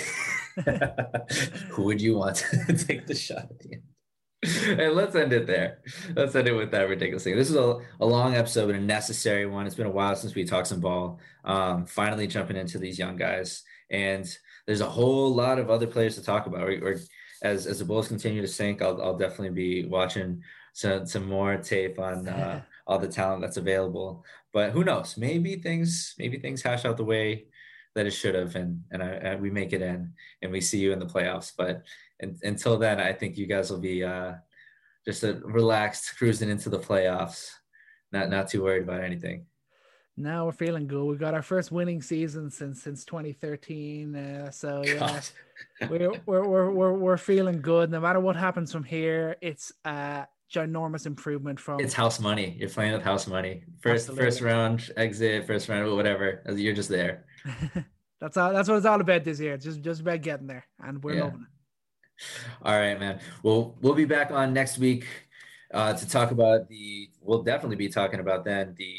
Who 1.70 1.82
would 1.85 2.01
you 2.01 2.16
want 2.16 2.36
to 2.36 2.74
take 2.86 3.06
the 3.06 3.15
shot 3.15 3.48
at 3.51 3.59
the 3.60 3.74
end? 3.74 3.82
and 4.81 4.94
let's 4.94 5.16
end 5.16 5.32
it 5.32 5.48
there. 5.48 5.81
Let's 6.15 6.35
end 6.36 6.47
it 6.47 6.52
with 6.52 6.70
that 6.70 6.89
ridiculous 6.89 7.24
thing. 7.24 7.36
This 7.36 7.51
is 7.51 7.56
a, 7.56 7.78
a 8.01 8.06
long 8.06 8.36
episode, 8.36 8.66
but 8.66 8.77
a 8.77 8.81
necessary 8.81 9.47
one. 9.47 9.66
It's 9.66 9.74
been 9.74 9.86
a 9.86 9.90
while 9.90 10.15
since 10.15 10.35
we 10.35 10.44
talked 10.44 10.69
some 10.69 10.81
ball. 10.81 11.19
Um, 11.44 11.86
finally 11.86 12.28
jumping 12.28 12.56
into 12.56 12.78
these 12.78 12.98
young 12.98 13.16
guys, 13.16 13.65
and 13.90 14.24
there's 14.66 14.81
a 14.81 14.89
whole 14.89 15.35
lot 15.35 15.59
of 15.59 15.70
other 15.70 15.89
players 15.89 16.15
to 16.15 16.23
talk 16.23 16.47
about. 16.47 16.62
Or, 16.62 16.70
or 16.70 16.97
as 17.43 17.66
as 17.66 17.78
the 17.78 17.85
Bulls 17.85 18.09
continue 18.09 18.43
to 18.43 18.48
sink, 18.48 18.82
I'll 18.82 19.01
I'll 19.01 19.16
definitely 19.16 19.51
be 19.51 19.89
watching 19.89 20.43
some 20.73 21.06
some 21.06 21.28
more 21.28 21.56
tape 21.56 21.98
on 21.98 22.28
uh, 22.28 22.62
all 22.86 22.98
the 22.98 23.09
talent 23.09 23.43
that's 23.43 23.56
available. 23.56 24.24
But 24.52 24.73
who 24.73 24.85
knows? 24.85 25.16
Maybe 25.16 25.56
things 25.56 26.15
maybe 26.19 26.39
things 26.39 26.62
hash 26.62 26.85
out 26.85 26.97
the 26.97 27.05
way 27.05 27.47
that 27.94 28.06
it 28.06 28.12
should 28.12 28.35
have, 28.35 28.56
and 28.56 28.82
and, 28.90 29.02
I, 29.02 29.09
and 29.09 29.43
we 29.43 29.51
make 29.51 29.73
it 29.73 29.82
in, 29.82 30.12
and 30.43 30.52
we 30.52 30.60
see 30.60 30.78
you 30.78 30.93
in 30.93 30.98
the 30.98 31.06
playoffs. 31.06 31.52
But 31.56 31.82
and, 32.20 32.39
until 32.43 32.78
then, 32.78 33.01
I 33.01 33.12
think 33.12 33.36
you 33.36 33.47
guys 33.47 33.70
will 33.70 33.81
be 33.81 34.05
uh, 34.05 34.35
just 35.05 35.24
a 35.24 35.40
relaxed 35.44 36.16
cruising 36.16 36.51
into 36.51 36.70
the 36.70 36.78
playoffs, 36.78 37.51
not 38.12 38.31
not 38.31 38.48
too 38.48 38.62
worried 38.62 38.82
about 38.82 39.05
anything. 39.05 39.47
Now 40.19 40.47
we're 40.47 40.53
feeling 40.53 40.89
good. 40.89 41.05
We 41.05 41.16
got 41.16 41.32
our 41.35 41.43
first 41.43 41.70
winning 41.70 42.03
season 42.03 42.51
since 42.51 42.82
since 42.82 43.05
2013. 43.05 44.16
Uh, 44.16 44.51
so 44.51 44.82
yeah, 44.85 45.20
we're, 45.89 46.11
we're, 46.27 46.45
we're 46.45 46.70
we're 46.70 46.93
we're 46.93 47.16
feeling 47.16 47.61
good. 47.61 47.90
No 47.90 48.01
matter 48.01 48.19
what 48.19 48.35
happens 48.35 48.73
from 48.73 48.82
here, 48.82 49.36
it's 49.40 49.73
a 49.85 50.27
ginormous 50.53 51.07
improvement 51.07 51.61
from. 51.61 51.78
It's 51.78 51.95
house 51.95 52.19
money. 52.19 52.57
You're 52.59 52.69
playing 52.69 52.95
with 52.95 53.03
house 53.03 53.28
money. 53.28 53.62
First 53.81 54.09
Absolutely. 54.09 54.24
first 54.24 54.40
round 54.40 54.90
exit, 54.97 55.47
first 55.47 55.69
round 55.69 55.95
whatever. 55.95 56.43
You're 56.53 56.74
just 56.74 56.89
there. 56.89 57.24
that's 58.20 58.36
all. 58.36 58.53
That's 58.53 58.69
what 58.69 58.77
it's 58.77 58.86
all 58.86 59.01
about 59.01 59.23
this 59.23 59.39
year. 59.39 59.55
It's 59.55 59.65
just 59.65 59.82
just 59.82 60.01
about 60.01 60.20
getting 60.23 60.49
there, 60.49 60.66
and 60.81 61.03
we're 61.03 61.15
yeah. 61.15 61.24
loving 61.24 61.47
it. 61.47 62.24
All 62.62 62.77
right, 62.77 62.99
man. 62.99 63.20
Well, 63.45 63.77
we'll 63.81 63.95
be 63.95 64.05
back 64.05 64.32
on 64.32 64.53
next 64.53 64.78
week 64.78 65.07
uh, 65.73 65.93
to 65.93 66.09
talk 66.09 66.32
about 66.32 66.69
the. 66.69 67.09
We'll 67.20 67.45
definitely 67.45 67.77
be 67.77 67.89
talking 67.89 68.19
about 68.19 68.45
then 68.45 68.74
the 68.77 68.97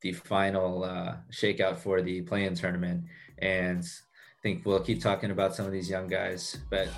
the 0.00 0.12
final 0.12 0.84
uh, 0.84 1.16
shakeout 1.30 1.76
for 1.76 2.02
the 2.02 2.22
play-in 2.22 2.54
tournament, 2.54 3.04
and 3.38 3.82
I 3.82 4.40
think 4.42 4.64
we'll 4.64 4.80
keep 4.80 5.02
talking 5.02 5.30
about 5.30 5.54
some 5.54 5.66
of 5.66 5.72
these 5.72 5.90
young 5.90 6.06
guys. 6.06 6.58
But 6.70 6.88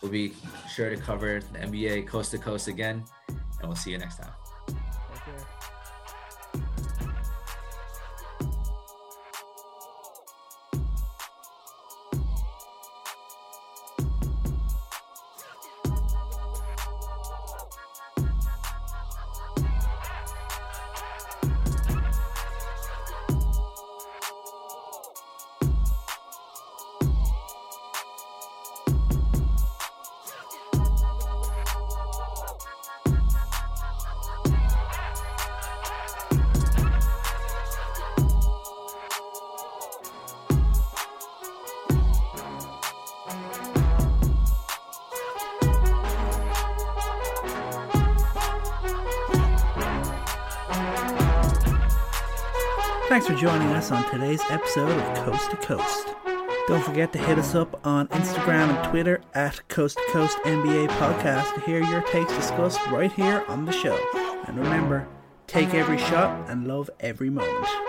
we'll 0.00 0.12
be 0.12 0.32
sure 0.72 0.90
to 0.90 0.96
cover 0.96 1.40
the 1.52 1.58
NBA 1.58 2.06
coast 2.06 2.30
to 2.32 2.38
coast 2.38 2.68
again, 2.68 3.04
and 3.28 3.68
we'll 3.68 3.76
see 3.76 3.90
you 3.90 3.98
next 3.98 4.18
time. 4.18 4.43
Us 53.84 53.90
on 53.90 54.10
today's 54.10 54.40
episode 54.48 54.88
of 54.88 55.16
Coast 55.26 55.50
to 55.50 55.56
Coast. 55.58 56.08
Don't 56.68 56.82
forget 56.82 57.12
to 57.12 57.18
hit 57.18 57.38
us 57.38 57.54
up 57.54 57.84
on 57.86 58.08
Instagram 58.08 58.74
and 58.74 58.90
Twitter 58.90 59.20
at 59.34 59.68
Coast 59.68 59.98
to 59.98 60.12
Coast 60.12 60.38
NBA 60.44 60.88
Podcast 60.88 61.54
to 61.54 61.60
hear 61.60 61.82
your 61.82 62.00
takes 62.02 62.32
discussed 62.32 62.80
right 62.86 63.12
here 63.12 63.44
on 63.46 63.66
the 63.66 63.72
show. 63.72 63.98
And 64.46 64.58
remember, 64.58 65.06
take 65.46 65.74
every 65.74 65.98
shot 65.98 66.48
and 66.48 66.66
love 66.66 66.88
every 67.00 67.28
moment. 67.28 67.83